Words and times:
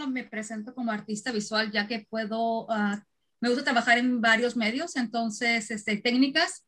solo 0.00 0.10
me 0.10 0.24
presento 0.24 0.74
como 0.74 0.92
artista 0.92 1.32
visual, 1.32 1.70
ya 1.70 1.86
que 1.86 2.06
puedo, 2.08 2.70
ah, 2.70 3.04
me 3.40 3.48
gusta 3.48 3.64
trabajar 3.64 3.98
en 3.98 4.20
varios 4.20 4.56
medios, 4.56 4.96
entonces, 4.96 5.70
este, 5.70 5.96
técnicas. 5.98 6.64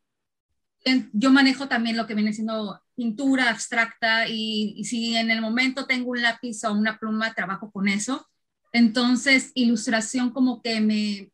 yo 1.13 1.31
manejo 1.31 1.67
también 1.67 1.95
lo 1.95 2.05
que 2.05 2.13
viene 2.13 2.33
siendo 2.33 2.81
pintura 2.95 3.49
abstracta 3.49 4.27
y, 4.27 4.73
y, 4.77 4.83
si 4.85 5.15
en 5.15 5.31
el 5.31 5.39
momento 5.41 5.85
tengo 5.85 6.11
un 6.11 6.21
lápiz 6.21 6.63
o 6.65 6.73
una 6.73 6.97
pluma, 6.99 7.33
trabajo 7.33 7.71
con 7.71 7.87
eso. 7.87 8.27
Entonces, 8.73 9.51
ilustración 9.55 10.31
como 10.31 10.61
que 10.61 10.81
me 10.81 11.31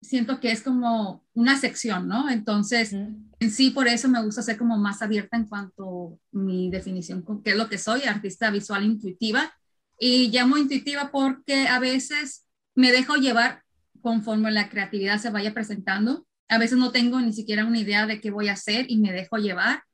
siento 0.00 0.40
que 0.40 0.50
es 0.50 0.62
como 0.62 1.24
una 1.32 1.56
sección, 1.58 2.08
¿no? 2.08 2.28
Entonces, 2.28 2.92
en 2.92 3.50
sí, 3.50 3.70
por 3.70 3.86
eso 3.86 4.08
me 4.08 4.22
gusta 4.22 4.42
ser 4.42 4.58
como 4.58 4.76
más 4.76 5.00
abierta 5.00 5.36
en 5.36 5.46
cuanto 5.46 6.18
a 6.34 6.38
mi 6.38 6.70
definición, 6.70 7.24
qué 7.44 7.52
es 7.52 7.56
lo 7.56 7.68
que 7.68 7.78
soy, 7.78 8.02
artista 8.02 8.50
visual 8.50 8.84
intuitiva. 8.84 9.52
Y 10.04 10.32
llamo 10.32 10.58
intuitiva 10.58 11.12
porque 11.12 11.68
a 11.68 11.78
veces 11.78 12.44
me 12.74 12.90
dejo 12.90 13.14
llevar 13.14 13.62
conforme 14.00 14.50
la 14.50 14.68
creatividad 14.68 15.20
se 15.20 15.30
vaya 15.30 15.54
presentando. 15.54 16.26
A 16.48 16.58
veces 16.58 16.76
no 16.76 16.90
tengo 16.90 17.20
ni 17.20 17.32
siquiera 17.32 17.64
una 17.64 17.78
idea 17.78 18.04
de 18.08 18.20
qué 18.20 18.32
voy 18.32 18.48
a 18.48 18.54
hacer 18.54 18.86
y 18.88 18.98
me 18.98 19.12
dejo 19.12 19.36
llevar. 19.36 19.84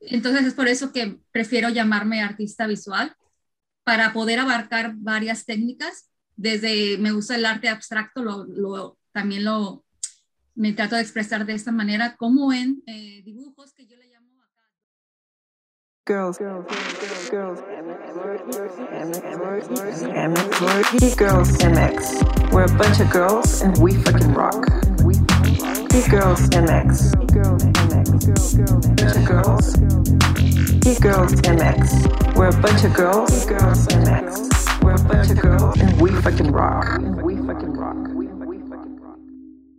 Entonces 0.00 0.46
es 0.46 0.54
por 0.54 0.68
eso 0.68 0.90
que 0.90 1.18
prefiero 1.32 1.68
llamarme 1.68 2.22
artista 2.22 2.66
visual, 2.66 3.14
para 3.84 4.14
poder 4.14 4.38
abarcar 4.38 4.94
varias 4.96 5.44
técnicas 5.44 6.08
desde 6.34 6.96
me 6.96 7.12
gusta 7.12 7.34
el 7.34 7.44
arte 7.44 7.68
abstracto, 7.68 8.22
lo, 8.22 8.98
también 9.12 9.44
lo 9.44 9.84
me 10.54 10.72
trato 10.72 10.96
de 10.96 11.02
expresar 11.02 11.44
de 11.44 11.52
esta 11.52 11.72
manera, 11.72 12.16
como 12.16 12.54
en 12.54 12.82
eh, 12.86 13.20
dibujos 13.22 13.74
que 13.74 13.86
yo. 13.86 14.01
Girls, 16.04 16.36
girls, 16.36 16.66
girls, 16.66 17.30
girls, 17.30 17.60
girls, 17.60 17.60
girls, 18.50 18.74
girls, 21.14 21.56
MX. 21.58 22.52
We're 22.52 22.64
a 22.64 22.76
bunch 22.76 22.98
of 22.98 23.08
girls 23.08 23.62
and 23.62 23.78
we 23.78 23.94
fucking 24.02 24.34
rock. 24.34 24.66
Geek 25.90 26.10
Girls 26.10 26.48
MX. 26.50 27.14
Girls 27.32 27.62
MX. 27.62 28.10
Bunch 28.96 29.16
of 29.16 29.24
girls. 29.24 29.76
Geek 30.80 31.00
Girls 31.00 31.34
MX. 31.34 32.34
We're 32.34 32.48
a 32.48 32.60
bunch 32.60 32.82
of 32.82 32.94
girls. 32.94 33.46
Girls 33.46 33.86
MX. 33.86 34.52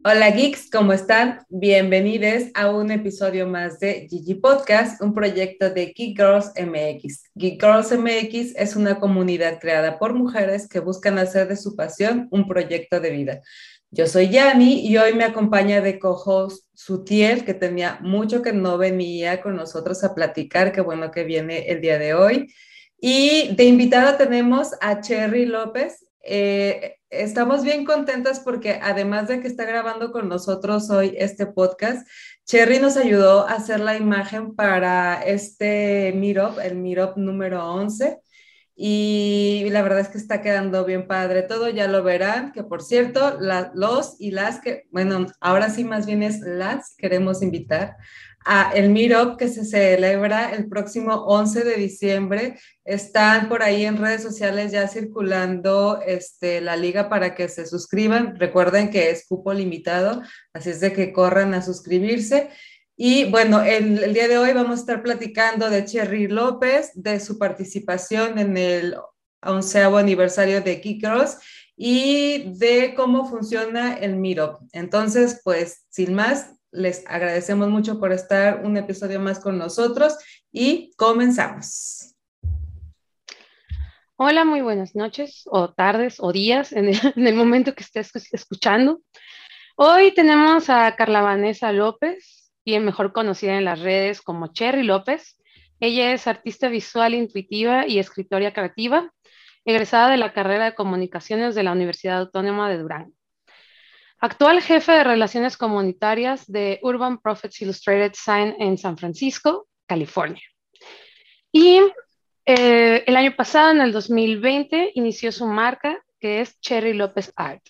Hola 0.05 0.31
geeks, 0.31 0.69
¿cómo 0.69 0.91
están? 0.91 1.45
Bienvenidos 1.47 2.49
a 2.55 2.69
un 2.71 2.91
episodio 2.91 3.47
más 3.47 3.79
de 3.79 4.05
Gigi 4.09 4.35
Podcast, 4.35 5.01
un 5.01 5.13
proyecto 5.13 5.69
de 5.69 5.93
Geek 5.95 6.17
Girls 6.17 6.51
MX. 6.57 7.31
Geek 7.35 7.63
Girls 7.63 7.97
MX 7.97 8.53
es 8.57 8.75
una 8.75 8.99
comunidad 8.99 9.61
creada 9.61 9.97
por 9.99 10.13
mujeres 10.13 10.67
que 10.67 10.81
buscan 10.81 11.17
hacer 11.19 11.47
de 11.47 11.55
su 11.55 11.77
pasión 11.77 12.27
un 12.31 12.49
proyecto 12.49 12.99
de 12.99 13.11
vida. 13.11 13.41
Yo 13.91 14.05
soy 14.05 14.27
Yanni 14.27 14.85
y 14.85 14.97
hoy 14.97 15.13
me 15.13 15.23
acompaña 15.23 15.79
de 15.79 15.97
co-host 15.99 16.65
Sutiel, 16.73 17.45
que 17.45 17.53
tenía 17.53 17.97
mucho 18.01 18.41
que 18.41 18.51
no 18.51 18.77
venía 18.77 19.41
con 19.41 19.55
nosotros 19.55 20.03
a 20.03 20.13
platicar, 20.13 20.73
qué 20.73 20.81
bueno 20.81 21.11
que 21.11 21.23
viene 21.23 21.69
el 21.69 21.79
día 21.79 21.97
de 21.97 22.13
hoy. 22.13 22.53
Y 22.99 23.55
de 23.55 23.63
invitada 23.63 24.17
tenemos 24.17 24.71
a 24.81 24.99
Cherry 24.99 25.45
López. 25.45 26.05
Eh, 26.23 26.95
estamos 27.09 27.63
bien 27.63 27.83
contentas 27.85 28.39
porque 28.39 28.79
además 28.81 29.27
de 29.27 29.41
que 29.41 29.47
está 29.47 29.66
grabando 29.66 30.11
con 30.11 30.29
nosotros 30.29 30.89
hoy 30.89 31.13
este 31.17 31.45
podcast, 31.45 32.07
Cherry 32.45 32.79
nos 32.79 32.97
ayudó 32.97 33.47
a 33.47 33.53
hacer 33.53 33.81
la 33.81 33.97
imagen 33.97 34.55
para 34.55 35.21
este 35.21 36.13
Meetup, 36.16 36.59
el 36.59 36.75
Meetup 36.75 37.17
número 37.17 37.66
11. 37.73 38.19
Y 38.75 39.67
la 39.69 39.83
verdad 39.83 39.99
es 39.99 40.07
que 40.07 40.17
está 40.17 40.41
quedando 40.41 40.83
bien 40.83 41.05
padre 41.07 41.44
todo, 41.44 41.69
ya 41.69 41.88
lo 41.88 42.01
verán, 42.01 42.51
que 42.53 42.63
por 42.63 42.81
cierto, 42.81 43.38
los 43.75 44.16
y 44.19 44.31
las 44.31 44.61
que, 44.61 44.85
bueno, 44.89 45.27
ahora 45.39 45.69
sí 45.69 45.83
más 45.83 46.07
bien 46.07 46.23
es 46.23 46.39
las 46.39 46.95
queremos 46.97 47.44
invitar 47.44 47.97
a 48.45 48.72
el 48.73 48.90
Meetup 48.90 49.38
que 49.38 49.47
se 49.47 49.66
celebra 49.66 50.51
el 50.53 50.67
próximo 50.67 51.13
11 51.25 51.63
de 51.63 51.75
diciembre. 51.75 52.59
Están 52.84 53.50
por 53.50 53.63
ahí 53.63 53.85
en 53.85 53.97
redes 53.97 54.23
sociales 54.23 54.72
ya 54.72 54.88
circulando 54.88 56.01
este, 56.06 56.62
la 56.62 56.75
liga 56.75 57.09
para 57.09 57.35
que 57.35 57.47
se 57.47 57.66
suscriban. 57.66 58.40
Recuerden 58.40 58.90
que 58.90 59.09
es 59.09 59.25
cupo 59.28 59.53
limitado, 59.53 60.22
así 60.53 60.69
es 60.69 60.79
de 60.79 60.94
que 60.94 61.13
corran 61.13 61.53
a 61.53 61.62
suscribirse. 61.62 62.50
Y 62.95 63.25
bueno, 63.31 63.62
el, 63.62 64.03
el 64.03 64.13
día 64.13 64.28
de 64.28 64.38
hoy 64.38 64.53
vamos 64.53 64.78
a 64.78 64.81
estar 64.81 65.01
platicando 65.01 65.69
de 65.69 65.85
Cherry 65.85 66.28
López, 66.28 66.91
de 66.94 67.19
su 67.19 67.38
participación 67.40 68.38
en 68.38 68.57
el 68.57 68.96
onceavo 69.41 69.97
aniversario 69.97 70.62
de 70.62 70.79
Kikros 70.79 71.38
y 71.75 72.57
de 72.57 72.94
cómo 72.95 73.25
funciona 73.25 73.95
el 73.95 74.16
Meetup. 74.16 74.59
Entonces, 74.72 75.41
pues, 75.44 75.85
sin 75.89 76.13
más, 76.13 76.53
les 76.72 77.06
agradecemos 77.07 77.69
mucho 77.69 78.00
por 78.00 78.11
estar 78.11 78.66
un 78.66 78.78
episodio 78.78 79.19
más 79.19 79.39
con 79.39 79.57
nosotros 79.57 80.17
y 80.51 80.91
comenzamos. 80.95 82.16
Hola, 84.16 84.45
muy 84.45 84.61
buenas 84.61 84.95
noches 84.95 85.44
o 85.47 85.73
tardes 85.73 86.17
o 86.19 86.31
días 86.31 86.72
en 86.72 86.89
el, 87.16 87.35
momento 87.35 87.73
que 87.73 87.84
estés 87.84 88.11
escuchando. 88.31 89.01
Hoy 89.75 90.13
tenemos 90.13 90.69
a 90.69 90.95
Carla 90.95 91.22
Vanessa 91.22 91.72
López, 91.72 92.51
bien 92.63 92.85
mejor 92.85 93.11
conocida 93.11 93.57
en 93.57 93.66
las 93.66 93.79
redes 93.79 94.22
como 94.22 94.53
Cherry 94.53 94.84
López. 94.84 95.38
Ella 95.79 96.13
es 96.13 96.28
artista 96.28 96.69
visual 96.69 97.16
intuitiva 97.16 97.88
y 97.88 98.00
escritora 98.00 98.53
creativa, 98.53 99.11
egresada 99.66 100.09
de 100.09 100.18
la 100.18 100.34
carrera 100.34 100.66
de 100.66 100.75
comunicaciones 100.75 101.56
de 101.56 101.63
la 101.63 101.72
Universidad 101.72 102.19
Autónoma 102.19 102.69
de 102.69 102.78
Durango 102.78 103.13
actual 104.24 104.62
jefe 104.62 104.94
de 104.94 105.03
relaciones 105.03 105.57
comunitarias 105.57 106.46
de 106.47 106.79
Urban 106.81 107.18
Prophets 107.19 107.62
Illustrated 107.62 108.13
Sign 108.16 108.56
en 108.57 108.78
San 108.78 108.97
Francisco, 108.97 109.68
California. 109.85 110.41
Y 111.52 111.81
eh, 112.46 113.03
el 113.06 113.18
año 113.18 113.35
pasado, 113.35 113.72
en 113.72 113.81
el 113.81 113.91
2020, 113.91 114.91
inició 114.96 115.34
su 115.34 115.46
marca, 115.46 116.02
que 116.22 116.40
es 116.40 116.57
Cherry 116.62 116.94
López 116.94 117.34
Art. 117.35 117.62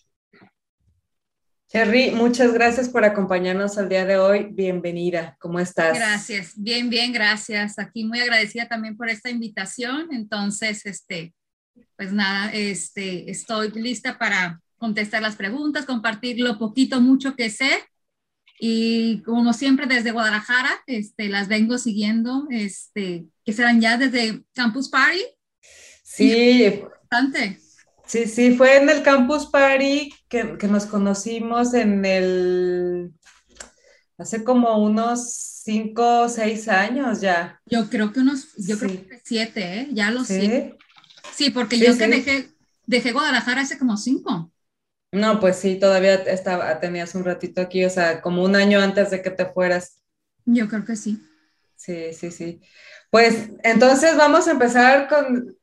Cherry, 1.69 2.11
muchas 2.11 2.53
gracias 2.53 2.87
por 2.87 3.03
acompañarnos 3.03 3.79
al 3.79 3.89
día 3.89 4.05
de 4.05 4.19
hoy. 4.19 4.49
Bienvenida. 4.51 5.35
¿Cómo 5.39 5.59
estás? 5.59 5.97
Gracias. 5.97 6.53
Bien, 6.55 6.87
bien, 6.87 7.11
gracias. 7.11 7.79
Aquí 7.79 8.05
muy 8.05 8.21
agradecida 8.21 8.67
también 8.67 8.95
por 8.95 9.09
esta 9.09 9.31
invitación. 9.31 10.09
Entonces, 10.11 10.85
este, 10.85 11.33
pues 11.95 12.11
nada, 12.11 12.51
este, 12.53 13.29
estoy 13.29 13.71
lista 13.71 14.17
para 14.17 14.61
contestar 14.77 15.21
las 15.21 15.35
preguntas, 15.35 15.85
compartir 15.85 16.39
lo 16.39 16.57
poquito, 16.57 16.99
mucho 17.01 17.35
que 17.35 17.49
sé. 17.49 17.69
Y 18.59 19.21
como 19.23 19.53
siempre 19.53 19.87
desde 19.87 20.11
Guadalajara, 20.11 20.71
este, 20.87 21.29
las 21.29 21.47
vengo 21.47 21.77
siguiendo, 21.77 22.47
este, 22.49 23.25
que 23.45 23.53
serán 23.53 23.81
ya 23.81 23.97
desde 23.97 24.43
Campus 24.53 24.89
Party. 24.89 25.21
Sí, 26.03 26.81
bastante. 27.01 27.59
Sí, 28.05 28.27
sí, 28.27 28.55
fue 28.55 28.77
en 28.77 28.89
el 28.89 29.01
Campus 29.01 29.47
Party 29.47 30.13
que, 30.27 30.57
que 30.57 30.67
nos 30.67 30.85
conocimos 30.85 31.73
en 31.73 32.05
el, 32.05 33.13
hace 34.17 34.43
como 34.43 34.77
unos 34.83 35.33
cinco 35.63 36.23
o 36.23 36.29
seis 36.29 36.67
años 36.67 37.21
ya. 37.21 37.59
Yo 37.65 37.89
creo 37.89 38.11
que 38.11 38.19
unos, 38.19 38.53
yo 38.57 38.77
creo 38.77 38.91
que 38.91 39.21
siete, 39.23 39.79
¿eh? 39.79 39.87
ya 39.91 40.11
lo 40.11 40.23
sé. 40.25 40.77
Sí, 41.33 41.49
porque 41.49 41.77
yo 41.79 41.97
que 41.97 42.07
dejé, 42.07 42.49
dejé 42.85 43.11
Guadalajara 43.11 43.61
hace 43.61 43.77
como 43.77 43.97
cinco. 43.97 44.51
No, 45.11 45.39
pues 45.39 45.57
sí, 45.57 45.77
todavía 45.79 46.15
estaba, 46.15 46.79
tenías 46.79 47.13
un 47.13 47.23
ratito 47.23 47.61
aquí, 47.61 47.85
o 47.85 47.89
sea, 47.89 48.21
como 48.21 48.43
un 48.43 48.55
año 48.55 48.79
antes 48.79 49.11
de 49.11 49.21
que 49.21 49.29
te 49.29 49.45
fueras. 49.45 50.01
Yo 50.45 50.67
creo 50.67 50.85
que 50.85 50.95
sí. 50.95 51.21
Sí, 51.75 52.13
sí, 52.13 52.31
sí. 52.31 52.61
Pues 53.11 53.49
entonces 53.63 54.17
vamos 54.17 54.47
a 54.47 54.51
empezar 54.51 55.07
con, 55.07 55.55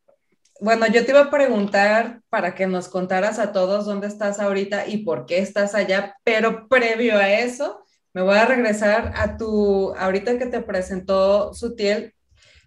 bueno, 0.60 0.86
yo 0.86 1.04
te 1.04 1.10
iba 1.10 1.22
a 1.22 1.30
preguntar 1.30 2.20
para 2.28 2.54
que 2.54 2.66
nos 2.66 2.88
contaras 2.88 3.38
a 3.38 3.52
todos 3.52 3.86
dónde 3.86 4.06
estás 4.06 4.38
ahorita 4.38 4.86
y 4.86 4.98
por 4.98 5.26
qué 5.26 5.38
estás 5.38 5.74
allá, 5.74 6.16
pero 6.22 6.68
previo 6.68 7.16
a 7.16 7.30
eso, 7.30 7.82
me 8.12 8.22
voy 8.22 8.36
a 8.36 8.46
regresar 8.46 9.12
a 9.16 9.36
tu, 9.36 9.94
ahorita 9.94 10.38
que 10.38 10.46
te 10.46 10.60
presentó 10.60 11.54
Sutiel, 11.54 12.14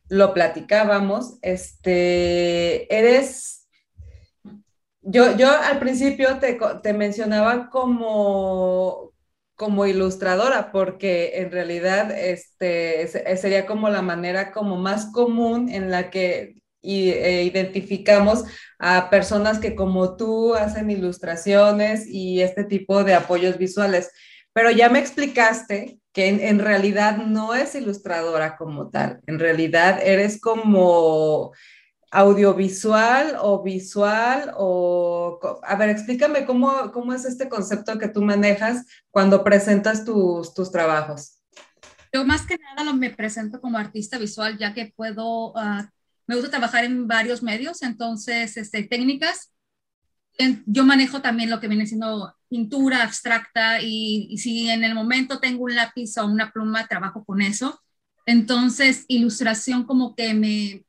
lo 0.09 0.33
platicábamos, 0.33 1.37
este, 1.41 2.93
eres 2.95 3.63
yo, 5.03 5.35
yo 5.35 5.49
al 5.51 5.79
principio 5.79 6.39
te, 6.39 6.93
mencionaba 6.93 7.69
como, 7.69 9.11
como 9.55 9.85
ilustradora, 9.85 10.71
porque 10.71 11.33
en 11.35 11.51
realidad 11.51 12.11
este, 12.11 13.07
sería 13.37 13.65
como 13.65 13.89
la 13.89 14.01
manera 14.01 14.51
como 14.51 14.77
más 14.77 15.11
común 15.11 15.69
en 15.69 15.91
la 15.91 16.09
que 16.09 16.55
e 16.85 17.43
identificamos 17.43 18.43
a 18.77 19.09
personas 19.09 19.59
que 19.59 19.73
como 19.73 20.17
tú 20.17 20.53
hacen 20.53 20.91
ilustraciones 20.91 22.05
y 22.07 22.41
este 22.41 22.65
tipo 22.65 23.05
de 23.05 23.13
apoyos 23.13 23.57
visuales. 23.57 24.11
Pero 24.53 24.71
ya 24.71 24.89
me 24.89 24.99
explicaste 24.99 25.99
que 26.13 26.27
en 26.27 26.59
realidad 26.59 27.17
no 27.17 27.55
es 27.55 27.73
ilustradora 27.73 28.55
como 28.55 28.89
tal, 28.89 29.19
en 29.25 29.39
realidad 29.39 29.99
eres 30.03 30.39
como 30.39 31.51
audiovisual 32.13 33.37
o 33.41 33.63
visual 33.63 34.53
o, 34.55 35.39
a 35.63 35.75
ver, 35.75 35.89
explícame 35.89 36.45
cómo, 36.45 36.91
cómo 36.91 37.11
es 37.13 37.25
este 37.25 37.49
concepto 37.49 37.97
que 37.97 38.07
tú 38.07 38.21
manejas 38.21 38.85
cuando 39.09 39.43
presentas 39.43 40.05
tus, 40.05 40.53
tus 40.53 40.71
trabajos. 40.71 41.39
Yo 42.13 42.23
más 42.23 42.45
que 42.45 42.59
nada 42.59 42.93
me 42.93 43.09
presento 43.09 43.59
como 43.59 43.79
artista 43.79 44.19
visual, 44.19 44.59
ya 44.59 44.75
que 44.75 44.93
puedo, 44.95 45.53
uh, 45.53 45.83
me 46.27 46.35
gusta 46.35 46.51
trabajar 46.51 46.83
en 46.85 47.07
varios 47.07 47.41
medios, 47.41 47.81
entonces, 47.81 48.55
este, 48.57 48.83
técnicas. 48.83 49.51
Yo 50.65 50.85
manejo 50.85 51.21
también 51.21 51.49
lo 51.49 51.59
que 51.59 51.67
viene 51.67 51.85
siendo 51.85 52.35
pintura 52.49 53.03
abstracta 53.03 53.81
y, 53.81 54.27
y 54.29 54.37
si 54.37 54.69
en 54.69 54.83
el 54.83 54.95
momento 54.95 55.39
tengo 55.39 55.63
un 55.63 55.75
lápiz 55.75 56.17
o 56.17 56.25
una 56.25 56.51
pluma, 56.51 56.87
trabajo 56.87 57.23
con 57.23 57.41
eso. 57.41 57.79
Entonces, 58.25 59.05
ilustración 59.07 59.83
como 59.83 60.15
que 60.15 60.33
me, 60.33 60.85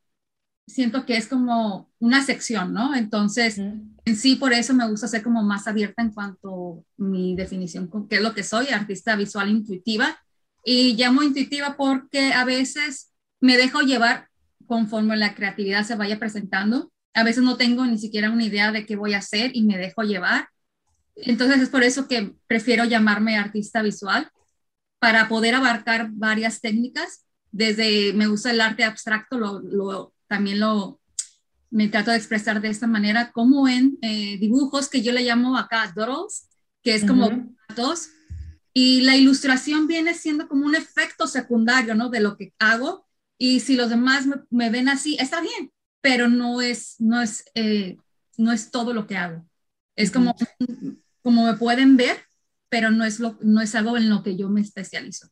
siento 0.67 1.05
que 1.05 1.17
es 1.17 1.27
como 1.27 1.91
una 1.99 2.23
sección, 2.25 2.73
¿no? 2.73 2.95
Entonces, 2.95 3.59
en 3.59 4.17
sí, 4.17 4.37
por 4.37 4.53
eso 4.53 4.75
me 4.75 4.89
gusta 4.89 5.09
ser 5.09 5.23
como 5.23 5.43
más 5.43 5.67
abierta 5.67 6.03
en 6.03 6.11
cuanto 6.11 6.85
a 6.99 7.03
mi 7.03 7.37
definición, 7.37 7.91
qué 8.09 8.17
es 8.17 8.23
lo 8.23 8.35
que 8.35 8.43
soy, 8.43 8.69
artista 8.69 9.17
visual 9.17 9.51
intuitiva. 9.51 10.19
Y 10.65 10.95
llamo 10.95 11.23
intuitiva 11.23 11.77
porque 11.77 12.33
a 12.33 12.45
veces 12.45 13.13
me 13.41 13.57
dejo 13.57 13.81
llevar 13.81 14.29
conforme 14.67 15.17
la 15.17 15.35
creatividad 15.35 15.85
se 15.85 15.97
vaya 15.97 16.19
presentando. 16.19 16.91
A 17.15 17.25
veces 17.25 17.43
no 17.43 17.57
tengo 17.57 17.87
ni 17.87 17.99
siquiera 17.99 18.31
una 18.31 18.45
idea 18.45 18.73
de 18.73 18.85
qué 18.87 18.97
voy 18.97 19.15
a 19.15 19.19
hacer 19.19 19.53
y 19.55 19.63
me 19.63 19.79
dejo 19.79 20.03
llevar. 20.03 20.49
Entonces 21.17 21.63
es 21.63 21.69
por 21.69 21.83
eso 21.83 22.09
que 22.09 22.35
prefiero 22.47 22.85
llamarme 22.85 23.37
artista 23.37 23.83
visual, 23.83 24.31
para 24.99 25.29
poder 25.29 25.55
abarcar 25.55 26.09
varias 26.13 26.61
técnicas. 26.61 27.25
Desde 27.53 28.13
me 28.15 28.27
gusta 28.27 28.51
el 28.51 28.61
arte 28.61 28.85
abstracto, 28.85 29.39
lo, 29.39 29.61
lo 29.61 30.15
también 30.27 30.61
lo 30.61 31.01
me 31.75 31.89
trato 31.89 32.13
de 32.13 32.17
expresar 32.17 32.61
de 32.61 32.69
esta 32.69 32.87
manera, 32.87 33.33
como 33.33 33.67
en 33.67 33.99
eh, 34.01 34.39
dibujos 34.39 34.89
que 34.89 35.03
yo 35.03 35.13
le 35.13 35.23
llamo 35.23 35.59
acá 35.59 35.93
doodles, 35.95 36.49
que 36.85 36.95
es 36.95 37.05
como 37.05 37.29
gatos, 37.69 38.11
y 38.73 39.01
la 39.01 39.17
ilustración 39.17 39.89
viene 39.89 40.15
siendo 40.15 40.47
como 40.47 40.67
un 40.67 40.77
efecto 40.77 41.27
secundario, 41.27 41.97
¿no? 41.97 42.11
De 42.11 42.21
lo 42.21 42.37
que 42.37 42.55
hago, 42.61 43.09
y 43.39 43.59
si 43.59 43.75
los 43.75 43.91
demás 43.91 44.25
me, 44.51 44.71
ven 44.71 44.89
así, 44.89 45.17
está 45.19 45.41
bien, 45.41 45.73
pero 46.05 46.29
no 46.29 46.61
es, 46.61 46.97
no 46.99 47.23
es, 47.23 47.47
eh, 47.55 47.97
no 48.37 48.53
es 48.53 48.71
todo 48.71 48.93
lo 48.93 49.07
que 49.07 49.17
hago. 49.17 49.43
Es 49.97 50.11
como, 50.11 50.37
como 51.23 51.47
me 51.47 51.55
pueden 51.55 51.97
ver, 51.97 52.19
pero 52.69 52.91
no 52.91 53.07
es, 53.07 53.21
lo, 53.21 53.39
no 53.41 53.63
es 53.63 53.75
algo 53.75 53.97
en 53.97 54.11
lo 54.11 54.23
que 54.23 54.37
yo 54.37 54.51
me 54.51 54.61
especializo. 54.61 55.29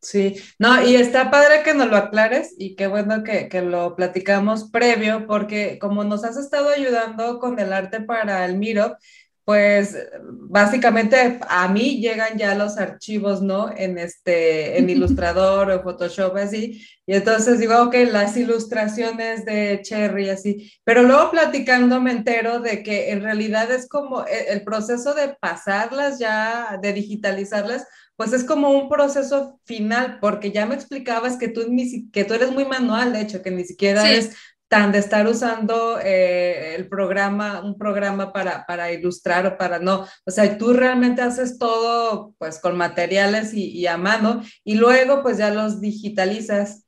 Sí, 0.00 0.36
no, 0.58 0.82
y 0.82 0.94
está 0.94 1.30
padre 1.30 1.62
que 1.62 1.74
nos 1.74 1.88
lo 1.90 1.98
aclares 1.98 2.54
y 2.56 2.74
qué 2.74 2.86
bueno 2.86 3.22
que, 3.22 3.50
que, 3.50 3.60
lo 3.60 3.96
platicamos 3.96 4.70
previo, 4.70 5.26
porque 5.26 5.78
como 5.78 6.04
nos 6.04 6.24
has 6.24 6.38
estado 6.38 6.70
ayudando 6.70 7.38
con 7.38 7.58
el 7.58 7.74
arte 7.74 8.00
para 8.00 8.46
el 8.46 8.56
Miro, 8.56 8.96
pues 9.44 9.96
básicamente 10.22 11.38
a 11.48 11.68
mí 11.68 12.00
llegan 12.00 12.38
ya 12.38 12.54
los 12.54 12.78
archivos, 12.78 13.42
¿no? 13.42 13.70
En 13.76 13.98
este, 13.98 14.78
en 14.78 14.88
Ilustrador 14.90 15.70
o 15.70 15.82
Photoshop 15.82 16.36
así, 16.36 16.86
y 17.06 17.14
entonces 17.14 17.58
digo, 17.58 17.82
ok, 17.82 17.94
las 18.10 18.36
ilustraciones 18.36 19.44
de 19.44 19.80
Cherry 19.82 20.30
así, 20.30 20.72
pero 20.84 21.02
luego 21.02 21.30
platicando 21.30 22.00
me 22.00 22.12
entero 22.12 22.60
de 22.60 22.82
que 22.82 23.10
en 23.10 23.22
realidad 23.22 23.70
es 23.70 23.86
como 23.88 24.24
e, 24.24 24.52
el 24.52 24.64
proceso 24.64 25.12
de 25.12 25.36
pasarlas 25.38 26.18
ya, 26.18 26.78
de 26.80 26.92
digitalizarlas, 26.94 27.86
pues 28.16 28.32
es 28.32 28.44
como 28.44 28.70
un 28.70 28.88
proceso 28.88 29.60
final, 29.64 30.18
porque 30.20 30.52
ya 30.52 30.66
me 30.66 30.76
explicabas 30.76 31.36
que 31.36 31.48
tú, 31.48 31.66
ni, 31.68 32.08
que 32.10 32.24
tú 32.24 32.34
eres 32.34 32.50
muy 32.52 32.64
manual, 32.64 33.12
de 33.12 33.20
hecho, 33.20 33.42
que 33.42 33.50
ni 33.50 33.64
siquiera 33.64 34.10
es 34.10 34.36
tan 34.68 34.92
de 34.92 34.98
estar 34.98 35.26
usando 35.26 35.98
eh, 36.00 36.74
el 36.74 36.88
programa, 36.88 37.60
un 37.62 37.78
programa 37.78 38.32
para, 38.32 38.66
para, 38.66 38.92
ilustrar 38.92 39.46
o 39.46 39.58
para 39.58 39.78
no. 39.78 40.06
O 40.24 40.30
sea, 40.30 40.58
tú 40.58 40.72
realmente 40.72 41.22
haces 41.22 41.58
todo 41.58 42.34
pues 42.38 42.58
con 42.58 42.76
materiales 42.76 43.54
y, 43.54 43.70
y, 43.70 43.86
a 43.86 43.96
mano 43.96 44.42
y 44.64 44.74
luego 44.74 45.22
pues 45.22 45.38
ya 45.38 45.50
los 45.50 45.80
digitalizas. 45.80 46.84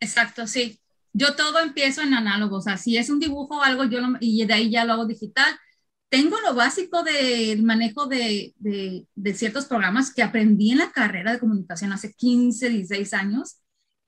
Exacto, 0.00 0.46
sí. 0.46 0.80
Yo 1.14 1.34
todo 1.36 1.58
empiezo 1.60 2.02
en 2.02 2.14
análogo, 2.14 2.56
o 2.56 2.62
sea, 2.62 2.76
si 2.76 2.96
es 2.96 3.10
un 3.10 3.20
dibujo 3.20 3.58
o 3.58 3.62
algo, 3.62 3.84
yo 3.84 4.00
lo, 4.00 4.16
y 4.20 4.44
de 4.46 4.54
ahí 4.54 4.70
ya 4.70 4.84
lo 4.84 4.94
hago 4.94 5.06
digital 5.06 5.58
tengo 6.12 6.38
lo 6.42 6.54
básico 6.54 7.02
del 7.02 7.62
manejo 7.62 8.04
de, 8.04 8.54
de, 8.58 9.34
ciertos 9.34 9.64
programas 9.64 10.12
que 10.12 10.22
aprendí 10.22 10.72
en 10.72 10.78
la 10.78 10.92
carrera 10.92 11.32
de 11.32 11.38
comunicación 11.38 11.90
hace 11.90 12.12
15, 12.12 12.68
16 12.68 13.14
años, 13.14 13.61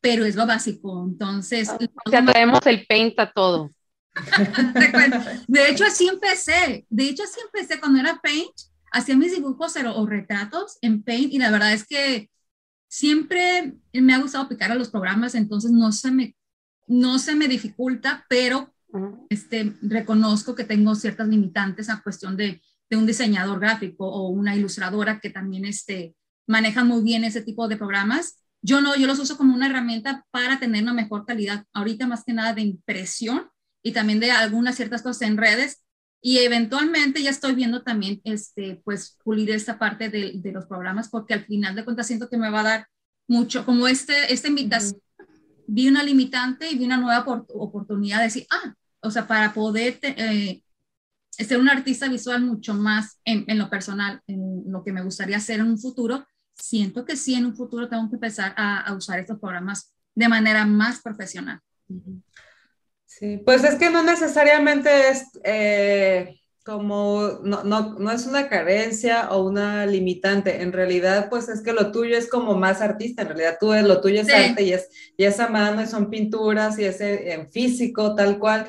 pero 0.05 0.27
es 0.27 0.37
lo 0.37 0.47
básico. 0.47 1.03
Entonces... 1.09 1.71
Ah, 1.71 1.79
o 2.05 2.11
sea, 2.11 2.23
traemos 2.23 2.61
el 2.67 2.85
Paint 2.87 3.19
a 3.19 3.33
todo. 3.33 3.71
de 5.49 5.71
hecho, 5.71 5.85
así 5.87 6.06
empecé. 6.09 6.85
De 6.91 7.09
hecho, 7.09 7.23
así 7.23 7.41
empecé 7.43 7.81
cuando 7.81 8.01
era 8.01 8.21
Paint. 8.23 8.53
Hacía 8.93 9.17
mis 9.17 9.35
dibujos 9.35 9.75
o 9.77 10.06
retratos 10.06 10.77
en 10.83 11.03
Paint 11.03 11.33
y 11.33 11.39
la 11.39 11.51
verdad 11.51 11.73
es 11.73 11.87
que 11.87 12.29
siempre 12.87 13.73
me 13.95 14.12
ha 14.12 14.19
gustado 14.19 14.47
picar 14.47 14.71
a 14.71 14.75
los 14.75 14.91
programas, 14.91 15.35
entonces 15.35 15.73
no 15.73 15.91
se 15.91 16.11
me, 16.12 16.37
no 16.87 17.19
se 17.19 17.35
me 17.35 17.49
dificulta, 17.49 18.27
pero 18.29 18.73
este, 19.31 19.75
reconozco 19.81 20.55
que 20.55 20.65
tengo 20.65 20.95
ciertas 20.95 21.27
limitantes 21.29 21.89
a 21.89 22.03
cuestión 22.03 22.37
de, 22.37 22.61
de, 22.91 22.97
un 22.97 23.06
diseñador 23.06 23.59
gráfico 23.59 24.06
o 24.06 24.29
una 24.29 24.55
ilustradora 24.55 25.19
que 25.19 25.31
también 25.31 25.65
este, 25.65 26.15
manejan 26.47 26.87
muy 26.87 27.03
bien 27.03 27.25
ese 27.25 27.41
tipo 27.41 27.67
de 27.69 27.79
programas. 27.79 28.44
Yo 28.65 28.81
no, 28.81 28.97
yo 28.97 29.07
los 29.07 29.19
uso 29.19 29.37
como 29.37 29.55
una 29.55 29.67
herramienta 29.67 30.25
para 30.31 30.59
tener 30.59 30.83
una 30.83 30.95
mejor 30.95 31.27
calidad, 31.27 31.65
ahorita 31.75 32.07
más 32.07 32.25
que 32.25 32.33
nada 32.33 32.55
de 32.55 32.63
impresión 32.63 33.51
y 33.83 33.93
también 33.93 34.21
de 34.21 34.31
algunas 34.31 34.77
ciertas 34.77 35.03
cosas 35.03 35.29
en 35.29 35.37
redes. 35.37 35.85
Y 36.23 36.39
eventualmente 36.39 37.23
ya 37.23 37.29
estoy 37.29 37.55
viendo 37.55 37.83
también, 37.83 38.23
este, 38.25 38.81
pues, 38.83 39.19
pulir 39.23 39.51
esta 39.51 39.79
parte 39.79 40.09
de, 40.09 40.33
de 40.37 40.53
los 40.53 40.65
programas, 40.65 41.11
porque 41.11 41.35
al 41.35 41.45
final 41.45 41.75
de 41.75 41.85
cuentas 41.85 42.07
siento 42.07 42.31
que 42.31 42.39
me 42.39 42.49
va 42.49 42.61
a 42.61 42.65
dar 42.65 42.87
mucho, 43.29 43.67
como 43.67 43.87
este, 43.87 44.33
esta 44.33 44.49
invitación, 44.49 44.99
vi 45.67 45.89
una 45.89 46.03
limitante 46.03 46.71
y 46.71 46.79
vi 46.79 46.85
una 46.85 46.97
nueva 46.97 47.25
oportunidad 47.27 48.19
de 48.19 48.25
decir, 48.25 48.47
ah, 48.51 48.75
o 49.01 49.11
sea, 49.11 49.27
para 49.27 49.53
poder 49.53 49.99
eh, 50.03 50.63
ser 51.31 51.59
un 51.59 51.69
artista 51.69 52.09
visual 52.09 52.43
mucho 52.43 52.75
más 52.75 53.21
en, 53.25 53.59
lo 53.59 53.69
personal, 53.69 54.21
en 54.27 54.65
lo 54.71 54.83
que 54.83 54.93
me 54.93 55.03
gustaría 55.03 55.37
hacer 55.37 55.61
en 55.61 55.67
un 55.67 55.79
futuro, 55.79 56.27
siento 56.55 57.05
que 57.05 57.17
sí, 57.17 57.35
en 57.35 57.47
un 57.47 57.56
futuro 57.56 57.89
tengo 57.89 58.09
que 58.09 58.17
empezar 58.17 58.55
a, 58.56 58.93
usar 58.95 59.19
estos 59.19 59.39
programas 59.39 59.93
de 60.15 60.29
manera 60.29 60.65
más 60.65 61.01
profesional. 61.01 61.61
Sí, 63.06 63.39
pues 63.45 63.65
es 63.65 63.77
que 63.77 63.91
no 63.91 64.03
necesariamente 64.03 65.09
es 65.09 65.25
eh, 65.45 66.41
como, 66.65 67.41
no, 67.43 67.62
no, 67.62 67.95
no, 67.99 68.11
es 68.11 68.27
una 68.27 68.49
carencia 68.49 69.31
o 69.31 69.44
una 69.44 69.87
limitante, 69.87 70.63
en 70.63 70.73
realidad 70.73 71.29
pues 71.29 71.49
es 71.49 71.61
que 71.63 71.73
lo 71.73 71.93
tuyo 71.93 72.17
es 72.17 72.29
como 72.29 72.56
más 72.56 72.81
artista, 72.81 73.23
en 73.23 73.29
realidad 73.29 73.58
tú 73.61 73.73
lo 73.73 74.01
tuyo 74.01 74.23
es 74.23 74.32
arte 74.32 74.63
y 74.63 74.73
es, 74.73 74.89
y 75.17 75.25
es 75.25 75.39
a 75.41 75.49
mano 75.49 75.82
y 75.82 75.87
son 75.87 76.11
pinturas 76.11 76.79
y 76.79 76.84
es 76.84 77.01
en 77.01 77.51
físico 77.53 78.15
tal 78.15 78.39
cual 78.39 78.69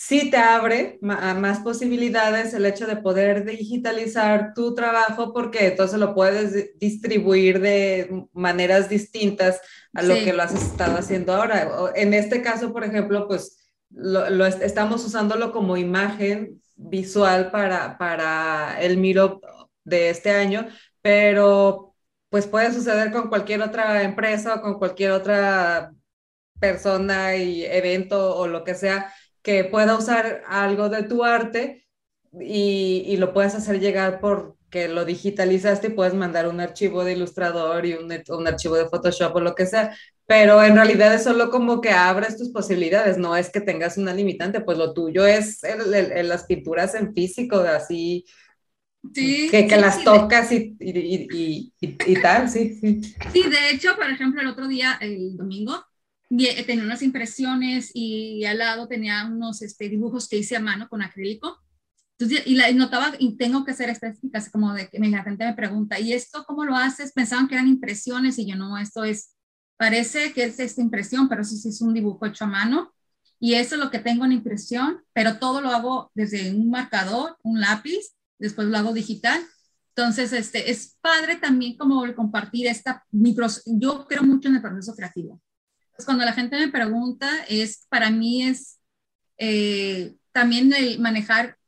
sí 0.00 0.30
te 0.30 0.38
abre 0.38 0.98
a 1.02 1.34
más 1.34 1.58
posibilidades 1.58 2.54
el 2.54 2.64
hecho 2.64 2.86
de 2.86 2.96
poder 2.96 3.44
digitalizar 3.44 4.54
tu 4.54 4.74
trabajo 4.74 5.34
porque 5.34 5.66
entonces 5.66 5.98
lo 5.98 6.14
puedes 6.14 6.78
distribuir 6.78 7.60
de 7.60 8.26
maneras 8.32 8.88
distintas 8.88 9.60
a 9.92 10.00
lo 10.02 10.14
que 10.14 10.32
lo 10.32 10.42
has 10.42 10.54
estado 10.54 10.96
haciendo 10.96 11.34
ahora. 11.34 11.92
En 11.94 12.14
este 12.14 12.40
caso, 12.40 12.72
por 12.72 12.82
ejemplo, 12.82 13.28
pues 13.28 13.58
lo, 13.90 14.46
estamos 14.46 15.04
usándolo 15.04 15.52
como 15.52 15.76
imagen 15.76 16.62
visual 16.76 17.50
para, 17.50 17.98
para 17.98 18.80
el 18.80 18.96
Miro 18.96 19.42
de 19.84 20.08
este 20.08 20.30
año, 20.30 20.66
pero 21.02 21.94
pues 22.30 22.46
puede 22.46 22.72
suceder 22.72 23.12
con 23.12 23.28
cualquier 23.28 23.60
otra 23.60 24.02
empresa 24.02 24.54
o 24.54 24.62
con 24.62 24.78
cualquier 24.78 25.10
otra 25.10 25.92
persona 26.58 27.36
y 27.36 27.64
evento 27.64 28.34
o 28.36 28.46
lo 28.46 28.64
que 28.64 28.74
sea 28.74 29.12
que 29.42 29.64
pueda 29.64 29.96
usar 29.96 30.42
algo 30.46 30.88
de 30.88 31.02
tu 31.04 31.24
arte 31.24 31.86
y, 32.40 33.04
y 33.06 33.16
lo 33.16 33.32
puedes 33.32 33.54
hacer 33.54 33.80
llegar 33.80 34.20
por 34.20 34.56
que 34.70 34.88
lo 34.88 35.04
digitalizaste 35.04 35.88
y 35.88 35.90
puedes 35.90 36.14
mandar 36.14 36.48
un 36.48 36.60
archivo 36.60 37.04
de 37.04 37.12
ilustrador 37.12 37.84
y 37.84 37.94
un, 37.94 38.10
un, 38.28 38.46
archivo 38.46 38.76
de 38.76 38.88
Photoshop 38.88 39.34
o 39.34 39.40
lo 39.40 39.54
que 39.54 39.66
sea, 39.66 39.96
pero 40.26 40.62
en 40.62 40.76
realidad 40.76 41.12
es 41.12 41.24
solo 41.24 41.50
como 41.50 41.80
que 41.80 41.90
abres 41.90 42.38
tus 42.38 42.50
posibilidades, 42.50 43.18
no 43.18 43.36
es 43.36 43.50
que 43.50 43.60
tengas 43.60 43.98
una 43.98 44.14
limitante, 44.14 44.60
pues 44.60 44.78
lo 44.78 44.94
tuyo 44.94 45.26
es 45.26 45.64
el, 45.64 46.28
las 46.28 46.44
pinturas 46.44 46.94
en 46.94 47.12
físico, 47.12 47.56
así, 47.58 48.24
sí, 49.12 49.48
que, 49.50 49.66
que 49.66 49.76
las 49.76 50.04
tocas 50.04 50.52
y, 50.52 50.76
y, 50.78 51.72
y, 51.80 52.22
tal, 52.22 52.48
sí, 52.48 52.78
sí. 52.80 53.00
Sí, 53.32 53.42
de 53.50 53.70
hecho, 53.72 53.96
por 53.96 54.08
ejemplo, 54.08 54.40
el 54.40 54.46
otro 54.46 54.68
día, 54.68 54.96
el 55.00 55.36
domingo, 55.36 55.84
eh, 56.38 56.64
tenía 56.64 56.84
unas 56.84 57.02
impresiones 57.02 57.90
y 57.92 58.44
al 58.44 58.58
lado 58.58 58.86
tenía 58.86 59.26
unos 59.26 59.62
este, 59.62 59.88
dibujos 59.88 60.28
que 60.28 60.38
hice 60.38 60.56
a 60.56 60.60
mano 60.60 60.88
con 60.88 61.02
acrílico. 61.02 61.58
Entonces, 62.18 62.46
y, 62.46 62.54
la, 62.54 62.70
notaba, 62.72 63.12
y 63.18 63.36
tengo 63.36 63.64
que 63.64 63.74
ser 63.74 63.88
específica, 63.88 64.40
como 64.52 64.74
de 64.74 64.88
que 64.88 64.98
la 64.98 65.24
gente 65.24 65.44
me 65.44 65.54
pregunta, 65.54 65.98
¿y 65.98 66.12
esto 66.12 66.44
cómo 66.46 66.64
lo 66.64 66.76
haces? 66.76 67.12
Pensaban 67.12 67.48
que 67.48 67.54
eran 67.54 67.66
impresiones 67.66 68.38
y 68.38 68.46
yo 68.46 68.56
no, 68.56 68.78
esto 68.78 69.04
es, 69.04 69.34
parece 69.76 70.32
que 70.32 70.44
es 70.44 70.60
esta 70.60 70.82
impresión, 70.82 71.28
pero 71.28 71.42
sí, 71.44 71.56
sí 71.56 71.70
es 71.70 71.80
un 71.80 71.94
dibujo 71.94 72.26
hecho 72.26 72.44
a 72.44 72.48
mano. 72.48 72.92
y 73.40 73.54
eso 73.54 73.74
es 73.74 73.80
lo 73.80 73.90
que 73.90 73.98
tengo 74.00 74.26
en 74.26 74.32
impresión, 74.32 75.02
pero 75.14 75.38
todo 75.38 75.62
lo 75.62 75.70
hago 75.70 76.10
desde 76.14 76.54
un 76.54 76.70
marcador, 76.70 77.38
un 77.42 77.60
lápiz, 77.60 78.14
después 78.38 78.68
lo 78.68 78.76
hago 78.76 78.92
digital. 78.92 79.40
Entonces, 79.96 80.32
este, 80.32 80.70
es 80.70 80.98
padre 81.00 81.36
también 81.36 81.76
como 81.76 82.02
compartir 82.14 82.66
esta, 82.66 83.04
mi 83.10 83.34
yo 83.66 84.06
creo 84.06 84.22
mucho 84.22 84.48
en 84.48 84.56
el 84.56 84.62
proceso 84.62 84.94
creativo. 84.94 85.40
Entonces, 86.00 86.06
cuando 86.06 86.24
la 86.24 86.32
gente 86.32 86.56
me 86.56 86.72
pregunta, 86.72 87.28
es, 87.46 87.84
para 87.90 88.10
mí 88.10 88.42
es 88.42 88.78
eh, 89.36 90.14
también 90.32 90.72
el 90.72 90.98
manejar 90.98 91.58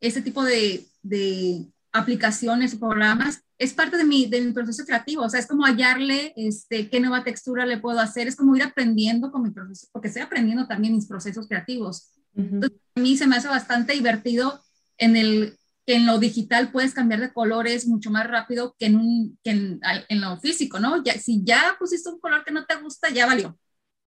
ese 0.00 0.22
tipo 0.22 0.44
de, 0.44 0.86
de 1.02 1.66
aplicaciones 1.90 2.74
o 2.74 2.78
programas 2.78 3.42
es 3.58 3.74
parte 3.74 3.96
de 3.96 4.04
mi, 4.04 4.26
de 4.26 4.40
mi 4.40 4.52
proceso 4.52 4.84
creativo, 4.84 5.24
o 5.24 5.28
sea, 5.28 5.40
es 5.40 5.48
como 5.48 5.64
hallarle 5.64 6.32
este, 6.36 6.88
qué 6.90 7.00
nueva 7.00 7.24
textura 7.24 7.66
le 7.66 7.78
puedo 7.78 7.98
hacer, 7.98 8.28
es 8.28 8.36
como 8.36 8.54
ir 8.54 8.62
aprendiendo 8.62 9.32
con 9.32 9.42
mi 9.42 9.50
proceso, 9.50 9.88
porque 9.90 10.06
estoy 10.06 10.22
aprendiendo 10.22 10.68
también 10.68 10.94
mis 10.94 11.06
procesos 11.06 11.48
creativos. 11.48 12.12
Entonces, 12.36 12.78
a 12.94 13.00
mí 13.00 13.16
se 13.16 13.26
me 13.26 13.34
hace 13.34 13.48
bastante 13.48 13.94
divertido 13.94 14.62
en 14.96 15.16
el 15.16 15.58
que 15.84 15.96
en 15.96 16.06
lo 16.06 16.20
digital 16.20 16.70
puedes 16.70 16.94
cambiar 16.94 17.18
de 17.18 17.32
colores 17.32 17.88
mucho 17.88 18.12
más 18.12 18.28
rápido 18.28 18.76
que 18.78 18.86
en, 18.86 18.96
un, 18.96 19.38
que 19.42 19.50
en, 19.50 19.80
en, 20.08 20.20
lo 20.20 20.38
físico, 20.38 20.78
¿no? 20.78 21.02
Ya, 21.02 21.14
si 21.14 21.42
ya 21.42 21.74
pusiste 21.80 22.08
un 22.10 22.20
color 22.20 22.44
que 22.44 22.52
no 22.52 22.64
te 22.64 22.76
gusta, 22.76 23.10
ya 23.10 23.26
valió. 23.26 23.58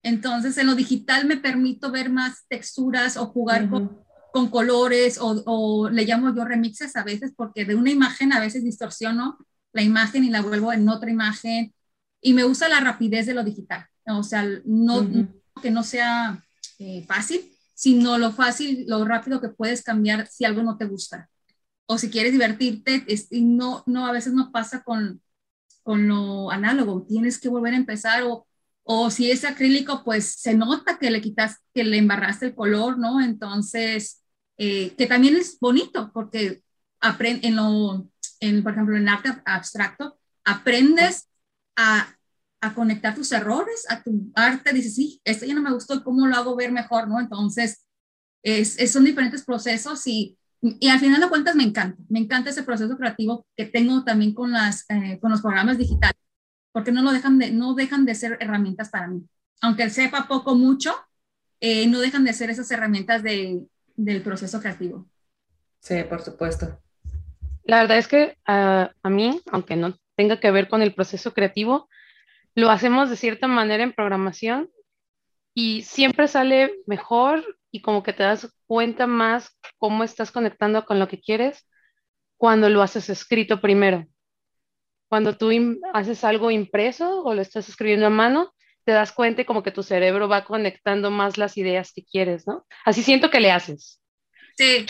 Entonces, 0.03 0.57
en 0.57 0.67
lo 0.67 0.75
digital 0.75 1.25
me 1.25 1.37
permito 1.37 1.91
ver 1.91 2.09
más 2.09 2.45
texturas 2.49 3.17
o 3.17 3.27
jugar 3.27 3.69
con, 3.69 3.99
con, 4.33 4.49
colores 4.49 5.17
o, 5.17 5.41
o, 5.45 5.89
le 5.89 6.03
llamo 6.05 6.35
yo 6.35 6.43
remixes 6.43 6.95
a 6.97 7.03
veces 7.03 7.33
porque 7.35 7.63
de 7.63 7.75
una 7.75 7.89
imagen 7.89 8.33
a 8.33 8.41
veces 8.41 8.63
distorsiono 8.63 9.37
la 9.71 9.81
imagen 9.81 10.23
y 10.23 10.29
la 10.29 10.41
vuelvo 10.41 10.71
en 10.71 10.87
otra 10.87 11.09
imagen 11.09 11.73
y 12.21 12.33
me 12.33 12.43
gusta 12.43 12.69
la 12.69 12.79
rapidez 12.79 13.25
de 13.25 13.33
lo 13.33 13.43
digital. 13.43 13.85
O 14.05 14.23
sea, 14.23 14.47
no, 14.65 15.07
que 15.61 15.71
no 15.71 15.83
sea 15.83 16.43
eh, 16.79 17.05
fácil, 17.07 17.51
sino 17.73 18.17
lo 18.17 18.31
fácil, 18.31 18.85
lo 18.87 19.03
rápido 19.03 19.41
que 19.41 19.49
puedes 19.49 19.83
cambiar 19.83 20.27
si 20.27 20.45
algo 20.45 20.63
no 20.63 20.77
te 20.77 20.85
gusta. 20.85 21.29
O 21.85 21.97
si 21.97 22.09
quieres 22.09 22.31
divertirte, 22.31 23.05
y 23.29 23.41
no, 23.41 23.83
no, 23.85 24.05
a 24.05 24.11
veces 24.11 24.33
no 24.33 24.51
pasa 24.51 24.83
con, 24.83 25.21
con 25.81 26.07
lo 26.07 26.49
análogo, 26.49 27.05
tienes 27.07 27.39
que 27.39 27.49
volver 27.49 27.73
a 27.73 27.77
empezar 27.77 28.23
o, 28.23 28.47
o 28.83 29.09
si 29.09 29.31
es 29.31 29.45
acrílico, 29.45 30.03
pues 30.03 30.25
se 30.25 30.55
nota 30.55 30.97
que 30.97 31.11
le 31.11 31.21
quitas, 31.21 31.57
que 31.73 31.83
le 31.83 31.97
embarraste 31.97 32.47
el 32.47 32.55
color, 32.55 32.97
¿no? 32.97 33.21
Entonces, 33.21 34.23
eh, 34.57 34.93
que 34.97 35.07
también 35.07 35.35
es 35.35 35.57
bonito 35.59 36.11
porque 36.13 36.63
aprende, 36.99 37.47
en 37.47 37.55
lo, 37.55 38.07
en, 38.39 38.63
por 38.63 38.73
ejemplo, 38.73 38.97
en 38.97 39.09
arte 39.09 39.29
abstracto, 39.45 40.17
aprendes 40.43 41.29
a, 41.75 42.15
a, 42.61 42.73
conectar 42.73 43.15
tus 43.15 43.31
errores 43.31 43.85
a 43.89 44.03
tu 44.03 44.31
arte, 44.35 44.73
dices, 44.73 44.95
sí, 44.95 45.21
esto 45.23 45.45
ya 45.45 45.53
no 45.53 45.61
me 45.61 45.73
gustó, 45.73 46.03
¿cómo 46.03 46.27
lo 46.27 46.35
hago 46.35 46.55
ver 46.55 46.71
mejor, 46.71 47.07
no? 47.07 47.19
Entonces, 47.19 47.85
es, 48.43 48.77
es, 48.79 48.91
son 48.91 49.05
diferentes 49.05 49.43
procesos 49.43 50.05
y 50.07 50.37
y 50.79 50.87
al 50.87 50.99
final 50.99 51.19
de 51.19 51.27
cuentas 51.27 51.55
me 51.55 51.63
encanta, 51.63 52.01
me 52.07 52.19
encanta 52.19 52.49
ese 52.49 52.63
proceso 52.63 52.97
creativo 52.97 53.45
que 53.57 53.65
tengo 53.65 54.03
también 54.05 54.33
con, 54.33 54.51
las, 54.51 54.85
eh, 54.89 55.19
con 55.19 55.31
los 55.31 55.41
programas 55.41 55.77
digitales, 55.77 56.15
porque 56.73 56.91
no, 56.91 57.01
lo 57.01 57.13
dejan 57.13 57.39
de, 57.39 57.51
no 57.51 57.75
dejan 57.75 58.03
de 58.03 58.15
ser 58.15 58.37
herramientas 58.41 58.89
para 58.89 59.07
mí. 59.07 59.23
Aunque 59.61 59.89
sepa 59.89 60.27
poco 60.27 60.55
mucho, 60.55 60.93
eh, 61.61 61.87
no 61.87 61.99
dejan 61.99 62.25
de 62.25 62.33
ser 62.33 62.49
esas 62.49 62.69
herramientas 62.71 63.23
de, 63.23 63.61
del 63.95 64.21
proceso 64.21 64.59
creativo. 64.59 65.07
Sí, 65.79 66.03
por 66.09 66.21
supuesto. 66.21 66.79
La 67.63 67.79
verdad 67.81 67.97
es 67.97 68.07
que 68.09 68.37
uh, 68.47 68.89
a 69.01 69.09
mí, 69.09 69.41
aunque 69.51 69.77
no 69.77 69.95
tenga 70.17 70.39
que 70.39 70.51
ver 70.51 70.67
con 70.67 70.81
el 70.81 70.93
proceso 70.93 71.33
creativo, 71.33 71.87
lo 72.55 72.69
hacemos 72.69 73.09
de 73.09 73.15
cierta 73.15 73.47
manera 73.47 73.83
en 73.83 73.93
programación 73.93 74.69
y 75.53 75.83
siempre 75.83 76.27
sale 76.27 76.73
mejor 76.87 77.43
y 77.71 77.81
como 77.81 78.03
que 78.03 78.13
te 78.13 78.23
das 78.23 78.51
cuenta 78.67 79.07
más 79.07 79.57
cómo 79.77 80.03
estás 80.03 80.31
conectando 80.31 80.85
con 80.85 80.99
lo 80.99 81.07
que 81.07 81.21
quieres 81.21 81.67
cuando 82.37 82.69
lo 82.69 82.81
haces 82.81 83.09
escrito 83.09 83.61
primero. 83.61 84.05
Cuando 85.13 85.37
tú 85.37 85.51
haces 85.93 86.23
algo 86.23 86.49
impreso 86.49 87.21
o 87.21 87.35
lo 87.35 87.43
estás 87.43 87.69
escribiendo 87.69 88.07
a 88.07 88.09
mano, 88.09 88.51
te 88.83 88.93
das 88.93 89.11
cuenta 89.11 89.43
y 89.43 89.45
como 89.45 89.61
que 89.61 89.69
tu 89.69 89.83
cerebro 89.83 90.27
va 90.27 90.43
conectando 90.43 91.11
más 91.11 91.37
las 91.37 91.55
ideas 91.55 91.91
que 91.93 92.03
quieres, 92.03 92.47
¿no? 92.47 92.65
Así 92.83 93.03
siento 93.03 93.29
que 93.29 93.39
le 93.39 93.51
haces. 93.51 94.01
Sí, 94.57 94.87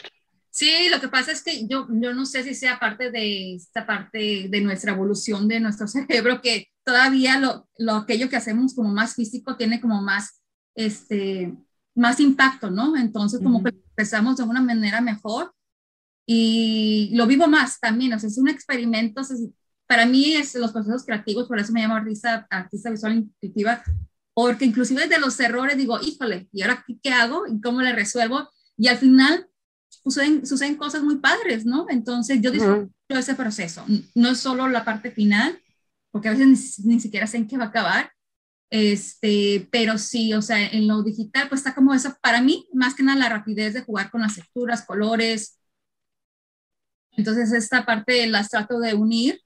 sí, 0.50 0.88
lo 0.89 1.01
que 1.01 1.10
pasa 1.10 1.34
es 1.34 1.44
que 1.44 1.68
yo, 1.68 1.88
yo 1.89 2.13
no 2.13 2.25
sé 2.25 2.42
si 2.44 2.56
sea 2.56 2.80
parte 2.80 3.12
de 3.12 3.56
esta 3.56 3.86
parte 3.86 4.48
de 4.48 4.62
nuestra 4.62 4.94
evolución 4.94 5.50
de 5.50 5.60
nuestro 5.60 5.88
cerebro, 5.89 6.39
que 6.39 6.70
todavía 6.86 7.38
lo, 7.38 7.68
lo 7.77 7.96
aquello 7.96 8.30
que 8.30 8.38
hacemos 8.38 8.74
como 8.74 8.94
más 8.94 9.15
físico 9.15 9.58
tiene 9.58 9.82
como 9.82 10.01
más, 10.01 10.42
este, 10.74 11.53
más 11.96 12.22
impacto, 12.22 12.72
¿no? 12.72 12.96
Entonces, 12.96 13.42
como 13.44 13.62
que 13.62 13.72
empezamos 13.72 14.38
de 14.38 14.44
una 14.44 14.62
manera 14.62 15.01
mejor 15.01 15.53
y 16.25 17.10
lo 17.13 17.27
vivo 17.27 17.46
más 17.48 17.77
también, 17.82 18.13
o 18.13 18.20
sea, 18.20 18.30
es 18.30 18.38
un 18.38 18.48
experimento, 18.48 19.22
para 19.93 20.07
mí 20.07 20.33
es 20.33 20.55
los 20.55 20.71
procesos 20.71 21.05
creativos, 21.05 21.47
por 21.47 21.59
eso 21.59 21.71
me 21.71 21.79
llamo 21.79 21.93
artista, 21.93 22.47
artista 22.50 22.89
visual 22.89 23.13
intuitiva, 23.13 23.83
porque 24.33 24.65
inclusive 24.65 25.07
de 25.07 25.19
los 25.19 25.39
errores 25.39 25.77
digo, 25.77 26.00
híjole, 26.01 26.50
¿y 26.51 26.63
ahora 26.63 26.83
qué, 27.03 27.12
hago? 27.12 27.45
¿Y 27.45 27.62
cómo 27.62 27.79
le 27.79 27.93
resuelvo? 27.93 28.50
Y 28.75 28.88
al 28.88 28.97
final 28.97 29.47
suceden, 29.88 30.47
suceden 30.47 30.77
cosas 30.77 31.03
muy 31.03 31.17
padres, 31.17 31.63
¿no? 31.63 31.85
Entonces 31.89 32.41
yo 32.41 32.50
disfruto 32.50 32.91
ese 33.09 33.35
proceso, 33.35 33.85
no 34.15 34.29
es 34.29 34.39
solo 34.39 34.67
la 34.67 34.83
parte 34.83 35.12
final, 35.12 35.62
porque 36.09 36.29
a 36.29 36.31
veces 36.31 36.79
ni, 36.83 36.95
ni 36.95 37.00
siquiera 37.00 37.27
sé 37.27 37.38
en 37.38 37.47
qué 37.47 37.57
va 37.59 37.65
a 37.65 37.67
acabar, 37.67 38.12
este, 38.71 39.69
pero 39.71 40.00
sí, 40.00 40.33
o 40.33 40.41
sea, 40.41 40.59
en 40.59 40.88
lo 40.88 41.03
digital, 41.03 41.50
pues 41.50 41.62
está 41.62 41.75
como 41.75 41.93
eso, 41.93 42.17
para 42.19 42.41
mí, 42.41 42.67
más 42.73 42.95
que 42.95 43.03
nada 43.03 43.19
la 43.19 43.29
rapidez 43.29 43.75
de 43.75 43.83
jugar 43.83 44.09
con 44.09 44.21
las 44.21 44.33
texturas, 44.33 44.88
colores. 44.88 45.59
Entonces, 47.12 47.53
esta 47.53 47.85
parte 47.85 48.25
las 48.25 48.50
trato 48.50 48.79
de 48.79 48.95
unir 48.95 49.39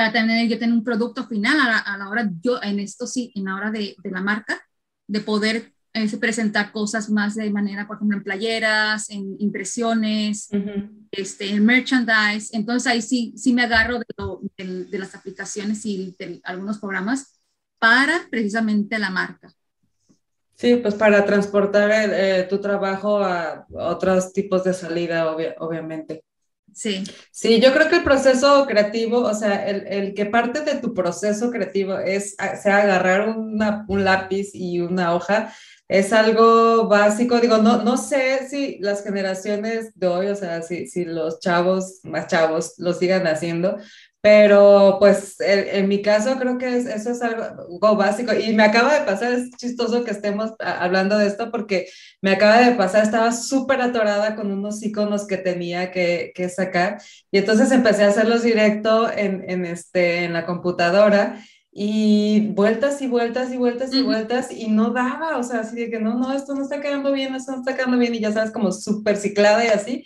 para 0.00 0.12
tener, 0.12 0.48
yo 0.48 0.58
tener 0.58 0.74
un 0.74 0.82
producto 0.82 1.26
final 1.26 1.58
a 1.60 1.98
la, 1.98 2.08
hora, 2.08 2.30
yo 2.40 2.58
en 2.62 2.80
esto 2.80 3.06
sí, 3.06 3.30
en 3.34 3.44
la 3.44 3.54
hora 3.54 3.70
de, 3.70 3.94
de 4.02 4.10
la 4.10 4.22
marca, 4.22 4.58
de 5.06 5.20
poder 5.20 5.74
eh, 5.92 6.16
presentar 6.16 6.72
cosas 6.72 7.10
más 7.10 7.34
de 7.34 7.50
manera, 7.50 7.86
por 7.86 7.96
ejemplo, 7.96 8.16
en 8.16 8.24
playeras, 8.24 9.10
en 9.10 9.36
impresiones, 9.40 10.48
este, 11.10 11.50
en 11.50 11.66
merchandise. 11.66 12.56
Entonces 12.56 12.90
ahí 12.90 13.02
sí, 13.02 13.34
sí 13.36 13.52
me 13.52 13.64
agarro 13.64 13.98
de, 13.98 14.84
de 14.86 14.98
las 14.98 15.14
aplicaciones 15.14 15.84
y 15.84 16.16
de 16.18 16.40
algunos 16.44 16.78
programas 16.78 17.38
para 17.78 18.22
precisamente 18.30 18.98
la 18.98 19.10
marca. 19.10 19.52
Sí, 20.54 20.76
pues 20.76 20.94
para 20.94 21.26
transportar 21.26 21.90
eh, 21.92 22.46
tu 22.48 22.58
trabajo 22.58 23.18
a 23.18 23.66
otros 23.70 24.32
tipos 24.32 24.64
de 24.64 24.72
salida, 24.72 25.30
obviamente. 25.30 26.24
Sí. 26.72 27.04
Sí, 27.32 27.60
yo 27.60 27.72
creo 27.72 27.88
que 27.88 27.96
el 27.96 28.04
proceso 28.04 28.66
creativo, 28.66 29.20
o 29.22 29.34
sea, 29.34 29.66
el, 29.68 29.86
el 29.86 30.14
que 30.14 30.26
parte 30.26 30.60
de 30.62 30.76
tu 30.76 30.94
proceso 30.94 31.50
creativo 31.50 31.98
es, 31.98 32.36
sea, 32.62 32.78
agarrar 32.78 33.28
una, 33.30 33.84
un 33.88 34.04
lápiz 34.04 34.50
y 34.54 34.80
una 34.80 35.14
hoja, 35.14 35.52
es 35.88 36.12
algo 36.12 36.86
básico. 36.86 37.40
Digo, 37.40 37.58
no, 37.58 37.82
no 37.82 37.96
sé 37.96 38.48
si 38.48 38.78
las 38.78 39.02
generaciones 39.02 39.92
de 39.94 40.06
hoy, 40.06 40.26
o 40.28 40.36
sea, 40.36 40.62
si, 40.62 40.86
si 40.86 41.04
los 41.04 41.40
chavos, 41.40 42.00
más 42.04 42.28
chavos, 42.28 42.74
lo 42.78 42.92
sigan 42.94 43.26
haciendo, 43.26 43.76
pero 44.22 44.96
pues 44.98 45.40
en, 45.40 45.88
mi 45.88 46.02
caso 46.02 46.36
creo 46.38 46.58
que 46.58 46.76
eso 46.76 47.10
es 47.10 47.22
algo, 47.22 47.96
básico. 47.96 48.32
Y 48.34 48.52
me 48.52 48.64
acaba 48.64 48.98
de 48.98 49.06
pasar, 49.06 49.32
es 49.32 49.50
chistoso 49.52 50.04
que 50.04 50.10
estemos 50.10 50.52
hablando 50.58 51.16
de 51.16 51.26
esto 51.26 51.50
porque 51.50 51.86
me 52.20 52.32
acaba 52.32 52.58
de 52.60 52.72
pasar, 52.72 53.02
estaba 53.02 53.32
súper 53.32 53.80
atorada 53.80 54.36
con 54.36 54.52
unos 54.52 54.82
iconos 54.82 55.26
que 55.26 55.38
tenía 55.38 55.90
que, 55.90 56.32
que, 56.34 56.50
sacar. 56.50 57.00
Y 57.30 57.38
entonces 57.38 57.72
empecé 57.72 58.04
a 58.04 58.08
hacerlos 58.08 58.42
directo 58.42 59.10
en, 59.10 59.48
en, 59.48 59.64
este, 59.64 60.24
en 60.24 60.34
la 60.34 60.44
computadora. 60.44 61.42
Y 61.72 62.48
vueltas 62.48 63.00
y 63.00 63.06
vueltas 63.06 63.52
y 63.52 63.56
vueltas 63.56 63.94
y 63.94 64.02
vueltas 64.02 64.50
y 64.50 64.68
no 64.68 64.90
daba, 64.90 65.38
o 65.38 65.42
sea, 65.44 65.60
así 65.60 65.76
de 65.76 65.90
que 65.90 66.00
no, 66.00 66.18
no, 66.18 66.32
esto 66.32 66.54
no 66.54 66.62
está 66.62 66.80
quedando 66.80 67.12
bien, 67.12 67.34
esto 67.34 67.52
no 67.52 67.60
está 67.60 67.76
quedando 67.76 67.96
bien 67.96 68.14
y 68.14 68.20
ya 68.20 68.32
sabes, 68.32 68.50
como 68.50 68.72
súper 68.72 69.16
ciclada 69.16 69.64
y 69.64 69.68
así. 69.68 70.04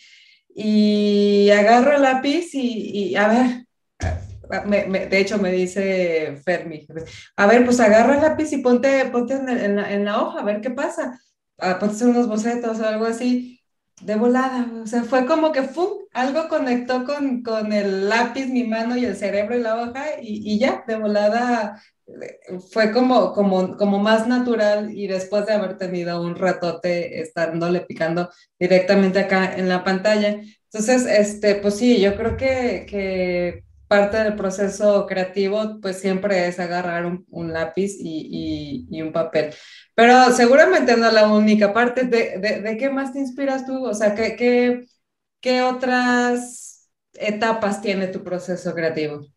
Y 0.54 1.50
agarro 1.50 1.96
el 1.96 2.02
lápiz 2.02 2.54
y, 2.54 3.08
y 3.08 3.16
a 3.16 3.28
ver, 3.28 3.64
de 4.48 5.18
hecho, 5.18 5.38
me 5.38 5.52
dice 5.52 6.36
Fermi, 6.44 6.86
a 7.36 7.46
ver, 7.46 7.64
pues 7.64 7.80
agarra 7.80 8.16
el 8.16 8.22
lápiz 8.22 8.52
y 8.52 8.58
ponte, 8.58 9.04
ponte 9.06 9.34
en, 9.34 10.04
la, 10.04 10.22
hoja, 10.22 10.40
a 10.40 10.44
ver 10.44 10.60
qué 10.60 10.70
pasa. 10.70 11.20
Ah, 11.58 11.78
ponte 11.78 12.04
unos 12.04 12.28
bocetos 12.28 12.80
o 12.80 12.86
algo 12.86 13.06
así, 13.06 13.60
de 14.02 14.16
volada. 14.16 14.68
O 14.82 14.86
sea, 14.86 15.04
fue 15.04 15.26
como 15.26 15.52
que 15.52 15.62
¡fum! 15.62 16.04
algo 16.12 16.48
conectó 16.48 17.04
con, 17.04 17.42
con 17.42 17.72
el 17.72 18.08
lápiz, 18.08 18.46
mi 18.46 18.64
mano 18.64 18.96
y 18.96 19.04
el 19.04 19.16
cerebro 19.16 19.56
y 19.58 19.62
la 19.62 19.82
hoja 19.82 20.04
y, 20.22 20.58
ya, 20.58 20.84
de 20.86 20.96
volada 20.96 21.80
fue 22.72 22.92
como, 22.92 23.32
como, 23.32 23.76
como 23.76 23.98
más 23.98 24.26
natural 24.28 24.92
y 24.92 25.06
después 25.06 25.46
de 25.46 25.54
haber 25.54 25.78
tenido 25.78 26.20
un 26.22 26.36
ratote 26.36 27.20
estándole 27.20 27.80
picando 27.80 28.30
directamente 28.58 29.20
acá 29.20 29.56
en 29.56 29.68
la 29.68 29.82
pantalla. 29.84 30.40
Entonces, 30.72 31.06
este, 31.06 31.56
pues 31.56 31.76
sí, 31.76 32.00
yo 32.00 32.16
creo 32.16 32.36
que, 32.36 32.86
que 32.88 33.64
parte 33.94 34.16
del 34.16 34.34
proceso 34.34 35.06
creativo, 35.06 35.78
pues 35.80 36.00
siempre 36.00 36.48
es 36.48 36.58
agarrar 36.58 37.06
un, 37.06 37.52
lápiz 37.52 37.92
y, 38.00 38.88
y, 38.90 39.02
un 39.02 39.12
papel. 39.12 39.54
Pero 39.94 40.32
seguramente 40.32 40.96
no 40.96 41.06
es 41.06 41.12
la 41.12 41.28
única 41.28 41.72
parte. 41.72 42.02
¿De, 42.04 42.60
de, 42.60 42.76
qué 42.76 42.90
más 42.90 43.12
te 43.12 43.20
inspiras 43.20 43.64
tú? 43.64 43.84
O 43.84 43.94
sea, 43.94 44.16
¿qué, 44.16 44.34
qué, 44.34 44.84
qué 45.40 45.62
otras 45.62 46.90
etapas 47.12 47.80
tiene 47.80 48.08
tu 48.08 48.24
proceso 48.24 48.74
creativo? 48.74 49.28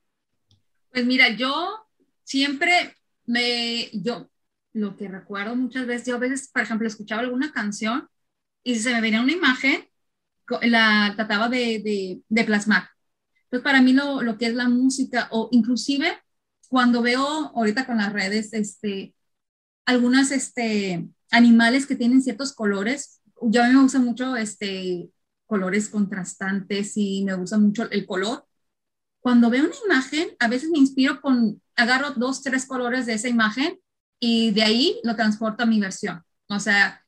Pues 0.91 1.05
mira, 1.05 1.29
yo 1.29 1.53
siempre 2.23 2.95
me, 3.27 3.89
yo 3.93 4.27
lo 4.73 4.97
que 4.97 5.07
recuerdo 5.07 5.55
muchas 5.55 5.85
veces, 5.85 6.07
yo 6.07 6.15
a 6.15 6.19
veces, 6.19 6.49
por 6.51 6.63
ejemplo, 6.63 6.87
escuchaba 6.87 7.21
alguna 7.21 7.51
canción 7.51 8.09
y 8.63 8.73
se 8.79 8.91
me 8.91 9.01
venía 9.01 9.21
una 9.21 9.33
imagen, 9.33 9.87
la 10.63 11.13
trataba 11.15 11.47
de, 11.47 11.79
de, 11.83 12.21
de 12.27 12.43
plasmar. 12.43 12.96
Entonces, 13.47 13.63
para 13.63 13.81
mí 13.81 13.93
lo, 13.93 14.21
lo, 14.21 14.37
que 14.37 14.47
es 14.47 14.53
la 14.53 14.69
música, 14.69 15.27
o 15.31 15.49
inclusive 15.51 16.17
cuando 16.69 17.01
veo 17.01 17.25
ahorita 17.55 17.85
con 17.85 17.97
las 17.97 18.11
redes, 18.13 18.53
este, 18.53 19.15
algunas, 19.85 20.31
este, 20.31 21.07
animales 21.31 21.85
que 21.87 21.95
tienen 21.95 22.21
ciertos 22.21 22.53
colores, 22.53 23.21
yo 23.41 23.63
a 23.63 23.67
mí 23.67 23.73
me 23.73 23.81
gusta 23.81 23.99
mucho, 23.99 24.35
este, 24.35 25.09
colores 25.45 25.89
contrastantes 25.89 26.93
y 26.97 27.23
me 27.23 27.33
gusta 27.35 27.57
mucho 27.57 27.89
el 27.89 28.05
color. 28.05 28.45
Cuando 29.19 29.49
veo 29.49 29.65
una 29.65 29.75
imagen, 29.85 30.29
a 30.39 30.47
veces 30.47 30.69
me 30.69 30.79
inspiro 30.79 31.21
con, 31.21 31.61
agarro 31.75 32.11
dos, 32.11 32.43
tres 32.43 32.65
colores 32.65 33.05
de 33.05 33.13
esa 33.13 33.29
imagen 33.29 33.79
y 34.19 34.51
de 34.51 34.63
ahí 34.63 34.99
lo 35.03 35.15
transporto 35.15 35.63
a 35.63 35.65
mi 35.65 35.79
versión. 35.79 36.23
O 36.49 36.59
sea, 36.59 37.03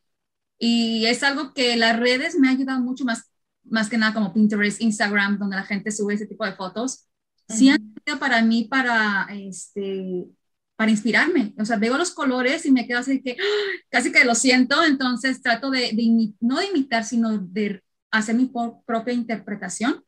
y 0.57 1.05
es 1.05 1.23
algo 1.23 1.53
que 1.53 1.77
las 1.77 1.97
redes 1.99 2.37
me 2.37 2.49
han 2.49 2.55
ayudado 2.57 2.81
mucho 2.81 3.05
más, 3.05 3.31
más 3.63 3.89
que 3.89 3.97
nada 3.97 4.13
como 4.13 4.33
Pinterest, 4.33 4.81
Instagram, 4.81 5.37
donde 5.37 5.55
la 5.55 5.63
gente 5.63 5.91
sube 5.91 6.13
ese 6.13 6.25
tipo 6.25 6.45
de 6.45 6.53
fotos. 6.53 7.07
Sí 7.47 7.69
han 7.69 7.93
sido 8.05 8.19
para 8.19 8.41
mí 8.43 8.65
para, 8.65 9.27
este, 9.31 10.27
para 10.75 10.91
inspirarme. 10.91 11.53
O 11.57 11.65
sea, 11.65 11.77
veo 11.77 11.97
los 11.97 12.11
colores 12.11 12.65
y 12.65 12.71
me 12.71 12.87
quedo 12.87 12.99
así 12.99 13.21
que 13.21 13.31
¡ah! 13.31 13.83
casi 13.89 14.11
que 14.11 14.23
lo 14.23 14.35
siento, 14.35 14.83
entonces 14.83 15.41
trato 15.41 15.71
de, 15.71 15.91
de 15.93 16.33
no 16.39 16.59
de 16.59 16.67
imitar, 16.67 17.03
sino 17.03 17.37
de 17.37 17.83
hacer 18.11 18.35
mi 18.35 18.51
propia 18.85 19.13
interpretación. 19.13 20.03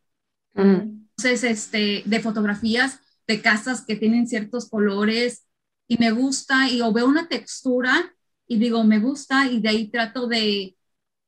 Entonces, 0.53 1.43
este, 1.43 2.03
de 2.05 2.19
fotografías 2.19 2.99
de 3.27 3.41
casas 3.41 3.85
que 3.85 3.95
tienen 3.95 4.27
ciertos 4.27 4.69
colores 4.69 5.45
y 5.87 5.97
me 5.97 6.11
gusta 6.11 6.69
y 6.69 6.81
o 6.81 6.91
veo 6.91 7.07
una 7.07 7.27
textura 7.27 8.13
y 8.47 8.57
digo, 8.57 8.83
me 8.83 8.99
gusta 8.99 9.47
y 9.47 9.61
de 9.61 9.69
ahí 9.69 9.89
trato 9.89 10.27
de, 10.27 10.75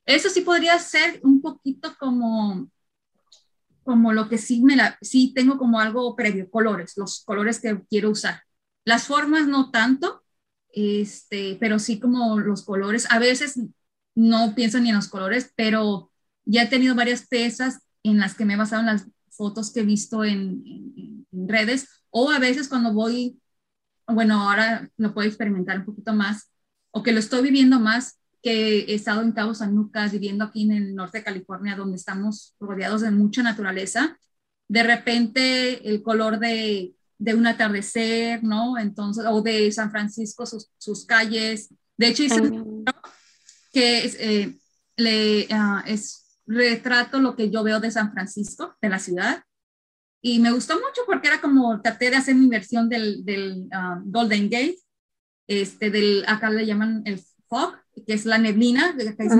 eso 0.05 0.29
sí 0.29 0.41
podría 0.41 0.77
ser 0.79 1.19
un 1.23 1.41
poquito 1.41 1.95
como, 1.99 2.69
como 3.83 4.13
lo 4.13 4.29
que 4.29 4.37
sí 4.37 4.61
me 4.61 4.75
la, 4.75 4.97
sí 5.01 5.33
tengo 5.33 5.57
como 5.57 5.79
algo 5.79 6.15
previo, 6.15 6.49
colores, 6.49 6.93
los 6.97 7.23
colores 7.23 7.59
que 7.59 7.81
quiero 7.89 8.11
usar. 8.11 8.43
Las 8.85 9.07
formas 9.07 9.47
no 9.47 9.71
tanto, 9.71 10.23
este, 10.73 11.57
pero 11.59 11.79
sí 11.79 11.99
como 11.99 12.39
los 12.39 12.63
colores. 12.63 13.07
A 13.09 13.19
veces 13.19 13.59
no 14.15 14.53
pienso 14.55 14.79
ni 14.79 14.89
en 14.89 14.95
los 14.95 15.07
colores, 15.07 15.51
pero 15.55 16.11
ya 16.45 16.63
he 16.63 16.67
tenido 16.67 16.95
varias 16.95 17.27
piezas 17.27 17.79
en 18.03 18.19
las 18.19 18.35
que 18.35 18.45
me 18.45 18.53
he 18.53 18.57
basado 18.57 18.81
en 18.81 18.87
las 18.87 19.07
fotos 19.29 19.71
que 19.71 19.81
he 19.81 19.85
visto 19.85 20.23
en, 20.23 21.25
redes 21.31 21.89
o 22.11 22.29
a 22.29 22.37
veces 22.37 22.69
cuando 22.69 22.93
voy, 22.93 23.41
bueno, 24.07 24.39
ahora 24.39 24.89
lo 24.97 25.13
puedo 25.15 25.27
experimentar 25.27 25.79
un 25.79 25.85
poquito 25.85 26.13
más 26.13 26.51
o 26.91 27.01
que 27.01 27.11
lo 27.11 27.19
estoy 27.19 27.41
viviendo 27.41 27.79
más, 27.79 28.19
que 28.43 28.79
he 28.79 28.93
estado 28.93 29.21
en 29.21 29.31
Cabo 29.31 29.55
San 29.55 29.73
Lucas, 29.73 30.11
viviendo 30.11 30.43
aquí 30.43 30.63
en 30.63 30.73
el 30.73 30.95
norte 30.95 31.19
de 31.19 31.23
California, 31.23 31.77
donde 31.77 31.95
estamos 31.95 32.55
rodeados 32.59 33.01
de 33.01 33.09
mucha 33.09 33.41
naturaleza, 33.41 34.19
de 34.67 34.83
repente 34.83 35.89
el 35.89 36.03
color 36.03 36.39
de, 36.39 36.93
de 37.17 37.33
un 37.33 37.47
atardecer, 37.47 38.43
¿no? 38.43 38.77
Entonces, 38.77 39.25
o 39.27 39.41
de 39.41 39.71
San 39.71 39.91
Francisco, 39.91 40.45
sus, 40.45 40.69
sus 40.77 41.05
calles. 41.05 41.73
De 41.97 42.07
hecho, 42.07 42.23
hice 42.23 42.41
un 42.41 42.83
que 43.71 44.05
es, 44.05 44.15
eh, 44.19 44.59
le, 44.97 45.47
uh, 45.49 45.81
es 45.87 46.37
retrato 46.45 47.19
lo 47.19 47.35
que 47.35 47.49
yo 47.49 47.63
veo 47.63 47.79
de 47.79 47.91
San 47.91 48.11
Francisco, 48.11 48.75
de 48.81 48.89
la 48.89 48.99
ciudad. 48.99 49.43
Y 50.21 50.39
me 50.39 50.51
gustó 50.51 50.75
mucho 50.75 51.01
porque 51.05 51.27
era 51.27 51.41
como, 51.41 51.81
traté 51.81 52.09
de 52.09 52.17
hacer 52.17 52.35
mi 52.35 52.47
versión 52.47 52.87
del, 52.87 53.25
del 53.25 53.67
ah, 53.71 54.01
Golden 54.05 54.49
Gate, 54.49 54.77
este, 55.47 55.89
del, 55.89 56.23
acá 56.27 56.49
le 56.49 56.65
llaman 56.65 57.01
el 57.05 57.19
fog, 57.47 57.75
que 58.05 58.13
es 58.13 58.25
la 58.25 58.37
neblina, 58.37 58.95
que 58.95 59.23
es 59.23 59.33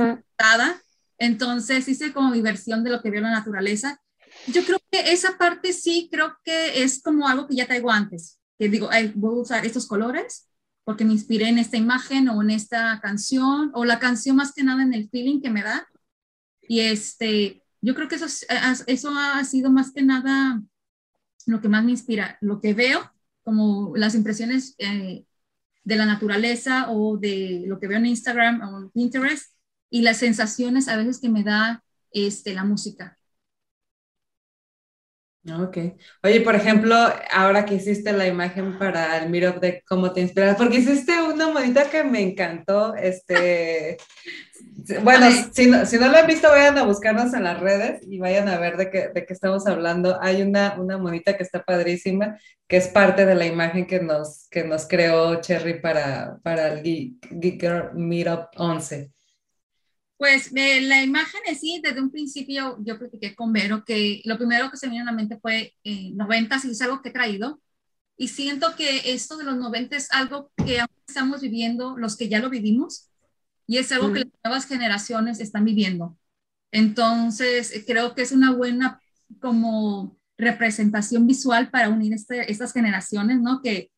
Entonces 1.18 1.88
hice 1.88 2.14
como 2.14 2.32
mi 2.32 2.42
versión 2.42 2.84
de 2.84 2.90
lo 2.90 3.02
que 3.02 3.10
veo 3.10 3.20
en 3.20 3.26
la 3.26 3.40
naturaleza. 3.40 4.00
Yo 4.48 4.64
creo 4.64 4.80
que 4.92 5.12
esa 5.12 5.38
parte 5.38 5.74
sí, 5.74 6.10
creo 6.12 6.36
que 6.44 6.84
es 6.84 7.02
como 7.02 7.28
algo 7.28 7.48
que 7.48 7.56
ya 7.56 7.68
traigo 7.68 7.92
antes, 7.92 8.40
que 8.58 8.68
digo, 8.70 8.90
voy 9.16 9.38
a 9.38 9.42
usar 9.42 9.66
estos 9.66 9.88
colores 9.88 10.48
porque 10.84 11.06
me 11.06 11.14
inspiré 11.14 11.48
en 11.48 11.60
esta 11.60 11.78
imagen 11.78 12.30
o 12.30 12.42
en 12.42 12.50
esta 12.50 13.00
canción, 13.02 13.72
o 13.74 13.86
la 13.86 14.00
canción 14.00 14.36
más 14.36 14.54
que 14.54 14.64
nada 14.64 14.84
en 14.84 14.94
el 14.94 15.10
feeling 15.10 15.42
que 15.42 15.50
me 15.50 15.64
da. 15.64 15.88
Y 16.62 16.82
este, 16.82 17.64
yo 17.82 17.96
creo 17.96 18.08
que 18.08 18.16
eso, 18.16 18.26
eso 18.88 19.12
ha 19.18 19.44
sido 19.46 19.72
más 19.72 19.92
que 19.92 20.02
nada 20.02 20.62
lo 21.46 21.62
que 21.62 21.70
más 21.70 21.84
me 21.84 21.92
inspira, 21.92 22.38
lo 22.42 22.60
que 22.60 22.74
veo, 22.74 23.12
como 23.44 23.94
las 23.96 24.16
impresiones 24.16 24.76
eh, 24.78 25.26
de 25.84 25.96
la 25.96 26.06
naturaleza 26.06 26.90
o 26.90 27.18
de 27.18 27.64
lo 27.68 27.80
que 27.80 27.88
veo 27.88 27.98
en 27.98 28.06
Instagram 28.06 28.62
o 28.62 28.80
en 28.80 28.90
Pinterest 28.92 29.54
y 29.90 30.02
las 30.02 30.18
sensaciones 30.18 30.88
a 30.88 30.98
veces 30.98 31.20
que 31.20 31.30
me 31.30 31.44
da 31.44 31.84
este, 32.12 32.54
la 32.54 32.64
música. 32.64 33.18
Ok. 35.46 35.78
Oye, 36.24 36.40
por 36.40 36.56
ejemplo, 36.56 36.96
ahora 37.30 37.66
que 37.66 37.76
hiciste 37.76 38.14
la 38.14 38.28
imagen 38.28 38.80
para 38.80 39.18
el 39.18 39.30
Meetup 39.30 39.60
de 39.60 39.84
cómo 39.86 40.14
te 40.14 40.22
inspiras, 40.22 40.56
porque 40.56 40.78
hiciste 40.78 41.22
una 41.22 41.50
monita 41.50 41.90
que 41.90 42.06
me 42.06 42.22
encantó, 42.22 42.96
este, 42.96 43.98
bueno, 45.04 45.28
si 45.52 45.68
no, 45.70 45.86
si 45.86 45.98
no 45.98 46.08
lo 46.08 46.18
han 46.18 46.28
visto, 46.28 46.48
vayan 46.50 46.78
a 46.78 46.84
buscarnos 46.84 47.34
en 47.34 47.44
las 47.44 47.60
redes 47.60 48.02
y 48.08 48.20
vayan 48.20 48.48
a 48.48 48.58
ver 48.58 48.78
de 48.78 48.90
qué, 48.90 49.10
de 49.14 49.26
qué 49.26 49.34
estamos 49.34 49.68
hablando. 49.68 50.18
Hay 50.22 50.42
una, 50.42 50.80
una 50.80 50.98
monita 50.98 51.36
que 51.36 51.44
está 51.44 51.62
padrísima, 51.62 52.38
que 52.66 52.78
es 52.78 52.88
parte 52.88 53.26
de 53.26 53.36
la 53.36 53.46
imagen 53.46 53.86
que 53.86 54.00
nos, 54.00 54.48
que 54.50 54.64
nos 54.64 54.88
creó 54.88 55.42
Cherry 55.42 55.82
para, 55.82 56.38
para 56.42 56.70
el 56.70 56.84
Geek, 56.84 57.60
Girl 57.60 57.90
Meetup 57.96 58.48
11. 58.56 59.12
Pues 60.24 60.54
la 60.54 61.04
imagen 61.04 61.42
es 61.48 61.60
sí, 61.60 61.82
desde 61.84 62.00
un 62.00 62.10
principio 62.10 62.78
yo 62.80 62.98
platiqué 62.98 63.36
con 63.36 63.52
Vero 63.52 63.84
que 63.84 64.22
lo 64.24 64.38
primero 64.38 64.72
que 64.72 64.78
se 64.78 64.88
me 64.88 64.94
vino 64.94 65.04
a 65.04 65.08
la 65.08 65.12
mente 65.12 65.38
fue 65.38 65.74
eh, 65.84 66.12
90 66.14 66.62
y 66.64 66.72
es 66.72 66.82
algo 66.82 67.02
que 67.02 67.10
he 67.10 67.12
traído. 67.12 67.62
Y 68.16 68.30
siento 68.30 68.74
que 68.78 69.14
esto 69.14 69.36
de 69.36 69.44
los 69.44 69.58
90 69.58 69.98
es 69.98 70.10
algo 70.14 70.50
que 70.66 70.80
aún 70.80 70.88
estamos 71.06 71.42
viviendo, 71.42 71.98
los 71.98 72.16
que 72.16 72.30
ya 72.30 72.40
lo 72.40 72.50
vivimos, 72.50 73.10
y 73.68 73.80
es 73.80 73.92
algo 73.92 74.14
que 74.14 74.20
las 74.20 74.30
nuevas 74.46 74.66
generaciones 74.66 75.42
están 75.42 75.66
viviendo. 75.66 76.18
Entonces, 76.72 77.76
eh, 77.76 77.84
creo 77.86 78.16
que 78.16 78.22
es 78.22 78.32
una 78.32 78.54
buena 78.54 79.02
como 79.42 80.18
representación 80.38 81.28
visual 81.28 81.70
para 81.70 81.90
unir 81.90 82.14
este, 82.14 82.50
estas 82.50 82.72
generaciones, 82.72 83.42
¿no? 83.42 83.62
Que 83.62 83.92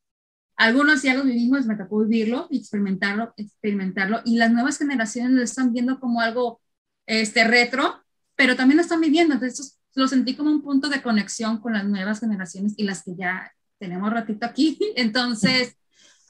algunos 0.57 1.01
ya 1.01 1.13
lo 1.13 1.23
vivimos, 1.23 1.65
me 1.65 1.75
tocó 1.75 1.99
vivirlo 2.05 2.47
y 2.49 2.59
experimentarlo, 2.59 3.33
experimentarlo, 3.37 4.21
y 4.25 4.37
las 4.37 4.51
nuevas 4.51 4.77
generaciones 4.77 5.31
lo 5.31 5.43
están 5.43 5.73
viendo 5.73 5.99
como 5.99 6.21
algo 6.21 6.61
este, 7.05 7.43
retro, 7.43 8.03
pero 8.35 8.55
también 8.55 8.77
lo 8.77 8.83
están 8.83 9.01
viviendo, 9.01 9.33
entonces 9.33 9.79
lo 9.95 10.07
sentí 10.07 10.35
como 10.35 10.51
un 10.51 10.61
punto 10.61 10.89
de 10.89 11.01
conexión 11.01 11.59
con 11.59 11.73
las 11.73 11.85
nuevas 11.85 12.19
generaciones 12.19 12.73
y 12.77 12.83
las 12.83 13.03
que 13.03 13.15
ya 13.15 13.51
tenemos 13.79 14.11
ratito 14.11 14.45
aquí, 14.45 14.77
entonces, 14.95 15.75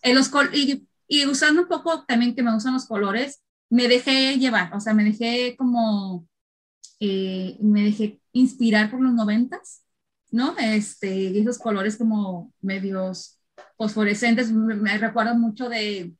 en 0.01 0.15
los, 0.15 0.31
y 0.53 0.87
y 1.07 1.25
usando 1.25 1.61
un 1.63 1.67
poco 1.67 2.03
también 2.05 2.35
que 2.35 2.43
me 2.43 2.53
gustan 2.53 2.73
los 2.73 2.87
colores, 2.87 3.41
me 3.69 3.87
dejé 3.87 4.37
llevar, 4.37 4.73
o 4.73 4.79
sea, 4.79 4.93
me 4.93 5.03
dejé 5.03 5.55
como, 5.57 6.27
eh, 6.99 7.57
me 7.61 7.83
dejé 7.83 8.21
inspirar 8.31 8.89
por 8.91 9.01
los 9.01 9.13
noventas, 9.13 9.83
¿no? 10.31 10.55
Este, 10.57 11.39
esos 11.39 11.59
colores 11.59 11.97
como 11.97 12.53
medios 12.61 13.34
fosforescentes, 13.77 14.51
me, 14.51 14.97
recuerdo 14.97 15.35
mucho 15.35 15.69
de, 15.69 16.13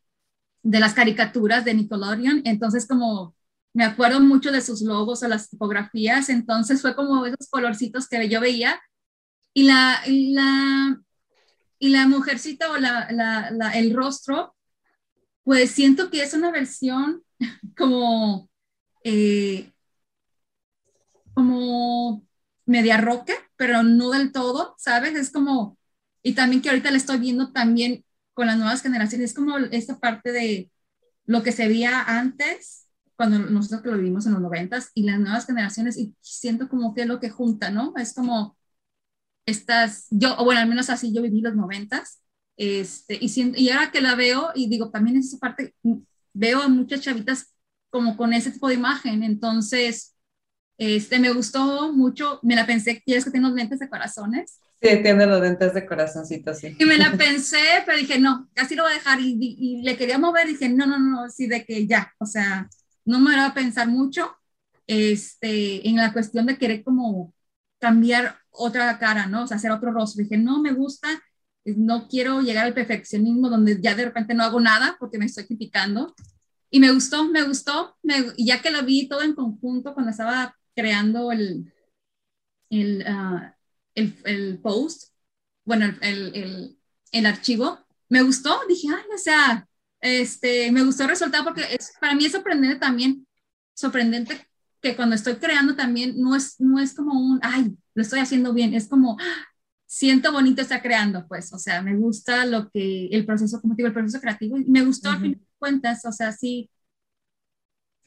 de 0.63 0.79
las 0.79 0.93
caricaturas 0.93 1.65
de 1.65 1.73
Nickelodeon, 1.73 2.41
entonces 2.45 2.87
como 2.87 3.35
me 3.73 3.83
acuerdo 3.83 4.21
mucho 4.21 4.51
de 4.51 4.61
sus 4.61 4.81
logos 4.81 5.21
o 5.23 5.27
las 5.27 5.49
tipografías, 5.49 6.29
entonces 6.29 6.81
fue 6.81 6.95
como 6.95 7.25
esos 7.25 7.49
colorcitos 7.49 8.07
que 8.07 8.29
yo 8.29 8.39
veía 8.39 8.79
y 9.53 9.63
la, 9.63 10.01
la, 10.07 11.01
y 11.79 11.89
la 11.89 12.07
mujercita 12.07 12.71
o 12.71 12.77
la, 12.77 13.07
la, 13.11 13.71
el 13.71 13.93
rostro 13.93 14.55
pues 15.45 15.71
siento 15.71 16.09
que 16.09 16.23
es 16.23 16.33
una 16.33 16.51
versión 16.51 17.23
como, 17.77 18.49
eh, 19.03 19.71
como 21.33 22.25
media 22.65 22.97
roca, 22.97 23.33
pero 23.55 23.83
no 23.83 24.09
del 24.09 24.31
todo, 24.31 24.75
¿sabes? 24.79 25.15
Es 25.15 25.31
como, 25.31 25.77
y 26.25 26.33
también 26.33 26.59
que 26.63 26.69
ahorita 26.69 26.89
le 26.89 26.97
estoy 26.97 27.19
viendo 27.19 27.51
también 27.51 28.03
con 28.33 28.47
las 28.47 28.57
nuevas 28.57 28.81
generaciones, 28.81 29.29
es 29.29 29.35
como 29.35 29.59
esta 29.59 29.99
parte 29.99 30.31
de 30.31 30.71
lo 31.27 31.43
que 31.43 31.51
se 31.51 31.67
veía 31.67 32.01
antes, 32.01 32.87
cuando 33.15 33.37
nosotros 33.37 33.83
que 33.83 33.91
lo 33.91 33.97
vivimos 33.97 34.25
en 34.25 34.33
los 34.33 34.41
noventas, 34.41 34.89
y 34.95 35.03
las 35.03 35.19
nuevas 35.19 35.45
generaciones, 35.45 35.97
y 35.97 36.15
siento 36.21 36.67
como 36.67 36.95
que 36.95 37.01
es 37.01 37.07
lo 37.07 37.19
que 37.19 37.29
junta, 37.29 37.69
¿no? 37.69 37.93
Es 37.97 38.15
como, 38.15 38.57
estas, 39.45 40.07
yo, 40.09 40.35
o 40.39 40.45
bueno, 40.45 40.61
al 40.61 40.67
menos 40.67 40.89
así 40.89 41.13
yo 41.13 41.21
viví 41.21 41.41
los 41.41 41.55
noventas, 41.55 42.23
este, 42.57 43.19
y, 43.21 43.31
y 43.61 43.69
ahora 43.69 43.91
que 43.91 44.01
la 44.01 44.15
veo, 44.15 44.49
y 44.55 44.67
digo, 44.67 44.89
también 44.89 45.17
en 45.17 45.21
esa 45.21 45.37
parte, 45.37 45.75
veo 46.33 46.59
a 46.59 46.67
muchas 46.67 47.01
chavitas 47.01 47.53
como 47.91 48.17
con 48.17 48.33
ese 48.33 48.49
tipo 48.49 48.67
de 48.67 48.73
imagen, 48.73 49.21
entonces, 49.21 50.15
este, 50.79 51.19
me 51.19 51.31
gustó 51.31 51.93
mucho, 51.93 52.39
me 52.41 52.55
la 52.55 52.65
pensé, 52.65 53.03
¿quieres 53.05 53.25
que 53.25 53.29
tenga 53.29 53.49
los 53.49 53.55
lentes 53.55 53.77
de 53.77 53.89
corazones? 53.89 54.59
Sí, 54.81 55.01
tiene 55.01 55.25
los 55.25 55.41
lentes 55.41 55.73
de 55.73 55.85
corazoncito, 55.85 56.53
sí. 56.53 56.75
Y 56.77 56.85
me 56.85 56.97
la 56.97 57.11
pensé, 57.17 57.59
pero 57.85 57.97
dije, 57.97 58.19
no, 58.19 58.49
casi 58.53 58.75
lo 58.75 58.83
voy 58.83 58.91
a 58.91 58.95
dejar, 58.95 59.19
y, 59.19 59.37
y, 59.39 59.81
le 59.81 59.97
quería 59.97 60.17
mover, 60.17 60.47
y 60.47 60.53
dije, 60.53 60.69
no, 60.69 60.85
no, 60.85 60.99
no, 60.99 61.29
sí, 61.29 61.47
de 61.47 61.65
que 61.65 61.87
ya, 61.87 62.13
o 62.19 62.25
sea, 62.25 62.69
no 63.05 63.19
me 63.19 63.31
voy 63.31 63.39
a 63.39 63.53
pensar 63.53 63.87
mucho, 63.87 64.35
este, 64.87 65.87
en 65.87 65.95
la 65.97 66.13
cuestión 66.13 66.45
de 66.45 66.57
querer 66.57 66.83
como 66.83 67.33
cambiar 67.79 68.39
otra 68.51 68.97
cara, 68.99 69.27
¿no? 69.27 69.43
O 69.43 69.47
sea, 69.47 69.57
hacer 69.57 69.71
otro 69.71 69.91
rostro. 69.91 70.23
Dije, 70.23 70.37
no 70.37 70.61
me 70.61 70.71
gusta, 70.73 71.07
no 71.65 72.07
quiero 72.07 72.41
llegar 72.41 72.65
al 72.65 72.73
perfeccionismo 72.73 73.49
donde 73.49 73.81
ya 73.81 73.95
de 73.95 74.05
repente 74.05 74.33
no 74.33 74.43
hago 74.43 74.59
nada 74.59 74.97
porque 74.99 75.17
me 75.17 75.25
estoy 75.25 75.45
criticando. 75.45 76.13
Y 76.69 76.79
me 76.79 76.91
gustó, 76.91 77.29
me 77.29 77.43
gustó, 77.43 77.95
y 78.37 78.47
ya 78.47 78.61
que 78.61 78.71
lo 78.71 78.83
vi 78.83 79.07
todo 79.07 79.21
en 79.21 79.33
conjunto 79.33 79.93
cuando 79.93 80.11
estaba 80.11 80.55
creando 80.75 81.31
el, 81.31 81.71
el, 82.69 83.03
ah, 83.07 83.54
el, 83.95 84.15
el 84.25 84.59
post, 84.59 85.11
bueno, 85.63 85.85
el, 86.01 86.35
el, 86.35 86.77
el, 87.11 87.25
archivo, 87.25 87.79
me 88.09 88.21
gustó, 88.21 88.59
dije, 88.67 88.87
ay, 88.89 89.03
o 89.13 89.17
sea, 89.17 89.67
este, 90.01 90.71
me 90.71 90.83
gustó 90.83 91.03
el 91.03 91.09
resultado 91.09 91.43
porque 91.43 91.63
es, 91.71 91.93
para 91.99 92.15
mí 92.15 92.25
es 92.25 92.33
sorprendente 92.33 92.77
también, 92.77 93.25
sorprendente 93.73 94.47
que 94.81 94.95
cuando 94.95 95.15
estoy 95.15 95.35
creando 95.35 95.75
también 95.75 96.21
no 96.21 96.35
es, 96.35 96.59
no 96.59 96.79
es 96.79 96.93
como 96.93 97.19
un, 97.19 97.39
ay, 97.41 97.75
lo 97.95 98.01
estoy 98.01 98.19
haciendo 98.19 98.53
bien, 98.53 98.73
es 98.73 98.87
como, 98.87 99.17
siento 99.85 100.31
bonito 100.31 100.61
estar 100.61 100.81
creando, 100.81 101.25
pues, 101.27 101.53
o 101.53 101.57
sea, 101.57 101.81
me 101.81 101.95
gusta 101.95 102.45
lo 102.45 102.69
que, 102.69 103.07
el 103.07 103.25
proceso, 103.25 103.61
como 103.61 103.75
digo, 103.75 103.87
el 103.87 103.93
proceso 103.93 104.19
creativo, 104.19 104.57
y 104.57 104.65
me 104.65 104.83
gustó 104.83 105.09
al 105.09 105.21
final 105.21 105.39
de 105.39 105.47
cuentas, 105.57 106.05
o 106.05 106.11
sea, 106.11 106.31
sí, 106.31 106.69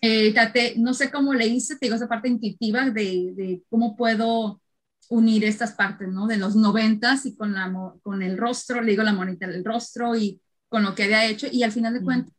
eh, 0.00 0.34
no 0.76 0.94
sé 0.94 1.10
cómo 1.10 1.34
le 1.34 1.46
hice, 1.46 1.76
te 1.76 1.86
digo, 1.86 1.96
esa 1.96 2.08
parte 2.08 2.28
intuitiva 2.28 2.90
de, 2.90 3.32
de, 3.34 3.62
cómo 3.68 3.96
puedo 3.96 4.60
unir 5.08 5.44
estas 5.44 5.72
partes, 5.72 6.08
¿no? 6.08 6.26
De 6.26 6.36
los 6.36 6.54
noventas 6.56 7.26
y 7.26 7.34
con, 7.34 7.52
la, 7.52 7.72
con 8.02 8.22
el 8.22 8.36
rostro, 8.36 8.80
le 8.80 8.90
digo 8.90 9.02
la 9.02 9.12
monita 9.12 9.46
del 9.46 9.64
rostro 9.64 10.14
y 10.16 10.40
con 10.68 10.82
lo 10.82 10.94
que 10.94 11.04
había 11.04 11.24
hecho, 11.24 11.46
y 11.50 11.62
al 11.62 11.72
final 11.72 11.94
de 11.94 12.02
cuentas, 12.02 12.34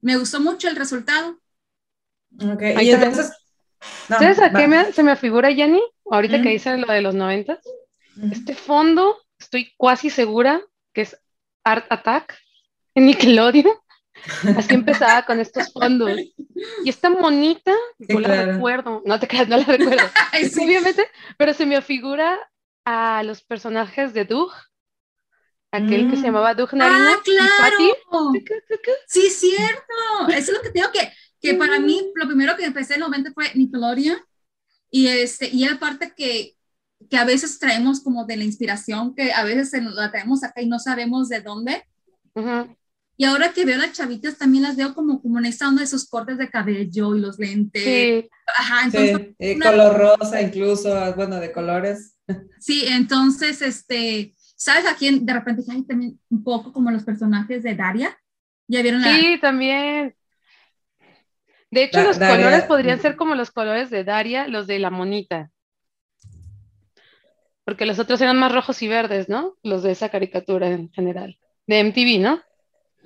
me 0.00 0.16
gustó 0.16 0.40
mucho 0.40 0.68
el 0.68 0.76
resultado. 0.76 1.40
Ok, 2.40 2.62
y 2.80 2.90
entonces, 2.90 3.32
¿Sabes 4.08 4.38
a 4.40 4.52
qué 4.52 4.68
me, 4.68 4.92
se 4.92 5.02
me 5.02 5.16
figura, 5.16 5.52
Jenny? 5.52 5.82
Ahorita 6.10 6.42
que 6.42 6.50
dice 6.50 6.76
lo 6.76 6.92
de 6.92 7.02
los 7.02 7.14
noventas. 7.14 7.58
Este 8.30 8.54
fondo, 8.54 9.16
estoy 9.38 9.72
casi 9.78 10.10
segura 10.10 10.60
que 10.92 11.02
es 11.02 11.16
Art 11.64 11.86
Attack 11.90 12.36
en 12.94 13.06
Nickelodeon. 13.06 13.74
Así 14.56 14.74
empezaba 14.74 15.22
con 15.22 15.40
estos 15.40 15.72
fondos. 15.72 16.18
Y 16.84 16.88
esta 16.88 17.10
monita, 17.10 17.74
no 17.98 18.20
la 18.20 18.44
recuerdo, 18.44 19.02
no 19.04 19.18
te 19.18 19.28
creas, 19.28 19.48
no 19.48 19.56
la 19.56 19.64
recuerdo. 19.64 20.04
Obviamente, 20.62 21.06
pero 21.36 21.54
se 21.54 21.66
me 21.66 21.80
figura 21.82 22.38
a 22.84 23.22
los 23.24 23.42
personajes 23.42 24.12
de 24.12 24.24
Doug, 24.24 24.52
aquel 25.70 26.08
que 26.10 26.16
se 26.16 26.22
mm. 26.22 26.24
llamaba 26.24 26.54
Doug 26.54 26.74
Narina. 26.74 27.14
¡Ah, 27.14 27.20
claro! 27.24 28.32
Sí, 29.06 29.30
cierto. 29.30 30.28
Eso 30.28 30.52
es 30.52 30.52
lo 30.52 30.62
que 30.62 30.70
tengo 30.70 30.90
que 30.92 31.12
que 31.42 31.54
para 31.54 31.80
mí 31.80 32.00
lo 32.14 32.26
primero 32.26 32.56
que 32.56 32.64
empecé 32.64 32.94
en 32.94 33.00
el 33.02 33.06
momento 33.06 33.32
fue 33.34 33.52
Nickelodeon 33.54 34.16
y, 34.90 35.08
este, 35.08 35.48
y 35.48 35.64
aparte 35.64 36.14
que, 36.16 36.56
que 37.10 37.16
a 37.16 37.24
veces 37.24 37.58
traemos 37.58 38.00
como 38.00 38.24
de 38.24 38.36
la 38.36 38.44
inspiración, 38.44 39.14
que 39.14 39.32
a 39.32 39.42
veces 39.42 39.82
la 39.82 40.10
traemos 40.12 40.44
acá 40.44 40.62
y 40.62 40.68
no 40.68 40.78
sabemos 40.78 41.28
de 41.28 41.40
dónde. 41.40 41.84
Y 43.16 43.24
ahora 43.24 43.52
que 43.52 43.64
veo 43.64 43.76
a 43.76 43.86
las 43.86 43.92
chavitas 43.92 44.38
también 44.38 44.64
las 44.64 44.76
veo 44.76 44.94
como, 44.94 45.20
como 45.20 45.38
en 45.38 45.46
esta 45.46 45.68
onda 45.68 45.80
de 45.80 45.84
esos 45.84 46.08
cortes 46.08 46.38
de 46.38 46.50
cabello 46.50 47.14
y 47.14 47.20
los 47.20 47.38
lentes. 47.38 47.84
Sí. 47.84 48.28
Ajá, 48.58 48.84
entonces. 48.84 49.34
Sí, 49.38 49.58
color 49.58 49.98
rosa 49.98 50.40
incluso, 50.40 51.14
bueno, 51.14 51.38
de 51.38 51.52
colores. 51.52 52.16
Sí, 52.58 52.84
entonces, 52.88 53.60
este, 53.62 54.34
¿sabes 54.56 54.86
a 54.86 54.96
quién 54.96 55.26
de 55.26 55.32
repente 55.32 55.62
hay 55.70 55.82
también 55.82 56.18
un 56.30 56.42
poco 56.42 56.72
como 56.72 56.90
los 56.90 57.04
personajes 57.04 57.62
de 57.62 57.74
Daria? 57.74 58.18
¿Ya 58.66 58.82
vieron 58.82 59.02
la... 59.02 59.14
Sí, 59.14 59.38
también. 59.40 60.14
De 61.70 61.84
hecho, 61.84 62.02
los 62.02 62.18
colores 62.18 62.64
podrían 62.64 63.00
ser 63.00 63.16
como 63.16 63.34
los 63.34 63.50
colores 63.50 63.90
de 63.90 64.04
Daria, 64.04 64.46
los 64.48 64.66
de 64.66 64.78
la 64.78 64.90
monita. 64.90 65.50
Porque 67.64 67.86
los 67.86 67.98
otros 67.98 68.20
eran 68.20 68.38
más 68.38 68.52
rojos 68.52 68.82
y 68.82 68.88
verdes, 68.88 69.28
¿no? 69.28 69.56
Los 69.62 69.82
de 69.82 69.92
esa 69.92 70.08
caricatura 70.08 70.68
en 70.68 70.90
general. 70.92 71.38
De 71.66 71.82
MTV, 71.84 72.20
¿no? 72.20 72.40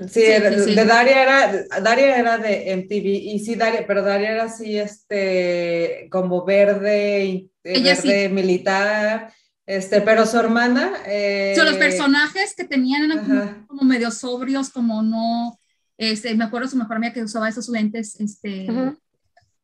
Sí, 0.08 0.20
de 0.20 0.84
Daria 0.84 1.22
era, 1.22 1.80
Daria 1.80 2.18
era 2.18 2.38
de 2.38 2.76
MTV, 2.76 3.06
y 3.06 3.38
sí, 3.38 3.54
Daria, 3.54 3.86
pero 3.86 4.02
Daria 4.02 4.32
era 4.32 4.44
así, 4.44 4.78
este, 4.78 6.08
como 6.10 6.44
verde, 6.44 7.48
verde 7.64 8.28
militar, 8.28 9.32
este, 9.64 10.02
pero 10.02 10.26
su 10.26 10.38
hermana... 10.38 10.92
Eh... 11.06 11.54
los 11.56 11.76
personajes 11.76 12.54
que 12.54 12.64
tenían 12.64 13.10
eran 13.10 13.64
como 13.66 13.82
medio 13.84 14.10
sobrios, 14.10 14.68
como 14.68 15.02
no, 15.02 15.58
este, 15.96 16.34
me 16.34 16.44
acuerdo 16.44 16.68
su 16.68 16.76
mejor 16.76 16.96
amiga 16.96 17.14
que 17.14 17.22
usaba 17.22 17.48
esos 17.48 17.68
lentes, 17.70 18.20
este, 18.20 18.68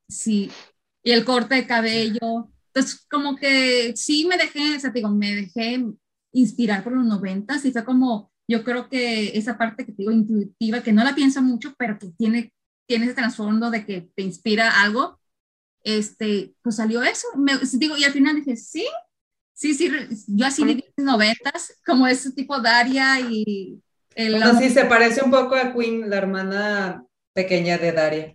sí, 0.09 0.51
y 1.03 1.11
el 1.11 1.25
corte 1.25 1.57
de 1.57 1.67
cabello. 1.67 2.49
Entonces, 2.69 3.07
como 3.11 3.37
que 3.37 3.93
sí 3.97 4.25
me 4.25 4.39
dejé, 4.39 4.77
o 4.77 4.81
sea, 4.81 4.91
digo, 4.91 5.11
me 5.11 5.35
dejé 5.35 5.85
inspirar 6.33 6.83
por 6.83 6.95
los 6.95 7.05
noventas 7.05 7.65
y 7.67 7.73
fue 7.73 7.85
como, 7.85 8.32
yo 8.53 8.65
creo 8.65 8.91
que 8.91 9.37
esa 9.39 9.57
parte 9.57 9.87
que 9.87 9.93
te 9.93 10.03
digo 10.03 10.13
intuitiva, 10.13 10.83
que 10.83 10.93
no 10.93 11.03
la 11.05 11.15
pienso 11.15 11.41
mucho, 11.41 11.75
pero 11.79 11.99
que 11.99 12.09
tiene, 12.19 12.53
tiene 12.87 13.07
ese 13.07 13.15
trasfondo 13.15 13.71
de 13.71 13.87
que 13.87 14.11
te 14.15 14.23
inspira 14.23 14.83
algo, 14.83 15.19
este, 15.83 16.55
pues 16.63 16.77
salió 16.77 17.03
eso. 17.03 17.27
Me, 17.35 17.53
digo, 17.75 17.97
y 17.97 18.05
al 18.05 18.13
final 18.13 18.37
dije, 18.37 18.57
sí, 18.57 18.87
sí, 19.55 19.73
sí, 19.73 19.91
yo 20.27 20.47
así 20.47 20.65
viví 20.65 20.85
en 20.99 21.05
noventas, 21.07 21.81
como 21.87 22.07
ese 22.07 22.33
tipo 22.33 22.61
Daria 22.61 23.21
y 23.21 23.81
el, 24.15 24.43
sí, 24.59 24.69
se 24.69 24.85
parece 24.85 25.25
un 25.25 25.31
poco 25.31 25.55
a 25.55 25.73
Queen, 25.73 26.11
la 26.11 26.19
hermana 26.19 27.07
pequeña 27.33 27.79
de 27.79 27.93
Daria. 27.93 28.35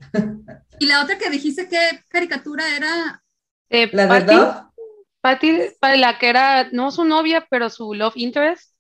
Y 0.80 0.88
la 0.88 1.04
otra 1.04 1.18
que 1.18 1.30
dijiste 1.30 1.68
que 1.68 1.78
caricatura 2.10 2.76
era... 2.76 3.24
Eh, 3.70 3.90
¿La 3.94 4.20
de 4.20 4.68
Patty, 5.22 5.52
la 5.98 6.18
que 6.18 6.30
era, 6.30 6.70
no 6.72 6.90
su 6.90 7.04
novia, 7.04 7.46
pero 7.50 7.70
su 7.70 7.94
love 7.94 8.16
interest, 8.16 8.77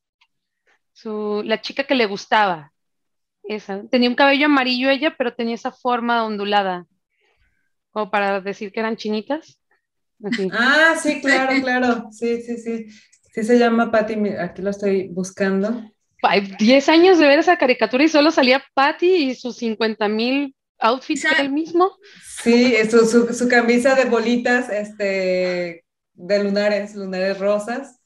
su, 0.97 1.43
la 1.45 1.61
chica 1.61 1.83
que 1.83 1.95
le 1.95 2.07
gustaba. 2.07 2.73
Esa. 3.43 3.83
Tenía 3.89 4.09
un 4.09 4.15
cabello 4.15 4.47
amarillo 4.47 4.89
ella, 4.89 5.15
pero 5.15 5.33
tenía 5.33 5.55
esa 5.55 5.71
forma 5.71 6.25
ondulada, 6.25 6.85
como 7.91 8.09
para 8.09 8.41
decir 8.41 8.71
que 8.71 8.79
eran 8.79 8.97
chinitas. 8.97 9.61
Ah, 10.51 10.95
sí, 11.01 11.21
claro, 11.21 11.61
claro. 11.61 12.09
Sí, 12.11 12.41
sí, 12.41 12.57
sí. 12.57 12.87
Sí 13.31 13.43
se 13.43 13.59
llama 13.59 13.91
Patty, 13.91 14.15
aquí 14.39 14.63
lo 14.63 14.71
estoy 14.71 15.09
buscando. 15.09 15.83
10 16.59 16.89
años 16.89 17.19
de 17.19 17.27
ver 17.27 17.37
esa 17.37 17.57
caricatura 17.57 18.03
y 18.03 18.09
solo 18.09 18.31
salía 18.31 18.63
Patty 18.73 19.29
y 19.29 19.35
sus 19.35 19.57
50 19.57 20.07
mil 20.07 20.55
outfits 20.79 21.25
el 21.39 21.51
mismo. 21.51 21.95
Sí, 22.41 22.75
su, 22.89 23.05
su, 23.05 23.33
su, 23.35 23.47
camisa 23.47 23.93
de 23.93 24.05
bolitas, 24.05 24.69
este, 24.71 25.85
de 26.13 26.43
lunares, 26.43 26.95
lunares 26.95 27.37
rosas. 27.37 27.99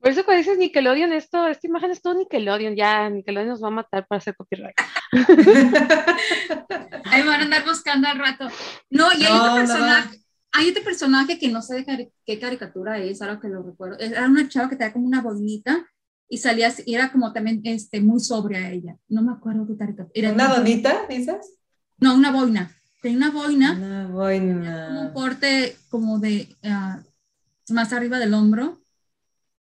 Por 0.00 0.10
eso 0.10 0.24
cuando 0.24 0.38
dices 0.38 0.56
Nickelodeon, 0.56 1.12
esto, 1.12 1.46
esta 1.46 1.66
imagen 1.66 1.90
es 1.90 2.00
todo 2.00 2.14
Nickelodeon, 2.14 2.74
ya 2.74 3.10
Nickelodeon 3.10 3.50
nos 3.50 3.62
va 3.62 3.68
a 3.68 3.72
matar 3.72 4.06
para 4.06 4.18
hacer 4.18 4.34
copyright. 4.34 4.74
Ahí 7.04 7.22
van 7.22 7.40
a 7.40 7.44
andar 7.44 7.64
buscando 7.66 8.08
al 8.08 8.18
rato. 8.18 8.48
No, 8.88 9.08
y 9.12 9.24
hay 9.24 9.32
otro 9.32 9.54
personaje, 9.56 10.20
hay 10.52 10.70
otro 10.70 10.82
personaje 10.84 11.38
que 11.38 11.48
no 11.48 11.60
sé 11.60 11.82
de 11.82 12.12
qué 12.24 12.38
caricatura 12.38 12.98
es, 12.98 13.20
ahora 13.20 13.40
que 13.40 13.48
lo 13.48 13.62
recuerdo. 13.62 13.98
Era 13.98 14.26
una 14.26 14.48
chava 14.48 14.70
que 14.70 14.76
tenía 14.76 14.94
como 14.94 15.06
una 15.06 15.20
boinita 15.20 15.86
y 16.30 16.38
salía, 16.38 16.72
y 16.86 16.94
era 16.94 17.12
como 17.12 17.32
también 17.34 17.60
este, 17.64 18.00
muy 18.00 18.20
sobria 18.20 18.70
ella. 18.70 18.96
No 19.08 19.20
me 19.20 19.32
acuerdo 19.32 19.66
qué 19.66 19.76
caricatura. 19.76 20.12
Era 20.14 20.32
¿Una 20.32 20.48
donita, 20.48 21.06
dices? 21.10 21.58
No, 21.98 22.14
una 22.14 22.32
boina. 22.32 22.74
Tenía 23.02 23.18
una 23.18 23.30
boina. 23.30 23.72
Una 23.72 24.06
boina. 24.06 24.86
Como 24.86 25.00
un 25.02 25.12
corte 25.12 25.76
como 25.90 26.18
de 26.18 26.56
uh, 26.64 27.72
más 27.74 27.92
arriba 27.92 28.18
del 28.18 28.32
hombro. 28.32 28.79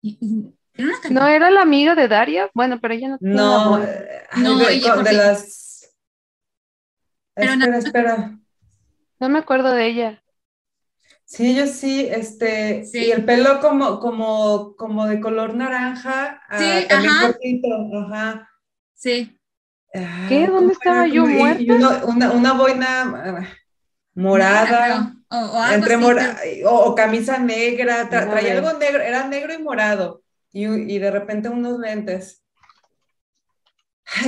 Y, 0.02 0.52
era 0.74 0.88
una 0.88 1.11
¿No 1.11 1.26
era 1.26 1.50
la 1.50 1.62
amiga 1.62 1.94
de 1.94 2.08
Daria? 2.08 2.50
Bueno, 2.54 2.78
pero 2.80 2.94
ella 2.94 3.08
no 3.08 3.18
No, 3.20 3.78
no 3.78 4.58
de, 4.58 4.74
ella, 4.74 4.96
de 4.96 5.12
las... 5.12 5.92
Pero 7.34 7.52
espera, 7.52 7.70
no, 7.70 7.78
espera. 7.78 8.38
No 9.20 9.28
me 9.28 9.38
acuerdo 9.38 9.72
de 9.72 9.87
ella. 9.87 10.22
Sí, 11.24 11.54
yo 11.54 11.66
sí, 11.66 12.06
este, 12.11 12.84
sí. 12.84 13.06
y 13.06 13.11
el 13.11 13.24
pelo 13.24 13.61
como, 13.61 14.00
como, 14.00 14.74
como 14.76 15.06
de 15.06 15.20
color 15.20 15.54
naranja, 15.54 16.40
sí, 16.56 16.87
ajá. 16.88 17.26
cortito, 17.26 17.68
ajá. 18.02 18.48
Sí. 18.94 19.38
¿Qué? 19.92 20.46
¿Dónde 20.46 20.72
estaba 20.72 21.06
yo 21.06 21.26
muerta? 21.26 22.04
Una, 22.06 22.32
una, 22.32 22.52
boina 22.52 23.02
ah, 23.02 23.48
morada. 24.14 25.17
O, 25.31 25.64
Entre 25.71 25.97
o, 26.64 26.95
camisa 26.95 27.38
negra, 27.38 28.09
traía 28.09 28.55
algo 28.55 28.73
negro, 28.79 29.03
era 29.03 29.29
negro 29.29 29.53
y 29.53 29.59
morado. 29.59 30.23
Y, 30.53 30.67
y 30.67 30.99
de 30.99 31.11
repente 31.11 31.51
unos 31.51 31.79
lentes. 31.79 32.43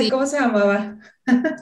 ¿Cómo 0.09 0.25
se 0.25 0.39
llamaba? 0.39 0.97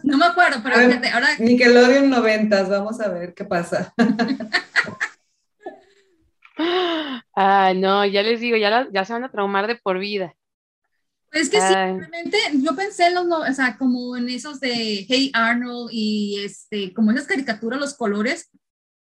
No 0.04 0.18
me 0.18 0.26
acuerdo, 0.26 0.60
pero 0.64 0.76
fíjate, 0.76 1.10
ahora... 1.10 1.28
Nickelodeon 1.40 2.10
noventas, 2.10 2.70
vamos 2.70 3.00
a 3.00 3.08
ver 3.08 3.34
qué 3.34 3.46
pasa. 3.46 3.94
ah, 7.36 7.74
no, 7.76 8.06
ya 8.06 8.24
les 8.24 8.42
digo, 8.42 8.58
ya, 8.58 8.88
ya 8.92 9.06
se 9.06 9.14
van 9.14 9.24
a 9.24 9.32
traumar 9.32 9.68
de 9.68 9.76
por 9.76 10.00
vida. 10.00 10.36
Es 11.32 11.50
que 11.50 11.62
sí, 11.62 11.74
realmente 11.74 12.38
yo 12.56 12.76
pensé 12.76 13.08
en 13.08 13.14
los, 13.14 13.26
o 13.26 13.54
sea, 13.54 13.78
como 13.78 14.18
en 14.18 14.30
esos 14.30 14.60
de 14.60 15.06
Hey 15.08 15.32
Arnold 15.34 15.90
y 15.92 16.42
este, 16.44 16.94
como 16.94 17.12
esas 17.12 17.28
caricaturas, 17.28 17.80
los 17.80 17.96
colores, 17.96 18.50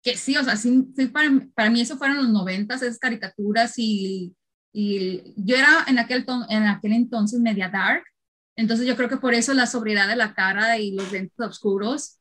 que 0.02 0.16
sí, 0.16 0.36
o 0.36 0.44
sea, 0.44 0.56
sí, 0.56 0.86
para, 1.12 1.30
para, 1.54 1.70
mí 1.70 1.80
eso 1.80 1.96
fueron 1.96 2.18
los 2.18 2.28
noventas, 2.28 2.82
esas 2.82 2.98
caricaturas 2.98 3.74
y, 3.76 4.34
y 4.72 5.34
yo 5.36 5.56
era 5.56 5.84
en 5.88 5.98
aquel, 5.98 6.24
en 6.48 6.64
aquel 6.64 6.92
entonces 6.92 7.40
media 7.40 7.68
dark, 7.68 8.04
entonces 8.56 8.86
yo 8.86 8.96
creo 8.96 9.08
que 9.08 9.18
por 9.18 9.34
eso 9.34 9.54
la 9.54 9.66
sobriedad 9.66 10.08
de 10.08 10.16
la 10.16 10.34
cara 10.34 10.78
y 10.78 10.92
los 10.92 11.12
lentes 11.12 11.38
oscuros. 11.38 12.16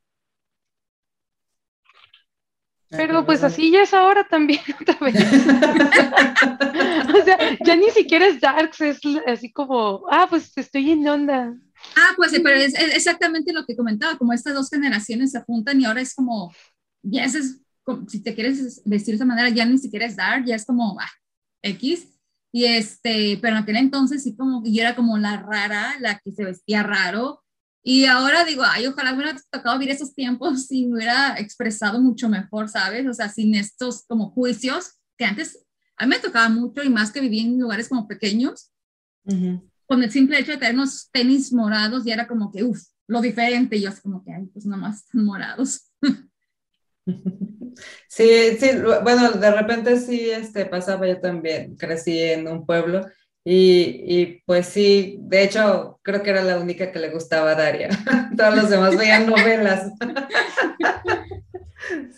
Pero 2.89 3.25
pues 3.25 3.43
así 3.43 3.71
ya 3.71 3.81
es 3.81 3.93
ahora 3.93 4.25
también 4.27 4.61
otra 4.81 4.97
vez. 5.01 5.15
o 7.13 7.25
sea, 7.25 7.57
ya 7.65 7.75
ni 7.75 7.89
siquiera 7.89 8.27
es 8.27 8.39
darks, 8.39 8.79
es 8.81 8.99
así 9.25 9.51
como, 9.51 10.05
ah, 10.09 10.27
pues 10.29 10.55
estoy 10.57 10.91
en 10.91 11.07
onda. 11.07 11.53
Ah, 11.95 12.13
pues 12.15 12.31
pero 12.43 12.55
es, 12.55 12.75
exactamente 12.75 13.51
lo 13.51 13.65
que 13.65 13.75
comentaba, 13.75 14.17
como 14.17 14.33
estas 14.33 14.53
dos 14.53 14.69
generaciones 14.69 15.31
se 15.31 15.39
apuntan 15.39 15.81
y 15.81 15.85
ahora 15.85 16.01
es 16.01 16.13
como, 16.13 16.53
ya 17.01 17.25
es, 17.25 17.59
si 18.07 18.21
te 18.21 18.35
quieres 18.35 18.81
vestir 18.85 19.13
de 19.13 19.15
esa 19.15 19.25
manera, 19.25 19.49
ya 19.49 19.65
ni 19.65 19.77
siquiera 19.77 20.05
es 20.05 20.15
dark, 20.15 20.45
ya 20.45 20.55
es 20.55 20.65
como, 20.65 20.99
ah, 20.99 21.11
X. 21.61 22.07
Y 22.51 22.65
este, 22.65 23.37
pero 23.41 23.55
en 23.55 23.63
aquel 23.63 23.77
entonces 23.77 24.23
sí 24.23 24.35
como, 24.35 24.63
yo 24.65 24.81
era 24.81 24.95
como 24.95 25.17
la 25.17 25.37
rara, 25.37 25.95
la 25.99 26.19
que 26.19 26.31
se 26.31 26.43
vestía 26.43 26.83
raro. 26.83 27.43
Y 27.83 28.05
ahora 28.05 28.43
digo, 28.43 28.63
ay, 28.65 28.87
ojalá 28.87 29.11
me 29.11 29.23
hubiera 29.23 29.39
tocado 29.49 29.77
vivir 29.77 29.93
esos 29.93 30.13
tiempos 30.13 30.71
y 30.71 30.87
me 30.87 30.95
hubiera 30.95 31.39
expresado 31.39 32.01
mucho 32.01 32.27
mejor, 32.27 32.67
¿sabes? 32.67 33.07
O 33.07 33.13
sea, 33.13 33.29
sin 33.29 33.55
estos 33.55 34.03
como 34.07 34.31
juicios 34.31 34.97
que 35.17 35.25
antes 35.25 35.65
a 35.97 36.05
mí 36.05 36.09
me 36.09 36.19
tocaba 36.19 36.49
mucho 36.49 36.83
y 36.83 36.89
más 36.89 37.11
que 37.11 37.21
vivía 37.21 37.43
en 37.43 37.59
lugares 37.59 37.89
como 37.89 38.07
pequeños. 38.07 38.71
Con 39.85 40.03
el 40.03 40.11
simple 40.11 40.39
hecho 40.39 40.51
de 40.51 40.57
tener 40.57 40.75
unos 40.75 41.09
tenis 41.11 41.51
morados 41.51 42.05
y 42.05 42.11
era 42.11 42.27
como 42.27 42.51
que, 42.51 42.63
uff, 42.63 42.81
lo 43.07 43.21
diferente. 43.21 43.77
Y 43.77 43.81
yo 43.81 43.89
así 43.89 44.01
como 44.01 44.23
que, 44.23 44.33
ay, 44.33 44.45
pues 44.47 44.65
nomás 44.65 45.03
están 45.03 45.25
morados. 45.25 45.91
Sí, 48.07 48.57
sí, 48.59 48.69
bueno, 49.03 49.31
de 49.31 49.51
repente 49.51 49.97
sí 49.97 50.29
este, 50.29 50.65
pasaba, 50.65 51.07
yo 51.07 51.19
también 51.19 51.75
crecí 51.75 52.19
en 52.19 52.47
un 52.47 52.65
pueblo 52.65 53.05
y, 53.43 54.03
y, 54.05 54.41
pues 54.45 54.65
sí, 54.65 55.17
de 55.21 55.43
hecho 55.43 55.99
creo 56.01 56.23
que 56.23 56.31
era 56.31 56.43
la 56.43 56.57
única 56.57 56.91
que 56.91 56.99
le 56.99 57.11
gustaba 57.11 57.51
a 57.51 57.55
Daria, 57.55 57.89
todos 58.37 58.55
los 58.55 58.69
demás 58.69 58.97
veían 58.97 59.27
novelas. 59.27 59.91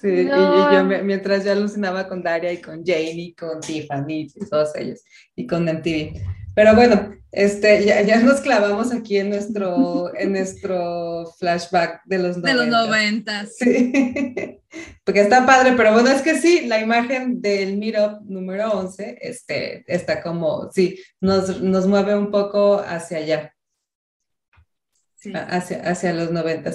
Sí, 0.01 0.07
y, 0.07 0.25
yo 0.25 0.83
mientras 1.03 1.43
yo 1.43 1.51
alucinaba 1.51 2.07
con 2.07 2.23
Daria 2.23 2.51
y 2.51 2.61
con 2.61 2.83
Janie, 2.83 3.35
con 3.37 3.59
Tiffany 3.59 4.21
y 4.33 4.49
todos 4.49 4.73
ellos, 4.75 5.03
y 5.35 5.45
con 5.45 5.67
MTV. 5.67 6.13
Pero 6.59 6.75
bueno, 6.75 7.15
este, 7.31 7.85
ya, 7.85 8.01
ya, 8.01 8.19
nos 8.19 8.41
clavamos 8.41 8.91
aquí 8.91 9.17
en 9.17 9.29
nuestro, 9.29 10.13
en 10.13 10.33
nuestro 10.33 11.33
flashback 11.39 12.01
de 12.03 12.17
los 12.17 12.37
90. 12.37 12.49
De 12.49 12.53
los 12.53 12.67
90. 12.67 13.45
Sí. 13.45 14.59
Porque 15.05 15.21
está 15.21 15.45
padre, 15.45 15.75
pero 15.77 15.93
bueno, 15.93 16.09
es 16.09 16.21
que 16.21 16.35
sí, 16.35 16.67
la 16.67 16.81
imagen 16.81 17.41
del 17.41 17.77
Meetup 17.77 18.23
número 18.25 18.71
11 18.71 19.19
este, 19.21 19.85
está 19.87 20.21
como, 20.21 20.69
sí, 20.73 20.99
nos, 21.21 21.61
nos 21.61 21.87
mueve 21.87 22.13
un 22.13 22.29
poco 22.29 22.83
hacia 22.85 23.19
allá. 23.19 23.55
Sí. 25.15 25.31
Hacia, 25.33 25.81
hacia 25.89 26.11
los 26.11 26.29
90. 26.29 26.73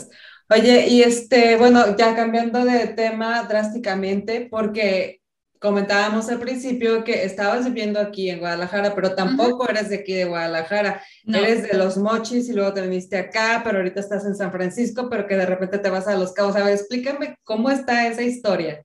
Oye, 0.48 0.86
y 0.88 1.02
este, 1.02 1.56
bueno, 1.58 1.94
ya 1.94 2.16
cambiando 2.16 2.64
de 2.64 2.86
tema 2.86 3.42
drásticamente, 3.42 4.48
porque 4.50 5.20
comentábamos 5.64 6.28
al 6.28 6.40
principio 6.40 7.04
que 7.04 7.24
estabas 7.24 7.64
viviendo 7.64 7.98
aquí 7.98 8.28
en 8.28 8.38
Guadalajara, 8.38 8.94
pero 8.94 9.14
tampoco 9.14 9.66
eres 9.66 9.88
de 9.88 9.96
aquí 9.96 10.12
de 10.12 10.26
Guadalajara, 10.26 11.02
eres 11.24 11.62
de 11.62 11.78
los 11.78 11.96
mochis 11.96 12.50
y 12.50 12.52
luego 12.52 12.74
te 12.74 12.82
viniste 12.82 13.16
acá, 13.16 13.62
pero 13.64 13.78
ahorita 13.78 13.98
estás 13.98 14.26
en 14.26 14.36
San 14.36 14.52
Francisco, 14.52 15.08
pero 15.08 15.26
que 15.26 15.36
de 15.36 15.46
repente 15.46 15.78
te 15.78 15.88
vas 15.88 16.06
a 16.06 16.18
Los 16.18 16.34
Cabos. 16.34 16.54
A 16.56 16.64
ver, 16.64 16.74
explícame 16.74 17.38
cómo 17.44 17.70
está 17.70 18.06
esa 18.06 18.20
historia. 18.20 18.84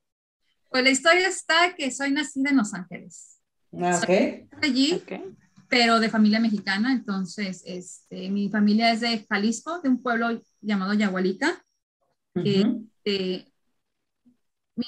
Pues 0.69 0.81
la 0.81 0.89
historia 0.89 1.27
está 1.27 1.75
que 1.75 1.91
soy 1.91 2.11
nacida 2.11 2.49
en 2.49 2.55
Los 2.55 2.73
Ángeles. 2.73 3.41
Ah, 3.77 3.99
ok. 4.01 4.47
allí, 4.61 5.03
pero 5.67 5.99
de 5.99 6.07
familia 6.07 6.39
mexicana, 6.39 6.93
entonces 6.93 7.61
este, 7.65 8.29
mi 8.29 8.47
familia 8.47 8.93
es 8.93 9.01
de 9.01 9.25
Jalisco, 9.29 9.81
de 9.81 9.89
un 9.89 10.01
pueblo 10.01 10.41
llamado 10.61 10.93
Yagualita, 10.93 11.61
que 12.33 13.48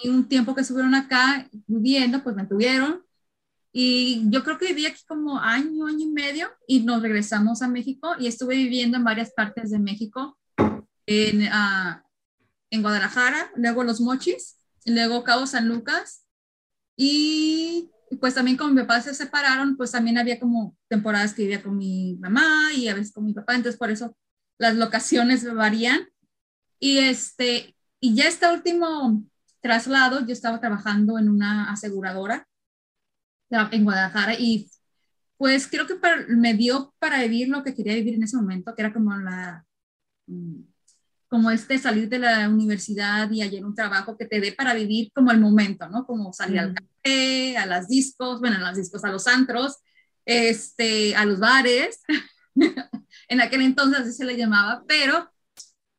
un 0.06 0.28
tiempo 0.28 0.56
que 0.56 0.62
estuvieron 0.62 0.96
acá 0.96 1.48
viviendo, 1.68 2.24
pues 2.24 2.36
me 2.36 2.46
tuvieron. 2.46 3.04
Y 3.74 4.24
yo 4.30 4.44
creo 4.44 4.58
que 4.58 4.68
viví 4.68 4.86
aquí 4.86 5.04
como 5.08 5.40
año, 5.40 5.88
año 5.88 6.00
y 6.00 6.12
medio 6.12 6.50
y 6.68 6.82
nos 6.82 7.02
regresamos 7.02 7.62
a 7.62 7.70
México 7.70 8.16
y 8.20 8.28
estuve 8.28 8.56
viviendo 8.56 8.98
en 8.98 9.04
varias 9.04 9.32
partes 9.32 9.72
de 9.72 9.80
México, 9.80 10.38
en, 11.06 11.44
uh, 11.44 12.02
en 12.70 12.82
Guadalajara, 12.82 13.52
luego 13.56 13.84
Los 13.84 14.02
Mochis, 14.02 14.58
luego 14.86 15.24
Cabo 15.24 15.48
San 15.48 15.70
Lucas 15.70 16.26
y 16.98 17.90
pues 18.20 18.36
también 18.36 18.58
como 18.58 18.74
mi 18.74 18.82
papá 18.82 19.02
se 19.02 19.14
separaron, 19.14 19.78
pues 19.78 19.92
también 19.92 20.18
había 20.18 20.40
como 20.40 20.76
temporadas 20.90 21.34
que 21.34 21.44
vivía 21.44 21.64
con 21.64 21.78
mi 21.78 22.18
mamá 22.20 22.74
y 22.76 22.90
a 22.90 22.94
veces 22.94 23.14
con 23.14 23.26
mi 23.26 23.34
papá, 23.34 23.56
entonces 23.56 23.80
por 23.80 23.90
eso 23.90 24.18
las 24.58 24.76
locaciones 24.76 25.52
varían. 25.54 26.10
Y 26.80 26.98
este, 27.00 27.76
y 28.00 28.16
ya 28.16 28.28
este 28.28 28.52
último 28.52 29.24
traslado, 29.62 30.26
yo 30.26 30.34
estaba 30.34 30.60
trabajando 30.60 31.18
en 31.20 31.30
una 31.30 31.72
aseguradora 31.72 32.48
en 33.72 33.84
Guadalajara 33.84 34.36
y 34.40 34.70
pues 35.38 35.68
creo 35.68 35.88
que 35.88 35.96
me 36.30 36.54
dio 36.54 36.94
para 37.00 37.22
vivir 37.22 37.50
lo 37.50 37.64
que 37.64 37.74
quería 37.74 37.96
vivir 37.96 38.16
en 38.16 38.24
ese 38.24 38.38
momento, 38.38 38.76
que 38.76 38.82
era 38.82 38.94
como 38.94 39.16
la, 39.18 39.66
mm, 40.28 40.62
como 41.28 41.50
este 41.50 41.78
salir 41.78 42.10
de 42.10 42.20
la 42.20 42.48
universidad 42.50 43.30
y 43.32 43.42
hallar 43.42 43.66
un 43.66 43.74
trabajo 43.74 44.18
que 44.18 44.26
te 44.26 44.40
dé 44.40 44.52
para 44.52 44.74
vivir 44.74 45.12
como 45.14 45.32
el 45.32 45.40
momento, 45.40 45.90
¿no? 45.90 46.06
Como 46.06 46.32
salir 46.34 46.60
al 46.60 46.74
café, 46.74 47.58
a 47.58 47.66
las 47.66 47.88
discos, 47.88 48.40
bueno, 48.40 48.58
a 48.58 48.60
las 48.60 48.78
discos, 48.78 49.04
a 49.04 49.12
los 49.12 49.28
antros, 49.28 49.78
este, 50.26 51.16
a 51.16 51.26
los 51.26 51.40
bares. 51.40 52.02
en 53.28 53.42
aquel 53.42 53.62
entonces 53.62 54.02
así 54.02 54.12
se 54.12 54.26
le 54.26 54.38
llamaba, 54.38 54.84
pero 54.88 55.32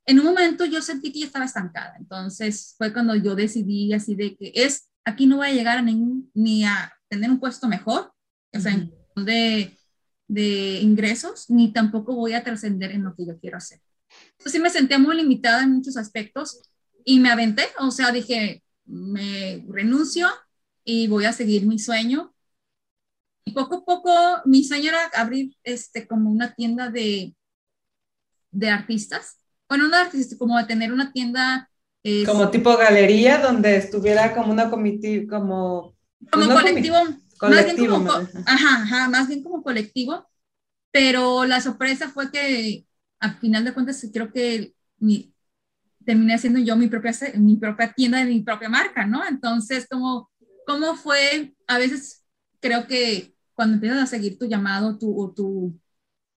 en 0.07 0.19
un 0.19 0.27
momento 0.27 0.65
yo 0.65 0.83
sentí 0.83 1.13
que 1.13 1.21
ya 1.21 1.27
estaba 1.27 1.45
estancada. 1.45 1.95
Entonces 1.99 2.75
fue 2.77 2.93
cuando 2.93 3.15
yo 3.15 3.35
decidí 3.35 3.93
así 3.93 4.15
de 4.15 4.37
que 4.37 4.53
es, 4.55 4.89
aquí 5.05 5.27
no 5.27 5.37
voy 5.37 5.49
a 5.49 5.53
llegar 5.53 5.79
a 5.79 5.83
ningún, 5.83 6.31
ni 6.35 6.65
a 6.65 6.93
tener 7.09 7.31
un 7.31 7.39
puesto 7.41 7.69
mejor, 7.69 8.13
o 8.53 8.61
sea, 8.61 8.77
de, 9.17 9.77
de 10.29 10.81
ingresos, 10.81 11.49
ni 11.51 11.73
tampoco 11.73 12.15
voy 12.15 12.33
a 12.33 12.43
trascender 12.43 12.93
en 12.93 13.05
lo 13.05 13.15
que 13.15 13.27
yo 13.27 13.39
quiero 13.39 13.59
hacer. 13.59 13.81
Entonces 14.33 14.53
sí 14.53 14.59
me 14.59 14.71
sentía 14.71 14.99
muy 14.99 15.17
limitada 15.17 15.63
en 15.63 15.73
muchos 15.73 15.97
aspectos 15.97 16.61
y 17.05 17.19
me 17.21 17.31
aventé, 17.31 17.65
o 17.79 17.91
sea, 17.91 18.13
dije, 18.13 18.63
me 18.85 19.65
renuncio 19.69 20.29
y 20.85 21.07
voy 21.07 21.25
a 21.25 21.33
seguir 21.33 21.67
mi 21.67 21.79
sueño. 21.79 22.35
Y 23.45 23.53
poco 23.53 23.77
a 23.77 23.85
poco 23.85 24.11
mi 24.45 24.65
sueño 24.65 24.91
era 24.91 25.11
abrir 25.15 25.57
este, 25.65 26.07
como 26.07 26.31
una 26.31 26.55
tienda 26.55 26.91
de, 26.91 27.35
de 28.51 28.71
artistas 28.71 29.42
bueno, 29.73 29.87
una, 29.87 30.11
como 30.39 30.59
de 30.59 30.65
tener 30.65 30.93
una 30.93 31.13
tienda. 31.13 31.71
como 32.27 32.51
tipo 32.51 32.77
galería 32.77 33.39
donde 33.39 33.77
estuviera 33.77 34.35
como 34.35 34.53
una 34.53 34.69
comitiva, 34.69 35.39
como... 35.39 35.97
Como 36.31 36.53
colectivo, 36.53 36.97
más 37.41 37.65
bien 37.65 37.89
como, 37.89 38.11
ajá, 38.11 38.83
ajá, 38.83 39.09
más 39.09 39.29
bien 39.29 39.43
como 39.43 39.63
colectivo, 39.63 40.29
pero 40.91 41.47
la 41.47 41.63
sorpresa 41.63 42.11
fue 42.11 42.31
que 42.31 42.85
al 43.19 43.39
final 43.39 43.65
de 43.65 43.73
cuentas 43.73 44.07
creo 44.13 44.31
que 44.31 44.75
mi, 44.99 45.35
terminé 46.05 46.35
haciendo 46.35 46.61
yo 46.61 46.77
mi 46.77 46.89
propia, 46.89 47.13
mi 47.37 47.57
propia 47.57 47.95
tienda 47.95 48.19
de 48.19 48.27
mi 48.27 48.41
propia 48.43 48.69
marca, 48.69 49.07
¿no? 49.07 49.27
Entonces, 49.27 49.87
como, 49.91 50.31
¿cómo 50.67 50.97
fue? 50.97 51.55
A 51.67 51.79
veces 51.79 52.27
creo 52.61 52.87
que 52.87 53.35
cuando 53.55 53.77
empiezas 53.77 54.03
a 54.03 54.07
seguir 54.07 54.39
tu 54.39 54.45
llamado 54.45 54.99
tu, 54.99 55.19
o, 55.19 55.33
tu, 55.33 55.81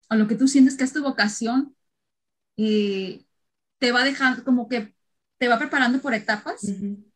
o 0.09 0.15
lo 0.15 0.25
que 0.25 0.35
tú 0.35 0.47
sientes 0.47 0.77
que 0.77 0.85
es 0.85 0.93
tu 0.93 1.03
vocación, 1.03 1.75
eh, 2.55 3.24
te 3.85 3.91
va 3.91 4.03
dejando, 4.03 4.43
como 4.43 4.67
que 4.67 4.95
te 5.37 5.47
va 5.47 5.59
preparando 5.59 6.01
por 6.01 6.15
etapas. 6.15 6.59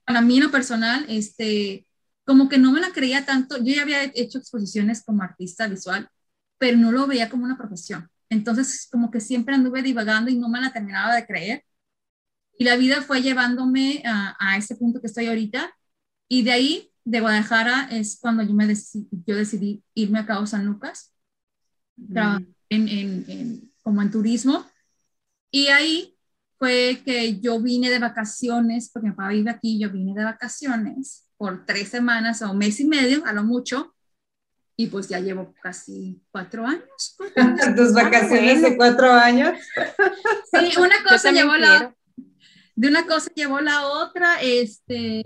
Para 0.06 0.22
mí, 0.22 0.38
en 0.38 0.44
lo 0.44 0.52
personal, 0.52 1.04
este, 1.10 1.88
como 2.26 2.48
que 2.48 2.60
no 2.60 2.72
me 2.72 2.80
la 2.80 2.92
creía 2.92 3.26
tanto. 3.26 3.58
Yo 3.58 3.74
ya 3.74 3.82
había 3.82 4.04
hecho 4.04 4.38
exposiciones 4.38 5.04
como 5.04 5.24
artista 5.24 5.68
visual, 5.68 6.08
pero 6.60 6.78
no 6.78 6.92
lo 6.92 7.08
veía 7.08 7.28
como 7.28 7.46
una 7.46 7.58
profesión. 7.58 8.08
Entonces, 8.30 8.88
como 8.92 9.10
que 9.10 9.20
siempre 9.20 9.56
anduve 9.56 9.82
divagando 9.82 10.30
y 10.30 10.38
no 10.38 10.48
me 10.48 10.62
la 10.62 10.72
terminaba 10.72 11.16
de 11.16 11.26
creer. 11.26 11.64
Y 12.56 12.66
la 12.66 12.76
vida 12.76 13.02
fue 13.02 13.24
llevándome 13.24 14.04
a, 14.06 14.36
a 14.40 14.56
este 14.56 14.76
punto 14.76 15.02
que 15.02 15.08
estoy 15.08 15.26
ahorita, 15.26 15.74
Y 16.28 16.44
de 16.44 16.52
ahí, 16.52 16.92
de 17.04 17.20
Guadalajara, 17.20 17.90
es 17.90 18.20
cuando 18.22 18.44
yo, 18.44 18.54
me 18.54 18.68
decidí, 18.68 19.08
yo 19.26 19.36
decidí 19.36 19.84
irme 19.96 20.20
a 20.20 20.28
Cabo 20.28 20.46
San 20.46 20.68
Lucas, 20.68 21.16
mm. 21.98 22.38
en, 22.70 22.88
en, 22.88 23.72
como 23.82 24.04
en 24.04 24.12
turismo. 24.12 24.68
Y 25.50 25.70
ahí 25.70 26.19
fue 26.60 27.02
que 27.06 27.40
yo 27.40 27.62
vine 27.62 27.90
de 27.90 28.00
vacaciones, 28.00 28.92
porque 28.92 29.08
mi 29.08 29.16
papá 29.16 29.30
vive 29.30 29.50
aquí, 29.50 29.80
yo 29.80 29.90
vine 29.90 30.14
de 30.14 30.26
vacaciones 30.26 31.26
por 31.38 31.66
tres 31.66 31.88
semanas 31.88 32.42
o 32.42 32.52
un 32.52 32.58
mes 32.58 32.80
y 32.82 32.86
medio, 32.86 33.26
a 33.26 33.32
lo 33.32 33.44
mucho, 33.44 33.96
y 34.76 34.88
pues 34.88 35.08
ya 35.08 35.20
llevo 35.20 35.56
casi 35.64 36.22
cuatro 36.32 36.68
años. 36.68 37.18
¿Tus 37.76 37.94
vacaciones 37.94 38.62
de 38.62 38.78
cuatro 38.78 39.12
años? 39.12 39.58
Sí, 40.52 40.72
una 40.80 40.96
cosa 41.08 41.32
llevó 41.32 41.56
la 41.56 41.94
de 42.76 42.88
una 42.88 43.06
cosa 43.06 43.30
llevó 43.36 43.60
la 43.60 43.86
otra, 43.86 44.42
este, 44.42 45.22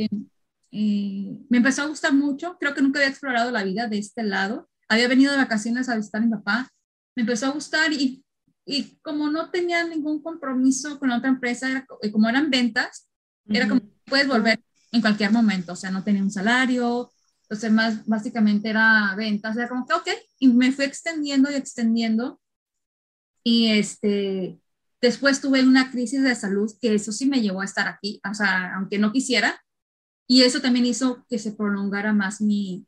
eh, 0.72 1.38
me 1.50 1.58
empezó 1.58 1.84
a 1.84 1.86
gustar 1.86 2.12
mucho, 2.12 2.58
creo 2.60 2.74
que 2.74 2.82
nunca 2.82 3.00
había 3.00 3.12
explorado 3.12 3.52
la 3.52 3.64
vida 3.64 3.88
de 3.88 4.00
este 4.00 4.24
lado, 4.24 4.68
había 4.90 5.08
venido 5.08 5.32
de 5.32 5.38
vacaciones 5.38 5.88
a 5.88 5.96
visitar 5.96 6.22
a 6.22 6.26
mi 6.26 6.32
papá, 6.32 6.68
me 7.16 7.22
empezó 7.22 7.46
a 7.46 7.52
gustar 7.52 7.94
y 7.94 8.23
y 8.66 8.98
como 9.02 9.30
no 9.30 9.50
tenía 9.50 9.84
ningún 9.86 10.22
compromiso 10.22 11.00
con 11.00 11.10
la 11.10 11.18
otra 11.18 11.30
empresa, 11.30 11.86
como 12.12 12.30
eran 12.30 12.50
ventas, 12.50 13.10
era 13.48 13.68
como 13.68 13.82
puedes 14.06 14.28
volver 14.28 14.62
en 14.92 15.02
cualquier 15.02 15.32
momento, 15.32 15.74
o 15.74 15.76
sea, 15.76 15.92
no 15.92 16.04
tenía 16.04 16.24
un 16.24 16.32
salario, 16.32 17.12
entonces 17.44 17.72
más 17.72 18.06
básicamente 18.06 18.70
era 18.70 19.14
ventas, 19.18 19.58
era 19.58 19.68
como 19.68 19.86
que, 19.86 19.94
ok, 19.94 20.10
y 20.40 20.48
me 20.48 20.72
fui 20.72 20.86
extendiendo 20.86 21.52
y 21.52 21.56
extendiendo, 21.56 22.40
y 23.44 23.72
este, 23.72 24.60
después 25.02 25.42
tuve 25.42 25.64
una 25.64 25.92
crisis 25.92 26.24
de 26.24 26.36
salud, 26.36 26.72
que 26.80 26.96
eso 26.96 27.12
sí 27.12 27.26
me 27.26 27.42
llevó 27.42 27.62
a 27.62 27.66
estar 27.66 27.88
aquí, 27.88 28.22
o 28.30 28.34
sea, 28.34 28.76
aunque 28.76 28.98
no 28.98 29.12
quisiera, 29.12 29.62
y 30.28 30.44
eso 30.44 30.62
también 30.62 30.86
hizo 30.86 31.26
que 31.28 31.38
se 31.38 31.52
prolongara 31.52 32.14
más 32.14 32.40
mi, 32.40 32.88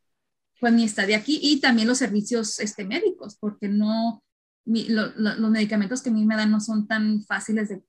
pues 0.62 0.74
mi 0.74 0.86
estadía 0.86 1.18
aquí, 1.18 1.40
y 1.42 1.60
también 1.60 1.88
los 1.88 1.98
servicios 1.98 2.60
este, 2.60 2.86
médicos, 2.86 3.36
porque 3.38 3.68
no, 3.68 4.24
los 4.66 5.52
medicamentos 5.52 6.02
que 6.02 6.10
a 6.10 6.14
mí 6.14 6.26
me 6.26 6.36
dan 6.36 6.52
no 6.52 6.60
son 6.60 6.88
tan 6.88 7.24
fáciles 7.24 7.70
de, 7.70 7.84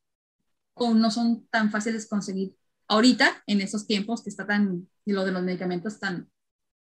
o 0.74 0.94
no 0.94 1.10
son 1.10 1.46
tan 1.48 1.70
fáciles 1.70 2.08
conseguir 2.08 2.54
ahorita, 2.88 3.42
en 3.46 3.60
esos 3.60 3.86
tiempos 3.86 4.22
que 4.22 4.30
está 4.30 4.46
tan, 4.46 4.88
y 5.04 5.12
lo 5.12 5.24
de 5.24 5.32
los 5.32 5.42
medicamentos 5.42 5.98
tan, 5.98 6.30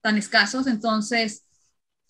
tan 0.02 0.18
escasos. 0.18 0.68
Entonces, 0.68 1.46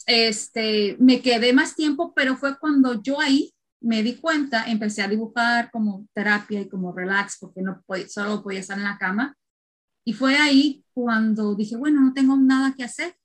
este, 0.07 0.97
me 0.99 1.21
quedé 1.21 1.53
más 1.53 1.75
tiempo, 1.75 2.13
pero 2.15 2.35
fue 2.37 2.57
cuando 2.57 3.01
yo 3.01 3.19
ahí 3.19 3.53
me 3.81 4.01
di 4.01 4.15
cuenta, 4.15 4.65
empecé 4.65 5.01
a 5.01 5.09
dibujar 5.09 5.69
como 5.71 6.07
terapia 6.13 6.61
y 6.61 6.69
como 6.69 6.93
relax, 6.93 7.37
porque 7.39 7.61
no 7.61 7.81
podía, 7.85 8.07
solo 8.07 8.41
podía 8.41 8.61
estar 8.61 8.77
en 8.77 8.85
la 8.85 8.97
cama. 8.97 9.35
Y 10.05 10.13
fue 10.13 10.37
ahí 10.37 10.85
cuando 10.93 11.55
dije, 11.55 11.75
bueno, 11.75 12.01
no 12.01 12.13
tengo 12.13 12.35
nada 12.37 12.73
que 12.75 12.83
hacer, 12.83 13.15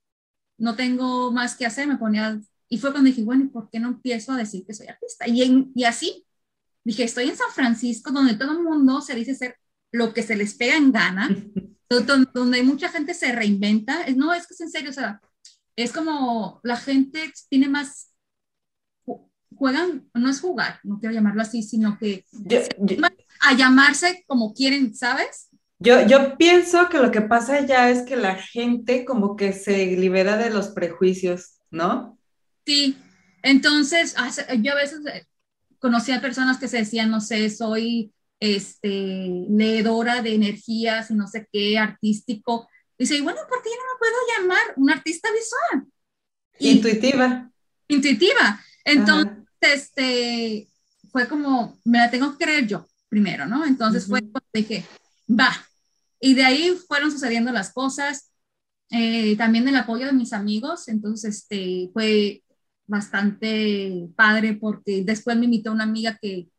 no 0.57 0.75
tengo 0.75 1.31
más 1.31 1.55
que 1.55 1.65
hacer, 1.65 1.87
me 1.87 1.97
ponía 1.97 2.39
y 2.69 2.77
fue 2.77 2.91
cuando 2.91 3.09
dije, 3.09 3.23
bueno, 3.23 3.45
¿y 3.45 3.47
por 3.47 3.69
qué 3.69 3.79
no 3.79 3.89
empiezo 3.89 4.31
a 4.31 4.37
decir 4.37 4.65
que 4.65 4.73
soy 4.73 4.87
artista? 4.87 5.27
Y, 5.27 5.71
y 5.73 5.83
así, 5.83 6.25
dije, 6.83 7.03
estoy 7.03 7.29
en 7.29 7.35
San 7.35 7.51
Francisco, 7.53 8.11
donde 8.11 8.35
todo 8.35 8.51
el 8.51 8.63
mundo 8.63 9.01
se 9.01 9.15
dice 9.15 9.35
ser 9.35 9.57
lo 9.91 10.13
que 10.13 10.21
se 10.21 10.35
les 10.35 10.53
pega 10.53 10.77
en 10.77 10.91
gana, 10.91 11.29
donde, 12.33 12.63
mucha 12.63 12.89
gente 12.89 13.13
se 13.13 13.31
reinventa. 13.31 14.05
No, 14.15 14.33
es 14.33 14.45
que 14.45 14.53
es 14.53 14.61
en 14.61 14.69
serio, 14.69 14.91
o 14.91 14.93
sea, 14.93 15.19
es 15.75 15.91
como 15.91 16.59
la 16.63 16.77
gente 16.77 17.33
tiene 17.49 17.67
más, 17.67 18.13
juegan, 19.55 20.07
no 20.13 20.29
es 20.29 20.39
jugar, 20.39 20.79
no 20.83 20.99
quiero 20.99 21.15
llamarlo 21.15 21.41
así, 21.41 21.63
sino 21.63 21.97
que 21.97 22.25
a 23.41 23.53
llamarse 23.55 24.23
como 24.27 24.53
quieren, 24.53 24.93
¿sabes? 24.93 25.49
Yo, 25.79 26.05
yo 26.05 26.37
pienso 26.37 26.89
que 26.89 26.99
lo 26.99 27.09
que 27.09 27.21
pasa 27.21 27.65
ya 27.65 27.89
es 27.89 28.03
que 28.03 28.17
la 28.17 28.35
gente 28.35 29.05
como 29.05 29.35
que 29.35 29.53
se 29.53 29.85
libera 29.95 30.37
de 30.37 30.49
los 30.49 30.67
prejuicios, 30.69 31.59
¿no? 31.71 32.18
Sí, 32.65 32.97
entonces 33.41 34.15
yo 34.59 34.73
a 34.73 34.75
veces 34.75 34.99
eh, 35.05 35.25
conocía 35.79 36.21
personas 36.21 36.57
que 36.57 36.67
se 36.67 36.77
decían, 36.77 37.09
no 37.09 37.21
sé, 37.21 37.49
soy 37.49 38.13
este, 38.39 39.45
leedora 39.49 40.21
de 40.21 40.35
energías 40.35 41.11
y 41.11 41.15
no 41.15 41.27
sé 41.27 41.47
qué, 41.51 41.77
artístico. 41.77 42.67
Dice, 42.97 43.17
y 43.17 43.21
bueno, 43.21 43.39
¿por 43.47 43.61
qué 43.63 43.69
yo 43.69 43.75
no 43.75 43.93
me 43.93 43.99
puedo 43.99 44.15
llamar 44.37 44.73
un 44.75 44.89
artista 44.89 45.29
visual? 45.31 45.87
intuitiva. 46.59 47.49
Intuitiva. 47.87 48.61
Entonces, 48.83 49.37
este, 49.61 50.69
fue 51.11 51.27
como, 51.27 51.79
me 51.85 51.99
la 51.99 52.11
tengo 52.11 52.31
que 52.37 52.45
creer 52.45 52.67
yo 52.67 52.85
primero, 53.07 53.45
¿no? 53.45 53.65
Entonces 53.65 54.05
fue 54.05 54.21
cuando 54.21 54.49
dije, 54.53 54.85
va. 55.27 55.51
Y 56.19 56.33
de 56.33 56.43
ahí 56.43 56.77
fueron 56.87 57.11
sucediendo 57.11 57.51
las 57.51 57.71
cosas. 57.71 58.31
Eh, 58.91 59.35
también 59.37 59.67
el 59.67 59.75
apoyo 59.75 60.05
de 60.05 60.13
mis 60.13 60.33
amigos. 60.33 60.87
Entonces, 60.89 61.37
este, 61.37 61.89
fue 61.93 62.43
bastante 62.89 64.09
padre 64.15 64.55
porque 64.55 65.03
después 65.03 65.37
me 65.37 65.45
invitó 65.45 65.71
una 65.71 65.83
amiga 65.83 66.17
que, 66.21 66.49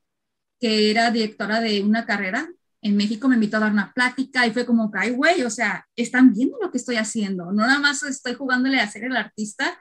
que 0.59 0.90
era 0.90 1.11
directora 1.11 1.61
de 1.61 1.83
una 1.83 2.07
carrera 2.07 2.49
en 2.83 2.97
México, 2.97 3.29
me 3.29 3.35
invitó 3.35 3.59
a 3.59 3.61
dar 3.61 3.73
una 3.73 3.93
plática 3.93 4.47
y 4.47 4.53
fue 4.53 4.64
como 4.64 4.90
ay, 4.95 5.11
güey, 5.11 5.43
o 5.43 5.51
sea, 5.51 5.87
están 5.97 6.33
viendo 6.33 6.57
lo 6.62 6.71
que 6.71 6.79
estoy 6.79 6.97
haciendo, 6.97 7.47
no 7.47 7.66
nada 7.66 7.79
más 7.79 8.03
estoy 8.03 8.35
jugándole 8.35 8.81
a 8.81 8.90
ser 8.90 9.05
el 9.05 9.16
artista. 9.16 9.79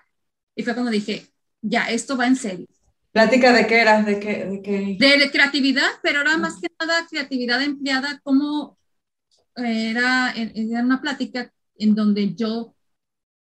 Y 0.56 0.64
fue 0.64 0.74
cuando 0.74 0.92
dije, 0.92 1.26
ya, 1.62 1.90
esto 1.90 2.18
va 2.18 2.28
en 2.28 2.36
serio. 2.36 2.68
¿Plática 3.12 3.54
de 3.54 3.66
qué 3.66 3.80
era? 3.80 4.04
¿De 4.04 4.20
qué? 4.20 4.46
De, 4.46 4.62
qué? 4.62 4.98
de, 5.00 5.32
creatividad, 5.32 5.90
pero 6.04 6.22
era 6.22 6.38
más 6.38 6.60
que 6.60 6.68
nada 6.80 7.08
creatividad 7.10 7.62
empleada 7.62 8.20
como 8.24 8.78
era, 9.56 10.34
era 10.36 10.84
una 10.84 11.02
plática 11.02 11.52
en 11.78 11.96
donde 11.96 12.36
yo 12.36 12.76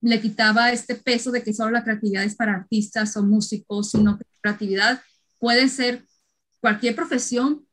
le 0.01 0.21
quitaba 0.21 0.71
este 0.71 0.95
peso 0.95 1.31
de 1.31 1.43
que 1.43 1.53
solo 1.53 1.71
la 1.71 1.83
creatividad 1.83 2.23
es 2.23 2.35
para 2.35 2.55
artistas 2.55 3.15
o 3.17 3.23
músicos, 3.23 3.91
sino 3.91 4.17
que 4.17 4.23
la 4.23 4.39
creatividad 4.41 5.01
puede 5.37 5.67
ser 5.69 6.03
cualquier 6.61 6.95
profesión, 6.95 7.65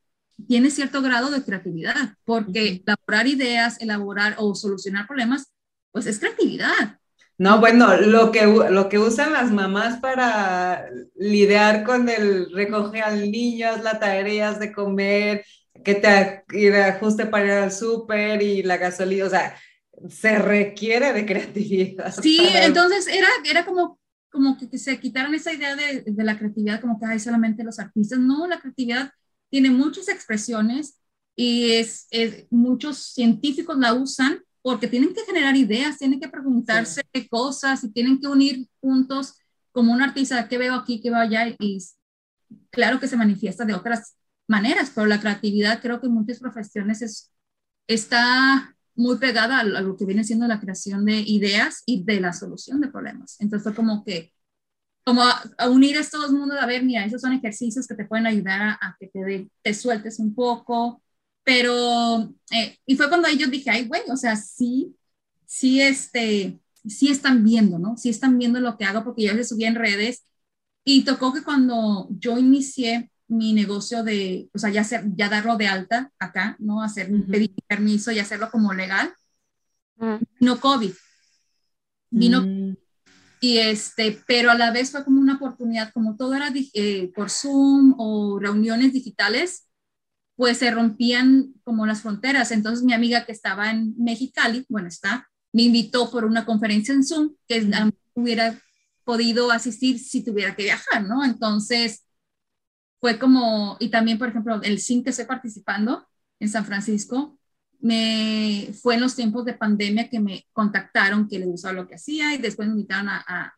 tiene 0.48 0.70
cierto 0.70 1.02
grado 1.02 1.30
de 1.30 1.42
creatividad, 1.42 2.14
porque 2.24 2.82
elaborar 2.84 3.26
ideas, 3.26 3.80
elaborar 3.80 4.36
o 4.38 4.54
solucionar 4.54 5.06
problemas, 5.06 5.52
pues 5.92 6.06
es 6.06 6.18
creatividad. 6.18 6.98
No, 7.38 7.60
bueno, 7.60 7.96
lo 7.98 8.32
que, 8.32 8.46
lo 8.46 8.88
que 8.88 8.98
usan 8.98 9.32
las 9.32 9.50
mamás 9.50 10.00
para 10.00 10.88
lidiar 11.14 11.84
con 11.84 12.08
el 12.08 12.50
recoger 12.52 13.04
al 13.04 13.30
niño, 13.30 13.76
las 13.82 14.00
tareas 14.00 14.58
de 14.58 14.72
comer, 14.72 15.44
que 15.84 15.94
te 15.94 16.82
ajuste 16.82 17.26
para 17.26 17.44
ir 17.44 17.50
al 17.52 17.72
súper 17.72 18.42
y 18.42 18.62
la 18.62 18.78
gasolina, 18.78 19.26
o 19.26 19.30
sea, 19.30 19.54
se 20.08 20.38
requiere 20.38 21.12
de 21.12 21.26
creatividad. 21.26 22.14
Sí, 22.20 22.40
entonces 22.54 23.06
era, 23.06 23.28
era 23.44 23.64
como, 23.64 23.98
como 24.30 24.56
que, 24.56 24.78
se 24.78 24.98
quitaran 25.00 25.34
esa 25.34 25.52
idea 25.52 25.74
de, 25.74 26.02
de, 26.02 26.24
la 26.24 26.38
creatividad, 26.38 26.80
como 26.80 26.98
que 26.98 27.06
hay 27.06 27.18
solamente 27.18 27.64
los 27.64 27.78
artistas. 27.78 28.18
No, 28.18 28.46
la 28.46 28.60
creatividad 28.60 29.10
tiene 29.50 29.70
muchas 29.70 30.08
expresiones 30.08 31.00
y 31.34 31.72
es, 31.72 32.06
es, 32.10 32.46
muchos 32.50 32.98
científicos 32.98 33.78
la 33.78 33.94
usan 33.94 34.42
porque 34.62 34.88
tienen 34.88 35.14
que 35.14 35.24
generar 35.24 35.56
ideas, 35.56 35.98
tienen 35.98 36.18
que 36.18 36.28
preguntarse 36.28 37.02
cosas 37.30 37.84
y 37.84 37.92
tienen 37.92 38.20
que 38.20 38.26
unir 38.26 38.66
puntos 38.80 39.34
como 39.70 39.92
un 39.92 40.02
artista, 40.02 40.48
¿qué 40.48 40.58
veo 40.58 40.74
aquí, 40.74 41.00
qué 41.00 41.10
veo 41.10 41.20
allá? 41.20 41.46
Y 41.60 41.78
claro 42.70 42.98
que 42.98 43.06
se 43.06 43.16
manifiesta 43.16 43.64
de 43.64 43.74
otras 43.74 44.16
maneras, 44.48 44.90
pero 44.94 45.06
la 45.06 45.20
creatividad 45.20 45.80
creo 45.80 46.00
que 46.00 46.06
en 46.06 46.14
muchas 46.14 46.40
profesiones 46.40 47.02
es, 47.02 47.32
está 47.86 48.75
muy 48.96 49.18
pegada 49.18 49.60
a, 49.60 49.64
lo 49.64 49.96
que 49.96 50.06
viene 50.06 50.24
siendo 50.24 50.46
la 50.46 50.60
creación 50.60 51.04
de 51.04 51.20
ideas 51.20 51.82
y 51.86 52.04
de 52.04 52.20
la 52.20 52.32
solución 52.32 52.80
de 52.80 52.88
problemas. 52.88 53.36
Entonces 53.40 53.64
fue 53.64 53.74
como 53.74 54.04
que, 54.04 54.32
como 55.04 55.22
a, 55.22 55.68
unir 55.70 55.96
a 55.96 56.00
estos 56.00 56.32
mundos, 56.32 56.58
a 56.60 56.66
ver, 56.66 56.82
mira, 56.84 57.04
esos 57.04 57.20
son 57.20 57.32
ejercicios 57.32 57.86
que 57.86 57.94
te 57.94 58.06
pueden 58.06 58.26
ayudar 58.26 58.78
a, 58.80 58.96
que 58.98 59.08
te, 59.08 59.50
te 59.62 59.74
sueltes 59.74 60.18
un 60.18 60.34
poco, 60.34 61.02
pero, 61.44 62.34
eh, 62.50 62.76
y 62.86 62.96
fue 62.96 63.08
cuando 63.08 63.28
yo 63.30 63.46
dije, 63.48 63.70
ay, 63.70 63.86
güey, 63.86 64.02
o 64.10 64.16
sea, 64.16 64.34
sí, 64.36 64.96
sí, 65.46 65.80
este, 65.80 66.58
sí 66.88 67.08
están 67.08 67.44
viendo, 67.44 67.78
¿no? 67.78 67.96
Sí 67.96 68.08
están 68.08 68.38
viendo 68.38 68.60
lo 68.60 68.76
que 68.76 68.84
hago 68.84 69.04
porque 69.04 69.22
yo 69.24 69.32
les 69.32 69.48
subí 69.48 69.64
en 69.64 69.76
redes 69.76 70.26
y 70.84 71.04
tocó 71.04 71.32
que 71.32 71.42
cuando 71.42 72.08
yo 72.10 72.38
inicié 72.38 73.10
mi 73.28 73.52
negocio 73.52 74.02
de, 74.02 74.48
o 74.54 74.58
sea, 74.58 74.70
ya, 74.70 74.82
hacer, 74.82 75.04
ya 75.16 75.28
darlo 75.28 75.56
de 75.56 75.66
alta 75.66 76.12
acá, 76.18 76.56
¿no? 76.58 76.82
Hacer, 76.82 77.10
pedir 77.30 77.54
permiso 77.66 78.12
y 78.12 78.18
hacerlo 78.18 78.50
como 78.50 78.72
legal. 78.72 79.12
Mm. 79.96 80.16
Vino 80.40 80.60
COVID. 80.60 80.92
Vino. 82.10 82.42
Mm. 82.42 82.76
Y 83.40 83.58
este, 83.58 84.22
pero 84.26 84.50
a 84.50 84.54
la 84.54 84.70
vez 84.70 84.90
fue 84.90 85.04
como 85.04 85.20
una 85.20 85.36
oportunidad, 85.36 85.92
como 85.92 86.16
todo 86.16 86.34
era 86.34 86.50
eh, 86.54 87.12
por 87.14 87.30
Zoom 87.30 87.94
o 87.98 88.38
reuniones 88.38 88.92
digitales, 88.92 89.68
pues 90.36 90.58
se 90.58 90.70
rompían 90.70 91.54
como 91.64 91.86
las 91.86 92.02
fronteras. 92.02 92.50
Entonces 92.50 92.84
mi 92.84 92.92
amiga 92.92 93.24
que 93.24 93.32
estaba 93.32 93.70
en 93.70 93.94
Mexicali, 93.98 94.64
bueno, 94.68 94.88
está, 94.88 95.28
me 95.52 95.62
invitó 95.62 96.10
por 96.10 96.24
una 96.24 96.44
conferencia 96.44 96.94
en 96.94 97.04
Zoom 97.04 97.34
que 97.46 97.68
hubiera 98.14 98.58
podido 99.04 99.50
asistir 99.50 99.98
si 99.98 100.24
tuviera 100.24 100.56
que 100.56 100.64
viajar, 100.64 101.04
¿no? 101.04 101.24
Entonces, 101.24 102.05
fue 103.00 103.18
como, 103.18 103.76
y 103.80 103.90
también, 103.90 104.18
por 104.18 104.28
ejemplo, 104.28 104.60
el 104.62 104.80
CIN 104.80 105.04
que 105.04 105.10
estoy 105.10 105.26
participando 105.26 106.06
en 106.40 106.48
San 106.48 106.64
Francisco, 106.64 107.38
me 107.80 108.70
fue 108.80 108.94
en 108.94 109.02
los 109.02 109.14
tiempos 109.14 109.44
de 109.44 109.54
pandemia 109.54 110.08
que 110.08 110.20
me 110.20 110.46
contactaron 110.52 111.28
que 111.28 111.38
les 111.38 111.48
gustaba 111.48 111.74
lo 111.74 111.86
que 111.86 111.96
hacía 111.96 112.34
y 112.34 112.38
después 112.38 112.68
me 112.68 112.74
invitaron 112.74 113.08
a, 113.08 113.24
a, 113.26 113.54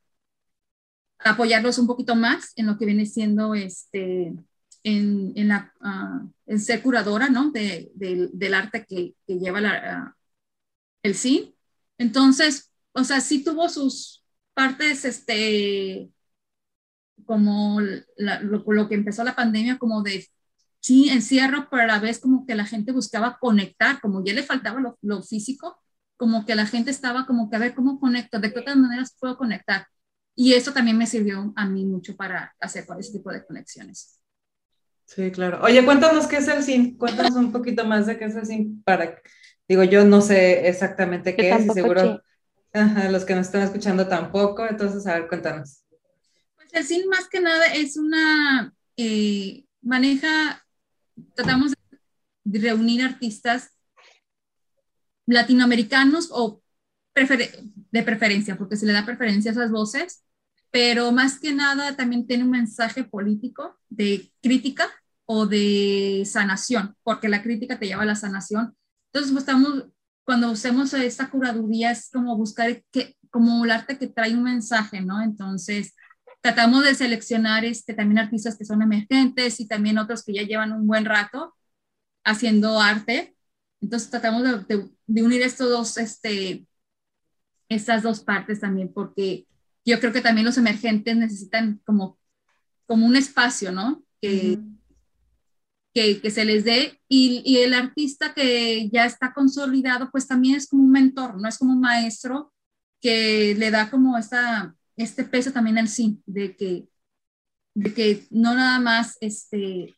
apoyarlos 1.21 1.79
un 1.79 1.87
poquito 1.87 2.15
más 2.15 2.53
en 2.57 2.67
lo 2.67 2.79
que 2.79 2.87
viene 2.87 3.07
siendo 3.07 3.55
este, 3.55 4.35
en, 4.83 5.33
en, 5.37 5.49
la, 5.49 5.73
uh, 5.81 6.31
en 6.47 6.61
ser 6.61 6.83
curadora, 6.83 7.29
¿no? 7.29 7.51
De, 7.51 7.91
de, 7.95 8.29
del 8.33 8.55
arte 8.55 8.85
que, 8.87 9.15
que 9.27 9.39
lleva 9.39 9.61
la, 9.61 10.13
uh, 10.15 10.19
el 11.03 11.15
sí. 11.15 11.55
Entonces, 11.99 12.71
o 12.93 13.05
sea, 13.05 13.21
sí 13.21 13.43
tuvo 13.45 13.69
sus 13.69 14.25
partes, 14.55 15.05
este, 15.05 16.11
como 17.27 17.81
la, 18.17 18.41
lo, 18.41 18.65
lo, 18.67 18.89
que 18.89 18.95
empezó 18.95 19.25
la 19.25 19.37
pandemia, 19.37 19.79
como 19.79 20.03
de 20.03 20.27
sí, 20.81 21.11
encierro, 21.11 21.69
pero 21.71 21.83
a 21.83 21.87
la 21.87 21.99
vez 21.99 22.19
como 22.19 22.47
que 22.47 22.55
la 22.55 22.65
gente 22.65 22.93
buscaba 22.93 23.39
conectar, 23.41 24.01
como 24.01 24.25
ya 24.25 24.33
le 24.33 24.43
faltaba 24.43 24.81
lo, 24.81 24.99
lo 25.03 25.23
físico, 25.23 25.81
como 26.17 26.45
que 26.45 26.55
la 26.55 26.67
gente 26.67 26.91
estaba 26.91 27.27
como 27.27 27.51
que 27.51 27.57
a 27.57 27.61
ver 27.61 27.75
cómo 27.75 28.01
conecto, 28.01 28.41
de 28.41 28.53
qué 28.53 28.61
otras 28.61 28.77
maneras 28.77 29.17
puedo 29.19 29.37
conectar. 29.37 29.87
Y 30.35 30.55
eso 30.55 30.73
también 30.73 30.97
me 30.97 31.07
sirvió 31.07 31.53
a 31.57 31.67
mí 31.67 31.85
mucho 31.85 32.17
para 32.17 32.55
hacer 32.61 32.87
ese 32.99 33.13
tipo 33.13 33.31
de 33.33 33.45
conexiones. 33.45 34.21
Sí, 35.05 35.31
claro. 35.31 35.61
Oye, 35.63 35.85
cuéntanos 35.85 36.27
qué 36.27 36.37
es 36.37 36.49
el 36.49 36.63
SIN. 36.63 36.97
Cuéntanos 36.97 37.35
un 37.35 37.51
poquito 37.51 37.85
más 37.85 38.07
de 38.07 38.19
qué 38.19 38.27
es 38.27 38.37
el 38.37 38.47
SIN 38.47 38.83
para, 38.85 39.21
digo, 39.67 39.83
yo 39.85 40.05
no 40.05 40.21
sé 40.21 40.69
exactamente 40.69 41.35
qué 41.35 41.51
es 41.51 41.67
y 41.67 41.71
seguro 41.71 42.23
ajá, 42.73 43.11
los 43.11 43.25
que 43.25 43.35
nos 43.35 43.47
están 43.47 43.63
escuchando 43.63 44.07
tampoco. 44.07 44.67
Entonces, 44.67 45.07
a 45.07 45.15
ver, 45.15 45.29
cuéntanos. 45.29 45.83
El 46.73 46.85
SIN 46.85 47.09
más 47.09 47.29
que 47.29 47.41
nada 47.41 47.67
es 47.67 47.97
una, 47.97 48.75
eh, 48.97 49.65
maneja 49.81 50.65
tratamos 51.35 51.73
de 52.45 52.59
reunir 52.61 53.03
artistas 53.03 53.71
latinoamericanos 55.27 56.31
o 56.33 56.63
prefer 57.13 57.63
de 57.91 58.03
preferencia, 58.03 58.57
porque 58.57 58.77
se 58.77 58.87
le 58.87 58.93
da 58.93 59.05
preferencia 59.05 59.51
a 59.51 59.55
esas 59.55 59.71
voces, 59.71 60.25
pero 60.71 61.13
más 61.13 61.39
que 61.39 61.53
nada 61.53 61.97
también 61.97 62.27
tiene 62.27 62.45
un 62.45 62.51
mensaje 62.51 63.05
político 63.05 63.79
de 63.89 64.31
crítica 64.43 64.89
o 65.27 65.47
de 65.47 66.23
sanación, 66.27 66.97
porque 67.03 67.29
la 67.29 67.43
crítica 67.43 67.79
te 67.79 67.87
lleva 67.87 68.03
a 68.03 68.07
la 68.07 68.15
sanación. 68.15 68.75
Entonces, 69.13 69.33
pues, 69.33 69.43
estamos, 69.43 69.87
cuando 70.25 70.51
hacemos 70.51 70.93
esta 70.95 71.31
curaduría 71.31 71.91
es 71.91 72.11
como 72.11 72.37
buscar 72.37 72.83
que, 72.91 73.17
como 73.31 73.65
el 73.65 73.71
arte 73.71 73.99
que 73.99 74.07
trae 74.07 74.35
un 74.35 74.43
mensaje, 74.43 75.01
¿no? 75.01 75.23
Entonces, 75.23 75.95
tratamos 76.41 76.85
de 76.85 76.95
seleccionar 76.95 77.65
este, 77.65 77.95
también 77.95 78.19
artistas 78.19 78.57
que 78.57 78.65
son 78.65 78.83
emergentes 78.83 79.61
y 79.61 79.67
también 79.67 79.99
otros 79.99 80.25
que 80.25 80.35
ya 80.35 80.43
llevan 80.43 80.73
un 80.73 80.87
buen 80.87 81.05
rato 81.05 81.55
haciendo 82.25 82.81
arte. 82.81 83.37
Entonces 83.81 84.11
tratamos 84.11 84.43
de, 84.43 84.77
de, 84.77 84.91
de 85.07 85.23
unir 85.23 85.43
estos 85.43 85.69
dos, 85.71 85.97
este, 85.99 86.67
estas 87.69 88.03
dos 88.03 88.21
partes 88.21 88.61
también, 88.61 88.93
porque 88.93 89.47
yo 89.85 90.01
creo 90.01 90.13
que 90.13 90.21
también 90.21 90.45
los 90.47 90.59
emergentes 90.59 91.17
necesitan 91.17 91.81
como, 91.85 92.19
como 92.87 93.07
un 93.07 93.17
espacio, 93.17 93.73
¿no? 93.73 94.03
Que, 94.21 94.59
uh 94.59 94.61
-huh. 94.61 94.79
que, 95.95 96.21
que, 96.21 96.31
se 96.31 96.45
les 96.45 96.65
dé. 96.65 97.01
Y, 97.09 97.43
y, 97.45 97.59
el 97.59 97.75
artista 97.75 98.35
que 98.35 98.89
ya 98.91 99.07
está 99.07 99.33
consolidado, 99.33 100.11
pues 100.11 100.27
también 100.27 100.57
es 100.57 100.69
como 100.69 100.83
un 100.85 100.91
mentor, 100.91 101.41
no 101.41 101.49
es 101.49 101.59
como 101.59 101.73
un 101.73 101.81
maestro 101.81 102.53
que 103.01 103.55
le 103.57 103.71
da 103.71 103.91
como 103.91 104.19
esta 104.19 104.75
este 104.99 105.25
peso 105.25 105.53
también 105.53 105.79
al 105.79 105.89
sí, 105.89 106.21
de 106.27 106.57
que, 106.57 106.89
de 107.75 107.95
que 107.95 108.27
no 108.31 108.55
nada 108.55 108.79
más 108.81 109.17
este... 109.21 109.95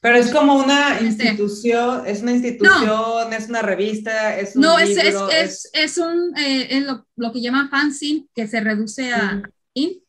Pero 0.00 0.16
es 0.16 0.30
como 0.30 0.56
una 0.56 1.00
institución, 1.00 2.06
es 2.06 2.22
una 2.22 2.32
institución, 2.32 2.86
no, 2.86 3.30
es 3.30 3.48
una 3.48 3.60
revista, 3.60 4.38
es 4.38 4.56
un 4.56 4.62
No, 4.62 4.78
libro, 4.78 5.02
es, 5.02 5.14
es, 5.14 5.14
es, 5.32 5.70
es, 5.72 5.98
un, 5.98 6.36
eh, 6.38 6.68
es 6.70 6.84
lo, 6.84 7.06
lo, 7.16 7.32
que 7.32 7.42
llaman 7.42 7.68
fanzine, 7.68 8.26
que 8.34 8.46
se 8.46 8.60
reduce 8.60 9.12
a 9.12 9.42
in. 9.74 10.00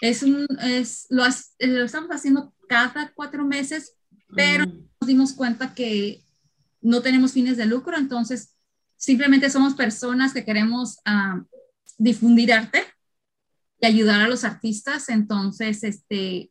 Es 0.00 0.24
un, 0.24 0.46
es, 0.60 1.06
lo, 1.10 1.22
lo, 1.60 1.84
estamos 1.84 2.10
haciendo 2.10 2.52
cada 2.68 3.12
cuatro 3.14 3.44
meses, 3.44 3.94
pero 4.34 4.64
uh 4.64 4.68
-huh. 4.68 4.88
nos 5.00 5.06
dimos 5.06 5.32
cuenta 5.34 5.72
que 5.72 6.24
no 6.80 7.00
tenemos 7.00 7.32
fines 7.32 7.56
de 7.56 7.66
lucro, 7.66 7.96
entonces 7.96 8.56
simplemente 8.96 9.50
somos 9.50 9.74
personas 9.74 10.32
que 10.32 10.44
queremos 10.44 10.98
uh, 11.06 11.44
difundir 11.98 12.52
arte 12.52 12.82
y 13.80 13.86
ayudar 13.86 14.20
a 14.20 14.28
los 14.28 14.44
artistas. 14.44 15.08
Entonces, 15.08 15.84
este, 15.84 16.50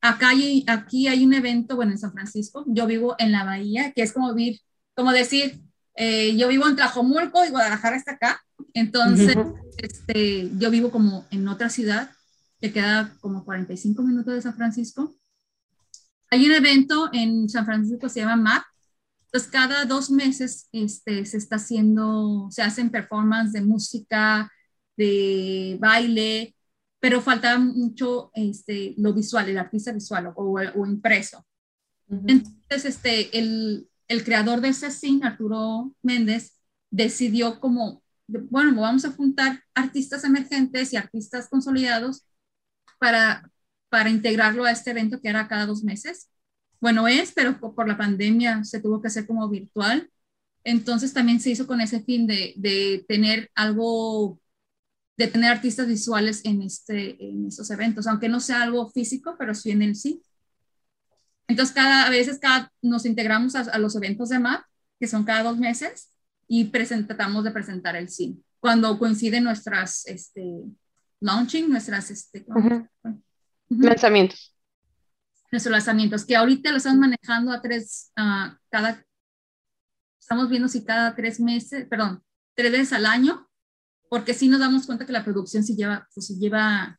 acá 0.00 0.30
hay, 0.30 0.64
aquí 0.66 1.08
hay 1.08 1.24
un 1.24 1.34
evento, 1.34 1.76
bueno, 1.76 1.92
en 1.92 1.98
San 1.98 2.12
Francisco, 2.12 2.64
yo 2.66 2.86
vivo 2.86 3.16
en 3.18 3.32
la 3.32 3.44
bahía, 3.44 3.92
que 3.92 4.02
es 4.02 4.12
como 4.12 4.34
vivir, 4.34 4.60
como 4.94 5.12
decir, 5.12 5.60
eh, 5.94 6.36
yo 6.36 6.48
vivo 6.48 6.66
en 6.68 6.76
Tlajomulco 6.76 7.44
y 7.44 7.50
Guadalajara 7.50 7.96
está 7.96 8.12
acá, 8.12 8.40
entonces, 8.74 9.36
uh 9.36 9.40
-huh. 9.40 9.56
este, 9.78 10.50
yo 10.58 10.70
vivo 10.70 10.90
como 10.90 11.26
en 11.30 11.48
otra 11.48 11.68
ciudad 11.68 12.10
que 12.60 12.72
queda 12.72 13.14
como 13.20 13.44
45 13.44 14.02
minutos 14.02 14.34
de 14.34 14.42
San 14.42 14.54
Francisco. 14.54 15.16
Hay 16.30 16.44
un 16.44 16.52
evento 16.52 17.08
en 17.12 17.48
San 17.48 17.64
Francisco, 17.64 18.08
se 18.08 18.20
llama 18.20 18.36
MAP, 18.36 18.62
entonces 19.26 19.50
cada 19.50 19.84
dos 19.84 20.10
meses 20.10 20.68
este, 20.72 21.24
se 21.24 21.36
está 21.36 21.56
haciendo, 21.56 22.48
se 22.50 22.62
hacen 22.62 22.90
performances 22.90 23.52
de 23.52 23.62
música, 23.62 24.50
de 24.96 25.76
baile, 25.80 26.56
pero 27.00 27.20
faltaba 27.20 27.58
mucho 27.58 28.30
este, 28.34 28.94
lo 28.96 29.12
visual, 29.12 29.48
el 29.48 29.58
artista 29.58 29.92
visual 29.92 30.32
o, 30.34 30.60
o 30.74 30.86
impreso. 30.86 31.46
Uh 32.08 32.16
-huh. 32.16 32.30
Entonces, 32.30 32.84
este, 32.84 33.38
el, 33.38 33.88
el, 34.08 34.24
creador 34.24 34.60
de 34.60 34.68
ese 34.68 34.90
cine, 34.90 35.26
Arturo 35.26 35.94
Méndez, 36.02 36.58
decidió 36.90 37.60
como, 37.60 38.02
bueno, 38.26 38.80
vamos 38.80 39.04
a 39.04 39.12
juntar 39.12 39.62
artistas 39.74 40.24
emergentes 40.24 40.92
y 40.92 40.96
artistas 40.96 41.48
consolidados 41.48 42.24
para, 42.98 43.50
para 43.88 44.10
integrarlo 44.10 44.64
a 44.64 44.72
este 44.72 44.90
evento 44.90 45.20
que 45.20 45.28
era 45.28 45.48
cada 45.48 45.66
dos 45.66 45.84
meses. 45.84 46.28
Bueno, 46.80 47.08
es, 47.08 47.32
pero 47.32 47.58
por 47.60 47.88
la 47.88 47.96
pandemia 47.96 48.64
se 48.64 48.80
tuvo 48.80 49.00
que 49.00 49.08
hacer 49.08 49.26
como 49.26 49.48
virtual. 49.48 50.10
Entonces 50.64 51.12
también 51.12 51.40
se 51.40 51.50
hizo 51.50 51.66
con 51.66 51.80
ese 51.80 52.00
fin 52.02 52.26
de, 52.26 52.54
de 52.56 53.04
tener 53.08 53.50
algo 53.54 54.40
de 55.18 55.26
tener 55.26 55.50
artistas 55.50 55.88
visuales 55.88 56.42
en, 56.44 56.62
este, 56.62 57.22
en 57.22 57.44
estos 57.46 57.68
eventos, 57.72 58.06
aunque 58.06 58.28
no 58.28 58.38
sea 58.38 58.62
algo 58.62 58.88
físico, 58.88 59.34
pero 59.36 59.52
sí 59.52 59.72
en 59.72 59.82
el 59.82 59.96
sí. 59.96 60.22
Entonces, 61.48 61.74
cada 61.74 62.06
a 62.06 62.10
veces 62.10 62.38
cada, 62.38 62.72
nos 62.82 63.04
integramos 63.04 63.56
a, 63.56 63.62
a, 63.62 63.78
los 63.78 63.96
eventos 63.96 64.28
de 64.28 64.38
MAP, 64.38 64.62
que 65.00 65.08
son 65.08 65.24
cada 65.24 65.42
dos 65.42 65.58
meses, 65.58 66.14
y 66.46 66.66
tratamos 66.66 67.42
de 67.42 67.50
presentar 67.50 67.96
el 67.96 68.08
sí. 68.08 68.40
Cuando 68.60 68.96
coinciden 68.96 69.42
nuestras 69.44 70.06
este, 70.06 70.62
launching, 71.20 71.68
nuestras 71.68 72.10
este, 72.12 72.44
uh 72.46 72.54
-huh. 72.54 72.88
Uh 73.02 73.08
-huh. 73.08 73.22
lanzamientos. 73.84 74.54
Nuestros 75.50 75.72
lanzamientos, 75.72 76.24
que 76.24 76.36
ahorita 76.36 76.70
lo 76.70 76.76
estamos 76.76 77.00
manejando 77.00 77.50
a 77.50 77.60
tres, 77.60 78.12
uh, 78.16 78.54
cada, 78.70 79.04
estamos 80.20 80.48
viendo 80.48 80.68
si 80.68 80.84
cada 80.84 81.16
tres 81.16 81.40
meses, 81.40 81.88
perdón, 81.88 82.22
tres 82.54 82.70
veces 82.70 82.92
al 82.92 83.06
año, 83.06 83.47
porque 84.08 84.34
sí 84.34 84.48
nos 84.48 84.60
damos 84.60 84.86
cuenta 84.86 85.06
que 85.06 85.12
la 85.12 85.24
producción 85.24 85.64
sí 85.64 85.76
lleva, 85.76 86.08
pues 86.14 86.26
sí 86.26 86.38
lleva, 86.38 86.98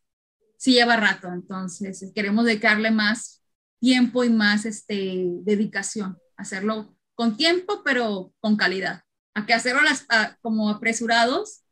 sí 0.57 0.74
lleva 0.74 0.95
rato, 0.95 1.28
entonces 1.32 2.12
queremos 2.14 2.45
dedicarle 2.45 2.91
más 2.91 3.41
tiempo 3.80 4.24
y 4.24 4.30
más 4.30 4.66
este, 4.66 5.26
dedicación, 5.43 6.18
hacerlo 6.38 6.95
con 7.16 7.38
tiempo, 7.38 7.82
pero 7.84 8.34
con 8.39 8.55
calidad, 8.55 9.03
a 9.34 9.45
que 9.45 9.53
hacerlo 9.53 9.82
las, 9.82 10.05
a, 10.10 10.38
como 10.41 10.70
apresurados 10.70 11.64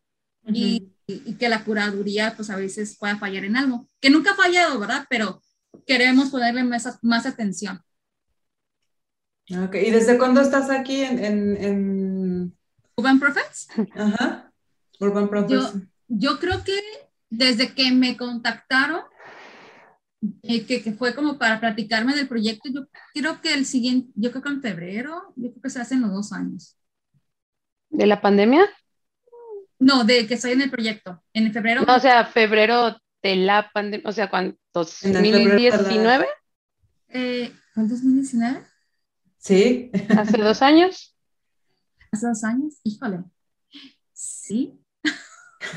uh 0.43 0.49
-huh. 0.49 0.55
y, 0.55 0.93
y, 1.07 1.33
que 1.35 1.49
la 1.49 1.63
curaduría 1.63 2.33
pues 2.35 2.49
a 2.49 2.55
veces 2.55 2.97
pueda 2.97 3.17
fallar 3.17 3.45
en 3.45 3.55
algo, 3.55 3.89
que 4.01 4.09
nunca 4.09 4.31
ha 4.31 4.35
fallado, 4.35 4.79
¿verdad? 4.79 5.05
Pero 5.09 5.41
queremos 5.85 6.29
ponerle 6.29 6.63
más, 6.63 6.99
más 7.01 7.25
atención. 7.25 7.81
Ok, 9.49 9.75
¿y 9.75 9.91
desde 9.91 10.17
cuándo 10.17 10.41
estás 10.41 10.69
aquí 10.69 11.01
en, 11.01 11.23
en, 11.23 11.57
en... 11.63 12.57
Urban 12.97 13.19
Prophets? 13.19 13.67
Ajá. 13.95 14.46
Urban 14.99 15.47
Yo, 15.47 15.71
yo 16.07 16.39
creo 16.39 16.63
que 16.63 16.79
desde 17.29 17.73
que 17.73 17.91
me 17.91 18.17
contactaron, 18.17 19.01
eh, 20.43 20.65
que, 20.65 20.81
que, 20.81 20.93
fue 20.93 21.13
como 21.13 21.37
para 21.37 21.59
platicarme 21.59 22.15
del 22.15 22.27
proyecto, 22.27 22.69
yo 22.73 22.87
creo 23.13 23.41
que 23.41 23.53
el 23.53 23.65
siguiente, 23.65 24.11
yo 24.15 24.31
creo 24.31 24.41
que 24.41 24.49
en 24.49 24.61
febrero, 24.61 25.33
yo 25.35 25.51
creo 25.51 25.61
que 25.61 25.69
se 25.69 25.81
hacen 25.81 26.01
los 26.01 26.11
dos 26.11 26.33
años. 26.33 26.77
¿De 27.89 28.07
la 28.07 28.21
pandemia? 28.21 28.65
No, 29.79 30.03
de 30.03 30.25
que 30.27 30.33
estoy 30.33 30.51
en 30.53 30.61
el 30.61 30.71
proyecto. 30.71 31.23
En 31.33 31.51
febrero. 31.53 31.83
No, 31.85 31.95
o 31.95 31.99
sea, 31.99 32.25
febrero 32.25 32.97
de 33.21 33.35
la 33.35 33.69
pandemia, 33.71 34.09
o 34.09 34.11
sea, 34.11 34.29
¿cuántos? 34.29 35.03
¿2019? 35.03 36.25
Eh, 37.09 37.53
¿Fue 37.73 37.83
el 37.83 37.89
2019? 37.89 38.63
Sí. 39.37 39.91
¿Hace 40.09 40.37
dos 40.37 40.61
años? 40.61 41.15
¿Hace 42.11 42.27
dos 42.27 42.43
años? 42.43 42.79
Híjole. 42.83 43.23
Sí. 44.13 44.79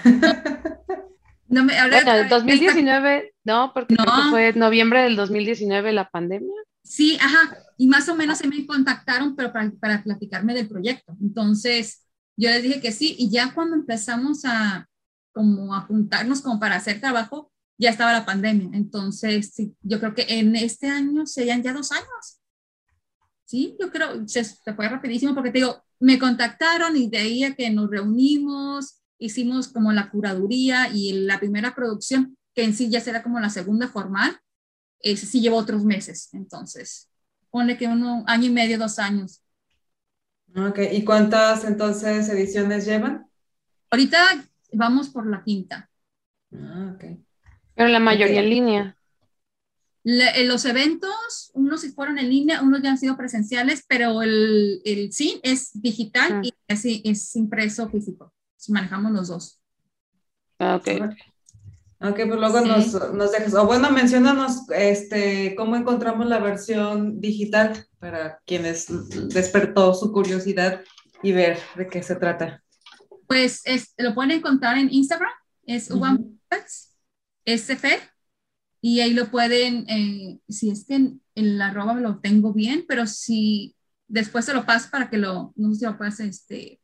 no 1.49 1.65
me, 1.65 1.79
ahora, 1.79 2.03
bueno, 2.05 2.29
2019, 2.29 3.35
no, 3.45 3.73
porque 3.75 3.95
no. 3.95 4.31
fue 4.31 4.53
noviembre 4.53 5.03
del 5.03 5.17
2019 5.17 5.93
la 5.93 6.09
pandemia. 6.09 6.55
Sí, 6.83 7.19
ajá, 7.21 7.57
y 7.77 7.87
más 7.87 8.09
o 8.09 8.17
menos 8.17 8.39
se 8.39 8.49
me 8.49 8.67
contactaron, 8.67 9.37
pero 9.37 9.53
para, 9.53 9.71
para 9.81 10.03
platicarme 10.03 10.55
del 10.55 10.69
proyecto. 10.69 11.17
Entonces, 11.21 12.07
yo 12.37 12.51
les 12.51 12.63
dije 12.63 12.81
que 12.81 12.93
sí, 12.93 13.15
y 13.19 13.31
ya 13.31 13.53
cuando 13.55 13.77
empezamos 13.77 14.45
a 14.45 14.87
como 15.33 15.75
a 15.75 15.83
juntarnos 15.83 16.43
como 16.43 16.59
para 16.59 16.77
hacer 16.77 17.01
trabajo, 17.01 17.53
ya 17.79 17.91
estaba 17.91 18.13
la 18.13 18.27
pandemia. 18.27 18.71
Entonces, 18.75 19.53
sí, 19.55 19.75
yo 19.83 19.99
creo 20.01 20.15
que 20.15 20.27
en 20.29 20.57
este 20.57 20.89
año 20.89 21.27
serían 21.27 21.63
ya 21.63 21.73
dos 21.73 21.93
años. 21.93 22.41
Sí, 23.45 23.77
yo 23.81 23.91
creo, 23.91 24.27
se, 24.29 24.45
se 24.45 24.75
fue 24.75 24.89
rapidísimo 24.89 25.35
porque 25.35 25.51
te 25.51 25.59
digo, 25.59 25.83
me 25.99 26.19
contactaron 26.19 26.97
y 26.97 27.09
de 27.09 27.19
ahí 27.19 27.45
a 27.45 27.55
que 27.55 27.71
nos 27.71 27.91
reunimos, 27.91 29.00
hicimos 29.21 29.69
como 29.69 29.93
la 29.93 30.11
curaduría 30.11 30.89
y 30.93 31.13
la 31.13 31.39
primera 31.39 31.75
producción, 31.75 32.37
que 32.55 32.65
en 32.65 32.75
sí 32.75 32.91
ya 32.91 33.01
será 33.01 33.23
como 33.23 33.39
la 33.39 33.51
segunda 33.51 33.87
formal, 33.87 34.37
ese 35.01 35.27
sí 35.27 35.41
llevó 35.41 35.59
otros 35.59 35.85
meses. 35.85 36.31
Entonces, 36.33 37.09
pone 37.51 37.79
que 37.79 37.87
uno, 37.87 38.25
año 38.27 38.47
y 38.47 38.51
medio, 38.51 38.79
dos 38.79 38.99
años. 38.99 39.43
Ok, 40.57 40.81
¿y 40.93 41.05
cuántas 41.05 41.65
entonces 41.65 42.29
ediciones 42.29 42.85
llevan? 42.87 43.27
Ahorita 43.91 44.19
vamos 44.73 45.11
por 45.11 45.27
la 45.27 45.45
quinta. 45.45 45.89
Ah, 46.53 46.93
ok. 46.95 47.05
Pero 47.77 47.89
la 47.89 48.01
mayoría 48.01 48.41
en 48.41 48.51
línea. 48.51 48.97
Le- 50.03 50.41
eh, 50.41 50.47
los 50.47 50.65
eventos, 50.65 51.51
unos 51.55 51.83
sí 51.83 51.91
fueron 51.91 52.19
en 52.19 52.31
línea, 52.31 52.63
unos 52.63 52.83
ya 52.83 52.91
han 52.91 52.99
sido 52.99 53.17
presenciales, 53.17 53.85
pero 53.87 54.23
el, 54.23 54.81
el 54.85 55.13
sí 55.13 55.39
es 55.43 55.71
digital 55.75 56.33
Ah. 56.33 56.41
y 56.43 56.53
es, 56.67 56.85
es 56.85 57.37
impreso 57.37 57.89
físico. 57.91 58.33
Manejamos 58.69 59.13
los 59.13 59.29
dos. 59.29 59.61
Ah, 60.59 60.77
Ok. 60.77 60.89
Ok, 62.03 62.17
pues 62.17 62.41
luego 62.41 62.61
Sí. 62.63 62.69
nos, 62.69 63.13
nos 63.13 63.31
dejas, 63.33 63.53
o 63.55 63.67
bueno, 63.67 63.91
menciónanos 63.91 64.71
este, 64.71 65.55
cómo 65.55 65.77
encontramos 65.77 66.27
la 66.27 66.39
versión 66.39 67.21
digital 67.21 67.87
para 67.99 68.41
quienes 68.47 68.87
despertó 69.29 69.93
su 69.93 70.11
curiosidad 70.11 70.81
y 71.23 71.33
ver 71.33 71.59
de 71.77 71.87
qué 71.89 72.03
se 72.03 72.17
trata. 72.17 72.63
Pues 73.27 73.61
es, 73.67 73.93
lo 73.99 74.15
pueden 74.15 74.31
encontrar 74.31 74.79
en 74.79 74.91
Instagram, 74.91 75.31
es. 75.67 75.91
Uban 75.91 76.17
Puppets, 76.49 76.97
SF, 77.45 78.01
y 78.81 79.01
ahí 79.01 79.13
lo 79.13 79.31
pueden, 79.31 79.85
eh, 79.91 80.39
si 80.49 80.71
es 80.71 80.87
que 80.87 80.95
en, 80.95 81.21
en 81.35 81.59
la 81.59 81.67
arroba 81.67 81.93
lo 81.95 82.19
tengo 82.21 82.55
bien, 82.55 82.87
pero 82.89 83.07
si 83.07 83.77
después 84.09 84.47
se 84.47 84.55
lo 84.55 84.65
paso 84.65 84.89
para 84.91 85.11
que 85.11 85.19
lo, 85.19 85.53
no 85.55 85.71
sé 85.75 85.81
si 85.81 85.85
lo 85.85 85.99
puedes, 85.99 86.19
este, 86.21 86.80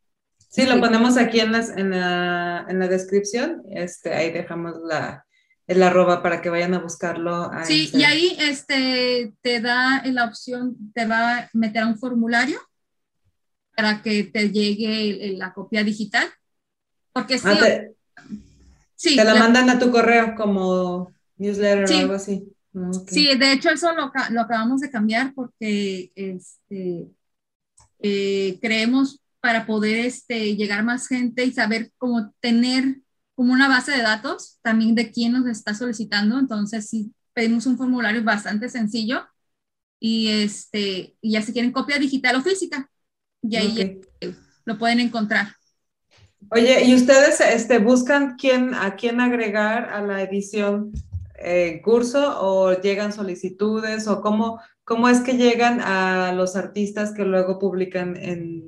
Sí, 0.49 0.65
lo 0.65 0.75
Sí. 0.75 0.79
ponemos 0.79 1.17
aquí 1.17 1.39
en, 1.39 1.51
las, 1.51 1.69
en, 1.69 1.91
la, 1.91 2.65
en 2.69 2.79
la 2.79 2.87
descripción. 2.87 3.63
Este, 3.69 4.13
ahí 4.13 4.31
dejamos 4.31 4.75
la, 4.87 5.25
el 5.67 5.83
arroba 5.83 6.23
para 6.23 6.41
que 6.41 6.49
vayan 6.49 6.73
a 6.73 6.79
buscarlo. 6.79 7.51
a 7.51 7.65
Sí, 7.65 7.89
y 7.93 8.03
ahí 8.03 8.35
este, 8.39 9.33
te 9.41 9.59
da 9.61 10.01
la 10.05 10.25
opción, 10.25 10.75
te 10.93 11.05
va 11.05 11.37
a 11.37 11.49
meter 11.53 11.83
a 11.83 11.87
un 11.87 11.97
formulario 11.99 12.59
para 13.75 14.01
que 14.01 14.23
te 14.23 14.49
llegue 14.49 15.33
la 15.37 15.53
copia 15.53 15.83
digital. 15.83 16.27
Porque 17.13 17.37
sí, 17.37 17.45
Ah, 17.47 17.57
te, 17.59 17.95
sí, 18.95 19.15
te 19.15 19.23
la 19.23 19.33
la- 19.33 19.39
mandan 19.39 19.69
a 19.69 19.77
tu 19.79 19.91
correo 19.91 20.33
como 20.35 21.11
newsletter 21.37 21.87
Sí. 21.87 21.93
o 21.95 21.99
algo 21.99 22.13
así. 22.13 22.47
Ah, 22.75 22.91
ok. 22.95 23.09
sí, 23.09 23.35
de 23.35 23.51
hecho 23.53 23.69
eso 23.69 23.91
lo, 23.93 24.11
lo 24.31 24.41
acabamos 24.41 24.81
de 24.81 24.89
cambiar 24.91 25.33
porque 25.33 26.11
este, 26.15 27.07
eh, 27.99 28.57
creemos 28.61 29.19
para 29.47 29.65
poder 29.65 29.99
este, 29.99 30.57
llegar 30.57 30.83
más 30.83 31.07
gente 31.07 31.45
y 31.45 31.53
saber 31.53 31.93
cómo 31.97 32.33
tener 32.41 32.97
como 33.33 33.53
una 33.53 33.69
base 33.69 33.93
de 33.93 34.01
datos 34.01 34.59
también 34.61 34.93
de 34.93 35.09
quién 35.09 35.31
nos 35.31 35.47
está 35.47 35.73
solicitando. 35.73 36.37
Entonces 36.37 36.89
sí, 36.89 37.13
pedimos 37.31 37.65
un 37.65 37.77
formulario 37.77 38.21
bastante 38.25 38.67
sencillo 38.67 39.25
y 40.01 40.27
este, 40.27 41.15
y 41.21 41.31
ya 41.31 41.41
si 41.41 41.53
quieren 41.53 41.71
copia 41.71 41.97
digital 41.97 42.35
o 42.35 42.41
física, 42.41 42.91
y 43.41 43.55
ahí 43.55 44.01
Ok. 44.21 44.35
lo 44.65 44.77
pueden 44.77 44.99
encontrar. 44.99 45.53
Oye, 46.51 46.83
¿y 46.83 46.93
ustedes 46.93 47.39
este, 47.39 47.79
buscan 47.79 48.35
quién, 48.35 48.73
a 48.73 48.97
quién 48.97 49.21
agregar 49.21 49.85
a 49.93 50.01
la 50.01 50.21
edición 50.23 50.91
eh, 51.39 51.81
curso 51.81 52.41
o 52.41 52.73
llegan 52.81 53.13
solicitudes 53.13 54.09
o 54.09 54.19
cómo, 54.19 54.59
cómo 54.83 55.07
es 55.07 55.21
que 55.21 55.37
llegan 55.37 55.79
a 55.79 56.33
los 56.33 56.57
artistas 56.57 57.13
que 57.13 57.23
luego 57.23 57.59
publican 57.59 58.17
en, 58.17 58.66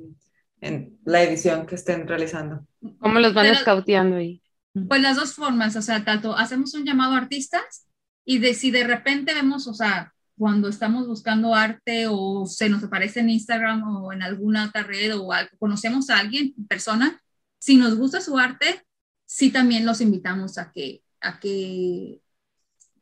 en 0.60 0.98
la 1.04 1.22
edición 1.22 1.66
que 1.66 1.74
estén 1.74 2.06
realizando? 2.06 2.66
¿Cómo 2.98 3.18
los 3.18 3.34
van 3.34 3.46
escauteando 3.46 4.16
ahí? 4.16 4.42
Pues 4.88 5.00
las 5.00 5.16
dos 5.16 5.34
formas, 5.34 5.74
o 5.76 5.82
sea, 5.82 6.04
tanto 6.04 6.36
hacemos 6.36 6.74
un 6.74 6.84
llamado 6.84 7.14
a 7.14 7.18
artistas 7.18 7.86
y 8.24 8.38
de 8.38 8.54
si 8.54 8.70
de 8.70 8.84
repente 8.84 9.34
vemos, 9.34 9.66
o 9.66 9.74
sea, 9.74 10.12
cuando 10.38 10.68
estamos 10.68 11.06
buscando 11.06 11.54
arte 11.54 12.06
o 12.08 12.46
se 12.46 12.68
nos 12.68 12.82
aparece 12.84 13.20
en 13.20 13.30
Instagram 13.30 13.82
o 13.82 14.12
en 14.12 14.22
alguna 14.22 14.66
otra 14.66 14.84
red 14.84 15.18
o 15.18 15.32
algo, 15.32 15.50
conocemos 15.58 16.08
a 16.08 16.18
alguien 16.18 16.54
en 16.56 16.66
persona, 16.66 17.20
si 17.58 17.76
nos 17.76 17.96
gusta 17.96 18.20
su 18.20 18.38
arte, 18.38 18.82
sí 19.26 19.50
también 19.50 19.84
los 19.84 20.00
invitamos 20.00 20.56
a 20.56 20.72
que, 20.72 21.02
a 21.20 21.38
que, 21.40 22.20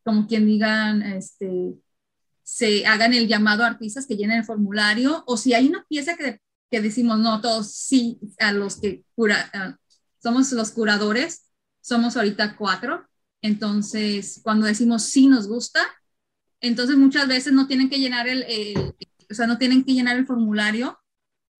como 0.03 0.27
quien 0.27 0.47
digan, 0.47 1.03
este, 1.03 1.75
se 2.43 2.87
hagan 2.87 3.13
el 3.13 3.29
llamado 3.29 3.63
a 3.63 3.69
artistas 3.69 4.07
que 4.07 4.17
llenen 4.17 4.39
el 4.39 4.45
formulario 4.45 5.23
o 5.27 5.37
si 5.37 5.55
hay 5.55 5.69
una 5.69 5.85
pieza 5.89 6.17
que, 6.17 6.41
que 6.71 6.81
decimos, 6.81 7.19
no, 7.19 7.41
todos 7.41 7.73
sí, 7.75 8.19
a 8.39 8.53
los 8.53 8.81
que 8.81 9.05
cura, 9.15 9.51
a- 9.55 9.77
somos 10.23 10.53
los 10.53 10.71
curadores, 10.73 11.47
somos 11.81 12.17
ahorita 12.17 12.57
cuatro, 12.57 13.07
entonces 13.43 14.41
cuando 14.43 14.67
decimos 14.67 15.05
sí 15.05 15.27
nos 15.29 15.49
gusta, 15.49 15.81
entonces 16.61 16.97
muchas 16.97 17.29
veces 17.29 17.53
no 17.53 17.67
tienen 17.69 17.89
que 17.91 17.99
llenar 17.99 18.29
el, 18.29 18.45
el- 18.45 18.95
o 19.31 19.35
sea, 19.35 19.47
no 19.47 19.59
tienen 19.59 19.85
que 19.85 19.93
llenar 19.95 20.17
el 20.19 20.27
formulario, 20.27 20.99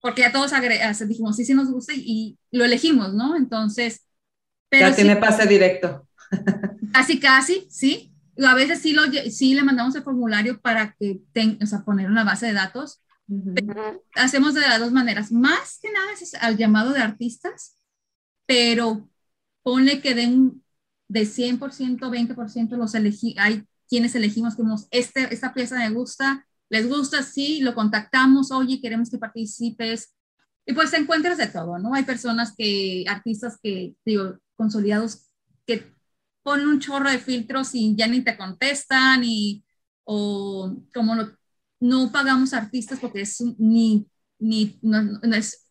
porque 0.01 0.21
ya 0.23 0.31
todos 0.31 0.53
agre- 0.53 0.89
o 0.89 0.93
sea, 0.93 1.07
dijimos 1.07 1.35
sí, 1.37 1.45
sí 1.45 1.53
nos 1.55 1.71
gusta 1.71 1.93
y, 1.95 2.39
y 2.51 2.57
lo 2.57 2.65
elegimos, 2.65 3.13
¿no? 3.13 3.35
Entonces, 3.37 4.07
pero 4.69 4.91
ya 4.91 4.93
sí, 4.93 4.95
tiene 4.95 5.15
pase 5.17 5.45
directo. 5.47 6.07
casi, 6.91 7.19
casi, 7.19 7.67
sí. 7.69 8.13
A 8.45 8.55
veces 8.55 8.79
sí, 8.81 8.93
lo, 8.93 9.03
sí 9.31 9.53
le 9.53 9.63
mandamos 9.63 9.95
el 9.95 10.03
formulario 10.03 10.61
para 10.61 10.95
que 10.99 11.19
tenga, 11.33 11.63
o 11.63 11.67
sea, 11.67 11.83
poner 11.83 12.09
una 12.09 12.23
base 12.23 12.47
de 12.47 12.53
datos. 12.53 13.01
Hacemos 14.15 14.53
de 14.53 14.61
las 14.61 14.79
dos 14.79 14.91
maneras. 14.91 15.31
Más 15.31 15.79
que 15.81 15.91
nada 15.91 16.11
es 16.13 16.33
al 16.35 16.57
llamado 16.57 16.93
de 16.93 17.01
artistas, 17.01 17.77
pero 18.45 19.09
ponle 19.61 20.01
que 20.01 20.15
de, 20.15 20.27
un, 20.27 20.63
de 21.07 21.21
100%, 21.21 21.99
20% 21.99 22.77
los 22.77 22.95
elegí, 22.95 23.35
hay 23.37 23.63
quienes 23.87 24.15
elegimos 24.15 24.55
como 24.55 24.75
este, 24.91 25.33
esta 25.33 25.53
pieza 25.53 25.77
me 25.77 25.89
gusta, 25.89 26.45
les 26.69 26.87
gusta, 26.87 27.23
sí, 27.23 27.61
lo 27.61 27.73
contactamos, 27.73 28.51
oye, 28.51 28.79
queremos 28.81 29.09
que 29.09 29.17
participes. 29.17 30.15
Y 30.65 30.73
pues 30.73 30.93
encuentras 30.93 31.37
de 31.37 31.47
todo, 31.47 31.79
¿no? 31.79 31.95
Hay 31.95 32.03
personas 32.03 32.53
que, 32.55 33.03
artistas 33.07 33.57
que, 33.61 33.95
digo, 34.05 34.37
consolidados, 34.55 35.31
que 35.65 35.95
ponen 36.43 36.67
un 36.67 36.79
chorro 36.79 37.09
de 37.09 37.17
filtros 37.17 37.73
y 37.73 37.95
ya 37.95 38.07
ni 38.07 38.21
te 38.21 38.37
contestan 38.37 39.23
y, 39.23 39.63
o 40.03 40.75
como 40.93 41.15
no, 41.15 41.38
no 41.79 42.11
pagamos 42.11 42.53
artistas 42.53 42.99
porque 42.99 43.21
es 43.21 43.41
ni, 43.57 44.07
ni, 44.39 44.79
no, 44.81 45.01
no 45.01 45.35
es, 45.35 45.67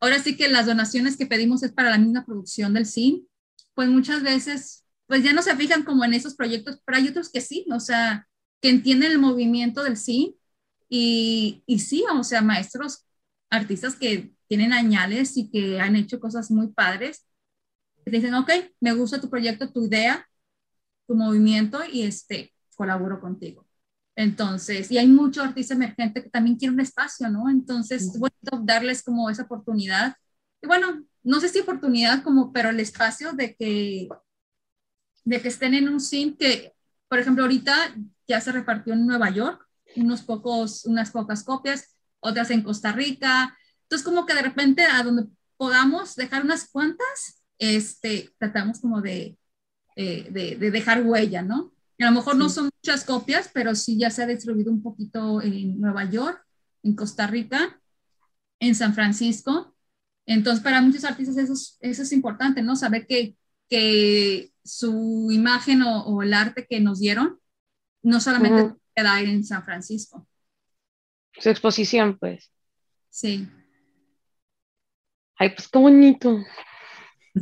ahora 0.00 0.18
sí 0.22 0.36
que 0.36 0.48
las 0.48 0.66
donaciones 0.66 1.16
que 1.16 1.26
pedimos 1.26 1.62
es 1.62 1.72
para 1.72 1.90
la 1.90 1.98
misma 1.98 2.24
producción 2.24 2.74
del 2.74 2.86
CIN, 2.86 3.28
pues 3.74 3.88
muchas 3.88 4.22
veces, 4.22 4.84
pues 5.06 5.22
ya 5.22 5.32
no 5.32 5.42
se 5.42 5.56
fijan 5.56 5.84
como 5.84 6.04
en 6.04 6.14
esos 6.14 6.34
proyectos, 6.34 6.80
pero 6.84 6.98
hay 6.98 7.08
otros 7.08 7.30
que 7.30 7.40
sí, 7.40 7.66
o 7.72 7.80
sea, 7.80 8.28
que 8.60 8.70
entienden 8.70 9.12
el 9.12 9.18
movimiento 9.18 9.82
del 9.82 9.96
CIN 9.96 10.34
y, 10.88 11.62
y 11.66 11.78
sí, 11.80 12.04
o 12.12 12.24
sea, 12.24 12.42
maestros, 12.42 13.06
artistas 13.50 13.96
que 13.96 14.32
tienen 14.48 14.72
añales 14.72 15.36
y 15.36 15.50
que 15.50 15.80
han 15.80 15.96
hecho 15.96 16.20
cosas 16.20 16.50
muy 16.50 16.68
padres, 16.68 17.26
que 18.04 18.10
te 18.10 18.16
dicen, 18.18 18.34
ok, 18.34 18.50
me 18.80 18.92
gusta 18.92 19.20
tu 19.20 19.30
proyecto, 19.30 19.72
tu 19.72 19.86
idea, 19.86 20.28
tu 21.06 21.14
movimiento 21.14 21.80
y 21.84 22.02
este, 22.02 22.52
colaboro 22.76 23.20
contigo. 23.20 23.69
Entonces, 24.16 24.90
y 24.90 24.98
hay 24.98 25.06
mucho 25.06 25.42
artista 25.42 25.74
emergente 25.74 26.22
que 26.22 26.30
también 26.30 26.56
quiere 26.56 26.74
un 26.74 26.80
espacio, 26.80 27.28
¿no? 27.30 27.48
Entonces, 27.48 28.18
bueno, 28.18 28.36
darles 28.64 29.02
como 29.02 29.30
esa 29.30 29.44
oportunidad. 29.44 30.14
Y 30.60 30.66
bueno, 30.66 31.04
no 31.22 31.40
sé 31.40 31.48
si 31.48 31.60
oportunidad 31.60 32.22
como, 32.22 32.52
pero 32.52 32.70
el 32.70 32.80
espacio 32.80 33.32
de 33.32 33.54
que, 33.54 34.08
de 35.24 35.40
que 35.40 35.48
estén 35.48 35.74
en 35.74 35.88
un 35.88 36.00
scene 36.00 36.36
que, 36.36 36.74
por 37.08 37.18
ejemplo, 37.18 37.44
ahorita 37.44 37.94
ya 38.28 38.40
se 38.40 38.52
repartió 38.52 38.94
en 38.94 39.06
Nueva 39.06 39.30
York, 39.30 39.66
unos 39.96 40.22
pocos, 40.22 40.84
unas 40.84 41.10
pocas 41.10 41.42
copias, 41.42 41.96
otras 42.20 42.50
en 42.50 42.62
Costa 42.62 42.92
Rica. 42.92 43.56
Entonces, 43.82 44.04
como 44.04 44.26
que 44.26 44.34
de 44.34 44.42
repente 44.42 44.84
a 44.84 45.02
donde 45.02 45.26
podamos 45.56 46.14
dejar 46.16 46.44
unas 46.44 46.68
cuantas, 46.68 47.42
este, 47.58 48.34
tratamos 48.38 48.80
como 48.80 49.00
de, 49.00 49.38
eh, 49.96 50.28
de, 50.30 50.56
de 50.56 50.70
dejar 50.70 51.02
huella, 51.02 51.42
¿no? 51.42 51.72
A 52.00 52.06
lo 52.06 52.12
mejor 52.12 52.36
no 52.36 52.48
son 52.48 52.70
muchas 52.82 53.04
copias, 53.04 53.50
pero 53.52 53.74
sí 53.74 53.98
ya 53.98 54.10
se 54.10 54.22
ha 54.22 54.26
distribuido 54.26 54.72
un 54.72 54.82
poquito 54.82 55.42
en 55.42 55.80
Nueva 55.80 56.04
York, 56.10 56.42
en 56.82 56.96
Costa 56.96 57.26
Rica, 57.26 57.80
en 58.58 58.74
San 58.74 58.94
Francisco. 58.94 59.74
Entonces, 60.26 60.62
para 60.62 60.80
muchos 60.80 61.04
artistas 61.04 61.36
eso 61.36 61.52
es, 61.52 61.76
eso 61.80 62.02
es 62.02 62.12
importante, 62.12 62.62
¿no? 62.62 62.76
Saber 62.76 63.06
que, 63.06 63.36
que 63.68 64.52
su 64.64 65.28
imagen 65.30 65.82
o, 65.82 66.04
o 66.04 66.22
el 66.22 66.32
arte 66.32 66.66
que 66.68 66.80
nos 66.80 67.00
dieron 67.00 67.38
no 68.02 68.20
solamente 68.20 68.62
Ujú. 68.62 68.80
queda 68.94 69.20
en 69.20 69.44
San 69.44 69.64
Francisco. 69.64 70.26
su 71.38 71.50
exposición, 71.50 72.18
pues. 72.18 72.50
Sí. 73.10 73.46
Ay, 75.36 75.50
pues 75.50 75.68
qué 75.68 75.78
bonito. 75.78 76.38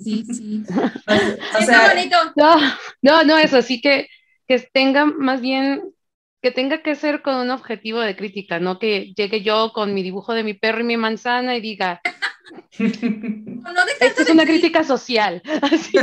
Sí, 0.02 0.24
sí. 0.24 0.64
O 1.08 1.62
sea, 1.62 1.86
está 1.86 1.94
bonito. 1.94 2.16
No, 2.36 2.56
no, 3.02 3.24
no, 3.24 3.38
eso 3.38 3.62
sí 3.62 3.80
que, 3.80 4.08
que 4.48 4.58
tenga 4.72 5.04
más 5.04 5.40
bien, 5.40 5.94
que 6.42 6.50
tenga 6.50 6.82
que 6.82 6.94
ser 6.94 7.22
con 7.22 7.36
un 7.36 7.50
objetivo 7.50 8.00
de 8.00 8.16
crítica, 8.16 8.58
no 8.58 8.78
que 8.78 9.12
llegue 9.14 9.42
yo 9.42 9.72
con 9.72 9.94
mi 9.94 10.02
dibujo 10.02 10.34
de 10.34 10.42
mi 10.42 10.54
perro 10.54 10.80
y 10.80 10.84
mi 10.84 10.96
manzana 10.96 11.56
y 11.56 11.60
diga, 11.60 12.00
No 12.78 13.84
de 13.84 13.92
esto 14.00 14.22
es 14.22 14.30
una 14.30 14.44
crítica 14.44 14.84
social. 14.84 15.42
Así. 15.62 15.98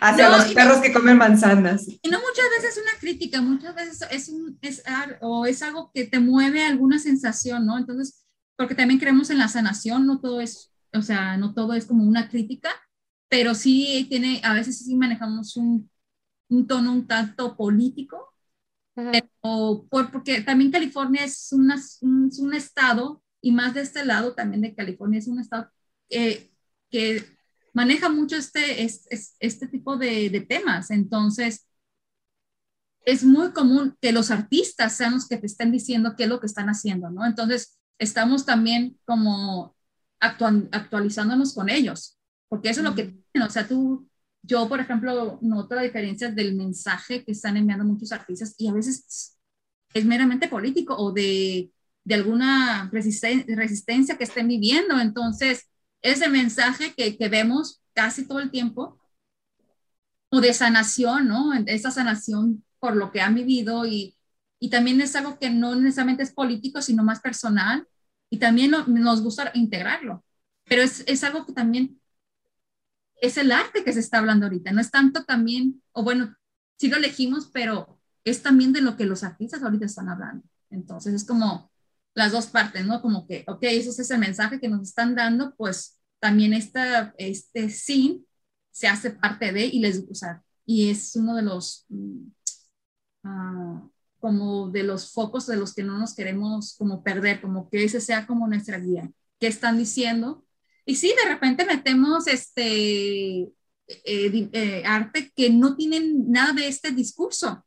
hacia 0.00 0.28
No, 0.28 0.38
los 0.38 0.52
perros 0.52 0.78
que 0.78 0.92
comen 0.92 1.16
manzanas. 1.16 1.86
Y 1.88 2.08
no 2.08 2.18
muchas 2.20 2.46
veces 2.56 2.76
es 2.76 2.82
una 2.82 2.98
crítica, 2.98 3.40
muchas 3.40 3.74
veces 3.74 4.08
es, 4.10 4.28
un, 4.28 4.58
es, 4.62 4.82
o 5.20 5.46
es 5.46 5.62
algo 5.62 5.90
que 5.92 6.04
te 6.04 6.18
mueve 6.18 6.64
alguna 6.64 6.98
sensación, 6.98 7.66
¿no? 7.66 7.78
Entonces, 7.78 8.24
porque 8.56 8.74
también 8.74 8.98
creemos 8.98 9.30
en 9.30 9.38
la 9.38 9.48
sanación, 9.48 10.06
no 10.06 10.20
todo 10.20 10.40
es, 10.40 10.72
o 10.92 11.02
sea, 11.02 11.36
no 11.36 11.54
todo 11.54 11.74
es 11.74 11.86
como 11.86 12.04
una 12.04 12.28
crítica, 12.28 12.70
pero 13.28 13.54
sí 13.54 14.06
tiene, 14.08 14.40
a 14.42 14.54
veces 14.54 14.78
sí 14.78 14.94
manejamos 14.96 15.56
un, 15.56 15.90
un 16.48 16.66
tono 16.66 16.92
un 16.92 17.06
tanto 17.06 17.56
político, 17.56 18.34
por, 19.88 20.10
porque 20.10 20.40
también 20.42 20.70
California 20.70 21.24
es, 21.24 21.52
una- 21.52 21.80
un, 22.02 22.28
es 22.28 22.38
un 22.38 22.54
estado, 22.54 23.22
y 23.40 23.52
más 23.52 23.74
de 23.74 23.82
este 23.82 24.04
lado 24.04 24.34
también 24.34 24.62
de 24.62 24.74
California, 24.74 25.18
es 25.18 25.28
un 25.28 25.40
estado 25.40 25.70
que, 26.08 26.52
que 26.90 27.24
maneja 27.74 28.08
mucho 28.08 28.36
este, 28.36 28.82
es- 28.84 29.06
es- 29.10 29.36
este 29.40 29.68
tipo 29.68 29.96
de, 29.96 30.30
de 30.30 30.40
temas. 30.40 30.90
Entonces, 30.90 31.66
es 33.04 33.22
muy 33.24 33.52
común 33.52 33.96
que 34.00 34.12
los 34.12 34.30
artistas 34.30 34.94
sean 34.96 35.14
los 35.14 35.28
que 35.28 35.36
te 35.36 35.46
estén 35.46 35.70
diciendo 35.72 36.14
qué 36.16 36.24
es 36.24 36.28
lo 36.28 36.40
que 36.40 36.46
están 36.46 36.68
haciendo, 36.68 37.10
¿no? 37.10 37.24
Entonces, 37.24 37.78
estamos 37.98 38.44
también 38.46 38.98
como 39.04 39.76
actual- 40.20 40.68
actualizándonos 40.72 41.54
con 41.54 41.68
ellos, 41.68 42.18
porque 42.48 42.70
eso 42.70 42.80
es 42.80 42.84
lo 42.86 42.94
que 42.94 43.16
o 43.46 43.50
sea, 43.50 43.68
tú, 43.68 44.08
yo, 44.46 44.68
por 44.68 44.80
ejemplo, 44.80 45.38
noto 45.42 45.74
la 45.74 45.82
diferencia 45.82 46.30
del 46.30 46.54
mensaje 46.56 47.24
que 47.24 47.32
están 47.32 47.56
enviando 47.56 47.84
muchos 47.84 48.12
artistas 48.12 48.54
y 48.58 48.68
a 48.68 48.72
veces 48.72 49.36
es 49.94 50.04
meramente 50.04 50.48
político 50.48 50.96
o 50.96 51.12
de, 51.12 51.72
de 52.04 52.14
alguna 52.14 52.90
resisten- 52.92 53.44
resistencia 53.56 54.16
que 54.18 54.24
estén 54.24 54.48
viviendo. 54.48 54.98
Entonces, 55.00 55.68
ese 56.02 56.28
mensaje 56.28 56.94
que, 56.96 57.16
que 57.18 57.28
vemos 57.28 57.82
casi 57.94 58.26
todo 58.28 58.40
el 58.40 58.50
tiempo, 58.50 59.00
o 60.30 60.40
de 60.40 60.52
sanación, 60.54 61.28
¿no? 61.28 61.52
Esa 61.66 61.90
sanación 61.90 62.64
por 62.78 62.96
lo 62.96 63.10
que 63.12 63.20
han 63.20 63.34
vivido 63.34 63.86
y, 63.86 64.16
y 64.58 64.70
también 64.70 65.00
es 65.00 65.14
algo 65.16 65.38
que 65.38 65.50
no 65.50 65.74
necesariamente 65.76 66.22
es 66.22 66.32
político, 66.32 66.82
sino 66.82 67.02
más 67.04 67.20
personal 67.20 67.86
y 68.30 68.38
también 68.38 68.70
no- 68.72 68.86
nos 68.86 69.22
gusta 69.22 69.50
integrarlo, 69.54 70.24
pero 70.64 70.82
es, 70.82 71.04
es 71.06 71.22
algo 71.24 71.46
que 71.46 71.52
también 71.52 72.00
es 73.20 73.36
el 73.38 73.52
arte 73.52 73.84
que 73.84 73.92
se 73.92 74.00
está 74.00 74.18
hablando 74.18 74.46
ahorita, 74.46 74.72
no 74.72 74.80
es 74.80 74.90
tanto 74.90 75.24
también, 75.24 75.82
o 75.92 76.02
bueno, 76.02 76.34
sí 76.78 76.88
lo 76.88 76.96
elegimos, 76.96 77.50
pero 77.52 77.98
es 78.24 78.42
también 78.42 78.72
de 78.72 78.80
lo 78.80 78.96
que 78.96 79.06
los 79.06 79.22
artistas 79.22 79.62
ahorita 79.62 79.86
están 79.86 80.08
hablando. 80.08 80.44
Entonces 80.70 81.14
es 81.14 81.24
como 81.24 81.70
las 82.14 82.32
dos 82.32 82.46
partes, 82.46 82.84
¿no? 82.86 83.02
Como 83.02 83.26
que, 83.26 83.44
ok, 83.46 83.62
eso 83.62 83.90
es 83.90 84.10
el 84.10 84.18
mensaje 84.18 84.60
que 84.60 84.68
nos 84.68 84.82
están 84.82 85.14
dando, 85.14 85.54
pues 85.56 85.98
también 86.18 86.54
esta, 86.54 87.14
este 87.18 87.68
scene 87.70 88.22
se 88.70 88.88
hace 88.88 89.10
parte 89.10 89.52
de 89.52 89.66
y 89.66 89.80
les 89.80 90.06
gusta. 90.06 90.42
Y 90.64 90.90
es 90.90 91.14
uno 91.16 91.36
de 91.36 91.42
los, 91.42 91.84
mm, 91.88 92.26
ah, 93.24 93.88
como 94.18 94.70
de 94.70 94.82
los 94.82 95.12
focos 95.12 95.46
de 95.46 95.56
los 95.56 95.74
que 95.74 95.82
no 95.84 95.98
nos 95.98 96.14
queremos 96.14 96.74
como 96.78 97.02
perder, 97.02 97.40
como 97.40 97.68
que 97.68 97.84
ese 97.84 98.00
sea 98.00 98.26
como 98.26 98.48
nuestra 98.48 98.78
guía. 98.78 99.10
¿Qué 99.38 99.46
están 99.46 99.78
diciendo? 99.78 100.45
Y 100.86 100.94
sí, 100.96 101.12
de 101.22 101.28
repente 101.28 101.66
metemos 101.66 102.26
este 102.28 103.42
eh, 103.42 103.50
eh, 104.52 104.82
arte 104.86 105.30
que 105.34 105.50
no 105.50 105.76
tienen 105.76 106.30
nada 106.30 106.52
de 106.54 106.68
este 106.68 106.92
discurso. 106.92 107.64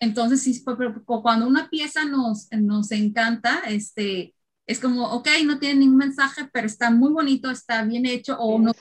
Entonces, 0.00 0.42
sí, 0.42 0.62
cu- 0.62 0.76
cu- 0.76 1.04
cu- 1.04 1.22
cuando 1.22 1.46
una 1.46 1.68
pieza 1.70 2.04
nos, 2.04 2.48
nos 2.52 2.90
encanta, 2.92 3.60
este, 3.68 4.34
es 4.66 4.78
como, 4.80 5.06
ok, 5.12 5.28
no 5.44 5.58
tiene 5.58 5.80
ningún 5.80 5.96
mensaje, 5.98 6.48
pero 6.52 6.66
está 6.66 6.90
muy 6.90 7.10
bonito, 7.12 7.50
está 7.50 7.82
bien 7.84 8.06
hecho, 8.06 8.36
o 8.38 8.58
no 8.58 8.72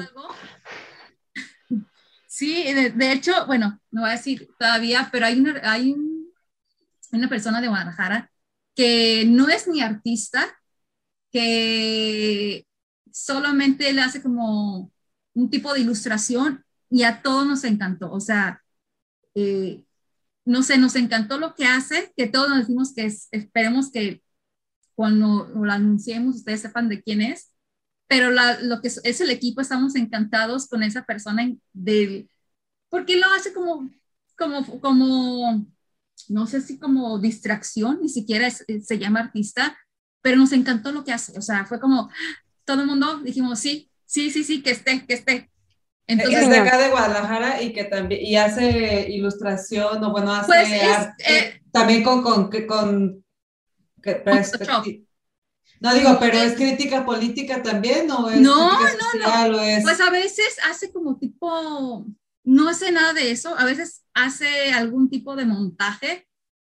algo. 0.00 0.28
Sí, 2.26 2.64
de, 2.72 2.90
de 2.90 3.12
hecho, 3.12 3.46
bueno, 3.46 3.78
no 3.90 4.02
voy 4.02 4.10
a 4.10 4.14
decir 4.14 4.48
todavía, 4.58 5.08
pero 5.12 5.26
hay 5.26 5.38
una, 5.38 5.60
hay 5.70 5.92
un- 5.92 6.32
una 7.12 7.28
persona 7.28 7.60
de 7.60 7.68
Guadalajara 7.68 8.30
que 8.74 9.24
no 9.26 9.48
es 9.48 9.68
ni 9.68 9.82
artista, 9.82 10.46
que 11.32 12.66
solamente 13.12 13.92
le 13.92 14.02
hace 14.02 14.22
como 14.22 14.92
un 15.34 15.50
tipo 15.50 15.72
de 15.74 15.80
ilustración 15.80 16.64
y 16.90 17.04
a 17.04 17.22
todos 17.22 17.46
nos 17.46 17.64
encantó. 17.64 18.10
O 18.12 18.20
sea, 18.20 18.62
eh, 19.34 19.84
no 20.44 20.62
sé, 20.62 20.78
nos 20.78 20.96
encantó 20.96 21.38
lo 21.38 21.54
que 21.54 21.66
hace, 21.66 22.12
que 22.16 22.28
todos 22.28 22.48
nos 22.50 22.60
decimos 22.60 22.94
que 22.94 23.06
es- 23.06 23.28
esperemos 23.32 23.90
que 23.92 24.22
cuando 24.94 25.48
lo 25.54 25.72
anunciemos 25.72 26.36
ustedes 26.36 26.60
sepan 26.62 26.88
de 26.88 27.02
quién 27.02 27.22
es 27.22 27.50
pero 28.08 28.30
lo 28.30 28.80
que 28.82 28.88
es, 28.88 29.20
el 29.22 29.30
equipo, 29.30 29.60
estamos 29.62 29.96
encantados 29.96 30.68
con 30.68 30.82
esa 30.82 31.04
persona 31.04 31.42
en- 31.44 31.62
del, 31.72 32.30
porque 32.90 33.16
lo 33.16 33.26
hace 33.32 33.52
como, 33.54 33.90
como, 34.38 34.80
como, 34.80 35.66
no 36.28 36.46
sé 36.46 36.60
si 36.60 36.78
como 36.78 37.18
distracción, 37.18 38.00
ni 38.02 38.08
siquiera 38.08 38.50
se 38.50 38.98
llama 38.98 39.20
artista, 39.20 39.78
pero 40.22 40.36
nos 40.36 40.52
encantó 40.52 40.92
lo 40.92 41.04
que 41.04 41.12
hace, 41.12 41.36
o 41.38 41.42
sea, 41.42 41.64
fue 41.66 41.78
como, 41.80 42.10
todo 42.64 42.80
el 42.82 42.86
mundo 42.86 43.18
dijimos, 43.18 43.58
sí, 43.60 43.90
sí, 44.06 44.30
sí, 44.30 44.44
sí, 44.44 44.62
que 44.62 44.70
esté, 44.70 45.04
que 45.06 45.14
esté. 45.14 45.50
Entonces, 46.06 46.42
es 46.42 46.48
de 46.50 46.58
acá 46.58 46.78
de 46.78 46.90
Guadalajara 46.90 47.62
y 47.62 47.72
que 47.72 47.84
también 47.84 48.20
y 48.24 48.36
hace 48.36 49.08
ilustración 49.10 50.02
o 50.02 50.10
bueno 50.10 50.32
hace 50.32 50.46
Pues 50.46 50.68
es, 50.72 50.82
arte, 50.82 51.24
eh, 51.38 51.62
también 51.70 52.02
con 52.02 52.22
con 52.22 52.50
que- 52.50 52.66
con, 52.66 53.24
que- 54.02 54.16
Photoshop. 54.16 54.84
perspecti- 54.84 55.06
no 55.80 55.94
digo 55.94 56.16
pero 56.20 56.38
es 56.38 56.54
crítica 56.54 57.04
política 57.04 57.62
también 57.62 58.10
o 58.10 58.28
es 58.30 58.40
No, 58.40 58.70
social, 59.12 59.54
o 59.54 59.60
es 59.60 59.82
Pues 59.84 60.00
a 60.00 60.10
veces 60.10 60.56
hace 60.68 60.92
como 60.92 61.16
tipo, 61.18 62.04
no 62.44 62.68
hace 62.68 62.90
nada 62.92 63.12
de 63.12 63.30
eso, 63.30 63.56
a 63.58 63.64
veces 63.64 64.02
hace 64.12 64.72
algún 64.72 65.08
tipo 65.08 65.34
de 65.36 65.46
montaje 65.46 66.26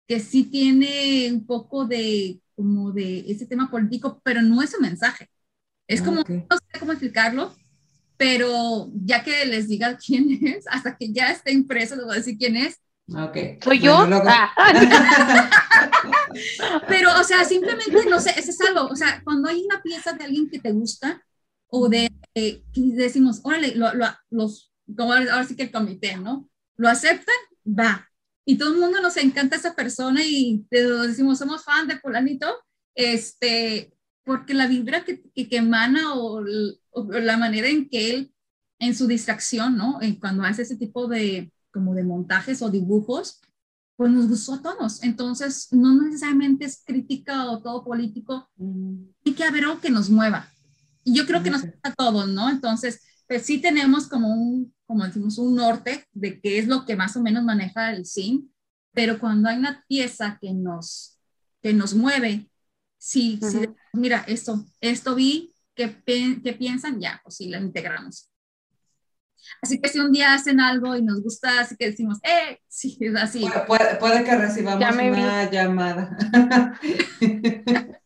que 0.07 0.19
sí 0.19 0.43
tiene 0.43 1.31
un 1.31 1.45
poco 1.45 1.85
de 1.85 2.39
como 2.55 2.91
de 2.91 3.19
ese 3.31 3.45
tema 3.45 3.69
político, 3.69 4.21
pero 4.23 4.41
no 4.41 4.61
es 4.61 4.73
un 4.75 4.81
mensaje. 4.81 5.29
Es 5.87 6.01
como, 6.01 6.21
Ok. 6.21 6.29
no 6.29 6.57
sé 6.57 6.79
cómo 6.79 6.91
explicarlo, 6.93 7.55
pero 8.17 8.89
ya 8.93 9.23
que 9.23 9.45
les 9.45 9.67
diga 9.67 9.97
quién 10.05 10.39
es, 10.47 10.65
hasta 10.69 10.97
que 10.97 11.11
ya 11.11 11.31
esté 11.31 11.51
impreso, 11.51 11.95
les 11.95 12.05
voy 12.05 12.13
a 12.15 12.17
decir 12.17 12.37
quién 12.37 12.55
es. 12.57 12.79
Ok. 13.13 13.37
¿Soy 13.63 13.79
yo? 13.79 13.97
Bueno, 13.97 14.21
Ah. 14.25 14.51
Pero, 16.87 17.09
o 17.19 17.23
sea, 17.23 17.43
simplemente, 17.45 18.05
no 18.09 18.19
sé, 18.19 18.31
ese 18.37 18.51
es 18.51 18.61
algo, 18.61 18.87
o 18.87 18.95
sea, 18.95 19.21
cuando 19.23 19.47
hay 19.49 19.63
una 19.63 19.81
pieza 19.81 20.13
de 20.13 20.25
alguien 20.25 20.49
que 20.49 20.59
te 20.59 20.71
gusta, 20.71 21.23
o 21.67 21.87
de, 21.89 22.11
eh, 22.35 22.63
que 22.73 22.81
decimos, 22.93 23.41
órale, 23.43 23.75
lo, 23.75 23.93
lo- 23.93 24.07
los, 24.29 24.71
como 24.97 25.13
ahora 25.13 25.43
sí 25.45 25.55
que 25.55 25.63
el 25.63 25.71
comité, 25.71 26.15
¿no? 26.17 26.49
Lo 26.77 26.89
aceptan, 26.89 27.35
va. 27.65 28.07
Y 28.45 28.57
todo 28.57 28.73
el 28.73 28.79
mundo 28.79 29.01
nos 29.01 29.17
encanta 29.17 29.55
esa 29.55 29.75
persona 29.75 30.21
y 30.23 30.65
decimos, 30.69 31.39
somos 31.39 31.63
fan 31.63 31.87
de 31.87 31.99
fulanito, 31.99 32.47
este, 32.93 33.93
porque 34.23 34.53
la 34.53 34.67
vibra 34.67 35.03
que, 35.03 35.23
que, 35.33 35.49
que 35.49 35.57
emana 35.57 36.13
o, 36.13 36.43
o 36.91 37.03
la 37.11 37.37
manera 37.37 37.67
en 37.67 37.89
que 37.89 38.11
él, 38.11 38.33
en 38.79 38.95
su 38.95 39.07
distracción, 39.07 39.77
¿no? 39.77 40.01
En 40.01 40.15
cuando 40.19 40.43
hace 40.43 40.61
ese 40.61 40.77
tipo 40.77 41.07
de, 41.07 41.51
como 41.71 41.95
de 41.95 42.03
montajes 42.03 42.61
o 42.61 42.69
dibujos, 42.69 43.41
pues 43.95 44.11
nos 44.11 44.27
gustó 44.27 44.55
a 44.55 44.61
todos. 44.61 45.01
Entonces, 45.03 45.69
no 45.71 46.01
necesariamente 46.01 46.65
es 46.65 46.83
crítica 46.85 47.49
o 47.49 47.61
todo 47.61 47.83
político, 47.83 48.49
Mm, 48.57 49.09
hay 49.25 49.33
que 49.33 49.43
haber 49.43 49.65
algo 49.65 49.81
que 49.81 49.89
nos 49.89 50.09
mueva. 50.09 50.49
Y 51.03 51.15
yo 51.15 51.25
creo 51.25 51.43
que 51.43 51.51
nos 51.51 51.61
gusta 51.61 51.89
a 51.89 51.93
todos, 51.93 52.27
¿no? 52.27 52.49
Entonces, 52.49 53.01
pues 53.27 53.43
sí 53.45 53.59
tenemos 53.59 54.07
como 54.07 54.29
un, 54.33 54.73
como 54.85 55.05
decimos, 55.05 55.37
un 55.37 55.55
norte 55.55 56.05
de 56.13 56.39
qué 56.41 56.59
es 56.59 56.67
lo 56.67 56.85
que 56.85 56.95
más 56.95 57.15
o 57.17 57.21
menos 57.21 57.43
maneja 57.43 57.91
el 57.91 58.05
sim, 58.05 58.49
pero 58.93 59.19
cuando 59.19 59.49
hay 59.49 59.57
una 59.57 59.83
pieza 59.87 60.37
que 60.41 60.53
nos, 60.53 61.19
que 61.61 61.73
nos 61.73 61.93
mueve, 61.95 62.49
sí, 62.97 63.39
sí, 63.41 63.57
Ujú. 63.59 63.75
mira, 63.93 64.23
esto, 64.27 64.65
esto 64.81 65.15
vi, 65.15 65.53
¿qué, 65.75 65.95
qué 66.05 66.53
piensan? 66.53 66.99
Ya, 66.99 67.19
pues 67.23 67.35
sí, 67.37 67.49
la 67.49 67.59
integramos. 67.59 68.29
Así 69.61 69.79
que 69.79 69.89
si 69.89 69.99
un 69.99 70.11
día 70.11 70.33
hacen 70.33 70.59
algo 70.59 70.95
y 70.95 71.01
nos 71.03 71.21
gusta, 71.21 71.59
así 71.59 71.75
que 71.75 71.87
decimos, 71.91 72.19
eh, 72.23 72.59
sí, 72.67 72.97
es 72.99 73.15
así. 73.15 73.41
Puede, 73.41 73.65
puede- 73.65 73.95
puede 73.97 74.23
que 74.23 74.35
recibamos 74.35 74.79
Ya 74.79 74.91
me 74.91 75.11
vi. 75.11 75.17
una 75.19 75.49
llamada. 75.51 76.17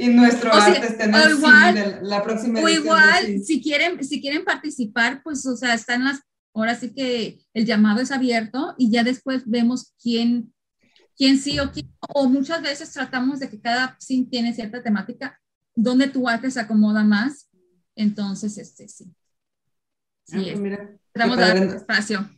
y 0.00 0.08
nuestro 0.08 0.50
O 0.50 0.54
sea, 0.54 0.64
arte 0.66 0.86
está 0.86 1.04
en 1.04 1.14
o 1.14 1.18
el 1.24 1.30
igual- 1.38 1.74
de 1.74 1.98
la 2.02 2.22
próxima 2.22 2.60
O 2.60 2.68
edición 2.68 2.82
de 2.82 2.88
igual, 2.88 3.42
si 3.44 3.62
quieren, 3.62 4.04
si 4.04 4.20
quieren 4.20 4.44
participar, 4.44 5.22
pues, 5.22 5.44
o 5.46 5.56
sea, 5.56 5.74
están 5.74 6.04
las, 6.04 6.20
ahora 6.54 6.74
sí 6.74 6.92
que 6.94 7.38
el 7.54 7.64
llamado 7.66 8.00
es 8.00 8.10
abierto 8.10 8.74
y 8.78 8.90
ya 8.90 9.02
después 9.04 9.42
vemos 9.46 9.94
quién, 10.02 10.52
quién 11.16 11.38
sí 11.38 11.58
o 11.60 11.70
quién, 11.72 11.90
o 12.14 12.28
muchas 12.28 12.62
veces 12.62 12.92
tratamos 12.92 13.40
de 13.40 13.48
que 13.48 13.60
cada 13.60 13.96
sim 14.00 14.28
tiene 14.28 14.54
cierta 14.54 14.82
temática 14.82 15.38
donde 15.74 16.08
tu 16.08 16.28
arte 16.28 16.50
se 16.50 16.60
acomoda 16.60 17.02
más. 17.04 17.48
Entonces, 17.96 18.56
este 18.58 18.88
sí. 18.88 19.04
Sí, 20.24 20.36
Ah, 20.36 20.42
pues 20.44 20.60
mira, 20.60 20.78
qué 21.12 21.20
padre. 21.20 21.60
dando 21.60 21.74
espacio. 21.74 22.30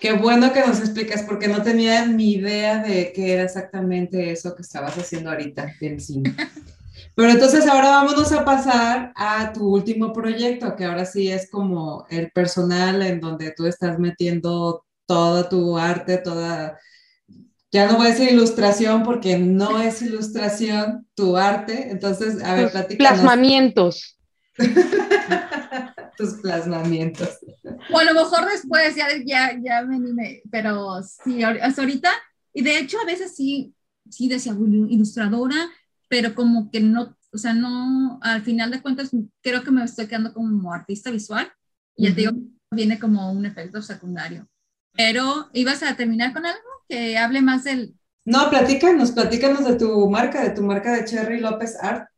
Qué 0.00 0.12
bueno 0.12 0.52
que 0.52 0.60
nos 0.60 0.80
explicas, 0.80 1.22
porque 1.22 1.48
no 1.48 1.62
tenía 1.62 2.06
ni 2.06 2.34
idea 2.34 2.82
de 2.82 3.12
qué 3.14 3.32
era 3.32 3.44
exactamente 3.44 4.30
eso 4.30 4.54
que 4.54 4.62
estabas 4.62 4.96
haciendo 4.96 5.30
ahorita 5.30 5.74
del 5.80 6.00
cine. 6.00 6.34
Pero 7.14 7.30
entonces 7.30 7.66
ahora 7.66 7.90
vámonos 7.90 8.30
a 8.32 8.44
pasar 8.44 9.12
a 9.16 9.52
tu 9.54 9.66
último 9.68 10.12
proyecto, 10.12 10.76
que 10.76 10.84
ahora 10.84 11.06
sí 11.06 11.30
es 11.30 11.50
como 11.50 12.06
el 12.10 12.30
personal 12.30 13.00
en 13.00 13.20
donde 13.20 13.52
tú 13.52 13.66
estás 13.66 13.98
metiendo 13.98 14.84
toda 15.06 15.48
tu 15.48 15.78
arte, 15.78 16.18
toda, 16.18 16.78
ya 17.72 17.86
no 17.86 17.96
voy 17.96 18.08
a 18.08 18.10
decir 18.10 18.30
ilustración 18.30 19.02
porque 19.02 19.38
no 19.38 19.80
es 19.80 20.02
ilustración, 20.02 21.06
tu 21.14 21.38
arte. 21.38 21.90
Entonces, 21.90 22.42
a 22.42 22.54
ver, 22.54 22.70
platícanos 22.70 23.20
plasmamientos. 23.20 24.15
tus 26.16 26.34
plasmamientos. 26.40 27.38
O 27.92 27.98
a 27.98 28.04
lo 28.04 28.14
mejor 28.14 28.48
después 28.50 28.94
ya, 28.96 29.08
ya, 29.24 29.58
ya 29.62 29.82
me 29.82 29.96
animé, 29.96 30.42
pero 30.50 31.02
sí, 31.02 31.42
hasta 31.42 31.82
ahorita, 31.82 32.10
y 32.52 32.62
de 32.62 32.78
hecho 32.78 32.98
a 33.00 33.04
veces 33.04 33.34
sí, 33.36 33.74
sí 34.10 34.28
decía 34.28 34.54
"Uy, 34.54 34.86
ilustradora, 34.90 35.68
pero 36.08 36.34
como 36.34 36.70
que 36.70 36.80
no, 36.80 37.16
o 37.32 37.38
sea, 37.38 37.52
no, 37.52 38.18
al 38.22 38.42
final 38.42 38.70
de 38.70 38.80
cuentas 38.80 39.10
creo 39.42 39.62
que 39.62 39.70
me 39.70 39.84
estoy 39.84 40.06
quedando 40.06 40.32
como 40.32 40.72
artista 40.72 41.10
visual, 41.10 41.52
y 41.96 42.04
ya 42.08 42.14
te 42.14 42.20
digo, 42.22 42.32
viene 42.70 42.98
como 42.98 43.30
un 43.32 43.44
efecto 43.46 43.82
secundario. 43.82 44.48
Pero, 44.92 45.50
¿ibas 45.52 45.82
a 45.82 45.94
terminar 45.96 46.32
con 46.32 46.46
algo 46.46 46.58
que 46.88 47.18
hable 47.18 47.42
más 47.42 47.64
del, 47.64 47.94
No, 48.24 48.48
platícanos, 48.48 49.12
platícanos 49.12 49.64
de 49.64 49.76
tu 49.76 50.08
marca, 50.08 50.42
de 50.42 50.50
tu 50.50 50.62
marca 50.62 50.92
de 50.92 51.04
Cherry 51.04 51.40
López 51.40 51.76
Art. 51.80 52.08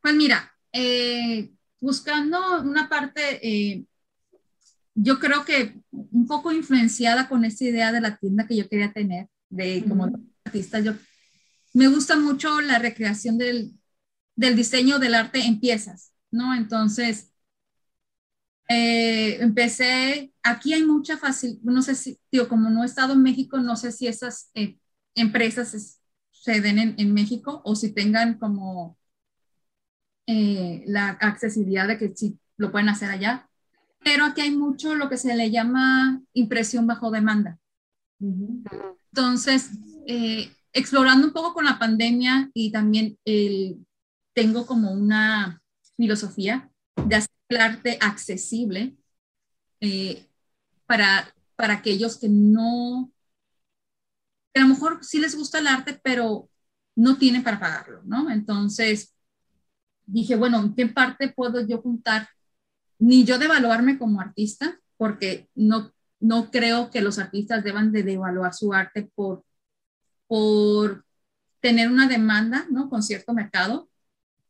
Pues 0.00 0.14
mira, 0.14 0.51
eh, 0.72 1.52
buscando 1.80 2.62
una 2.62 2.88
parte, 2.88 3.40
eh, 3.46 3.86
yo 4.94 5.18
creo 5.18 5.44
que 5.44 5.74
un 5.90 6.26
poco 6.26 6.52
influenciada 6.52 7.28
con 7.28 7.44
esa 7.44 7.64
idea 7.64 7.92
de 7.92 8.00
la 8.00 8.16
tienda 8.18 8.46
que 8.46 8.56
yo 8.56 8.68
quería 8.68 8.92
tener, 8.92 9.28
de 9.48 9.84
como 9.88 10.04
Ujú. 10.04 10.32
artista, 10.44 10.80
yo 10.80 10.92
me 11.74 11.88
gusta 11.88 12.16
mucho 12.18 12.60
la 12.62 12.78
recreación 12.78 13.38
del, 13.38 13.72
del 14.36 14.56
diseño 14.56 14.98
del 14.98 15.14
arte 15.14 15.40
en 15.40 15.60
piezas, 15.60 16.12
¿no? 16.32 16.54
Entonces, 16.54 17.32
eh, 18.68 19.38
empecé, 19.42 20.32
aquí 20.42 20.72
hay 20.74 20.84
mucha 20.84 21.18
fácil, 21.18 21.60
no 21.62 21.82
sé 21.82 21.94
si, 21.94 22.18
tío, 22.30 22.48
como 22.48 22.70
no 22.70 22.82
he 22.82 22.86
estado 22.86 23.12
en 23.14 23.22
México, 23.22 23.58
no 23.58 23.76
sé 23.76 23.92
si 23.92 24.06
esas 24.06 24.50
eh, 24.54 24.78
empresas 25.14 25.74
es- 25.74 26.00
se 26.30 26.60
den 26.60 26.78
en, 26.78 26.94
en 26.98 27.14
México 27.14 27.62
o 27.64 27.76
si 27.76 27.92
tengan 27.92 28.38
como 28.38 28.98
eh, 30.26 30.84
la 30.86 31.10
accesibilidad 31.10 31.88
de 31.88 31.98
que 31.98 32.12
sí 32.14 32.38
lo 32.56 32.70
pueden 32.70 32.88
hacer 32.88 33.10
allá. 33.10 33.48
Pero 34.04 34.24
aquí 34.24 34.40
hay 34.40 34.50
mucho 34.50 34.94
lo 34.94 35.08
que 35.08 35.16
se 35.16 35.34
le 35.36 35.50
llama 35.50 36.20
impresión 36.32 36.86
bajo 36.86 37.10
demanda. 37.10 37.58
Entonces, 38.20 39.70
eh, 40.06 40.50
explorando 40.72 41.26
un 41.26 41.32
poco 41.32 41.54
con 41.54 41.64
la 41.64 41.78
pandemia 41.78 42.50
y 42.54 42.72
también 42.72 43.18
el, 43.24 43.84
tengo 44.32 44.66
como 44.66 44.92
una 44.92 45.62
filosofía 45.96 46.70
de 46.96 47.16
hacer 47.16 47.30
el 47.48 47.56
arte 47.58 47.98
accesible 48.00 48.96
eh, 49.80 50.26
para, 50.86 51.32
para 51.56 51.74
aquellos 51.74 52.18
que 52.18 52.28
no, 52.28 53.12
que 54.52 54.60
a 54.60 54.64
lo 54.64 54.70
mejor 54.70 55.04
sí 55.04 55.18
les 55.18 55.36
gusta 55.36 55.58
el 55.58 55.66
arte, 55.66 56.00
pero 56.02 56.48
no 56.94 57.18
tienen 57.18 57.42
para 57.42 57.60
pagarlo, 57.60 58.02
¿no? 58.04 58.30
Entonces, 58.30 59.14
dije, 60.06 60.36
bueno, 60.36 60.60
¿en 60.60 60.74
qué 60.74 60.86
parte 60.86 61.28
puedo 61.30 61.66
yo 61.66 61.80
juntar? 61.82 62.28
Ni 62.98 63.24
yo 63.24 63.38
devaluarme 63.38 63.98
como 63.98 64.20
artista, 64.20 64.78
porque 64.96 65.48
no, 65.54 65.92
no 66.20 66.50
creo 66.50 66.90
que 66.90 67.00
los 67.02 67.18
artistas 67.18 67.64
deban 67.64 67.92
de 67.92 68.02
devaluar 68.04 68.54
su 68.54 68.72
arte 68.72 69.10
por, 69.14 69.44
por 70.26 71.04
tener 71.60 71.90
una 71.90 72.08
demanda, 72.08 72.66
¿no? 72.70 72.88
Con 72.90 73.02
cierto 73.02 73.34
mercado, 73.34 73.90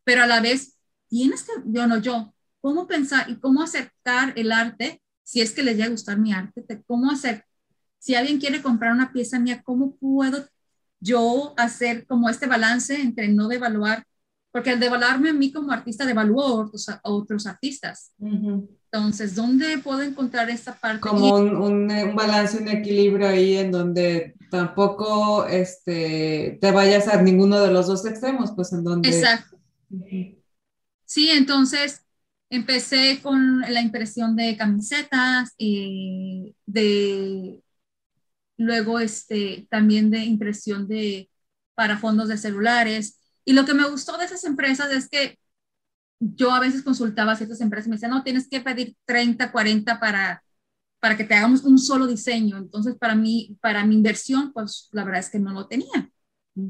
pero 0.05 0.25
a 0.25 0.27
la 0.27 0.41
vez 0.41 0.79
tienes 1.09 1.45
que, 1.45 1.53
yo 1.67 1.87
no, 1.87 1.99
yo, 2.01 2.35
¿cómo 2.61 2.87
pensar 2.89 3.31
y 3.31 3.37
cómo 3.41 3.63
aceptar 3.63 4.35
el 4.37 4.53
arte 4.53 5.03
si 5.25 5.41
es 5.43 5.53
que 5.53 5.63
les 5.63 5.77
llega 5.77 5.89
a 5.89 5.91
gustar 5.93 6.19
mi 6.19 6.33
arte? 6.33 6.63
Te- 6.63 6.83
¿Cómo 6.85 7.11
hacer? 7.11 7.45
Si 7.99 8.15
alguien 8.15 8.41
quiere 8.41 8.63
comprar 8.63 8.93
una 8.93 9.13
pieza 9.13 9.39
mía, 9.41 9.63
¿cómo 9.65 9.97
puedo 9.97 10.47
yo 11.01 11.55
hacer 11.59 12.07
como 12.07 12.29
este 12.31 12.47
balance 12.47 13.01
entre 13.01 13.29
no 13.29 13.49
devaluar? 13.49 14.07
Porque 14.53 14.71
al 14.71 14.81
devaluarme 14.81 15.31
a 15.31 15.33
mí 15.33 15.51
como 15.51 15.73
artista, 15.73 16.05
devalúo 16.05 16.43
a 16.43 16.55
otros, 16.67 16.89
a 16.89 17.01
otros 17.05 17.47
artistas. 17.47 18.13
Entonces, 18.21 19.35
¿dónde 19.35 19.79
puedo 19.79 20.03
encontrar 20.03 20.51
esta 20.51 20.75
parte? 20.75 21.01
Como 21.01 21.35
un, 21.35 21.57
un, 21.57 21.91
eh, 21.91 22.05
un 22.05 22.15
balance, 22.15 22.59
un 22.59 22.69
equilibrio 22.69 23.27
ahí 23.27 23.57
en 23.57 23.71
donde 23.73 24.35
tampoco 24.51 25.47
este, 25.47 26.59
te 26.61 26.71
vayas 26.71 27.09
a 27.09 27.23
ninguno 27.23 27.59
de 27.61 27.73
los 27.73 27.87
dos 27.87 28.05
extremos, 28.05 28.53
pues 28.55 28.73
en 28.75 28.85
donde... 28.85 29.09
Exacto. 29.09 29.59
Sí, 31.07 31.31
entonces 31.31 32.05
empecé 32.51 33.21
con 33.23 33.61
la 33.61 33.81
impresión 33.81 34.37
de 34.37 34.59
camisetas, 34.59 35.55
eh, 35.59 36.53
de 36.67 37.63
luego 38.59 39.01
este, 39.01 39.67
también 39.71 40.11
de 40.11 40.19
impresión 40.19 40.87
de 40.87 41.31
para 41.75 41.97
fondos 41.97 42.29
de 42.29 42.37
celulares. 42.37 43.19
Y 43.45 43.53
lo 43.55 43.65
que 43.65 43.75
me 43.75 43.89
gustó 43.89 44.17
de 44.19 44.27
esas 44.27 44.45
empresas 44.45 44.91
es 44.93 45.09
que 45.09 45.39
yo 46.21 46.53
a 46.53 46.61
veces 46.61 46.83
consultaba 46.83 47.33
a 47.33 47.37
ciertas 47.37 47.61
empresas 47.61 47.87
y 47.87 47.91
me 47.91 47.97
decían, 47.97 48.13
no, 48.13 48.23
tienes 48.25 48.49
que 48.49 48.61
pedir 48.61 48.97
30, 49.05 49.53
40 49.53 50.01
para, 50.01 50.43
para 51.01 51.17
que 51.17 51.25
te 51.25 51.35
hagamos 51.35 51.65
un 51.65 51.79
solo 51.79 52.07
diseño. 52.07 52.59
Entonces, 52.59 52.97
para 52.97 53.15
mí, 53.17 53.57
para 53.61 53.85
mi 53.87 53.97
inversión, 53.97 54.53
pues 54.53 54.89
la 54.93 55.05
verdad 55.05 55.21
es 55.21 55.31
que 55.31 55.39
no 55.41 55.53
lo 55.53 55.69
tenía. 55.69 56.11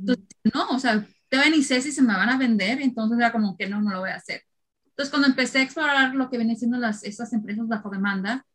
Entonces, 0.06 0.24
no, 0.54 0.68
o 0.70 0.78
sea, 0.78 1.06
te 1.28 1.50
ni 1.50 1.62
sé 1.62 1.80
si 1.82 1.92
se 1.92 2.02
me 2.02 2.14
van 2.14 2.28
a 2.28 2.38
vender, 2.38 2.80
entonces 2.82 3.18
era 3.18 3.32
como 3.32 3.56
que 3.56 3.68
no, 3.68 3.80
no 3.80 3.90
lo 3.90 4.00
voy 4.00 4.10
a 4.10 4.16
hacer. 4.16 4.42
Entonces, 4.86 5.10
cuando 5.10 5.28
empecé 5.28 5.58
a 5.58 5.62
explorar 5.62 6.14
lo 6.14 6.28
que 6.30 6.36
vienen 6.38 6.56
siendo 6.56 6.78
las, 6.78 7.04
esas 7.04 7.32
empresas 7.32 7.68
bajo 7.68 7.90
demanda, 7.90 8.46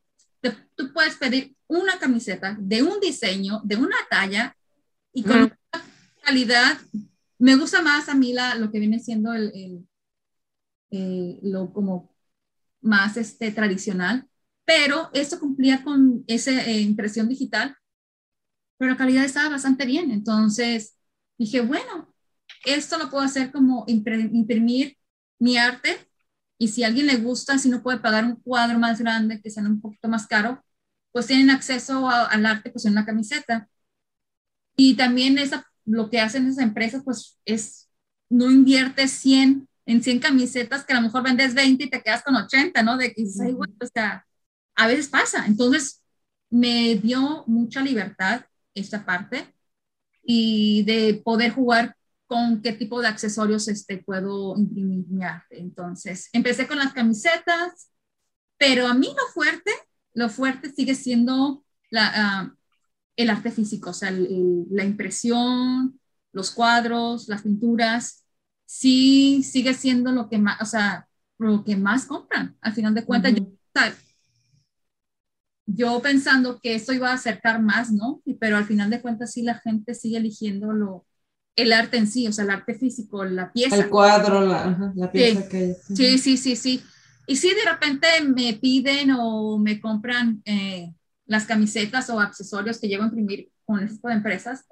te- 0.42 0.56
tú 0.76 0.94
puedes 0.94 1.16
pedir 1.18 1.56
una 1.68 2.00
camiseta 2.00 2.56
de 2.60 2.84
un 2.84 3.00
diseño, 3.00 3.62
de 3.64 3.76
una 3.78 3.98
talla 4.10 4.56
y 5.14 5.24
con 5.26 5.42
Ujú. 5.42 5.44
una 5.44 5.58
calidad. 6.24 6.78
Me 7.40 7.56
gusta 7.56 7.82
más 7.82 8.10
a 8.10 8.16
mí 8.16 8.34
la, 8.34 8.56
lo 8.56 8.72
que 8.72 8.80
viene 8.80 9.00
siendo 9.00 9.34
el, 9.34 9.88
lo 11.44 11.74
como 11.74 12.16
más 12.82 13.18
este, 13.18 13.52
tradicional, 13.52 14.28
pero 14.66 15.10
esto 15.14 15.40
cumplía 15.40 15.84
con 15.84 16.24
esa 16.28 16.52
eh, 16.66 16.82
impresión 16.82 17.30
digital, 17.30 17.76
pero 18.78 18.92
la 18.92 18.98
calidad 18.98 19.26
estaba 19.26 19.50
bastante 19.50 19.86
bien. 19.86 20.12
Entonces 20.12 20.98
dije, 21.38 21.62
bueno, 21.62 22.14
esto 22.66 22.98
lo 22.98 23.10
puedo 23.10 23.24
hacer 23.24 23.52
como 23.52 23.86
imprimir 23.88 24.98
mi 25.40 25.58
arte 25.58 25.98
y 26.58 26.70
si 26.70 26.84
a 26.84 26.88
alguien 26.88 27.08
le 27.08 27.18
gusta, 27.18 27.58
si 27.60 27.70
no 27.70 27.84
puede 27.84 28.00
pagar 28.00 28.26
un 28.26 28.36
cuadro 28.38 28.80
más 28.80 29.00
grande 29.00 29.42
que 29.42 29.50
sea 29.52 29.64
un 29.64 29.82
poquito 29.82 30.08
más 30.10 30.28
caro, 30.28 30.64
pues 31.12 31.28
tienen 31.28 31.50
acceso 31.50 32.10
al 32.10 32.46
arte 32.46 32.72
pues 32.72 32.86
en 32.86 32.94
una 32.94 33.06
camiseta. 33.06 33.70
Y 34.76 34.96
también 34.96 35.38
esa, 35.38 35.66
lo 35.88 36.10
que 36.10 36.20
hacen 36.20 36.46
esas 36.48 36.64
empresas 36.64 37.02
pues 37.04 37.40
es, 37.46 37.90
no 38.30 38.52
inviertes 38.52 39.12
100 39.12 39.68
en 39.86 40.04
100 40.04 40.20
camisetas 40.20 40.86
que 40.86 40.94
a 40.94 40.98
lo 40.98 41.02
mejor 41.04 41.24
vendes 41.24 41.56
20 41.56 41.86
y 41.86 41.90
te 41.90 42.04
quedas 42.04 42.22
con 42.24 42.36
80, 42.36 42.84
¿no? 42.84 42.98
De 42.98 43.14
que 43.14 43.24
dices, 43.24 43.40
"Ay, 43.42 43.54
güey", 43.54 43.72
o 43.82 43.86
sea, 43.88 44.26
a 44.76 44.88
veces 44.88 45.08
pasa. 45.08 45.46
Entonces 45.48 46.04
me 46.50 46.96
dio 46.96 47.44
mucha 47.48 47.82
libertad 47.82 48.46
esta 48.76 49.06
parte 49.06 49.54
y 50.24 50.84
de 50.84 51.22
poder 51.24 51.52
jugar 51.54 51.96
con 52.28 52.62
qué 52.62 52.74
tipo 52.74 53.02
de 53.02 53.08
accesorios 53.08 53.68
este, 53.70 54.00
puedo 54.00 54.58
imprimir. 54.58 55.06
Entonces, 55.50 56.30
empecé 56.34 56.68
con 56.68 56.78
las 56.78 56.94
camisetas, 56.94 57.90
pero 58.58 58.88
a 58.88 58.94
mí 58.94 59.08
lo 59.08 59.34
fuerte, 59.34 59.72
lo 60.14 60.30
fuerte 60.30 60.72
sigue 60.72 60.96
siendo 60.96 61.64
la, 61.90 62.12
ah, 62.14 62.54
el 63.18 63.30
arte 63.32 63.52
físico, 63.52 63.92
o 63.92 63.94
sea, 63.94 64.10
el- 64.10 64.28
el- 64.28 64.66
la 64.72 64.86
impresión, 64.86 66.00
los 66.34 66.52
cuadros, 66.52 67.28
las 67.30 67.44
pinturas, 67.44 68.26
sí 68.66 69.44
sigue 69.44 69.74
siendo 69.76 70.12
lo 70.14 70.30
que 70.30 70.40
más, 70.40 70.62
o 70.62 70.66
sea, 70.66 71.10
lo 71.40 71.64
que 71.66 71.76
más 71.78 72.06
compran. 72.06 72.58
Al 72.62 72.74
final 72.74 72.96
de 72.96 73.06
cuentas, 73.06 73.34
yo- 75.66 76.02
pensando 76.02 76.60
que 76.62 76.76
esto 76.76 76.94
iba 76.94 77.10
a 77.12 77.16
acercar 77.16 77.62
más, 77.62 77.92
¿no? 77.92 78.22
Pero 78.40 78.58
al 78.58 78.66
final 78.66 78.90
de 78.90 79.02
cuentas 79.02 79.34
sí 79.34 79.42
la 79.44 79.56
gente 79.56 79.94
sigue 79.94 80.18
eligiendo 80.18 80.72
lo, 80.74 81.06
el 81.56 81.74
arte 81.74 81.98
en 81.98 82.08
sí, 82.08 82.28
o 82.28 82.32
sea, 82.32 82.46
el 82.46 82.52
arte 82.52 82.76
físico, 82.76 83.26
la 83.26 83.52
pieza. 83.52 83.76
El 83.78 83.90
cuadro, 83.90 84.42
la, 84.46 85.12
pieza 85.12 85.42
Sí. 85.44 85.50
que... 85.50 85.76
Sí, 85.96 86.18
sí, 86.18 86.38
sí, 86.38 86.56
sí. 86.56 86.84
Y 87.28 87.36
si 87.36 87.50
de 87.50 87.66
repente 87.70 88.08
me 88.26 88.54
piden 88.54 89.12
o 89.12 89.58
me 89.60 89.82
compran 89.82 90.42
eh, 90.46 90.94
las 91.28 91.46
camisetas 91.46 92.10
o 92.10 92.20
accesorios 92.20 92.80
que 92.80 92.88
llevo 92.88 93.04
a 93.04 93.08
imprimir 93.08 93.52
con 93.66 93.80
este 93.80 93.96
tipo 93.96 94.08
de 94.08 94.16
empresas, 94.16 94.66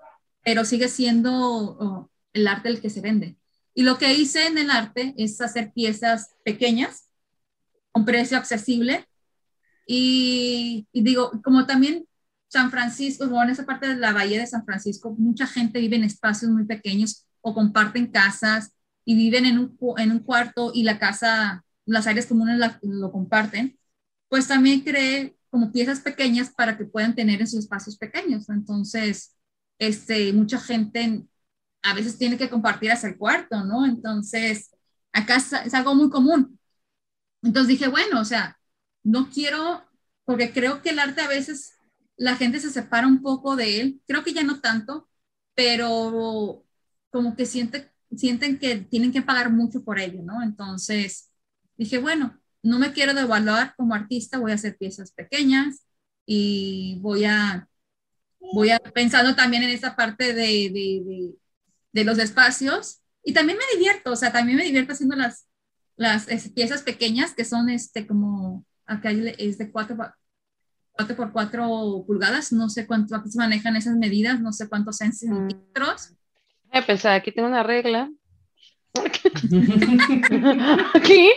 pero 0.44 0.66
sigue 0.66 0.88
siendo 0.88 1.32
oh, 1.34 2.12
el 2.34 2.48
arte 2.48 2.70
el 2.70 2.82
que 2.82 2.90
se 2.90 3.02
vende. 3.02 3.38
Y 3.74 3.84
lo 3.84 3.98
que 3.98 4.14
hice 4.14 4.48
en 4.48 4.58
el 4.58 4.72
arte 4.72 5.14
es 5.18 5.40
hacer 5.42 5.74
piezas 5.74 6.34
pequeñas, 6.44 7.10
con 7.92 8.06
precio 8.06 8.38
accesible. 8.38 9.06
Y, 9.86 10.88
digo, 10.94 11.32
como 11.44 11.66
también 11.66 12.06
San 12.48 12.72
Francisco, 12.72 13.26
o 13.26 13.44
en 13.44 13.50
esa 13.50 13.66
parte 13.66 13.88
de 13.88 13.96
la 13.96 14.14
bahía 14.14 14.40
de 14.40 14.48
San 14.48 14.66
Francisco, 14.66 15.14
mucha 15.18 15.46
gente 15.46 15.80
vive 15.80 15.98
en 15.98 16.06
espacios 16.06 16.52
muy 16.52 16.66
pequeños 16.66 17.26
o 17.42 17.54
comparten 17.54 18.08
casas 18.08 18.72
y 19.04 19.16
viven 19.16 19.46
en 19.46 19.60
un, 19.60 19.78
en 19.98 20.12
un 20.12 20.20
cuarto 20.20 20.72
y 20.74 20.84
la 20.84 20.98
casa, 20.98 21.64
las 21.86 22.08
áreas 22.08 22.26
comunes 22.26 22.60
lo 22.82 23.12
comparten, 23.12 23.78
pues 24.30 24.48
también 24.48 24.82
creé 24.82 25.36
como 25.56 25.72
piezas 25.72 26.02
pequeñas 26.02 26.50
para 26.54 26.78
que 26.78 26.84
puedan 26.84 27.16
tener 27.16 27.40
en 27.40 27.48
sus 27.48 27.60
espacios 27.60 27.98
pequeños. 27.98 28.50
Entonces, 28.50 29.38
este, 29.80 30.34
mucha 30.34 30.60
gente 30.60 31.24
a 31.82 31.94
veces 31.94 32.18
tiene 32.18 32.38
que 32.38 32.50
compartir 32.50 32.92
hasta 32.92 33.08
el 33.08 33.18
cuarto, 33.18 33.64
¿no? 33.64 33.86
Entonces, 33.86 34.76
acá 35.14 35.38
es, 35.38 35.74
algo 35.74 35.96
muy 35.96 36.10
común. 36.10 36.60
Entonces 37.42 37.70
dije, 37.70 37.88
bueno, 37.88 38.20
o 38.20 38.26
sea, 38.26 38.60
no 39.02 39.30
quiero, 39.30 39.82
porque 40.26 40.52
creo 40.52 40.82
que 40.82 40.90
el 40.90 41.00
arte 41.00 41.22
a 41.22 41.30
veces 41.30 41.72
la 42.18 42.36
gente 42.36 42.60
se 42.60 42.70
separa 42.70 43.08
un 43.08 43.22
poco 43.22 43.56
de 43.56 43.80
él, 43.80 44.02
creo 44.10 44.26
que 44.26 44.34
ya 44.34 44.44
no 44.44 44.60
tanto, 44.60 45.08
pero 45.54 46.66
como 47.12 47.38
que 47.38 47.46
siente, 47.46 47.94
sienten 48.14 48.60
que 48.60 48.76
tienen 48.76 49.14
que 49.14 49.22
pagar 49.22 49.54
mucho 49.54 49.86
por 49.86 50.00
ello, 50.00 50.22
¿no? 50.22 50.44
Entonces 50.44 51.32
dije, 51.78 51.98
bueno, 51.98 52.38
no 52.66 52.80
me 52.80 52.92
quiero 52.92 53.14
devaluar 53.14 53.76
como 53.76 53.94
artista, 53.94 54.40
voy 54.40 54.52
a 54.52 54.56
hacer 54.56 54.76
piezas 54.76 55.12
pequeñas 55.12 55.86
y 56.26 56.98
voy 57.00 57.26
a, 57.26 57.70
voy 58.40 58.72
a 58.72 58.80
pensando 58.80 59.36
también 59.36 59.62
en 59.62 59.70
esa 59.70 59.96
parte 59.96 60.34
de, 60.34 60.72
de, 60.72 61.34
de, 61.94 62.04
los 62.04 62.18
espacios 62.18 63.02
y 63.24 63.34
también 63.34 63.60
me 63.60 63.78
divierto, 63.78 64.12
o 64.12 64.16
sea, 64.16 64.32
también 64.32 64.58
me 64.58 64.64
divierto 64.64 64.94
haciendo 64.94 65.16
las, 65.16 65.48
las 65.96 66.26
piezas 66.56 66.82
pequeñas 66.82 67.36
que 67.36 67.46
son 67.46 67.70
este 67.70 68.08
como, 68.08 68.66
acá 68.88 69.12
es 69.12 69.60
de 69.60 69.72
cuatro, 69.72 69.96
4 70.94 71.16
por 71.16 71.32
4 71.32 72.04
pulgadas, 72.08 72.52
no 72.52 72.70
sé 72.70 72.88
cuánto 72.88 73.16
se 73.28 73.38
manejan 73.38 73.76
esas 73.76 73.96
medidas, 73.96 74.42
no 74.42 74.52
sé 74.52 74.68
cuántos 74.68 74.98
centímetros. 74.98 76.14
A 76.72 76.82
pensar, 76.82 77.14
aquí 77.14 77.32
tengo 77.32 77.48
una 77.48 77.62
regla. 77.62 78.10
Aquí, 80.94 81.32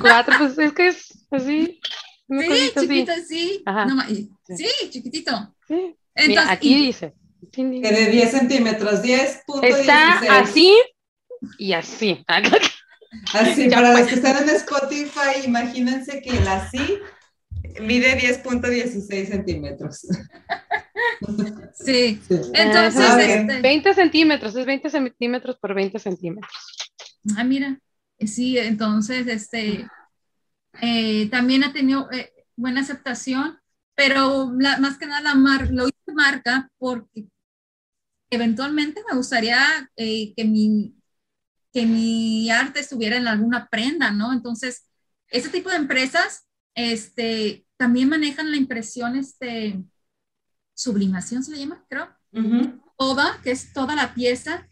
4, 0.00 0.34
pues 0.38 0.58
es 0.58 0.72
que 0.72 0.88
es 0.88 1.26
así. 1.30 1.80
Sí, 2.28 2.72
chiquito, 2.78 3.12
sí. 3.28 3.64
sí. 4.56 4.68
chiquitito. 4.90 5.54
Entonces, 6.14 6.50
aquí 6.50 6.74
dice. 6.74 7.14
Que 7.52 7.62
de 7.62 8.10
10 8.10 8.30
centímetros, 8.30 9.02
10.16. 9.02 9.62
Está 9.62 10.40
así 10.40 10.74
y 11.58 11.72
así. 11.72 12.24
Así, 13.32 13.70
para 13.70 13.98
los 13.98 14.08
que 14.08 14.16
están 14.16 14.42
en 14.42 14.56
Spotify, 14.56 15.46
imagínense 15.46 16.20
que 16.20 16.36
el 16.36 16.46
así 16.48 16.98
Mide 17.80 18.18
10.16 18.18 19.26
centímetros. 19.26 20.06
Sí. 21.74 22.20
Entonces, 22.54 23.06
ah, 23.08 23.22
este... 23.22 23.60
20 23.60 23.94
centímetros, 23.94 24.56
es 24.56 24.66
20 24.66 24.90
centímetros 24.90 25.56
por 25.56 25.74
20 25.74 25.98
centímetros. 25.98 26.75
Ah, 27.36 27.44
mira. 27.44 27.78
Sí, 28.18 28.58
entonces, 28.58 29.26
este, 29.26 29.88
eh, 30.80 31.28
también 31.30 31.64
ha 31.64 31.72
tenido 31.72 32.10
eh, 32.12 32.32
buena 32.56 32.80
aceptación, 32.80 33.58
pero 33.94 34.46
más 34.48 34.98
que 34.98 35.06
nada 35.06 35.20
la 35.20 35.34
mar, 35.34 35.70
lo 35.70 35.86
hice 35.88 36.12
marca 36.14 36.70
porque 36.78 37.28
eventualmente 38.30 39.02
me 39.08 39.16
gustaría 39.16 39.90
eh, 39.96 40.34
que, 40.34 40.44
mi, 40.44 40.94
que 41.72 41.86
mi 41.86 42.50
arte 42.50 42.80
estuviera 42.80 43.16
en 43.16 43.28
alguna 43.28 43.68
prenda, 43.68 44.10
¿no? 44.10 44.32
Entonces, 44.32 44.88
ese 45.28 45.48
tipo 45.48 45.70
de 45.70 45.76
empresas 45.76 46.46
este, 46.74 47.66
también 47.76 48.08
manejan 48.08 48.50
la 48.50 48.56
impresión, 48.56 49.16
este, 49.16 49.82
sublimación 50.74 51.42
se 51.42 51.52
le 51.52 51.58
llama, 51.58 51.84
creo. 51.88 52.08
Toda, 52.98 53.40
que 53.42 53.50
es 53.50 53.72
toda 53.72 53.94
la 53.94 54.14
pieza. 54.14 54.68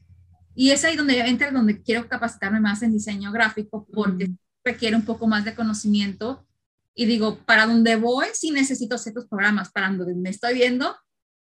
Y 0.55 0.71
es 0.71 0.85
ahí 0.85 0.97
donde 0.97 1.19
entra, 1.21 1.51
donde 1.51 1.83
quiero 1.83 2.09
capacitarme 2.09 2.61
más 2.61 2.83
en 2.83 2.93
diseño 2.93 3.33
gráfico, 3.33 3.87
porque 3.93 4.31
requiere 4.65 4.97
un 4.97 5.05
poco 5.05 5.27
más 5.27 5.45
de 5.45 5.55
conocimiento. 5.55 6.47
Y 6.95 7.07
digo, 7.07 7.39
para 7.45 7.67
donde 7.67 7.97
voy, 7.97 8.27
sí 8.35 8.51
necesito 8.51 8.99
ciertos 8.99 9.27
programas, 9.27 9.71
para 9.71 9.91
donde 9.91 10.15
me 10.15 10.31
estoy 10.31 10.55
viendo. 10.55 10.97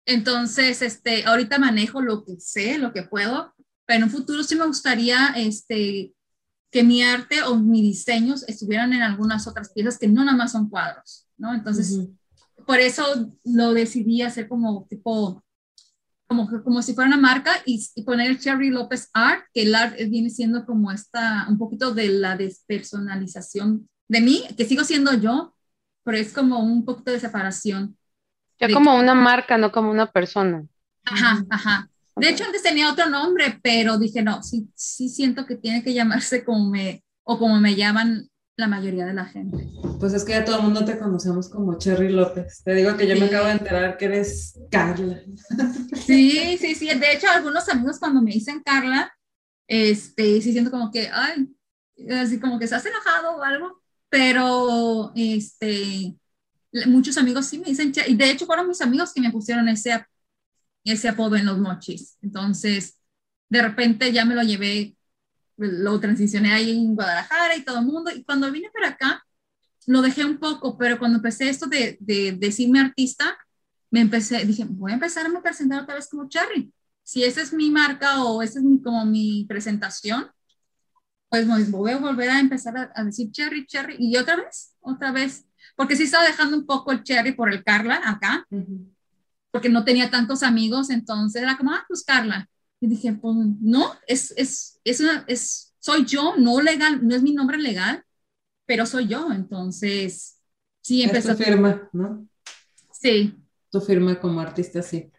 Entonces, 0.06 0.82
este, 0.82 1.26
ahorita 1.26 1.60
manejo 1.60 2.02
lo 2.02 2.24
que 2.24 2.40
sé, 2.40 2.78
lo 2.78 2.94
que 2.94 3.04
puedo, 3.04 3.54
pero 3.86 3.98
en 3.98 4.04
un 4.04 4.10
futuro 4.10 4.44
sí 4.44 4.56
me 4.56 4.66
gustaría 4.66 5.34
este, 5.36 6.14
que 6.72 6.84
mi 6.84 7.04
arte 7.04 7.44
o 7.44 7.56
mis 7.58 7.82
diseños 7.82 8.44
estuvieran 8.48 8.94
en 8.94 9.02
algunas 9.02 9.48
otras 9.48 9.72
piezas 9.74 10.00
que 10.00 10.08
no 10.08 10.24
nada 10.24 10.38
más 10.38 10.54
son 10.54 10.70
cuadros, 10.70 11.28
¿no? 11.38 11.54
Entonces, 11.54 12.00
por 12.66 12.80
eso 12.80 13.04
lo 13.44 13.74
decidí 13.74 14.22
hacer 14.22 14.48
como 14.48 14.88
tipo, 14.90 15.44
como, 16.32 16.64
como 16.64 16.82
si 16.82 16.94
fuera 16.94 17.10
una 17.10 17.18
marca 17.18 17.52
y, 17.66 17.86
poner 18.06 18.40
Cherry 18.40 18.70
López 18.70 19.10
Art, 19.14 19.44
que 19.54 19.64
el 19.64 19.76
art 19.76 19.98
viene 20.08 20.30
siendo 20.30 20.66
como 20.66 20.90
esta, 20.90 21.46
un 21.50 21.58
poquito 21.58 21.94
de 21.94 22.08
la 22.08 22.38
despersonalización 22.38 23.90
de 24.08 24.22
mí, 24.22 24.46
que 24.56 24.64
sigo 24.64 24.86
siendo 24.86 25.14
yo, 25.14 25.54
pero 26.06 26.18
es 26.18 26.32
como 26.32 26.60
un 26.60 26.86
poquito 26.86 27.12
de 27.12 27.20
separación. 27.20 27.98
Ya 28.62 28.72
como 28.72 28.98
una 28.98 29.14
marca, 29.14 29.58
no 29.58 29.74
como 29.74 29.92
una 29.92 30.10
persona. 30.10 30.66
Ajá, 31.04 31.44
ajá. 31.50 31.90
De 32.16 32.30
hecho, 32.30 32.46
antes 32.46 32.64
tenía 32.64 32.90
otro 32.90 33.10
nombre, 33.10 33.60
pero 33.62 33.98
dije, 33.98 34.22
no, 34.22 34.42
sí, 34.42 34.70
sí 34.74 35.10
siento 35.10 35.46
que 35.46 35.58
tiene 35.58 35.84
que 35.84 35.94
llamarse 35.94 36.46
como 36.46 36.70
me, 36.70 37.04
o 37.24 37.38
como 37.38 37.60
me 37.60 37.76
llaman 37.76 38.30
la 38.58 38.68
mayoría 38.68 39.06
de 39.06 39.14
la 39.14 39.26
gente. 39.26 39.68
Pues 40.00 40.14
es 40.14 40.24
que 40.24 40.34
ya 40.34 40.46
todo 40.46 40.58
el 40.58 40.64
mundo 40.64 40.86
te 40.86 40.98
conocemos 40.98 41.50
como 41.50 41.78
Cherry 41.78 42.10
López. 42.10 42.62
Te 42.64 42.74
digo 42.74 42.96
que 42.98 43.08
yo 43.08 43.16
me 43.16 43.26
acabo 43.26 43.48
de 43.48 43.54
enterar 43.54 43.98
que 43.98 44.06
eres 44.06 44.60
Carla. 44.70 45.22
Sí, 46.06 46.58
sí, 46.58 46.76
sí. 46.76 46.88
De 46.88 47.14
hecho, 47.14 47.28
algunos 47.30 47.68
amigos 47.70 48.00
cuando 48.00 48.22
me 48.22 48.32
dicen 48.32 48.62
Carla, 48.64 49.14
este, 49.68 50.42
sí 50.42 50.52
siento 50.52 50.72
como 50.72 50.92
que, 50.92 51.10
ay, 51.12 51.48
así 52.12 52.40
como 52.40 52.60
que 52.60 52.68
se 52.68 52.76
has 52.76 52.86
enojado 52.86 53.38
o 53.38 53.44
algo, 53.44 53.82
pero 54.10 55.12
este, 55.16 56.16
muchos 56.88 57.18
amigos 57.18 57.46
sí 57.46 57.60
me 57.60 57.66
dicen, 57.66 57.94
y 58.08 58.16
de 58.16 58.32
hecho 58.32 58.46
fueron 58.46 58.68
mis 58.68 58.82
amigos 58.82 59.14
que 59.14 59.22
me 59.22 59.32
pusieron 59.32 59.70
ese 59.70 60.06
ese 60.84 61.10
apodo 61.10 61.36
en 61.36 61.46
los 61.46 61.60
mochis. 61.60 62.18
Entonces, 62.22 63.00
de 63.50 63.62
repente 63.62 64.12
ya 64.12 64.26
me 64.26 64.36
lo 64.36 64.44
llevé, 64.44 64.96
lo 65.62 66.00
transicioné 66.00 66.54
ahí 66.54 66.72
en 66.72 66.96
Guadalajara 66.96 67.56
y 67.56 67.64
todo 67.64 67.80
el 67.80 67.86
mundo. 67.86 68.12
Y 68.12 68.24
cuando 68.24 68.52
vine 68.52 68.70
para 68.74 68.90
acá, 68.90 69.26
lo 69.88 70.02
dejé 70.02 70.26
un 70.26 70.38
poco, 70.38 70.78
pero 70.78 71.00
cuando 71.00 71.18
empecé 71.18 71.50
esto 71.50 71.68
de, 71.68 71.98
de, 72.00 72.34
decirme 72.34 72.80
artista, 72.80 73.38
me 73.90 74.02
empecé, 74.02 74.46
dije, 74.46 74.66
voy 74.68 74.92
a 74.92 74.96
empezar 74.96 75.26
a 75.26 75.30
me 75.30 75.42
presentar 75.42 75.84
otra 75.84 75.96
vez 75.96 76.08
como 76.10 76.30
Cherry. 76.30 76.74
Si 77.04 77.24
esa 77.24 77.42
es 77.42 77.54
mi 77.54 77.70
marca 77.72 78.24
o 78.24 78.42
esa 78.42 78.60
es 78.60 78.66
mi, 78.66 78.82
como 78.82 79.06
mi 79.06 79.46
presentación, 79.48 80.28
pues 81.30 81.48
voy 81.72 81.92
a 81.92 81.98
volver 81.98 82.30
a 82.30 82.40
empezar 82.40 82.92
a, 82.94 83.04
decir 83.04 83.32
Cherry, 83.32 83.66
Cherry. 83.66 83.96
Y 84.00 84.18
otra 84.18 84.36
vez, 84.36 84.74
otra 84.82 85.12
vez, 85.12 85.46
porque 85.76 85.96
sí 85.96 86.04
estaba 86.04 86.26
dejando 86.26 86.58
un 86.58 86.66
poco 86.66 86.92
el 86.92 87.04
Cherry 87.04 87.34
por 87.34 87.52
el 87.52 87.64
Carla 87.64 88.02
acá 88.04 88.46
porque 89.52 89.70
no 89.70 89.84
tenía 89.84 90.10
tantos 90.10 90.44
amigos, 90.44 90.90
entonces 90.90 91.42
era 91.42 91.58
como, 91.58 91.72
ah, 91.72 91.84
pues 91.88 92.04
Carla. 92.04 92.48
Y 92.82 92.88
dije, 92.88 93.14
pues 93.14 93.36
no, 93.62 93.94
es, 94.08 94.34
es, 94.36 94.82
es 94.84 95.00
una, 95.00 95.24
es, 95.28 95.74
soy 95.78 96.04
yo, 96.06 96.36
no 96.36 96.60
legal, 96.62 97.08
no 97.08 97.16
es 97.16 97.22
mi 97.22 97.32
nombre 97.32 97.60
legal, 97.60 98.04
pero 98.66 98.88
soy 98.88 99.08
yo, 99.08 99.32
entonces 99.32 100.40
sí 100.82 101.04
empezó. 101.04 101.32
Es 101.32 101.38
tu 101.38 101.44
firma, 101.44 101.90
¿no? 101.94 102.28
Sí. 102.92 103.36
Tu 103.70 103.80
firma 103.80 104.20
como 104.20 104.42
artista, 104.42 104.82
sí. 104.82 105.12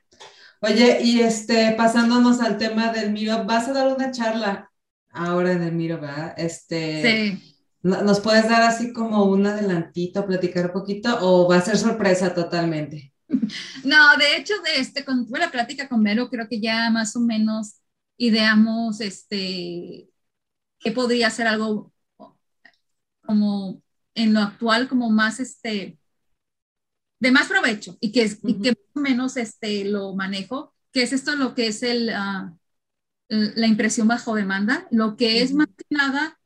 Oye, 0.60 1.02
y 1.02 1.20
este, 1.20 1.72
pasándonos 1.76 2.40
al 2.40 2.58
tema 2.58 2.92
del 2.92 3.12
Miro, 3.12 3.44
vas 3.44 3.68
a 3.68 3.72
dar 3.72 3.94
una 3.94 4.10
charla 4.10 4.70
ahora 5.10 5.52
en 5.52 5.62
el 5.62 5.72
Miro, 5.72 6.00
¿verdad? 6.00 6.34
Este, 6.36 7.38
sí. 7.40 7.56
¿Nos 7.82 8.20
puedes 8.20 8.48
dar 8.48 8.62
así 8.62 8.92
como 8.92 9.24
un 9.24 9.44
adelantito, 9.46 10.26
platicar 10.26 10.66
un 10.66 10.72
poquito, 10.72 11.18
o 11.20 11.48
va 11.48 11.56
a 11.56 11.62
ser 11.62 11.76
sorpresa 11.76 12.32
totalmente? 12.34 13.11
No, 13.84 14.16
de 14.16 14.36
hecho, 14.36 14.54
de 14.62 14.80
este, 14.80 15.04
cuando 15.04 15.26
tuve 15.26 15.38
la 15.38 15.50
plática 15.50 15.88
con 15.88 16.02
Vero, 16.02 16.28
creo 16.28 16.48
que 16.48 16.60
ya 16.60 16.90
más 16.90 17.16
o 17.16 17.20
menos 17.20 17.80
ideamos 18.16 19.00
este, 19.00 20.08
que 20.78 20.92
podría 20.92 21.30
ser 21.30 21.46
algo 21.46 21.92
como 23.22 23.82
en 24.14 24.34
lo 24.34 24.40
actual, 24.40 24.88
como 24.88 25.10
más 25.10 25.40
este, 25.40 25.98
de 27.20 27.30
más 27.30 27.48
provecho 27.48 27.96
y 28.00 28.12
que, 28.12 28.28
que 28.62 28.70
más 28.70 28.96
o 28.96 29.00
menos 29.00 29.36
este, 29.36 29.84
lo 29.84 30.14
manejo, 30.14 30.74
que 30.92 31.02
es 31.02 31.12
esto 31.12 31.34
lo 31.36 31.54
que 31.54 31.68
es 31.68 31.82
el, 31.82 32.10
ah, 32.10 32.54
la 33.28 33.66
impresión 33.66 34.08
bajo 34.08 34.34
demanda, 34.34 34.86
lo 34.90 35.16
que 35.16 35.42
es 35.42 35.54
más 35.54 35.68
que 35.68 35.84
nada 35.88 36.38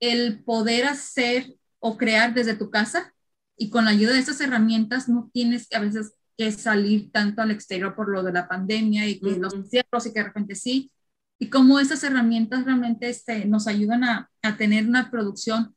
el 0.00 0.42
poder 0.42 0.86
hacer 0.86 1.54
o 1.78 1.96
crear 1.96 2.34
desde 2.34 2.54
tu 2.54 2.70
casa 2.70 3.13
y 3.56 3.70
con 3.70 3.84
la 3.84 3.92
ayuda 3.92 4.12
de 4.12 4.18
estas 4.18 4.40
herramientas 4.40 5.08
no 5.08 5.30
tienes 5.32 5.68
que 5.68 5.76
a 5.76 5.80
veces 5.80 6.14
que 6.36 6.50
salir 6.52 7.12
tanto 7.12 7.42
al 7.42 7.50
exterior 7.50 7.94
por 7.94 8.08
lo 8.08 8.22
de 8.22 8.32
la 8.32 8.48
pandemia 8.48 9.06
y 9.06 9.20
que 9.20 9.36
los 9.36 9.54
cierros 9.70 10.06
y 10.06 10.12
que 10.12 10.20
de 10.20 10.24
repente 10.24 10.54
sí, 10.56 10.90
y 11.38 11.48
cómo 11.50 11.78
esas 11.78 12.02
herramientas 12.04 12.64
realmente 12.64 13.08
este, 13.08 13.44
nos 13.44 13.66
ayudan 13.66 14.04
a, 14.04 14.30
a, 14.42 14.56
tener 14.56 14.86
una 14.88 15.10
producción 15.10 15.74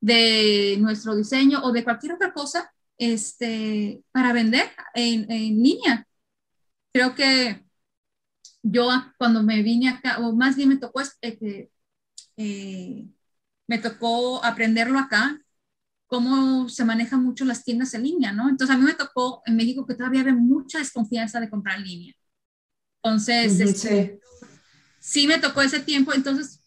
de 0.00 0.76
nuestro 0.80 1.16
diseño 1.16 1.62
o 1.62 1.72
de 1.72 1.84
cualquier 1.84 2.14
otra 2.14 2.32
cosa 2.32 2.72
este, 2.98 4.02
para 4.12 4.32
vender 4.32 4.70
en, 4.94 5.30
en 5.30 5.62
línea. 5.62 6.06
Creo 6.92 7.14
que 7.14 7.64
yo 8.62 8.88
cuando 9.18 9.42
me 9.42 9.62
vine 9.62 9.88
acá, 9.88 10.18
o 10.18 10.34
más 10.34 10.56
bien 10.56 10.70
me 10.70 10.76
tocó, 10.76 11.00
eh, 11.22 11.70
eh, 12.36 13.08
me 13.66 13.78
tocó 13.78 14.44
aprenderlo 14.44 14.98
acá, 14.98 15.40
cómo 16.08 16.68
se 16.70 16.84
manejan 16.84 17.22
mucho 17.22 17.44
las 17.44 17.62
tiendas 17.62 17.92
en 17.94 18.02
línea, 18.02 18.32
¿no? 18.32 18.48
Entonces 18.48 18.74
a 18.74 18.78
mí 18.78 18.84
me 18.84 18.94
tocó 18.94 19.42
en 19.44 19.56
México 19.56 19.86
que 19.86 19.94
todavía 19.94 20.22
había 20.22 20.34
mucha 20.34 20.78
desconfianza 20.78 21.38
de 21.38 21.50
comprar 21.50 21.78
en 21.78 21.84
línea. 21.84 22.14
Entonces, 23.02 23.60
este, 23.60 24.18
sí. 24.98 25.26
me 25.26 25.38
tocó 25.38 25.60
ese 25.62 25.80
tiempo, 25.80 26.12
entonces 26.14 26.60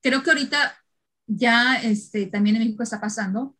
creo 0.00 0.22
que 0.22 0.30
ahorita 0.30 0.76
ya 1.26 1.76
este, 1.76 2.26
también 2.26 2.56
en 2.56 2.62
México 2.62 2.82
está 2.82 3.00
pasando. 3.00 3.54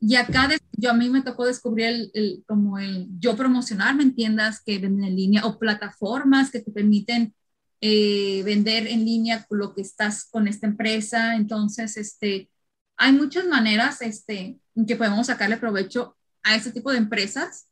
Y 0.00 0.16
acá 0.16 0.48
yo 0.72 0.90
a 0.90 0.94
mí 0.94 1.08
me 1.10 1.22
tocó 1.22 1.46
descubrir 1.46 2.10
el, 2.14 2.44
como 2.46 2.78
el 2.78 3.08
yo 3.18 3.36
promocionarme 3.36 4.02
en 4.04 4.14
tiendas 4.14 4.62
que 4.62 4.78
venden 4.78 5.04
en 5.04 5.16
línea 5.16 5.46
o 5.46 5.58
plataformas 5.58 6.50
que 6.50 6.60
te 6.60 6.70
permiten 6.70 7.34
eh, 7.80 8.42
vender 8.44 8.86
en 8.86 9.04
línea 9.04 9.46
lo 9.50 9.74
que 9.74 9.82
estás 9.82 10.24
con 10.24 10.48
esta 10.48 10.66
empresa. 10.66 11.36
Entonces, 11.36 11.96
este, 11.98 12.50
hay 12.96 13.12
muchas 13.12 13.46
maneras 13.46 14.02
este, 14.02 14.58
en 14.74 14.86
que 14.86 14.96
podemos 14.96 15.26
sacarle 15.26 15.56
provecho 15.56 16.16
a 16.42 16.56
este 16.56 16.72
tipo 16.72 16.90
de 16.90 16.98
empresas 16.98 17.68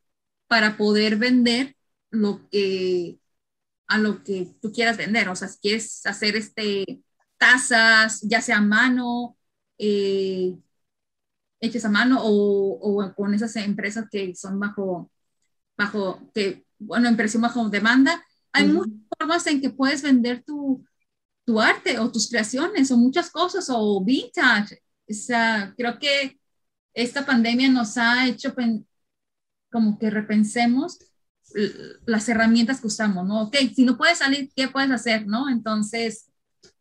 para 0.47 0.77
poder 0.77 1.17
vender 1.17 1.75
lo 2.11 2.47
que 2.49 3.19
a 3.87 3.97
lo 3.97 4.23
que 4.23 4.55
tú 4.61 4.71
quieras 4.71 4.97
vender. 4.97 5.29
O 5.29 5.35
sea, 5.35 5.47
si 5.47 5.59
quieres 5.59 6.05
hacer 6.05 6.35
este, 6.35 7.03
tazas, 7.37 8.21
ya 8.21 8.41
sea 8.41 8.57
a 8.57 8.61
mano, 8.61 9.37
eh, 9.77 10.57
hechas 11.59 11.85
a 11.85 11.89
mano 11.89 12.19
o, 12.21 13.03
o, 13.03 13.13
con 13.15 13.33
esas 13.33 13.55
empresas 13.57 14.07
que 14.11 14.35
son 14.35 14.59
bajo, 14.59 15.11
bajo, 15.77 16.31
que, 16.33 16.65
bueno, 16.79 17.07
en 17.07 17.17
precio 17.17 17.39
bajo 17.39 17.69
demanda, 17.69 18.23
hay 18.51 18.67
muchas 18.67 18.93
formas 19.17 19.47
en 19.47 19.61
que 19.61 19.69
puedes 19.69 20.01
vender 20.01 20.43
tu, 20.43 20.85
tu 21.45 21.59
arte 21.59 21.99
o 21.99 22.11
tus 22.11 22.29
creaciones 22.29 22.91
o 22.91 22.97
muchas 22.97 23.29
cosas 23.29 23.67
o 23.69 24.03
vintage. 24.03 24.81
O 25.09 25.13
sea, 25.13 25.73
creo 25.77 25.99
que 25.99 26.39
esta 26.93 27.25
pandemia 27.25 27.69
nos 27.69 27.97
ha 27.97 28.27
hecho 28.27 28.53
como 29.71 29.99
que 29.99 30.09
repensemos 30.09 30.99
las 32.05 32.27
herramientas 32.27 32.81
que 32.81 32.87
usamos, 32.87 33.25
¿no? 33.25 33.43
Ok, 33.43 33.55
si 33.73 33.85
no 33.85 33.97
puedes 33.97 34.17
salir, 34.17 34.49
¿qué 34.55 34.67
puedes 34.67 34.91
hacer, 34.91 35.27
no? 35.27 35.49
Entonces... 35.49 36.31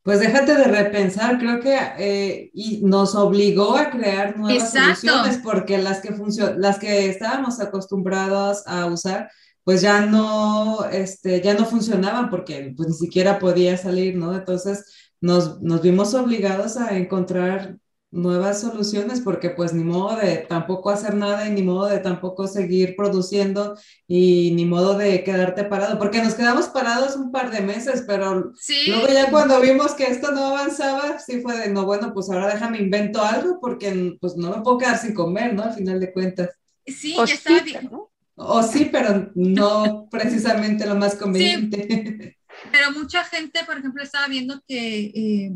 Pues 0.03 0.21
déjate 0.21 0.55
de 0.55 0.65
repensar, 0.65 1.39
creo 1.39 1.61
que 1.61 1.79
eh, 1.99 2.51
y 2.53 2.83
nos 2.83 3.15
obligó 3.15 3.77
a 3.77 3.91
crear 3.91 4.37
nuevas 4.37 4.73
soluciones 4.73 5.39
porque 5.43 5.79
las 5.79 6.01
que, 6.01 6.15
las 6.59 6.79
que 6.79 7.09
estábamos 7.09 7.59
acostumbrados 7.61 8.67
a 8.67 8.87
usar, 8.87 9.31
pues 9.63 9.81
ya 9.81 10.05
no, 10.05 10.85
este, 10.91 11.41
ya 11.41 11.55
no 11.55 11.65
funcionaban 11.65 12.29
porque 12.29 12.75
pues 12.77 12.91
ni 12.91 12.95
siquiera 12.95 13.39
podía 13.39 13.79
salir, 13.79 14.17
¿no? 14.17 14.35
Entonces 14.35 14.85
nos, 15.23 15.63
nos 15.63 15.81
vimos 15.81 16.13
obligados 16.13 16.77
a 16.77 16.97
encontrar 16.99 17.79
nuevas 18.15 18.61
soluciones 18.61 19.21
porque 19.21 19.51
pues 19.51 19.73
ni 19.73 19.83
modo 19.83 20.17
de 20.17 20.39
tampoco 20.39 20.91
hacer 20.91 21.15
nada 21.15 21.49
y 21.49 21.51
ni 21.51 21.63
modo 21.63 21.87
de 21.87 21.99
tampoco 21.99 22.47
seguir 22.47 22.95
produciendo 22.95 23.77
y 24.07 24.53
ni 24.53 24.65
modo 24.65 24.97
de 24.97 25.25
quedarte 25.25 25.65
parado, 25.65 25.99
porque 25.99 26.23
nos 26.23 26.35
quedamos 26.35 26.69
parados 26.69 27.17
un 27.17 27.33
par 27.33 27.51
de 27.51 27.61
meses, 27.61 28.05
pero 28.07 28.53
luego 28.87 29.09
ya 29.13 29.31
cuando 29.31 29.61
vimos 29.61 29.95
que 29.95 30.05
esto 30.05 30.31
no 30.31 30.47
avanzaba, 30.47 31.19
sí 31.19 31.41
fue 31.41 31.59
de, 31.59 31.71
no, 31.71 31.85
bueno, 31.87 32.15
pues 32.15 32.31
ahora 32.31 32.55
déjame 32.55 32.79
invento 32.79 33.21
algo 33.21 33.59
porque 33.61 34.17
pues 34.21 34.37
no 34.37 34.57
me 34.57 34.63
puedo 34.63 34.79
quedar 34.79 34.99
sin 34.99 35.13
comer, 35.13 35.53
¿no? 35.53 35.65
Al 35.65 35.75
final 35.75 35.99
de 35.99 36.13
cuentas. 36.13 36.51
Sí, 36.87 37.17
o 37.19 37.25
estaba 37.25 37.61
bien. 37.61 37.91
O 38.37 38.63
sí, 38.63 38.89
pero 38.93 39.31
no 39.35 40.09
precisamente 40.09 40.87
lo 40.87 40.95
más 40.95 41.17
conveniente. 41.17 42.39
pero 42.71 42.93
mucha 42.93 43.25
gente, 43.25 43.61
por 43.67 43.77
ejemplo, 43.77 44.03
estaba 44.03 44.29
viendo 44.29 44.63
que... 44.69 45.05
Eh, 45.07 45.53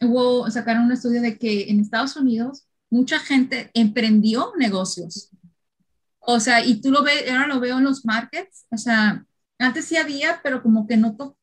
hubo, 0.00 0.50
sacaron 0.50 0.84
un 0.84 0.92
estudio 0.92 1.20
de 1.20 1.38
que 1.38 1.70
en 1.70 1.80
Estados 1.80 2.16
Unidos 2.16 2.66
mucha 2.90 3.18
gente 3.18 3.70
emprendió 3.74 4.52
negocios. 4.58 5.30
O 6.20 6.40
sea, 6.40 6.64
y 6.64 6.80
tú 6.80 6.90
lo 6.90 7.02
ves, 7.02 7.30
ahora 7.30 7.46
lo 7.46 7.60
veo 7.60 7.78
en 7.78 7.84
los 7.84 8.04
markets, 8.04 8.66
o 8.70 8.76
sea, 8.76 9.24
antes 9.58 9.86
sí 9.86 9.96
había, 9.96 10.40
pero 10.42 10.62
como 10.62 10.86
que 10.86 10.96
noto, 10.96 11.36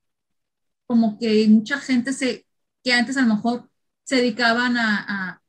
como 0.87 1.17
que 1.17 1.47
mucha 1.47 1.79
gente 1.79 2.13
se, 2.13 2.45
que 2.83 2.93
antes 2.93 3.17
a 3.17 3.21
lo 3.21 3.35
mejor 3.35 3.69
se 4.03 4.17
dedicaban 4.17 4.77
a, 4.77 5.41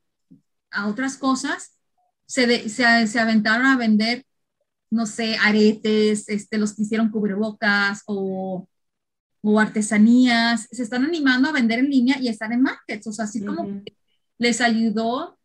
a, 0.71 0.87
otras 0.89 1.17
cosas, 1.17 1.79
se, 2.27 2.69
se, 2.69 3.07
se, 3.07 3.21
aventaron 3.21 3.67
a 3.67 3.77
vender, 3.77 4.25
no 4.91 5.07
sé, 5.07 5.37
aretes, 5.37 6.29
este, 6.29 6.59
los 6.59 6.75
que 6.75 6.83
hicieron 6.83 7.11
cubrebocas 7.11 8.03
o 8.07 8.69
o 9.49 9.61
artesanías, 9.61 10.67
se 10.73 10.83
están 10.83 11.05
animando 11.05 11.49
a 11.49 11.53
vender 11.53 11.79
en 11.79 11.89
línea 11.89 12.19
y 12.21 12.27
están 12.27 12.53
en 12.53 12.63
markets, 12.63 13.07
o 13.07 13.13
sea, 13.13 13.27
así 13.27 13.45
como 13.45 13.81
les 14.39 14.61
ayudó, 14.61 15.39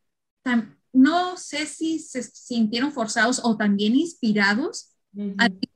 no 0.91 1.37
sé 1.37 1.67
si 1.67 1.99
se 1.99 2.23
sintieron 2.23 2.91
forzados 2.91 3.41
o 3.43 3.57
también 3.57 3.95
inspirados. 3.95 4.95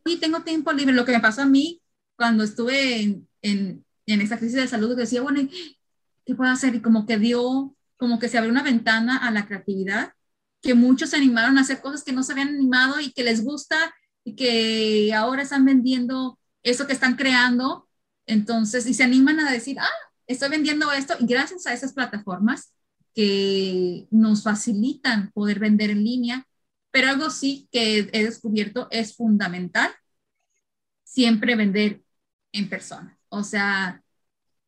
Y 0.05 0.17
tengo 0.17 0.41
tiempo 0.41 0.73
libre, 0.73 0.95
lo 0.95 1.05
que 1.05 1.11
me 1.11 1.19
pasó 1.19 1.43
a 1.43 1.45
mí 1.45 1.83
cuando 2.15 2.43
estuve 2.43 3.03
en, 3.03 3.27
en, 3.43 3.85
en 4.07 4.21
esta 4.21 4.39
crisis 4.39 4.55
de 4.55 4.67
salud, 4.67 4.95
decía, 4.95 5.21
bueno, 5.21 5.47
¿qué 6.25 6.33
puedo 6.33 6.49
hacer? 6.49 6.73
Y 6.73 6.81
como 6.81 7.05
que 7.05 7.19
dio, 7.19 7.75
como 7.95 8.17
que 8.17 8.27
se 8.27 8.39
abrió 8.39 8.51
una 8.51 8.63
ventana 8.63 9.17
a 9.17 9.29
la 9.29 9.45
creatividad, 9.45 10.13
que 10.63 10.73
muchos 10.73 11.11
se 11.11 11.17
animaron 11.17 11.59
a 11.59 11.61
hacer 11.61 11.79
cosas 11.79 12.03
que 12.03 12.11
no 12.11 12.23
se 12.23 12.31
habían 12.31 12.49
animado 12.49 12.99
y 12.99 13.11
que 13.11 13.23
les 13.23 13.43
gusta 13.43 13.93
y 14.23 14.35
que 14.35 15.13
ahora 15.13 15.43
están 15.43 15.63
vendiendo 15.63 16.39
eso 16.63 16.87
que 16.87 16.93
están 16.93 17.15
creando 17.17 17.87
entonces, 18.25 18.85
y 18.87 18.93
se 18.93 19.03
animan 19.03 19.39
a 19.39 19.51
decir, 19.51 19.77
ah, 19.79 19.87
estoy 20.27 20.49
vendiendo 20.49 20.91
esto 20.91 21.15
y 21.19 21.25
gracias 21.25 21.67
a 21.67 21.73
esas 21.73 21.93
plataformas 21.93 22.73
que 23.13 24.07
nos 24.11 24.43
facilitan 24.43 25.31
poder 25.31 25.59
vender 25.59 25.89
en 25.89 26.03
línea, 26.03 26.47
pero 26.91 27.09
algo 27.09 27.29
sí 27.29 27.67
que 27.71 28.09
he 28.11 28.23
descubierto 28.23 28.87
es 28.91 29.15
fundamental, 29.15 29.89
siempre 31.03 31.55
vender 31.55 32.01
en 32.51 32.69
persona. 32.69 33.17
O 33.29 33.43
sea, 33.43 34.01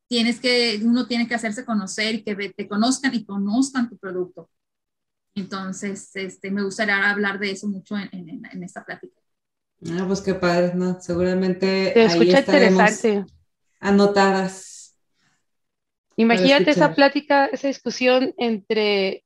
tienes 0.08 0.40
que, 0.40 0.80
uno 0.82 1.06
tiene 1.06 1.26
que 1.26 1.34
hacerse 1.34 1.64
conocer 1.64 2.16
y 2.16 2.22
que 2.22 2.52
te 2.56 2.68
conozcan 2.68 3.14
y 3.14 3.24
conozcan 3.24 3.88
tu 3.88 3.98
producto. 3.98 4.50
Entonces, 5.34 6.10
este, 6.14 6.50
me 6.50 6.62
gustaría 6.62 7.10
hablar 7.10 7.38
de 7.38 7.52
eso 7.52 7.68
mucho 7.68 7.96
en, 7.96 8.10
en, 8.12 8.62
esta 8.62 8.84
plática. 8.84 9.14
Ah, 9.92 10.04
pues 10.06 10.20
qué 10.20 10.34
padre, 10.34 10.74
¿no? 10.74 11.00
Seguramente. 11.00 11.92
Te 11.94 12.04
escucha 12.04 12.40
interesante 12.40 13.24
anotadas. 13.80 14.96
Imagínate 16.16 16.70
esa 16.72 16.94
plática, 16.94 17.46
esa 17.46 17.68
discusión 17.68 18.34
entre 18.38 19.24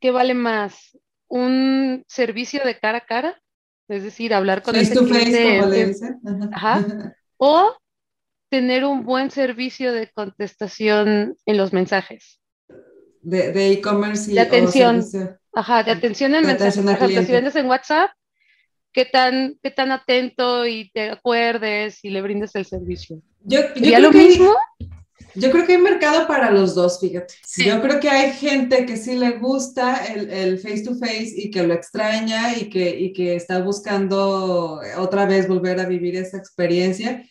qué 0.00 0.10
vale 0.10 0.34
más, 0.34 0.96
un 1.26 2.04
servicio 2.06 2.64
de 2.64 2.78
cara 2.78 2.98
a 2.98 3.06
cara, 3.06 3.42
es 3.88 4.04
decir, 4.04 4.32
hablar 4.32 4.62
con 4.62 4.76
el 4.76 4.88
cliente, 4.88 5.60
o 7.38 7.76
tener 8.50 8.84
un 8.84 9.04
buen 9.04 9.30
servicio 9.30 9.92
de 9.92 10.10
contestación 10.10 11.36
en 11.44 11.56
los 11.56 11.72
mensajes. 11.72 12.40
De 13.20 13.72
e-commerce 13.72 14.30
y 14.30 14.34
de 14.34 14.40
atención. 14.40 15.04
Ajá, 15.52 15.82
de 15.82 15.90
atención 15.90 16.34
en 16.34 16.46
mensajes. 16.46 17.26
si 17.26 17.32
vendes 17.32 17.56
en 17.56 17.66
WhatsApp, 17.66 18.10
qué 18.92 19.04
tan, 19.04 19.58
qué 19.62 19.70
tan 19.70 19.92
atento 19.92 20.66
y 20.66 20.90
te 20.90 21.10
acuerdes 21.10 22.04
y 22.04 22.10
le 22.10 22.22
brindes 22.22 22.54
el 22.54 22.64
servicio. 22.64 23.20
Yo, 23.44 23.60
yo 23.76 23.98
lo 23.98 24.12
mismo? 24.12 24.54
yo 25.34 25.50
creo 25.50 25.66
que 25.66 25.72
hay 25.72 25.78
mercado 25.78 26.26
para 26.26 26.50
los 26.50 26.74
dos, 26.74 26.98
fíjate. 27.00 27.34
Yo 27.64 27.80
creo 27.80 28.00
que 28.00 28.08
hay 28.08 28.32
gente 28.32 28.86
que 28.86 28.96
sí 28.96 29.16
le 29.16 29.38
gusta 29.38 30.04
el, 30.06 30.30
el, 30.30 30.58
face 30.58 30.82
to 30.82 30.94
face 30.96 31.32
y 31.36 31.50
que 31.50 31.62
lo 31.62 31.74
extraña 31.74 32.56
y 32.56 32.68
que, 32.68 32.98
y 32.98 33.12
que 33.12 33.36
está 33.36 33.60
buscando 33.60 34.80
otra 34.96 35.26
vez 35.26 35.46
volver 35.46 35.80
a 35.80 35.86
vivir 35.86 36.16
esa 36.16 36.38
experiencia, 36.38 37.24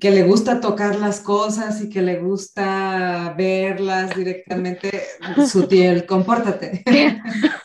que 0.00 0.10
le 0.10 0.22
gusta 0.22 0.60
tocar 0.60 0.96
las 0.96 1.20
cosas 1.20 1.82
y 1.82 1.88
que 1.88 2.02
le 2.02 2.18
gusta 2.20 3.34
verlas 3.36 4.16
directamente. 4.16 5.02
Sutil, 5.46 6.06
compórtate. 6.06 6.82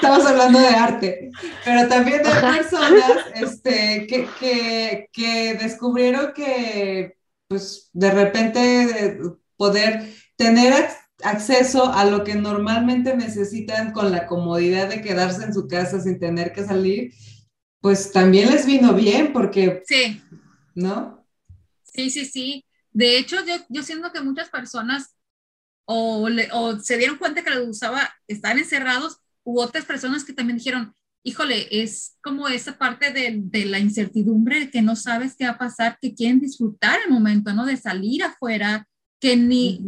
Estamos 0.00 0.24
hablando 0.24 0.58
de 0.58 0.68
arte, 0.68 1.30
pero 1.62 1.86
también 1.86 2.22
de 2.22 2.30
personas 2.30 3.18
este, 3.34 4.06
que, 4.06 4.26
que, 4.40 5.08
que 5.12 5.54
descubrieron 5.54 6.32
que, 6.32 7.18
pues, 7.48 7.90
de 7.92 8.10
repente 8.10 9.20
poder 9.58 10.10
tener 10.36 10.88
acceso 11.22 11.92
a 11.92 12.06
lo 12.06 12.24
que 12.24 12.34
normalmente 12.34 13.14
necesitan 13.14 13.92
con 13.92 14.10
la 14.10 14.26
comodidad 14.26 14.88
de 14.88 15.02
quedarse 15.02 15.44
en 15.44 15.52
su 15.52 15.68
casa 15.68 16.00
sin 16.00 16.18
tener 16.18 16.54
que 16.54 16.64
salir, 16.64 17.12
pues 17.82 18.10
también 18.10 18.50
les 18.50 18.64
vino 18.64 18.94
bien 18.94 19.34
porque... 19.34 19.82
Sí. 19.86 20.22
¿No? 20.74 21.26
Sí, 21.82 22.08
sí, 22.08 22.24
sí. 22.24 22.64
De 22.90 23.18
hecho, 23.18 23.36
yo, 23.44 23.54
yo 23.68 23.82
siento 23.82 24.12
que 24.12 24.22
muchas 24.22 24.48
personas 24.48 25.14
o, 25.84 26.26
o 26.52 26.78
se 26.78 26.96
dieron 26.96 27.18
cuenta 27.18 27.42
que 27.42 27.50
les 27.50 27.66
gustaba 27.66 28.08
estar 28.28 28.56
encerrados, 28.56 29.18
u 29.44 29.60
otras 29.60 29.84
personas 29.84 30.24
que 30.24 30.32
también 30.32 30.58
dijeron, 30.58 30.94
híjole, 31.22 31.82
es 31.82 32.16
como 32.22 32.48
esa 32.48 32.78
parte 32.78 33.12
de, 33.12 33.40
de, 33.42 33.66
la 33.66 33.78
incertidumbre, 33.78 34.70
que 34.70 34.82
no 34.82 34.96
sabes 34.96 35.34
qué 35.36 35.44
va 35.44 35.52
a 35.52 35.58
pasar, 35.58 35.98
que 36.00 36.14
quieren 36.14 36.40
disfrutar 36.40 36.98
el 37.04 37.12
momento, 37.12 37.52
¿no? 37.52 37.66
De 37.66 37.76
salir 37.76 38.22
afuera, 38.22 38.86
que 39.20 39.36
ni, 39.36 39.84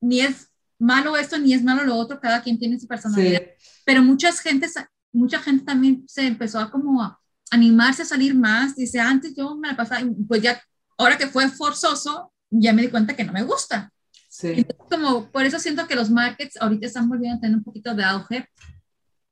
ni 0.00 0.20
es 0.20 0.50
malo 0.78 1.16
esto, 1.16 1.38
ni 1.38 1.54
es 1.54 1.62
malo 1.62 1.84
lo 1.84 1.96
otro, 1.96 2.20
cada 2.20 2.42
quien 2.42 2.58
tiene 2.58 2.78
su 2.78 2.86
personalidad. 2.86 3.42
Pero 3.84 4.02
muchas 4.02 4.40
gente, 4.40 4.68
mucha 5.12 5.40
gente 5.40 5.64
también 5.64 6.04
se 6.06 6.26
empezó 6.26 6.60
a 6.60 6.70
como 6.70 7.02
a 7.02 7.18
animarse 7.50 8.02
a 8.02 8.06
salir 8.06 8.34
más. 8.34 8.76
Dice, 8.76 9.00
antes 9.00 9.34
yo 9.34 9.56
me 9.56 9.68
la 9.68 9.76
pasaba, 9.76 10.06
pues 10.28 10.42
ya, 10.42 10.60
ahora 10.98 11.16
que 11.16 11.26
fue 11.26 11.48
forzoso, 11.48 12.32
ya 12.50 12.72
me 12.72 12.82
di 12.82 12.88
cuenta 12.88 13.16
que 13.16 13.24
no 13.24 13.32
me 13.32 13.42
gusta. 13.42 13.90
Sí. 14.28 14.66
como, 14.90 15.30
por 15.30 15.46
eso 15.46 15.58
siento 15.58 15.86
que 15.86 15.94
los 15.94 16.10
markets 16.10 16.60
ahorita 16.60 16.86
están 16.86 17.08
volviendo 17.08 17.38
a 17.38 17.40
tener 17.40 17.56
un 17.56 17.64
poquito 17.64 17.94
de 17.94 18.04
auge, 18.04 18.46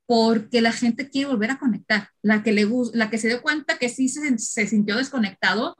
porque 0.05 0.61
la 0.61 0.71
gente 0.71 1.09
quiere 1.09 1.29
volver 1.29 1.51
a 1.51 1.59
conectar. 1.59 2.09
La 2.21 2.43
que, 2.43 2.51
le, 2.51 2.67
la 2.93 3.09
que 3.09 3.17
se 3.17 3.27
dio 3.27 3.41
cuenta 3.41 3.77
que 3.77 3.89
sí 3.89 4.09
se, 4.09 4.37
se 4.37 4.67
sintió 4.67 4.97
desconectado, 4.97 5.75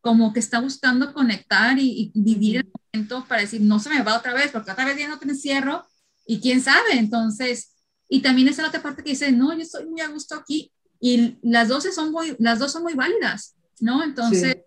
como 0.00 0.32
que 0.32 0.40
está 0.40 0.60
buscando 0.60 1.14
conectar 1.14 1.78
y, 1.78 2.12
vivir 2.14 2.56
el 2.56 2.72
momento 2.92 3.24
para 3.26 3.40
decir, 3.40 3.60
no 3.62 3.78
se 3.78 3.88
me 3.88 4.02
va 4.02 4.18
otra 4.18 4.34
vez, 4.34 4.50
porque 4.50 4.70
otra 4.70 4.84
vez 4.84 4.98
ya 4.98 5.08
no 5.08 5.18
te 5.18 5.28
encierro 5.28 5.86
y 6.26 6.40
quién 6.40 6.60
sabe. 6.60 6.98
Entonces, 6.98 7.74
y 8.08 8.20
también 8.20 8.48
esa 8.48 8.66
otra 8.66 8.82
parte 8.82 9.02
que 9.02 9.10
dice, 9.10 9.32
no, 9.32 9.54
yo 9.54 9.62
estoy 9.62 9.86
muy 9.86 10.00
a 10.00 10.08
gusto 10.08 10.34
aquí 10.34 10.70
y 11.00 11.38
las 11.42 11.68
dos 11.68 11.84
son 11.94 12.12
muy, 12.12 12.36
las 12.38 12.58
dos 12.58 12.72
son 12.72 12.82
muy 12.82 12.94
válidas, 12.94 13.56
¿no? 13.80 14.04
Entonces, 14.04 14.58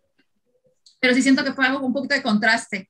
pero 0.99 1.13
sí 1.13 1.21
siento 1.21 1.43
que 1.43 1.53
fue 1.53 1.67
algo 1.67 1.85
un 1.85 1.93
poquito 1.93 2.15
de 2.15 2.23
contraste. 2.23 2.89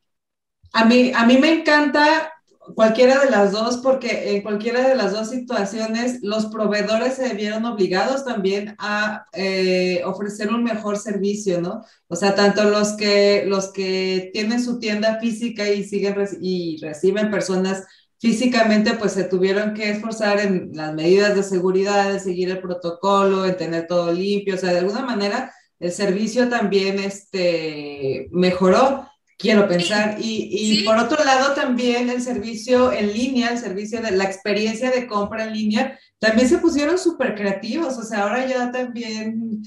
A 0.74 0.86
mí, 0.86 1.12
a 1.14 1.26
mí 1.26 1.38
me 1.38 1.52
encanta 1.52 2.32
cualquiera 2.76 3.20
de 3.24 3.30
las 3.30 3.51
dos, 3.51 3.78
porque 3.78 4.36
en 4.36 4.41
cualquiera 4.41 4.88
de 4.88 4.95
las 4.95 5.11
dos 5.11 5.30
situaciones 5.30 6.20
los 6.22 6.47
proveedores 6.47 7.15
se 7.15 7.34
vieron 7.34 7.65
obligados 7.65 8.26
también 8.26 8.76
a 8.80 9.26
eh, 9.34 10.01
ofrecer 10.05 10.49
un 10.49 10.63
mejor 10.63 10.97
servicio, 10.97 11.61
¿no? 11.61 11.84
O 12.07 12.15
sea, 12.15 12.36
tanto 12.36 12.63
los 12.65 12.93
que, 12.93 13.45
los 13.47 13.72
que 13.72 14.30
tienen 14.34 14.63
su 14.63 14.80
tienda 14.80 15.20
física 15.20 15.70
y 15.70 15.84
siguen 15.84 16.15
y 16.41 16.78
reciben 16.82 17.32
personas 17.32 17.84
físicamente, 18.20 18.93
pues 18.93 19.11
se 19.13 19.26
tuvieron 19.26 19.74
que 19.74 19.91
esforzar 19.91 20.39
en 20.39 20.72
las 20.74 20.93
medidas 20.93 21.36
de 21.36 21.43
seguridad, 21.43 22.11
de 22.11 22.20
seguir 22.20 22.49
el 22.49 22.61
protocolo, 22.61 23.45
en 23.45 23.57
tener 23.57 23.88
todo 23.88 24.11
limpio, 24.11 24.55
o 24.55 24.57
sea, 24.57 24.72
de 24.72 24.80
alguna 24.80 25.01
manera 25.01 25.51
el 25.80 25.91
servicio 25.91 26.49
también 26.49 26.99
este, 26.99 28.28
mejoró 28.32 29.07
quiero 29.38 29.68
pensar. 29.68 30.18
Y, 30.20 30.50
y 30.52 30.84
por 30.84 30.98
otro 30.98 31.24
lado, 31.24 31.54
también 31.54 32.10
el 32.10 32.22
servicio 32.22 32.92
en 32.92 33.14
línea, 33.14 33.52
el 33.52 33.60
servicio 33.60 34.02
de 34.02 34.12
la 34.12 34.26
experiencia 34.26 34.92
de 34.92 35.08
compra 35.08 35.46
en 35.46 35.54
línea, 35.54 36.00
también 36.20 36.50
se 36.50 36.58
pusieron 36.58 36.98
súper 36.98 37.36
creativos. 37.36 37.98
O 37.98 38.04
sea, 38.04 38.24
ahora 38.24 38.46
ya 38.46 38.72
también, 38.72 39.64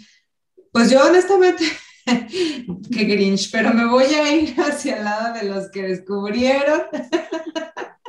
pues 0.72 0.90
yo 0.90 1.04
honestamente, 1.06 1.64
que 2.06 3.04
Grinch, 3.04 3.50
pero 3.50 3.72
me 3.72 3.86
voy 3.86 4.04
a 4.04 4.34
ir 4.34 4.54
hacia 4.60 4.98
el 4.98 5.04
lado 5.04 5.34
de 5.34 5.44
los 5.44 5.70
que 5.70 5.82
descubrieron 5.82 6.82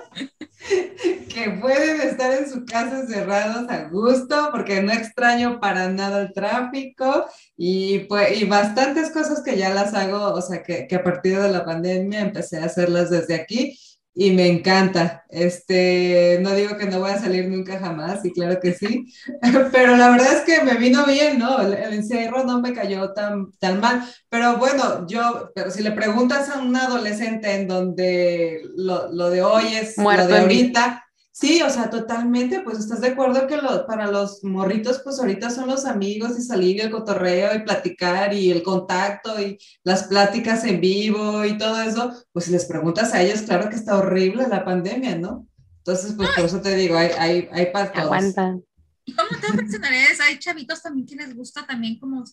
que 1.33 1.49
pueden 1.61 2.01
estar 2.01 2.31
en 2.33 2.49
su 2.49 2.65
casa 2.65 3.05
cerrados 3.07 3.69
a 3.69 3.89
gusto, 3.89 4.49
porque 4.51 4.81
no 4.81 4.91
extraño 4.91 5.59
para 5.59 5.89
nada 5.89 6.21
el 6.21 6.33
tráfico 6.33 7.25
y, 7.55 7.99
pues, 7.99 8.41
y 8.41 8.45
bastantes 8.45 9.11
cosas 9.11 9.41
que 9.43 9.57
ya 9.57 9.73
las 9.73 9.93
hago, 9.93 10.33
o 10.33 10.41
sea, 10.41 10.61
que, 10.63 10.87
que 10.87 10.95
a 10.95 11.03
partir 11.03 11.39
de 11.39 11.51
la 11.51 11.65
pandemia 11.65 12.21
empecé 12.21 12.59
a 12.59 12.65
hacerlas 12.65 13.09
desde 13.09 13.35
aquí 13.35 13.77
y 14.13 14.31
me 14.31 14.47
encanta. 14.47 15.23
Este, 15.29 16.39
no 16.41 16.53
digo 16.53 16.77
que 16.77 16.85
no 16.85 16.99
voy 16.99 17.11
a 17.11 17.19
salir 17.19 17.47
nunca 17.47 17.79
jamás, 17.79 18.25
y 18.25 18.31
claro 18.31 18.59
que 18.59 18.73
sí, 18.73 19.13
pero 19.71 19.95
la 19.95 20.09
verdad 20.09 20.33
es 20.33 20.41
que 20.41 20.63
me 20.63 20.77
vino 20.77 21.05
bien, 21.05 21.39
¿no? 21.39 21.61
El, 21.61 21.93
encierro 21.93 22.43
no 22.43 22.61
me 22.61 22.73
cayó 22.73 23.13
tan, 23.13 23.51
tan 23.59 23.79
mal, 23.79 24.03
pero 24.29 24.57
bueno, 24.57 25.07
yo, 25.07 25.51
pero 25.55 25.71
si 25.71 25.83
le 25.83 25.91
preguntas 25.91 26.49
a 26.49 26.59
un 26.59 26.75
adolescente 26.75 27.53
en 27.55 27.67
donde 27.67 28.61
lo, 28.75 29.11
lo 29.11 29.29
de 29.29 29.41
hoy 29.41 29.75
es 29.75 29.97
lo 29.97 30.27
de 30.27 30.37
ahorita, 30.37 31.05
Sí, 31.33 31.61
o 31.61 31.69
sea, 31.69 31.89
totalmente, 31.89 32.59
pues 32.59 32.77
estás 32.77 32.99
de 32.99 33.07
acuerdo 33.07 33.47
que 33.47 33.57
para 33.87 34.11
los 34.11 34.43
morritos, 34.43 34.99
pues 35.01 35.17
ahorita 35.17 35.49
son 35.49 35.69
los 35.69 35.85
amigos 35.85 36.37
y 36.37 36.41
salir 36.41 36.75
y 36.75 36.81
el 36.81 36.91
cotorreo 36.91 37.55
y 37.55 37.63
platicar 37.63 38.33
y 38.33 38.51
el 38.51 38.61
contacto 38.61 39.39
y 39.39 39.57
las 39.83 40.03
pláticas 40.03 40.65
en 40.65 40.81
vivo 40.81 41.45
y 41.45 41.57
todo 41.57 41.81
eso, 41.81 42.13
pues 42.33 42.45
si 42.45 42.51
les 42.51 42.65
preguntas 42.65 43.13
a 43.13 43.21
ellos, 43.21 43.43
claro 43.43 43.69
que 43.69 43.77
está 43.77 43.97
horrible 43.97 44.45
la 44.49 44.65
pandemia, 44.65 45.15
¿no? 45.17 45.47
Entonces, 45.77 46.13
pues 46.17 46.29
por 46.35 46.45
eso 46.45 46.61
te 46.61 46.75
digo, 46.75 46.97
hay, 46.97 47.11
hay, 47.17 47.49
hay 47.51 47.65
para 47.71 47.91
todos. 47.91 48.05
Aguantan. 48.05 48.63
Y 49.05 49.13
como 49.13 49.29
te 49.29 49.53
personalidades, 49.53 50.19
hay 50.19 50.37
chavitos 50.37 50.81
también 50.81 51.07
que 51.07 51.15
les 51.15 51.33
gusta 51.33 51.65
también 51.65 51.97
como 51.97 52.25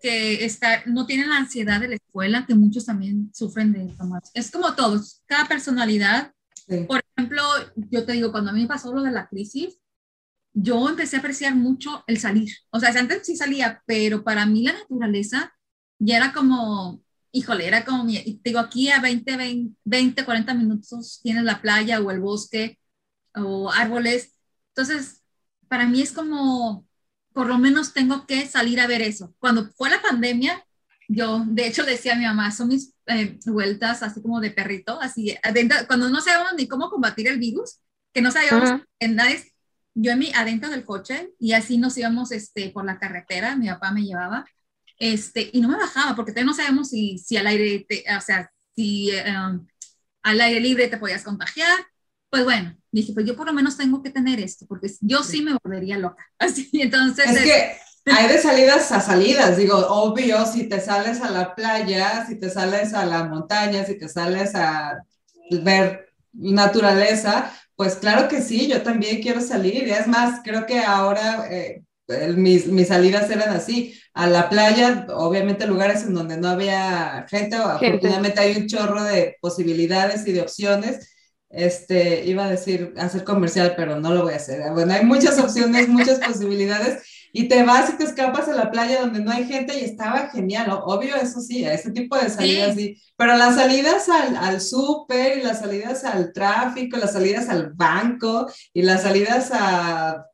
que 0.00 0.44
estar, 0.44 0.86
no 0.86 1.06
tienen 1.06 1.28
la 1.28 1.38
ansiedad 1.38 1.80
de 1.80 1.88
la 1.88 1.94
escuela, 1.96 2.46
que 2.46 2.54
muchos 2.54 2.86
también 2.86 3.30
sufren 3.34 3.72
de 3.72 3.86
tomar. 3.96 4.22
Es 4.32 4.50
como 4.50 4.74
todos, 4.74 5.22
cada 5.26 5.46
personalidad 5.46 6.33
por 6.86 7.02
ejemplo, 7.16 7.42
yo 7.76 8.04
te 8.04 8.12
digo, 8.12 8.32
cuando 8.32 8.50
a 8.50 8.54
mí 8.54 8.62
me 8.62 8.68
pasó 8.68 8.92
lo 8.94 9.02
de 9.02 9.10
la 9.10 9.28
crisis, 9.28 9.78
yo 10.52 10.88
empecé 10.88 11.16
a 11.16 11.18
apreciar 11.18 11.54
mucho 11.54 12.04
el 12.06 12.18
salir. 12.18 12.52
O 12.70 12.80
sea, 12.80 12.90
antes 12.98 13.26
sí 13.26 13.36
salía, 13.36 13.82
pero 13.86 14.22
para 14.24 14.46
mí 14.46 14.62
la 14.62 14.72
naturaleza 14.72 15.52
ya 15.98 16.16
era 16.16 16.32
como, 16.32 17.02
híjole, 17.32 17.66
era 17.66 17.84
como, 17.84 18.06
te 18.06 18.38
digo, 18.44 18.60
aquí 18.60 18.90
a 18.90 19.00
20, 19.00 19.36
20, 19.36 19.76
20, 19.84 20.24
40 20.24 20.54
minutos 20.54 21.20
tienes 21.22 21.44
la 21.44 21.60
playa 21.60 22.00
o 22.00 22.10
el 22.10 22.20
bosque 22.20 22.78
o 23.34 23.70
árboles. 23.70 24.34
Entonces, 24.68 25.22
para 25.68 25.86
mí 25.86 26.00
es 26.02 26.12
como, 26.12 26.86
por 27.32 27.48
lo 27.48 27.58
menos 27.58 27.92
tengo 27.92 28.26
que 28.26 28.46
salir 28.46 28.80
a 28.80 28.86
ver 28.86 29.02
eso. 29.02 29.34
Cuando 29.40 29.68
fue 29.70 29.90
la 29.90 30.00
pandemia, 30.00 30.64
yo, 31.08 31.44
de 31.46 31.66
hecho, 31.66 31.84
decía 31.84 32.14
a 32.14 32.16
mi 32.16 32.24
mamá, 32.24 32.50
son 32.50 32.68
mis 32.68 32.94
eh, 33.06 33.38
vueltas 33.46 34.02
así 34.02 34.22
como 34.22 34.40
de 34.40 34.50
perrito, 34.50 35.00
así, 35.00 35.36
adentro, 35.42 35.78
cuando 35.86 36.08
no 36.08 36.20
sabíamos 36.20 36.54
ni 36.56 36.66
cómo 36.66 36.90
combatir 36.90 37.28
el 37.28 37.38
virus, 37.38 37.80
que 38.12 38.22
no 38.22 38.30
sabíamos 38.30 38.82
en 38.98 39.16
nada, 39.16 39.30
yo 39.94 40.12
en 40.12 40.18
mi, 40.18 40.32
adentro 40.34 40.70
del 40.70 40.84
coche, 40.84 41.30
y 41.38 41.52
así 41.52 41.78
nos 41.78 41.96
íbamos 41.98 42.32
este, 42.32 42.70
por 42.70 42.84
la 42.84 42.98
carretera, 42.98 43.56
mi 43.56 43.68
papá 43.68 43.92
me 43.92 44.04
llevaba, 44.04 44.46
este, 44.98 45.50
y 45.52 45.60
no 45.60 45.68
me 45.68 45.76
bajaba, 45.76 46.16
porque 46.16 46.32
todavía 46.32 46.50
no 46.50 46.56
sabemos 46.56 46.90
si, 46.90 47.18
si 47.18 47.36
al 47.36 47.46
aire, 47.46 47.86
o 48.16 48.20
sea, 48.20 48.50
si 48.74 49.10
um, 49.10 49.66
al 50.22 50.40
aire 50.40 50.60
libre 50.60 50.88
te 50.88 50.96
podías 50.96 51.22
contagiar, 51.22 51.78
pues 52.30 52.44
bueno, 52.44 52.76
dije, 52.90 53.12
pues 53.12 53.26
yo 53.26 53.36
por 53.36 53.46
lo 53.46 53.52
menos 53.52 53.76
tengo 53.76 54.02
que 54.02 54.10
tener 54.10 54.40
esto, 54.40 54.66
porque 54.66 54.90
yo 55.00 55.22
sí 55.22 55.42
me 55.42 55.56
volvería 55.62 55.98
loca, 55.98 56.24
así, 56.38 56.70
entonces... 56.72 57.26
Es 57.30 57.42
que 57.42 57.83
hay 58.12 58.28
de 58.28 58.38
salidas 58.38 58.92
a 58.92 59.00
salidas, 59.00 59.56
digo, 59.56 59.76
obvio, 59.76 60.44
si 60.44 60.68
te 60.68 60.80
sales 60.80 61.20
a 61.22 61.30
la 61.30 61.54
playa, 61.54 62.26
si 62.26 62.36
te 62.36 62.50
sales 62.50 62.92
a 62.92 63.06
la 63.06 63.24
montaña, 63.24 63.84
si 63.84 63.96
te 63.98 64.08
sales 64.08 64.54
a 64.54 65.02
ver 65.62 66.08
naturaleza, 66.32 67.50
pues 67.76 67.96
claro 67.96 68.28
que 68.28 68.42
sí, 68.42 68.68
yo 68.68 68.82
también 68.82 69.22
quiero 69.22 69.40
salir. 69.40 69.86
Y 69.86 69.92
es 69.92 70.06
más, 70.06 70.40
creo 70.44 70.66
que 70.66 70.80
ahora 70.80 71.48
eh, 71.50 71.82
mis, 72.36 72.66
mis, 72.66 72.88
salidas 72.88 73.30
eran 73.30 73.50
así, 73.50 73.98
a 74.12 74.26
la 74.26 74.48
playa, 74.50 75.06
obviamente 75.14 75.66
lugares 75.66 76.02
en 76.02 76.14
donde 76.14 76.36
no 76.36 76.48
había 76.48 77.26
gente, 77.28 77.56
afortunadamente 77.56 78.40
hay 78.40 78.56
un 78.56 78.66
chorro 78.68 79.02
de 79.02 79.36
posibilidades 79.40 80.26
y 80.26 80.32
de 80.32 80.42
opciones. 80.42 81.10
Este, 81.50 82.24
iba 82.24 82.44
a 82.44 82.50
decir 82.50 82.94
hacer 82.98 83.22
comercial, 83.22 83.74
pero 83.76 83.98
no 84.00 84.12
lo 84.12 84.24
voy 84.24 84.34
a 84.34 84.36
hacer. 84.36 84.72
Bueno, 84.72 84.92
hay 84.92 85.04
muchas 85.04 85.38
opciones, 85.38 85.88
muchas 85.88 86.18
posibilidades 86.26 87.02
y 87.36 87.48
te 87.48 87.64
vas 87.64 87.90
y 87.90 87.96
te 87.98 88.04
escapas 88.04 88.48
a 88.48 88.54
la 88.54 88.70
playa 88.70 89.00
donde 89.00 89.18
no 89.18 89.32
hay 89.32 89.44
gente 89.44 89.76
y 89.76 89.82
estaba 89.82 90.28
genial, 90.28 90.70
obvio, 90.84 91.16
eso 91.16 91.40
sí, 91.40 91.64
a 91.64 91.74
ese 91.74 91.90
tipo 91.90 92.16
de 92.16 92.30
salidas 92.30 92.76
sí, 92.76 92.96
pero 93.16 93.36
las 93.36 93.56
salidas 93.56 94.08
al, 94.08 94.36
al 94.36 94.60
súper 94.60 95.38
y 95.38 95.42
las 95.42 95.58
salidas 95.58 96.04
al 96.04 96.32
tráfico, 96.32 96.96
las 96.96 97.12
salidas 97.12 97.48
al 97.48 97.72
banco 97.72 98.46
y 98.72 98.82
las 98.82 99.02
salidas 99.02 99.50
a 99.52 100.24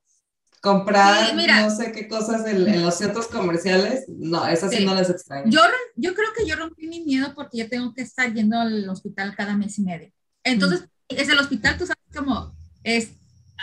comprar 0.61 1.35
no 1.35 1.71
sé 1.75 1.91
qué 1.91 2.07
cosas 2.07 2.47
en, 2.47 2.83
los 2.83 2.99
centros 2.99 3.29
comerciales, 3.29 4.05
no, 4.07 4.47
esas 4.47 4.71
sí, 4.71 4.85
no 4.85 4.95
las 4.95 5.09
extraño. 5.09 5.51
Yo, 5.51 5.63
yo 5.97 6.13
creo 6.13 6.29
que 6.37 6.47
yo 6.47 6.55
rompí 6.57 6.87
mi 6.87 7.01
miedo 7.01 7.33
porque 7.35 7.57
yo 7.57 7.69
tengo 7.71 7.95
que 7.95 8.03
estar 8.03 8.31
yendo 8.35 8.61
al 8.61 8.87
hospital 8.91 9.35
cada 9.35 9.57
mes 9.57 9.79
y 9.79 9.85
medio. 9.85 10.13
Entonces, 10.45 10.85
es 11.09 11.31
el 11.31 11.39
hospital, 11.39 11.79
tú 11.79 11.87
sabes, 11.87 12.15
como 12.15 12.55
es 12.85 13.13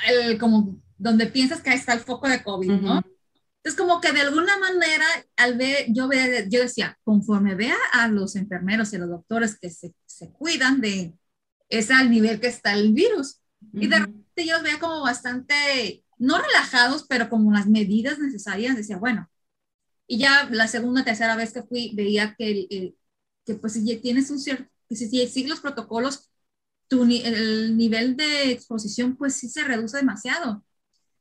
el, 0.07 0.39
como 0.39 0.75
donde 0.97 1.27
piensas 1.27 1.61
que 1.61 1.69
ahí 1.69 1.77
está 1.77 1.93
el 1.93 1.99
foco 1.99 2.27
de 2.27 2.41
COVID, 2.41 2.71
¿no? 2.71 3.03
Es 3.63 3.75
como 3.75 3.99
que 3.99 4.13
de 4.13 4.21
alguna 4.21 4.57
manera, 4.57 5.05
al 5.35 5.57
ver, 5.57 5.87
yo, 5.89 6.07
ve, 6.07 6.47
yo 6.49 6.61
decía, 6.61 6.97
conforme 7.03 7.55
vea 7.55 7.75
a 7.91 8.07
los 8.07 8.35
enfermeros 8.35 8.93
y 8.93 8.95
a 8.95 8.99
los 8.99 9.09
doctores 9.09 9.59
que 9.59 9.69
se, 9.69 9.93
se 10.05 10.31
cuidan 10.31 10.79
de, 10.81 11.15
es 11.69 11.91
al 11.91 12.09
nivel 12.11 12.39
que 12.39 12.47
está 12.47 12.73
el 12.73 12.93
virus. 12.93 13.41
Y 13.73 13.87
de 13.87 13.99
repente 13.99 14.45
yo 14.45 14.53
los 14.55 14.63
veía 14.63 14.79
como 14.79 15.01
bastante, 15.01 16.05
no 16.17 16.37
relajados, 16.41 17.05
pero 17.09 17.29
como 17.29 17.51
las 17.51 17.67
medidas 17.67 18.19
necesarias. 18.19 18.77
Decía, 18.77 18.97
bueno, 18.97 19.29
Y 20.07 20.19
ya 20.19 20.49
la 20.51 20.67
segunda, 20.67 21.03
tercera 21.03 21.35
vez 21.35 21.53
que 21.53 21.63
fui, 21.63 21.93
veía 21.95 22.35
que, 22.37 22.95
que 23.45 23.55
pues 23.55 23.73
si 23.73 23.97
tienes 23.97 24.29
un 24.31 24.39
cierto, 24.39 24.69
que 24.89 24.95
si 24.95 25.07
sigues 25.27 25.49
los 25.49 25.61
protocolos, 25.61 26.31
tu, 26.87 27.03
el 27.03 27.77
nivel 27.77 28.15
de 28.17 28.51
exposición 28.51 29.17
pues 29.17 29.35
sí 29.35 29.49
se 29.49 29.63
reduce 29.63 29.97
demasiado. 29.97 30.65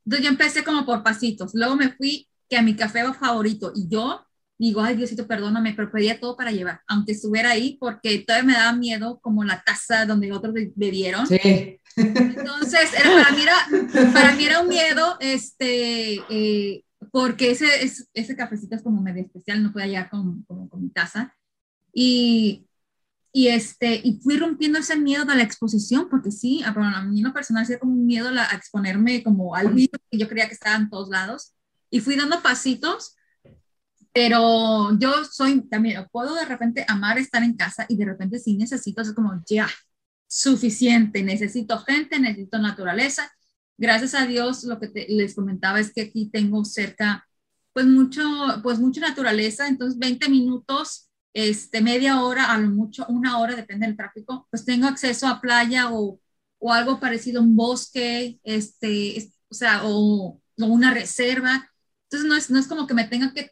Entonces 0.06 0.24
yo 0.24 0.30
empecé 0.30 0.64
como 0.64 0.86
por 0.86 1.02
pasitos. 1.02 1.50
Luego 1.54 1.76
me 1.76 1.92
fui 1.92 2.26
que 2.48 2.56
a 2.56 2.62
mi 2.62 2.74
café 2.74 3.02
favorito 3.12 3.72
y 3.74 3.88
yo 3.88 4.26
digo, 4.58 4.80
ay 4.80 4.96
Diosito, 4.96 5.26
perdóname, 5.26 5.74
pero 5.74 5.90
pedía 5.90 6.18
todo 6.18 6.36
para 6.36 6.50
llevar, 6.50 6.80
aunque 6.86 7.12
estuviera 7.12 7.50
ahí, 7.50 7.76
porque 7.78 8.20
todavía 8.20 8.46
me 8.46 8.52
daba 8.54 8.72
miedo 8.72 9.20
como 9.20 9.44
la 9.44 9.62
taza 9.62 10.06
donde 10.06 10.32
otros 10.32 10.54
bebieron. 10.74 11.26
Sí. 11.26 11.80
Entonces, 11.96 12.92
era, 12.98 13.10
para, 13.10 13.30
mí 13.32 13.42
era, 13.42 14.12
para 14.12 14.34
mí 14.34 14.44
era 14.44 14.60
un 14.60 14.68
miedo, 14.68 15.16
este, 15.20 16.20
eh, 16.30 16.84
porque 17.10 17.50
ese, 17.50 17.66
ese 18.14 18.36
cafecito 18.36 18.76
es 18.76 18.82
como 18.82 19.02
medio 19.02 19.22
especial, 19.22 19.62
no 19.62 19.72
podía 19.72 19.86
llegar 19.86 20.10
con, 20.10 20.42
con, 20.44 20.82
mi 20.82 20.90
taza. 20.90 21.34
Y, 21.92 22.65
y, 23.36 23.48
este, 23.48 24.00
y 24.02 24.18
fui 24.22 24.38
rompiendo 24.38 24.78
ese 24.78 24.96
miedo 24.96 25.26
de 25.26 25.36
la 25.36 25.42
exposición, 25.42 26.08
porque 26.08 26.30
sí, 26.30 26.62
a, 26.62 26.68
a 26.70 27.02
mí 27.02 27.18
en 27.18 27.24
lo 27.26 27.34
personal 27.34 27.64
hacía 27.64 27.78
como 27.78 27.92
un 27.92 28.06
miedo 28.06 28.30
a 28.30 28.56
exponerme 28.56 29.22
como 29.22 29.54
al 29.54 29.74
virus 29.74 30.00
que 30.10 30.16
yo 30.16 30.26
creía 30.26 30.48
que 30.48 30.54
estaba 30.54 30.76
en 30.76 30.88
todos 30.88 31.10
lados. 31.10 31.52
Y 31.90 32.00
fui 32.00 32.16
dando 32.16 32.42
pasitos 32.42 33.14
pero 34.14 34.98
yo 34.98 35.12
soy 35.30 35.68
también, 35.68 36.06
puedo 36.10 36.34
de 36.34 36.46
repente 36.46 36.86
amar 36.88 37.18
estar 37.18 37.42
en 37.42 37.54
casa 37.54 37.84
y 37.86 37.98
de 37.98 38.06
repente 38.06 38.38
sí 38.38 38.56
necesito, 38.56 39.02
es 39.02 39.12
como 39.12 39.42
ya, 39.46 39.68
suficiente, 40.26 41.22
necesito 41.22 41.78
gente, 41.80 42.18
necesito 42.18 42.58
naturaleza. 42.58 43.30
Gracias 43.76 44.14
a 44.14 44.24
Dios, 44.24 44.64
lo 44.64 44.80
que 44.80 44.90
les 45.10 45.34
comentaba 45.34 45.80
es 45.80 45.92
que 45.92 46.00
aquí 46.00 46.30
tengo 46.32 46.64
cerca, 46.64 47.28
pues 47.74 47.84
mucho, 47.84 48.22
pues 48.62 48.78
mucha 48.78 49.02
naturaleza, 49.02 49.68
entonces 49.68 49.98
20 49.98 50.30
minutos, 50.30 51.05
este, 51.36 51.80
media 51.82 52.22
hora, 52.22 52.52
a 52.52 52.58
lo 52.58 52.68
mucho 52.70 53.06
una 53.08 53.38
hora, 53.38 53.54
depende 53.56 53.86
del 53.86 53.96
tráfico, 53.96 54.46
pues 54.50 54.64
tengo 54.64 54.86
acceso 54.86 55.26
a 55.26 55.40
playa 55.40 55.92
o, 55.92 56.20
o 56.58 56.72
algo 56.72 57.00
parecido, 57.00 57.42
un 57.42 57.56
bosque, 57.56 58.40
este, 58.44 59.32
o 59.48 59.54
sea, 59.54 59.82
o, 59.84 60.40
o, 60.58 60.66
una 60.66 60.92
reserva. 60.92 61.70
Entonces 62.04 62.28
no 62.28 62.36
es, 62.36 62.50
no 62.50 62.58
es 62.58 62.66
como 62.68 62.86
que 62.86 62.94
me 62.94 63.04
tenga 63.04 63.32
que 63.32 63.50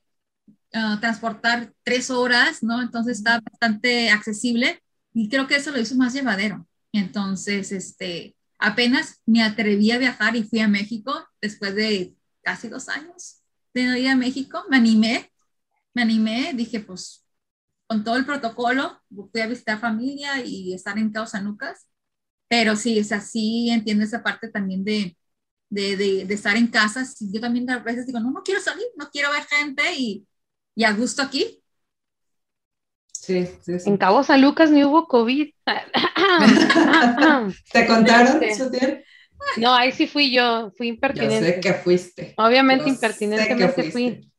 Ah, 0.77 0.99
transportar 1.01 1.73
tres 1.85 2.11
horas, 2.11 2.65
¿no? 2.65 2.83
Entonces 2.83 3.19
está 3.19 3.41
bastante 3.41 4.11
accesible 4.11 4.83
y 5.13 5.29
creo 5.29 5.47
que 5.47 5.55
eso 5.55 5.71
lo 5.71 5.79
hizo 5.79 5.95
más 5.95 6.13
llevadero. 6.13 6.67
Entonces, 6.93 7.71
este, 7.71 8.35
apenas 8.59 9.21
me 9.25 9.45
atreví 9.45 9.93
a 9.93 9.99
viajar 9.99 10.35
y 10.35 10.43
fui 10.43 10.59
a 10.59 10.67
México 10.67 11.15
después 11.41 11.77
de 11.77 12.17
casi 12.43 12.69
dos 12.69 12.89
años 12.89 13.43
de 13.73 13.85
no 13.85 13.97
ir 13.97 14.09
a 14.09 14.17
México. 14.17 14.65
Me 14.69 14.77
animé, 14.79 15.31
me 15.95 16.03
animé, 16.03 16.53
dije, 16.55 16.81
pues, 16.81 17.24
con 17.87 18.05
todo 18.05 18.17
el 18.17 18.27
protocolo, 18.27 19.01
fui 19.33 19.41
a 19.41 19.47
visitar 19.47 19.81
familia 19.81 20.45
y 20.45 20.75
estar 20.75 20.99
en 20.99 21.11
Causanucas. 21.13 21.87
Pero 22.49 22.77
sí, 22.77 22.99
es 22.99 23.13
así, 23.13 23.71
entiendo 23.71 24.05
esa 24.05 24.23
parte 24.23 24.49
también 24.51 24.85
de, 24.85 25.17
de, 25.71 25.97
de, 25.97 26.25
de 26.27 26.35
estar 26.35 26.57
en 26.57 26.69
casa. 26.69 27.05
Yo 27.21 27.41
también 27.41 27.69
a 27.71 27.79
veces 27.81 28.07
digo, 28.07 28.21
no, 28.21 28.31
no 28.33 28.43
quiero 28.45 28.61
salir, 28.61 28.87
no 28.97 29.11
quiero 29.11 29.31
ver 29.33 29.45
gente 29.45 29.83
y 29.97 30.27
y 30.77 30.85
a 30.85 30.93
gusto 30.93 31.23
aquí. 31.23 31.63
Sí, 33.13 33.47
sí, 33.63 33.73
En 33.85 33.97
Cabo 33.97 34.23
San 34.23 34.43
Lucas 34.43 34.71
ni 34.71 34.85
hubo 34.85 35.07
COVID. 35.09 35.49
¿Te 37.73 37.87
contaron, 37.87 38.43
este, 38.43 39.05
No, 39.57 39.75
ahí 39.75 39.93
sí 39.93 40.07
fui 40.07 40.33
yo, 40.33 40.73
fui 40.77 40.89
impertinente. 40.89 41.47
Yo 41.47 41.53
sé 41.55 41.61
que 41.61 41.75
fuiste. 41.75 42.35
Obviamente 42.37 42.89
impertinentemente 42.89 43.85
fui. 43.85 44.33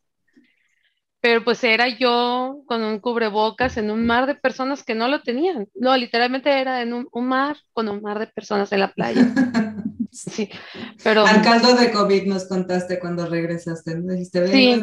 Pero 1.26 1.44
pues 1.44 1.64
era 1.64 1.88
yo 1.88 2.62
con 2.68 2.84
un 2.84 3.00
cubrebocas 3.00 3.78
en 3.78 3.90
un 3.90 4.06
mar 4.06 4.28
de 4.28 4.36
personas 4.36 4.84
que 4.84 4.94
no 4.94 5.08
lo 5.08 5.24
tenían. 5.24 5.68
No, 5.74 5.98
literalmente 5.98 6.52
era 6.52 6.84
en 6.84 6.94
un, 6.94 7.08
un 7.12 7.26
mar 7.26 7.58
con 7.74 7.90
un 7.90 8.00
mar 8.04 8.20
de 8.20 8.28
personas 8.28 8.72
en 8.72 8.82
la 8.82 8.94
playa. 8.94 9.26
Sí, 10.12 10.50
pero... 11.04 11.26
Al 11.26 11.42
caldo 11.42 11.76
de 11.76 11.92
COVID 11.92 12.24
nos 12.28 12.46
contaste 12.46 13.00
cuando 13.00 13.26
regresaste, 13.26 14.00
dijiste, 14.00 14.48
sí, 14.48 14.82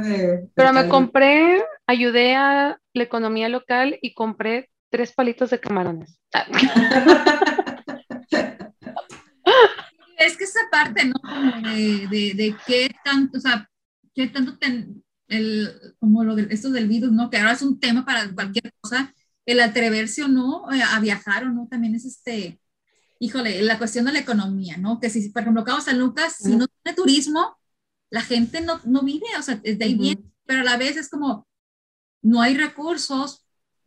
pero 0.55 0.75
me 0.75 0.89
compré, 0.89 1.65
ayudé 1.87 2.35
a 2.35 2.79
la 2.93 3.03
economía 3.03 3.49
local 3.49 3.99
y 4.03 4.13
compré 4.13 4.69
tres 4.91 5.15
palitos 5.15 5.49
de 5.49 5.59
camarones. 5.59 6.21
es 10.19 10.37
que 10.37 10.45
esa 10.45 10.61
parte, 10.71 11.07
¿no? 11.07 11.15
De, 11.71 12.35
de, 12.35 12.55
qué 12.67 12.91
tanto, 13.03 13.39
o 13.39 13.41
sea, 13.41 13.67
qué 14.15 14.27
tanto 14.27 14.59
el, 15.33 15.95
como 15.99 16.25
lo 16.25 16.37
de, 16.37 16.47
esto 16.51 16.71
del 16.71 16.89
virus, 16.89 17.13
¿no? 17.13 17.31
Que 17.31 17.39
ahora 17.39 17.53
es 17.53 17.63
un 17.63 17.81
tema 17.81 18.05
para 18.05 18.33
cualquier 18.33 18.73
cosa, 18.81 19.15
el 19.47 19.61
atreverse 19.61 20.23
o 20.25 20.29
no 20.29 20.71
eh, 20.73 20.83
a 20.83 21.01
viajar 21.01 21.45
o 21.45 21.51
no, 21.51 21.67
también 21.69 21.95
es 21.95 22.05
este, 22.05 22.61
híjole, 23.19 23.63
la 23.63 23.79
cuestión 23.79 24.05
de 24.05 24.13
la 24.13 24.21
economía, 24.21 24.77
¿no? 24.77 25.01
Que 25.01 25.11
si, 25.11 25.29
por 25.31 25.43
ejemplo, 25.43 25.65
Cabo 25.65 25.81
San 25.81 25.99
Lucas, 25.99 26.37
si 26.39 26.57
no 26.57 26.67
tiene 26.69 26.97
turismo, 26.97 27.57
la 28.11 28.23
gente 28.23 28.61
no, 28.61 28.81
no 28.85 29.03
vive, 29.03 29.27
o 29.39 29.43
sea, 29.43 29.57
de 29.57 29.85
ahí 29.85 29.95
bien, 29.95 30.33
pero 30.45 30.61
a 30.61 30.65
la 30.65 30.77
vez 30.77 30.97
es 30.97 31.09
como, 31.09 31.47
no 32.21 32.43
hay 32.43 32.57
recursos, 32.57 33.47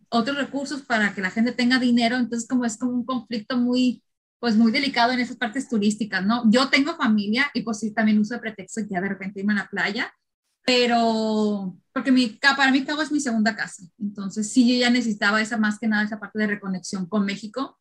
otros 0.09 0.37
recursos 0.37 0.81
para 0.81 1.13
que 1.13 1.21
la 1.21 1.31
gente 1.31 1.51
tenga 1.51 1.79
dinero, 1.79 2.15
entonces 2.15 2.47
como 2.47 2.65
es 2.65 2.77
como 2.77 2.93
un 2.93 3.05
conflicto 3.05 3.57
muy, 3.57 4.03
pues 4.39 4.55
muy 4.55 4.71
delicado 4.71 5.11
en 5.11 5.19
esas 5.19 5.37
partes 5.37 5.69
turísticas, 5.69 6.25
¿no? 6.25 6.49
Yo 6.49 6.69
tengo 6.69 6.95
familia 6.95 7.49
y 7.53 7.61
pues 7.61 7.79
sí, 7.79 7.91
también 7.91 8.19
uso 8.19 8.33
de 8.33 8.39
pretexto 8.39 8.81
ya 8.89 9.01
de 9.01 9.09
repente 9.09 9.39
irme 9.39 9.53
a 9.53 9.57
la 9.57 9.69
playa, 9.69 10.13
pero 10.65 11.77
porque 11.93 12.11
mi, 12.11 12.27
para 12.27 12.71
mí 12.71 12.83
Cabo 12.83 13.01
es 13.01 13.11
mi 13.11 13.19
segunda 13.21 13.55
casa, 13.55 13.83
entonces 13.99 14.51
sí, 14.51 14.67
yo 14.67 14.79
ya 14.79 14.89
necesitaba 14.89 15.41
esa 15.41 15.57
más 15.57 15.79
que 15.79 15.87
nada, 15.87 16.03
esa 16.03 16.19
parte 16.19 16.39
de 16.39 16.47
reconexión 16.47 17.05
con 17.05 17.23
México, 17.23 17.79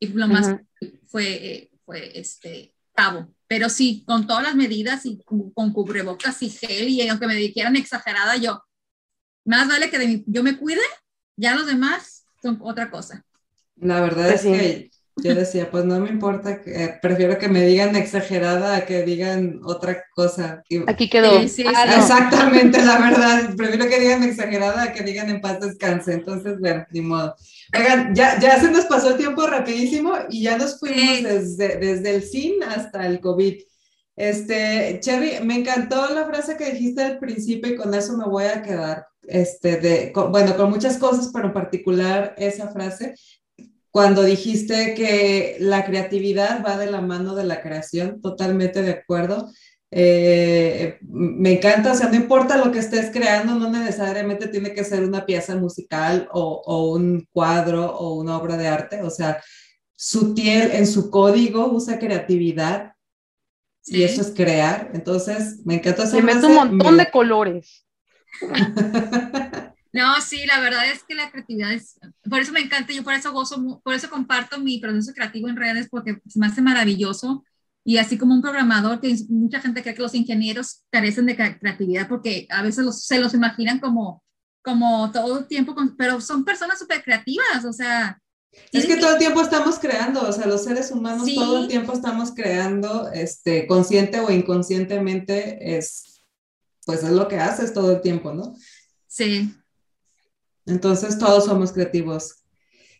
y 0.00 0.08
lo 0.08 0.26
más 0.26 0.56
fue, 1.06 1.70
fue 1.84 2.18
este 2.18 2.74
cabo. 2.94 3.32
Pero 3.46 3.68
sí, 3.68 4.04
con 4.06 4.26
todas 4.26 4.42
las 4.42 4.56
medidas 4.56 5.06
y 5.06 5.22
con, 5.24 5.72
cubrebocas 5.72 6.42
y 6.42 6.50
gel, 6.50 6.88
y 6.88 7.06
aunque 7.08 7.26
me 7.26 7.36
dijeran 7.36 7.76
exagerada, 7.76 8.36
yo, 8.36 8.62
más 9.44 9.68
vale 9.68 9.90
que 9.90 10.24
yo 10.26 10.42
me 10.42 10.56
cuide, 10.56 10.82
ya 11.36 11.54
los 11.54 11.66
demás 11.66 12.26
son 12.42 12.58
otra 12.60 12.90
cosa. 12.90 13.24
La 13.76 14.00
verdad 14.00 14.30
es 14.30 14.42
que 14.42 14.90
yo 15.16 15.34
decía, 15.34 15.70
pues 15.70 15.84
no 15.84 16.00
me 16.00 16.08
importa, 16.08 16.60
que, 16.60 16.98
prefiero 17.00 17.38
que 17.38 17.48
me 17.48 17.64
digan 17.64 17.94
exagerada 17.94 18.76
a 18.76 18.84
que 18.84 19.02
digan 19.02 19.60
otra 19.62 20.02
cosa. 20.12 20.64
Aquí 20.88 21.08
quedó. 21.08 21.38
Exactamente, 21.38 22.84
la 22.84 22.98
verdad. 22.98 23.54
Prefiero 23.56 23.88
que 23.88 24.00
digan 24.00 24.24
exagerada 24.24 24.82
a 24.82 24.92
que 24.92 25.04
digan 25.04 25.30
en 25.30 25.40
paz 25.40 25.60
descanse. 25.60 26.14
Entonces, 26.14 26.58
bueno, 26.58 26.84
ni 26.90 27.00
modo. 27.00 27.36
Oigan, 27.78 28.12
ya, 28.14 28.40
ya 28.40 28.60
se 28.60 28.72
nos 28.72 28.86
pasó 28.86 29.10
el 29.10 29.16
tiempo 29.16 29.46
rapidísimo 29.46 30.14
y 30.30 30.42
ya 30.42 30.58
nos 30.58 30.80
fuimos 30.80 31.22
desde, 31.22 31.76
desde 31.76 32.14
el 32.16 32.22
SIN 32.22 32.64
hasta 32.64 33.06
el 33.06 33.20
COVID. 33.20 33.54
Este, 34.16 34.98
Cherry, 35.00 35.44
me 35.44 35.58
encantó 35.58 36.12
la 36.12 36.24
frase 36.24 36.56
que 36.56 36.72
dijiste 36.72 37.02
al 37.02 37.18
principio 37.18 37.72
y 37.72 37.76
con 37.76 37.94
eso 37.94 38.16
me 38.16 38.26
voy 38.26 38.44
a 38.44 38.62
quedar. 38.62 39.06
Este, 39.22 39.76
de, 39.76 40.12
bueno, 40.12 40.56
con 40.56 40.70
muchas 40.70 40.98
cosas, 40.98 41.30
pero 41.32 41.46
en 41.46 41.54
particular 41.54 42.34
esa 42.36 42.68
frase 42.68 43.14
cuando 43.94 44.24
dijiste 44.24 44.92
que 44.94 45.56
la 45.60 45.84
creatividad 45.84 46.64
va 46.66 46.76
de 46.76 46.90
la 46.90 47.00
mano 47.00 47.36
de 47.36 47.44
la 47.44 47.62
creación, 47.62 48.20
totalmente 48.20 48.82
de 48.82 48.90
acuerdo. 48.90 49.52
Eh, 49.92 50.98
me 51.02 51.52
encanta, 51.52 51.92
o 51.92 51.94
sea, 51.94 52.08
no 52.08 52.16
importa 52.16 52.56
lo 52.56 52.72
que 52.72 52.80
estés 52.80 53.12
creando, 53.12 53.54
no 53.54 53.70
necesariamente 53.70 54.48
tiene 54.48 54.74
que 54.74 54.82
ser 54.82 55.04
una 55.04 55.24
pieza 55.24 55.54
musical 55.54 56.28
o, 56.32 56.60
o 56.66 56.92
un 56.92 57.28
cuadro 57.30 57.86
o 57.86 58.14
una 58.14 58.36
obra 58.36 58.56
de 58.56 58.66
arte, 58.66 59.00
o 59.00 59.10
sea, 59.10 59.40
sutil 59.94 60.72
en 60.72 60.88
su 60.88 61.08
código 61.08 61.68
usa 61.68 62.00
creatividad 62.00 62.94
y 63.84 64.02
eso 64.02 64.22
es 64.22 64.32
crear. 64.34 64.90
Entonces, 64.92 65.60
me 65.64 65.76
encanta 65.76 66.04
Me 66.06 66.20
mete 66.20 66.46
un 66.46 66.54
montón 66.56 66.96
de 66.96 67.10
colores. 67.12 67.86
No, 69.94 70.20
sí, 70.20 70.44
la 70.44 70.58
verdad 70.58 70.90
es 70.90 71.04
que 71.04 71.14
la 71.14 71.30
creatividad 71.30 71.72
es, 71.72 72.00
por 72.28 72.40
eso 72.40 72.50
me 72.50 72.58
encanta, 72.58 72.92
yo 72.92 73.04
por 73.04 73.14
eso 73.14 73.32
gozo, 73.32 73.80
por 73.84 73.94
eso 73.94 74.10
comparto 74.10 74.58
mi 74.58 74.78
proceso 74.80 75.12
creativo 75.14 75.48
en 75.48 75.54
redes, 75.54 75.86
porque 75.88 76.20
se 76.28 76.40
me 76.40 76.48
hace 76.48 76.60
maravilloso. 76.60 77.44
Y 77.84 77.98
así 77.98 78.18
como 78.18 78.34
un 78.34 78.42
programador, 78.42 79.00
que 79.00 79.14
mucha 79.28 79.60
gente 79.60 79.82
cree 79.82 79.94
que 79.94 80.02
los 80.02 80.16
ingenieros 80.16 80.82
carecen 80.90 81.26
de 81.26 81.36
creatividad 81.36 82.08
porque 82.08 82.48
a 82.50 82.62
veces 82.62 83.04
se 83.04 83.20
los 83.20 83.34
imaginan 83.34 83.78
como, 83.78 84.24
como 84.62 85.12
todo 85.12 85.38
el 85.38 85.46
tiempo, 85.46 85.76
pero 85.96 86.20
son 86.20 86.44
personas 86.44 86.80
súper 86.80 87.04
creativas, 87.04 87.64
o 87.64 87.72
sea. 87.72 88.18
Es 88.72 88.86
que 88.86 88.96
todo 88.96 89.12
el 89.12 89.18
tiempo 89.18 89.42
estamos 89.42 89.78
creando, 89.78 90.28
o 90.28 90.32
sea, 90.32 90.46
los 90.46 90.64
seres 90.64 90.90
humanos 90.90 91.32
todo 91.32 91.62
el 91.62 91.68
tiempo 91.68 91.92
estamos 91.92 92.32
creando, 92.34 93.12
este, 93.12 93.68
consciente 93.68 94.18
o 94.18 94.28
inconscientemente, 94.28 95.76
es, 95.76 96.24
pues 96.84 97.04
es 97.04 97.10
lo 97.10 97.28
que 97.28 97.38
haces 97.38 97.72
todo 97.72 97.92
el 97.92 98.00
tiempo, 98.00 98.32
¿no? 98.32 98.56
Sí, 99.06 99.54
entonces 100.66 101.18
todos 101.18 101.44
somos 101.44 101.72
creativos. 101.72 102.42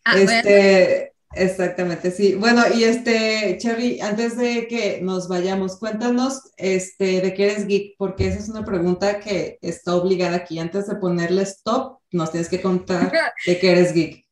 Ah, 0.03 0.17
este, 0.17 1.15
Exactamente, 1.35 2.11
sí. 2.11 2.35
Bueno, 2.35 2.63
y 2.73 2.85
este, 2.85 3.57
Cherry, 3.59 3.99
antes 3.99 4.37
de 4.37 4.67
que 4.67 5.01
nos 5.01 5.27
vayamos, 5.27 5.77
cuéntanos 5.77 6.51
este, 6.55 7.19
de 7.19 7.33
qué 7.33 7.51
eres 7.51 7.67
geek, 7.67 7.95
porque 7.97 8.27
esa 8.27 8.39
es 8.39 8.47
una 8.47 8.63
pregunta 8.63 9.19
que 9.19 9.59
está 9.61 9.95
obligada 9.95 10.37
aquí. 10.37 10.59
Antes 10.59 10.87
de 10.87 10.95
ponerle 10.95 11.41
stop, 11.41 11.99
nos 12.11 12.31
tienes 12.31 12.47
que 12.47 12.61
contar 12.61 13.11
de 13.45 13.59
qué 13.59 13.71
eres 13.71 13.93
geek. 13.93 14.25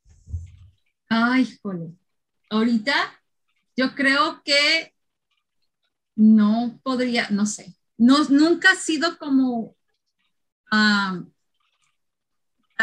Ay, 1.10 1.58
joder. 1.62 1.90
Ahorita 2.50 2.94
yo 3.76 3.96
creo 3.96 4.42
que 4.46 4.94
no 6.16 6.80
podría, 6.84 7.30
no 7.32 7.46
sé, 7.46 7.76
no, 7.98 8.24
nunca 8.30 8.72
ha 8.72 8.76
sido 8.76 9.18
como 9.18 9.76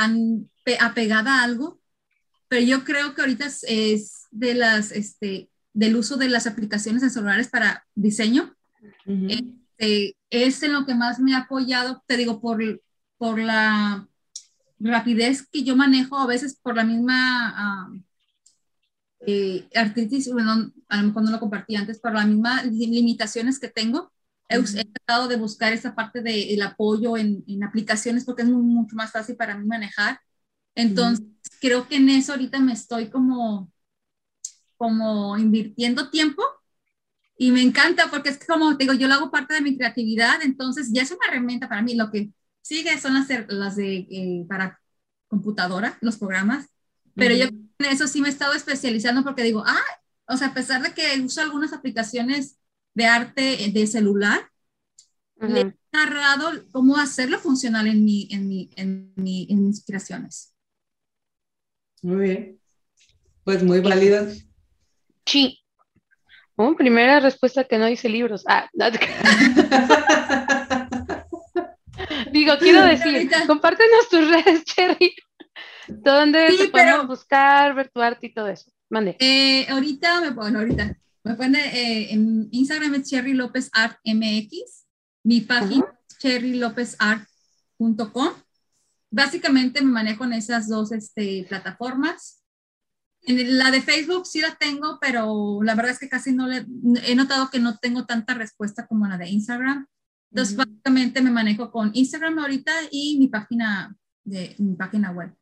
tan 0.01 0.51
apegada 0.81 1.41
a 1.41 1.45
algo, 1.45 1.79
pero 2.49 2.65
yo 2.65 2.85
creo 2.85 3.15
que 3.15 3.21
ahorita 3.21 3.47
es, 3.47 4.27
de 4.31 4.55
las, 4.55 4.93
este, 4.93 5.51
del 5.75 5.97
uso 5.97 6.17
de 6.17 6.29
las 6.29 6.47
aplicaciones 6.47 7.03
en 7.03 7.11
celulares 7.11 7.49
para 7.49 7.85
diseño. 7.95 8.57
Este, 9.07 10.17
es 10.31 10.63
en 10.63 10.73
lo 10.73 10.87
que 10.87 10.95
más 10.95 11.21
me 11.21 11.35
ha 11.35 11.41
apoyado, 11.41 12.03
te 12.07 12.17
digo, 12.17 12.41
por, 12.41 12.63
por 13.19 13.39
la 13.39 14.09
rapidez 14.79 15.47
que 15.47 15.65
yo 15.65 15.77
manejo, 15.77 16.17
a 16.17 16.27
veces 16.27 16.57
por 16.57 16.77
la 16.77 16.85
misma 16.85 17.93
eh, 19.27 19.69
artritis, 19.75 20.33
bueno, 20.33 20.73
a 20.89 20.97
lo 20.97 21.09
mejor 21.09 21.25
no 21.25 21.31
lo 21.31 21.41
compartí 21.41 21.77
antes, 21.77 22.01
por 22.01 22.15
las 22.15 22.27
mismas 22.27 22.65
limitaciones 22.65 23.59
que 23.59 23.69
tengo. 23.69 24.11
He, 24.51 24.85
tratado 24.85 25.29
de 25.29 25.37
buscar 25.37 25.73
esa 25.73 25.95
parte 25.95 26.23
del 26.23 26.61
apoyo 26.63 27.17
en, 27.17 27.45
en, 27.47 27.63
aplicaciones 27.63 28.25
porque 28.25 28.43
es 28.43 28.49
mucho 28.49 28.97
más 28.97 29.13
fácil 29.13 29.37
para 29.37 29.57
mí 29.57 29.65
manejar. 29.65 30.19
Entonces, 30.75 31.25
creo 31.61 31.87
que 31.87 31.97
en 31.97 32.09
eso 32.09 32.33
ahorita 32.33 32.59
me 32.59 32.73
estoy 32.73 33.11
como, 33.11 33.73
como 34.77 35.39
invirtiendo 35.39 36.11
tiempo 36.11 36.43
y 37.37 37.53
me 37.53 37.63
encanta 37.63 38.11
porque 38.11 38.31
es 38.31 38.45
como 38.45 38.75
digo, 38.75 38.93
yo 38.93 39.09
lo 39.09 39.15
hago 39.15 39.31
parte 39.31 39.55
de 39.55 39.63
mi 39.63 39.77
creatividad, 39.77 40.43
entonces 40.43 40.91
ya 40.93 41.03
es 41.03 41.11
una 41.11 41.27
herramienta 41.29 41.69
para 41.69 41.81
mí. 41.81 41.95
Lo 41.95 42.11
que 42.11 42.33
sigue 42.61 43.01
son 43.01 43.15
las, 43.15 43.29
las 43.49 43.77
de 43.77 44.07
eh, 44.11 44.45
para 44.49 44.79
computadora, 45.29 45.97
los 46.01 46.19
programas, 46.19 46.67
pero 47.15 47.35
yo 47.35 47.45
en 47.45 47.71
eso 47.79 48.07
sí 48.07 48.21
me 48.21 48.29
he 48.29 48.31
estado 48.31 48.53
especializando 48.53 49.23
porque 49.23 49.43
digo, 49.43 49.63
ah, 49.67 49.81
o 50.27 50.37
sea, 50.37 50.49
a 50.49 50.55
pesar 50.55 50.83
de 50.83 50.93
que 50.93 51.21
uso 51.21 51.41
algunas 51.41 51.73
aplicaciones 51.73 52.59
de 52.95 53.07
arte 53.07 53.71
de 53.73 53.87
celular, 53.87 54.51
le 55.37 55.61
he 55.61 55.75
narrado 55.93 56.51
cómo 56.71 56.97
hacerlo 56.97 57.39
funcional 57.39 57.87
en, 57.87 58.05
mi, 58.05 58.29
en, 58.31 58.49
mi, 58.49 58.71
en, 58.77 59.13
mi, 59.17 59.47
en 59.51 59.67
mis 59.67 59.85
creaciones. 59.85 60.55
Muy 62.03 62.21
bien. 62.21 62.61
Pues 63.45 63.63
muy 63.63 63.81
válido. 63.81 64.27
Sí. 65.25 65.59
Oh, 66.57 66.77
primera 66.77 67.21
respuesta 67.21 67.65
que 67.65 67.79
no 67.79 67.87
dice 67.87 68.09
libros. 68.09 68.45
Ah, 68.47 68.69
Digo, 72.33 72.59
quiero 72.59 72.85
decir, 72.85 73.31
compártenos 73.47 74.09
tus 74.11 74.29
redes, 74.29 74.65
Cherry. 74.65 75.15
¿Dónde 75.89 76.51
sí, 76.51 76.69
podemos 76.69 77.07
buscar, 77.07 77.75
ver 77.75 77.89
tu 77.89 78.01
arte 78.01 78.27
y 78.27 78.35
todo 78.35 78.49
eso? 78.49 78.71
Mande. 78.89 79.17
Eh, 79.21 79.67
ahorita 79.69 80.21
me 80.21 80.31
bueno, 80.31 80.61
ahorita 80.61 80.97
me 81.23 81.35
pueden 81.35 81.57
eh, 81.57 82.13
en 82.13 82.49
Instagram 82.51 82.95
es 82.95 83.11
Cherry 83.11 83.35
López 83.35 83.69
Art 83.73 83.99
MX, 84.05 84.87
mi 85.25 85.43
página 85.43 85.85
es 86.09 86.17
cherrylopezart.com. 86.19 88.29
Básicamente 89.11 89.83
me 89.83 89.91
manejo 89.91 90.25
en 90.25 90.35
esas 90.35 90.69
dos 90.69 90.93
este, 90.93 91.45
plataformas. 91.49 92.45
En 93.23 93.59
la 93.59 93.71
de 93.71 93.83
Facebook 93.83 94.27
sí 94.27 94.41
la 94.41 94.55
tengo, 94.55 94.99
pero 95.01 95.61
la 95.63 95.75
verdad 95.75 95.93
es 95.93 95.99
que 95.99 96.09
casi 96.09 96.33
no 96.33 96.47
le 96.47 96.65
he 97.05 97.15
notado 97.15 97.51
que 97.51 97.59
no 97.59 97.77
tengo 97.77 98.07
tanta 98.07 98.33
respuesta 98.35 98.87
como 98.87 99.07
la 99.07 99.19
de 99.19 99.29
Instagram. 99.29 99.87
Entonces, 100.31 100.57
básicamente 100.57 101.21
me 101.21 101.31
manejo 101.31 101.71
con 101.71 101.91
Instagram 101.93 102.39
ahorita 102.39 102.73
y 102.91 103.19
mi 103.19 103.29
página 103.29 103.95
de 104.25 104.55
mi 104.59 104.75
página 104.75 105.11
web. 105.11 105.35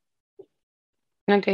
Ok. 1.29 1.47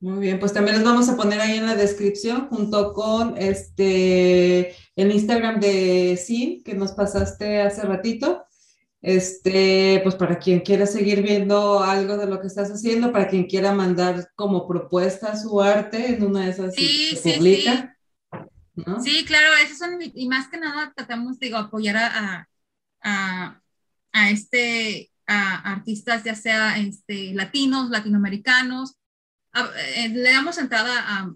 Muy 0.00 0.20
bien, 0.20 0.38
pues 0.38 0.52
también 0.52 0.76
los 0.76 0.84
vamos 0.84 1.08
a 1.08 1.16
poner 1.16 1.40
ahí 1.40 1.56
en 1.56 1.66
la 1.66 1.74
descripción 1.74 2.48
junto 2.48 2.92
con 2.92 3.36
este 3.36 4.76
el 4.94 5.10
Instagram 5.12 5.58
de 5.58 6.16
Sin 6.16 6.62
que 6.62 6.74
nos 6.74 6.92
pasaste 6.92 7.60
hace 7.62 7.82
ratito. 7.82 8.44
Este, 9.00 10.00
pues 10.02 10.16
para 10.16 10.40
quien 10.40 10.60
quiera 10.60 10.84
seguir 10.84 11.22
viendo 11.22 11.82
algo 11.82 12.16
de 12.16 12.26
lo 12.26 12.40
que 12.40 12.48
estás 12.48 12.68
haciendo, 12.70 13.12
para 13.12 13.28
quien 13.28 13.46
quiera 13.46 13.72
mandar 13.72 14.28
como 14.34 14.66
propuesta 14.66 15.36
su 15.36 15.60
arte 15.60 16.14
en 16.14 16.24
una 16.24 16.44
de 16.44 16.50
esas 16.50 16.74
sí, 16.74 17.16
se 17.16 17.34
publica. 17.34 17.96
Sí. 19.02 19.24
claro, 19.24 19.54
eso 19.64 19.76
son, 19.76 19.98
y 20.00 20.28
más 20.28 20.48
que 20.48 20.58
nada 20.58 20.92
tratamos, 20.96 21.38
digo, 21.38 21.58
apoyar 21.58 21.96
a, 21.96 22.48
a, 23.00 23.60
a 24.12 24.30
este, 24.30 25.12
a 25.26 25.72
artistas 25.72 26.24
ya 26.24 26.34
sea 26.34 26.78
este, 26.78 27.34
latinos, 27.34 27.90
latinoamericanos, 27.90 28.96
eh, 29.54 30.08
le 30.08 30.32
damos 30.32 30.58
entrada 30.58 30.92
a, 30.98 31.32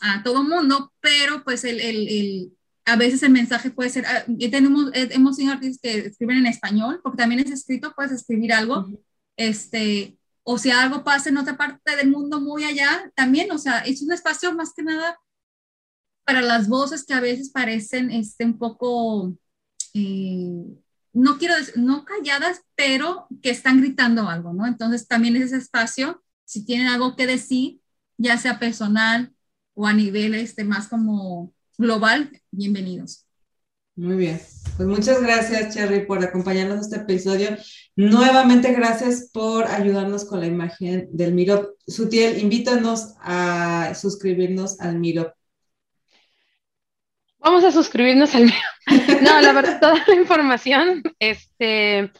a 0.00 0.22
todo 0.22 0.42
mundo, 0.42 0.92
pero 1.00 1.44
pues 1.44 1.64
el, 1.64 1.80
el, 1.80 2.08
el, 2.08 2.52
a 2.84 2.96
veces 2.96 3.22
el 3.22 3.30
mensaje 3.30 3.70
puede 3.70 3.90
ser, 3.90 4.06
ah, 4.06 4.24
tenemos, 4.50 4.90
hemos 4.94 5.36
sido 5.36 5.52
artistas 5.52 5.80
que 5.82 5.98
escriben 6.08 6.38
en 6.38 6.46
español, 6.46 7.00
porque 7.02 7.18
también 7.18 7.40
es 7.40 7.50
escrito, 7.50 7.92
puedes 7.94 8.12
escribir 8.12 8.52
algo, 8.52 8.86
este, 9.36 10.18
o 10.42 10.58
si 10.58 10.70
algo 10.70 11.04
pasa 11.04 11.28
en 11.28 11.36
otra 11.36 11.56
parte 11.56 11.96
del 11.96 12.10
mundo 12.10 12.40
muy 12.40 12.64
allá, 12.64 13.10
también, 13.14 13.50
o 13.52 13.58
sea, 13.58 13.80
es 13.80 14.02
un 14.02 14.12
espacio 14.12 14.52
más 14.54 14.72
que 14.74 14.82
nada 14.82 15.18
para 16.24 16.42
las 16.42 16.68
voces 16.68 17.04
que 17.04 17.14
a 17.14 17.20
veces 17.20 17.50
parecen 17.50 18.10
este, 18.10 18.44
un 18.44 18.58
poco, 18.58 19.34
eh, 19.94 20.64
no 21.12 21.38
quiero 21.38 21.56
decir, 21.56 21.78
no 21.78 22.04
calladas, 22.04 22.62
pero 22.74 23.26
que 23.42 23.50
están 23.50 23.80
gritando 23.80 24.28
algo, 24.28 24.52
¿no? 24.52 24.66
Entonces 24.66 25.06
también 25.06 25.36
es 25.36 25.44
ese 25.44 25.56
espacio 25.56 26.22
si 26.48 26.64
tienen 26.64 26.86
algo 26.86 27.14
que 27.14 27.26
decir, 27.26 27.78
ya 28.16 28.38
sea 28.38 28.58
personal 28.58 29.34
o 29.74 29.86
a 29.86 29.92
nivel 29.92 30.34
este, 30.34 30.64
más 30.64 30.88
como 30.88 31.52
global, 31.76 32.40
bienvenidos. 32.50 33.26
Muy 33.96 34.16
bien. 34.16 34.40
Pues 34.78 34.88
muchas 34.88 35.20
gracias, 35.20 35.74
Cherry, 35.74 36.06
por 36.06 36.24
acompañarnos 36.24 36.76
en 36.76 36.80
este 36.80 36.96
episodio. 36.96 37.50
Nuevamente, 37.96 38.72
gracias 38.72 39.28
por 39.30 39.66
ayudarnos 39.66 40.24
con 40.24 40.40
la 40.40 40.46
imagen 40.46 41.08
del 41.12 41.34
Miro. 41.34 41.76
Sutiel, 41.86 42.38
invítanos 42.38 43.16
a 43.20 43.92
suscribirnos 43.94 44.80
al 44.80 44.98
Miro. 44.98 45.34
Vamos 47.40 47.62
a 47.62 47.72
suscribirnos 47.72 48.34
al 48.34 48.44
Miro. 48.44 48.56
No, 49.20 49.38
la 49.42 49.52
verdad, 49.52 49.80
toda 49.80 50.02
la 50.06 50.14
información, 50.14 51.02
este, 51.18 52.10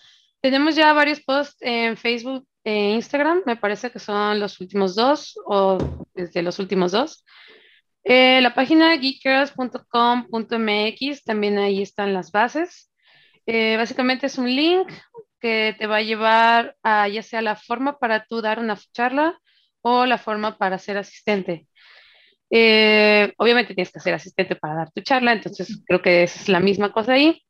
tenemos 0.43 0.77
ya 0.77 0.93
varios 0.93 1.21
posts 1.21 1.57
en 1.61 1.97
Facebook 1.97 2.47
Instagram, 2.65 3.43
me 3.47 3.57
parece 3.57 3.91
que 3.91 3.99
son 3.99 4.41
los 4.41 4.61
últimos 4.61 4.95
dos 4.95 5.39
o 5.47 5.79
desde 6.15 6.43
los 6.43 6.59
últimos 6.59 6.93
dos. 6.93 7.25
Eh, 8.11 8.41
la 8.41 8.55
página 8.55 8.97
geekgirls.com.mx, 8.97 11.25
también 11.25 11.59
ahí 11.59 11.83
están 11.83 12.15
las 12.15 12.33
bases. 12.33 12.91
Eh, 13.47 13.77
básicamente 13.77 14.27
es 14.27 14.39
un 14.39 14.47
link 14.55 14.91
que 15.41 15.75
te 15.79 15.87
va 15.87 15.97
a 15.97 16.03
llevar 16.03 16.77
a 16.83 17.09
ya 17.09 17.23
sea 17.23 17.43
la 17.43 17.57
forma 17.57 17.99
para 17.99 18.25
tú 18.25 18.41
dar 18.41 18.61
una 18.61 18.79
charla 18.93 19.39
o 19.83 20.07
la 20.07 20.17
forma 20.19 20.57
para 20.57 20.79
ser 20.79 20.97
asistente. 20.97 21.67
Eh, 22.51 23.35
obviamente 23.37 23.75
tienes 23.75 23.93
que 23.93 24.01
ser 24.01 24.15
asistente 24.15 24.57
para 24.57 24.75
dar 24.75 24.91
tu 24.91 25.03
charla, 25.03 25.33
entonces 25.33 25.83
creo 25.87 26.01
que 26.01 26.23
es 26.23 26.49
la 26.49 26.61
misma 26.61 26.93
cosa 26.93 27.13
ahí. 27.13 27.43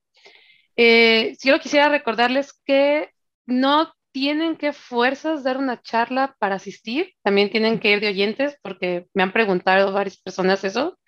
si 0.76 1.48
yo 1.48 1.60
quisiera 1.60 1.88
recordarles 1.88 2.52
que 2.64 3.10
no 3.46 3.92
tienen 4.12 4.56
que 4.56 4.72
fuerzas 4.72 5.44
dar 5.44 5.58
una 5.58 5.80
charla 5.80 6.34
para 6.38 6.56
asistir, 6.56 7.12
también 7.22 7.50
tienen 7.50 7.78
que 7.78 7.92
ir 7.92 8.00
de 8.00 8.08
oyentes, 8.08 8.58
porque 8.62 9.06
me 9.14 9.22
han 9.22 9.32
preguntado 9.32 9.92
varias 9.92 10.16
personas 10.18 10.64
eso. 10.64 10.98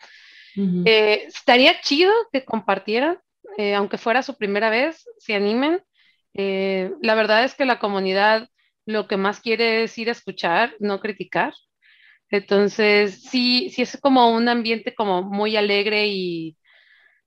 Eh, 0.85 1.25
estaría 1.27 1.81
chido 1.81 2.13
que 2.33 2.45
compartieran, 2.45 3.19
eh, 3.57 3.75
aunque 3.75 3.99
fuera 3.99 4.23
su 4.23 4.37
primera 4.37 4.71
vez, 4.71 5.05
se 5.19 5.35
animen. 5.35 5.81
Eh, 6.35 6.93
la 7.03 7.15
verdad 7.15 7.45
es 7.45 7.55
que 7.55 7.65
la 7.65 7.79
comunidad 7.79 8.49
lo 8.87 9.07
que 9.09 9.17
más 9.17 9.41
quiere 9.41 9.85
es 9.85 9.97
ir 9.99 10.09
a 10.09 10.13
escuchar, 10.13 10.75
no 10.81 11.01
criticar. 11.01 11.55
Entonces, 12.31 13.23
sí, 13.23 13.71
sí 13.71 13.83
es 13.83 13.99
como 14.01 14.31
un 14.31 14.49
ambiente 14.49 14.95
como 14.95 15.23
muy 15.23 15.57
alegre 15.57 16.07
y 16.09 16.57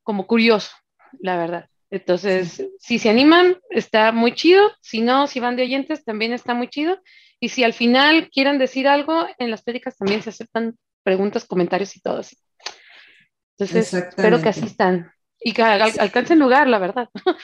como 0.04 0.28
curioso, 0.28 0.72
la 1.20 1.38
verdad. 1.38 1.70
Entonces, 1.94 2.68
si 2.80 2.98
se 2.98 3.08
animan, 3.08 3.58
está 3.70 4.12
muy 4.12 4.34
chido. 4.34 4.68
Si 4.82 5.02
no, 5.02 5.28
si 5.28 5.40
van 5.40 5.56
de 5.56 5.62
oyentes, 5.62 6.04
también 6.04 6.34
está 6.34 6.56
muy 6.56 6.68
chido. 6.68 6.98
Y 7.40 7.50
si 7.50 7.64
al 7.64 7.74
final 7.74 8.32
quieren 8.32 8.58
decir 8.58 8.88
algo, 8.88 9.28
en 9.38 9.52
las 9.52 9.62
prédicas 9.62 9.96
también 9.96 10.24
se 10.24 10.32
aceptan 10.32 10.76
preguntas, 11.04 11.46
comentarios 11.46 11.96
y 11.96 12.00
todo 12.00 12.18
así. 12.22 12.36
Entonces, 13.60 13.94
espero 13.94 14.42
que 14.42 14.50
asistan 14.50 15.12
y 15.40 15.54
que 15.54 15.62
alcancen 15.62 16.40
lugar, 16.40 16.68
la 16.68 16.80
verdad. 16.80 17.10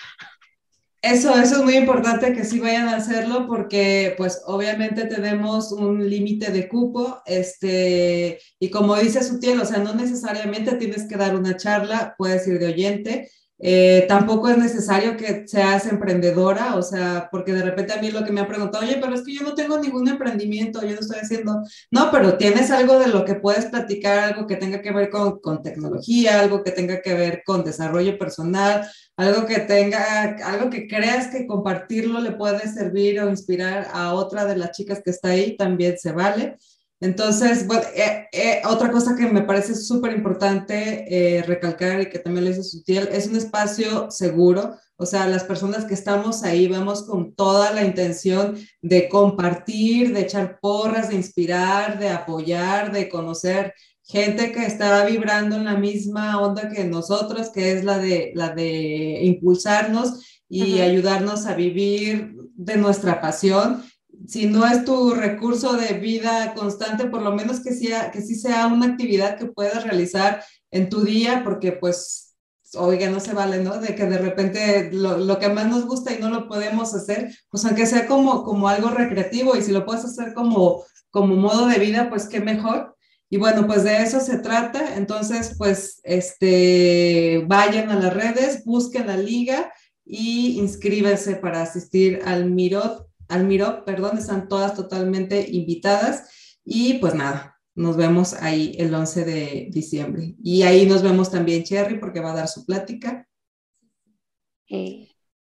Eso, 1.02 1.34
eso 1.34 1.56
es 1.56 1.64
muy 1.64 1.78
importante 1.78 2.34
que 2.34 2.44
sí 2.44 2.60
vayan 2.60 2.90
a 2.90 2.98
hacerlo 2.98 3.48
porque 3.48 4.16
pues 4.18 4.42
obviamente 4.46 5.06
tenemos 5.06 5.72
un 5.72 6.10
límite 6.10 6.52
de 6.52 6.68
cupo, 6.68 7.22
este, 7.26 8.38
y 8.60 8.70
como 8.70 8.98
dice 8.98 9.24
Sutiel, 9.24 9.62
o 9.62 9.66
sea, 9.66 9.78
no 9.78 9.96
necesariamente 9.96 10.76
tienes 10.76 11.08
que 11.08 11.16
dar 11.16 11.38
una 11.38 11.56
charla, 11.56 12.16
puedes 12.18 12.46
ir 12.50 12.60
de 12.60 12.68
oyente, 12.68 13.32
eh, 13.62 14.06
tampoco 14.08 14.48
es 14.48 14.58
necesario 14.58 15.18
que 15.18 15.46
seas 15.46 15.86
emprendedora, 15.86 16.76
o 16.76 16.82
sea, 16.82 17.28
porque 17.30 17.52
de 17.52 17.62
repente 17.62 17.92
a 17.92 18.02
mí 18.02 18.10
lo 18.10 18.24
que 18.24 18.32
me 18.32 18.40
han 18.40 18.48
preguntado, 18.48 18.86
oye, 18.86 18.98
pero 19.02 19.14
es 19.14 19.22
que 19.22 19.36
yo 19.36 19.42
no 19.42 19.54
tengo 19.54 19.78
ningún 19.78 20.08
emprendimiento, 20.08 20.82
yo 20.82 20.96
no 20.96 21.02
estoy 21.02 21.20
haciendo, 21.20 21.62
no, 21.92 22.10
pero 22.10 22.38
tienes 22.38 22.72
algo 22.72 23.00
de 23.00 23.08
lo 23.08 23.26
que 23.26 23.36
puedes 23.36 23.66
platicar, 23.66 24.20
algo 24.20 24.48
que 24.48 24.56
tenga 24.56 24.82
que 24.82 24.94
ver 24.94 25.10
con, 25.10 25.40
con 25.40 25.62
tecnología, 25.62 26.40
algo 26.40 26.64
que 26.64 26.72
tenga 26.72 27.02
que 27.02 27.14
ver 27.14 27.44
con 27.46 27.66
desarrollo 27.66 28.18
personal, 28.18 28.90
algo 29.18 29.46
que 29.46 29.60
tenga, 29.60 30.38
algo 30.46 30.70
que 30.70 30.88
creas 30.88 31.28
que 31.28 31.46
compartirlo 31.46 32.22
le 32.22 32.32
puede 32.32 32.66
servir 32.70 33.20
o 33.20 33.30
inspirar 33.30 33.90
a 33.92 34.14
otra 34.14 34.46
de 34.46 34.56
las 34.56 34.72
chicas 34.72 35.02
que 35.04 35.12
está 35.12 35.30
ahí, 35.30 35.58
también 35.58 35.98
se 35.98 36.14
vale. 36.14 36.58
Entonces, 37.02 37.66
bueno, 37.66 37.84
eh, 37.96 38.28
eh, 38.34 38.62
otra 38.66 38.92
cosa 38.92 39.16
que 39.16 39.26
me 39.26 39.44
parece 39.44 39.74
súper 39.74 40.12
importante 40.14 41.06
eh, 41.38 41.44
recalcar 41.44 42.02
y 42.02 42.10
que 42.10 42.20
también 42.20 42.46
lo 42.46 42.52
hizo 42.52 42.64
Sutil, 42.64 43.08
es 43.12 43.28
un 43.28 43.38
espacio 43.38 44.12
seguro. 44.12 44.76
O 44.98 45.06
sea, 45.06 45.26
las 45.28 45.46
personas 45.46 45.86
que 45.86 45.94
estamos 45.94 46.44
ahí 46.44 46.68
vamos 46.68 47.04
con 47.04 47.34
toda 47.34 47.72
la 47.72 47.86
intención 47.86 48.58
de 48.82 49.08
compartir, 49.08 50.14
de 50.14 50.22
echar 50.22 50.60
porras, 50.60 51.08
de 51.08 51.16
inspirar, 51.16 52.00
de 52.00 52.10
apoyar, 52.10 52.92
de 52.92 53.08
conocer 53.08 53.74
gente 54.04 54.52
que 54.52 54.66
está 54.66 55.06
vibrando 55.06 55.56
en 55.56 55.66
la 55.66 55.78
misma 55.78 56.42
onda 56.42 56.70
que 56.70 56.84
nosotros, 56.84 57.50
que 57.50 57.74
es 57.74 57.86
la 57.86 58.00
de, 58.00 58.32
la 58.36 58.50
de 58.50 59.20
impulsarnos 59.24 60.42
y 60.50 60.80
ayudarnos 60.80 61.46
a 61.46 61.54
vivir 61.54 62.36
de 62.56 62.76
nuestra 62.76 63.22
pasión 63.22 63.84
si 64.30 64.46
no 64.46 64.66
es 64.68 64.86
tu 64.86 65.16
recurso 65.16 65.74
de 65.74 65.94
vida 65.94 66.54
constante, 66.54 67.06
por 67.08 67.24
lo 67.24 67.34
menos 67.34 67.62
que, 67.62 67.74
sea, 67.74 68.12
que 68.12 68.22
sí 68.22 68.36
sea 68.36 68.68
una 68.68 68.86
actividad 68.86 69.40
que 69.40 69.48
puedas 69.48 69.84
realizar 69.84 70.44
en 70.70 70.88
tu 70.88 71.02
día, 71.02 71.42
porque 71.44 71.72
pues, 71.72 72.36
oiga, 72.76 73.10
no 73.10 73.20
se 73.20 73.34
vale, 73.34 73.64
¿no? 73.64 73.80
De 73.80 73.96
que 73.96 74.06
de 74.06 74.20
repente 74.20 74.92
lo, 74.92 75.18
lo, 75.18 75.40
que 75.40 75.50
más 75.50 75.66
nos 75.68 75.88
gusta 75.88 76.14
y 76.14 76.20
no 76.20 76.30
lo 76.30 76.48
podemos 76.48 76.94
hacer, 76.94 77.36
pues 77.50 77.66
aunque 77.66 77.88
sea 77.88 78.06
como, 78.06 78.44
como 78.44 78.70
algo 78.70 78.92
recreativo 78.92 79.56
y 79.56 79.64
si 79.64 79.72
lo 79.72 79.84
puedes 79.84 80.06
hacer 80.06 80.36
como, 80.36 80.84
como 81.10 81.36
modo 81.36 81.66
de 81.66 81.80
vida, 81.80 82.08
pues 82.12 82.28
qué 82.28 82.40
mejor. 82.40 82.96
Y 83.32 83.38
bueno, 83.38 83.66
pues 83.66 83.84
de 83.84 84.04
eso 84.04 84.20
se 84.20 84.38
trata. 84.38 84.96
Entonces, 84.96 85.56
pues, 85.58 86.02
este, 86.04 87.44
vayan 87.48 87.90
a 87.90 88.00
las 88.00 88.14
redes, 88.14 88.64
busquen 88.64 89.08
la 89.08 89.18
liga 89.18 89.74
y 90.06 90.60
inscríbanse 90.60 91.36
para 91.36 91.64
asistir 91.64 92.22
al 92.26 92.52
Mirot 92.52 93.09
Almiró, 93.30 93.86
perdón, 93.86 94.18
están 94.18 94.48
todas 94.50 94.74
totalmente 94.74 95.48
invitadas 95.50 96.58
y 96.66 96.96
pues 96.96 97.16
nada, 97.16 97.60
nos 97.76 97.96
vemos 97.96 98.34
ahí 98.34 98.76
el 98.78 98.94
11 98.94 99.26
de 99.26 99.68
diciembre. 99.72 100.36
Y 100.44 100.64
ahí 100.64 100.86
nos 100.86 101.02
vemos 101.02 101.32
también 101.32 101.64
Cherry 101.64 101.98
porque 102.00 102.20
va 102.20 102.32
a 102.32 102.36
dar 102.36 102.48
su 102.48 102.66
plática. 102.66 103.26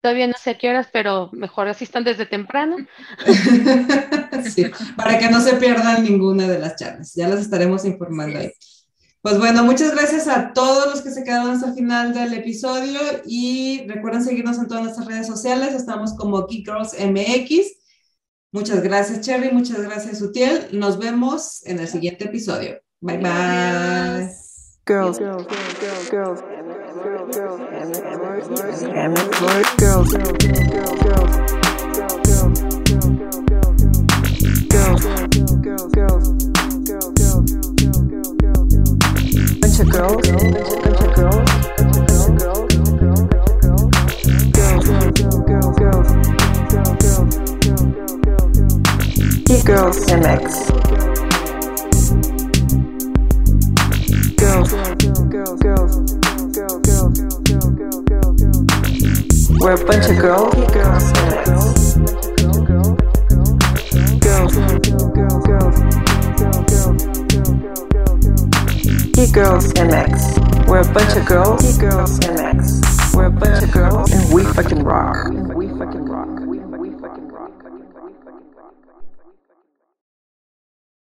todavía 0.01 0.27
no 0.27 0.35
sé 0.41 0.51
a 0.51 0.57
qué 0.57 0.69
horas, 0.69 0.87
pero 0.91 1.29
mejor 1.33 1.67
asistan 1.67 2.03
desde 2.03 2.25
temprano. 2.25 2.77
sí, 4.53 4.65
para 4.95 5.19
que 5.19 5.29
no 5.29 5.41
se 5.41 5.57
pierdan 5.57 6.03
ninguna 6.03 6.47
de 6.47 6.59
las 6.59 6.77
charlas. 6.77 7.13
Ya 7.13 7.27
las 7.27 7.41
estaremos 7.41 7.83
informando 7.85 8.39
ahí. 8.39 8.51
Pues 9.21 9.37
bueno, 9.37 9.65
muchas 9.65 9.91
gracias 9.91 10.29
a 10.29 10.53
todos 10.53 10.87
los 10.87 11.01
que 11.01 11.11
se 11.11 11.25
quedaron 11.25 11.51
hasta 11.51 11.67
el 11.67 11.73
final 11.73 12.13
del 12.13 12.33
episodio 12.33 13.01
y 13.25 13.85
recuerden 13.85 14.23
seguirnos 14.23 14.57
en 14.57 14.67
todas 14.69 14.83
nuestras 14.83 15.07
redes 15.07 15.27
sociales. 15.27 15.73
Estamos 15.73 16.15
como 16.15 16.47
Geek 16.47 16.65
Girls 16.65 16.93
MX 16.93 17.78
Muchas 18.51 18.81
gracias, 18.81 19.21
Cherry. 19.21 19.51
Muchas 19.51 19.81
gracias, 19.81 20.21
Utiel. 20.21 20.69
Nos 20.71 20.97
vemos 20.97 21.61
en 21.65 21.79
el 21.79 21.87
siguiente 21.87 22.25
episodio. 22.25 22.79
Bye 23.01 23.17
bye. 23.17 24.29
Girls, 24.85 25.19
girls, 25.19 25.45
girls, 25.47 26.09
girls, 26.09 26.41
girls, 27.01 27.35
girls, 27.35 27.69
Girls 28.57 28.81
MX. 28.83 29.77
Girls, 29.77 30.11
girls, 30.11 30.37
girls, 30.41 30.99
girls, 42.39 42.68
girls, 49.69 49.99
We're 59.59 59.73
a 59.73 59.85
bunch 59.85 60.09
of 60.09 60.17
girls. 60.17 60.55
Girls 60.73 61.03
MX. 61.13 61.69
Girls, 64.19 64.55
girls, 64.55 65.45
girls, 65.45 65.79
girls 69.31 69.73
MX. 69.73 70.67
We're 70.67 70.79
a 70.79 70.93
bunch 70.93 71.15
of 71.15 71.25
girls. 71.27 71.77
Girls 71.77 72.19
MX. 72.21 73.15
We're 73.15 73.25
a 73.25 73.31
bunch 73.31 73.63
of 73.63 73.71
girls, 73.71 74.11
and 74.11 74.33
we 74.33 74.43
fucking 74.45 74.83
rock. 74.83 75.27
And 75.29 75.47
we 75.47 75.47
fucking 75.47 75.47
rock. 75.47 75.48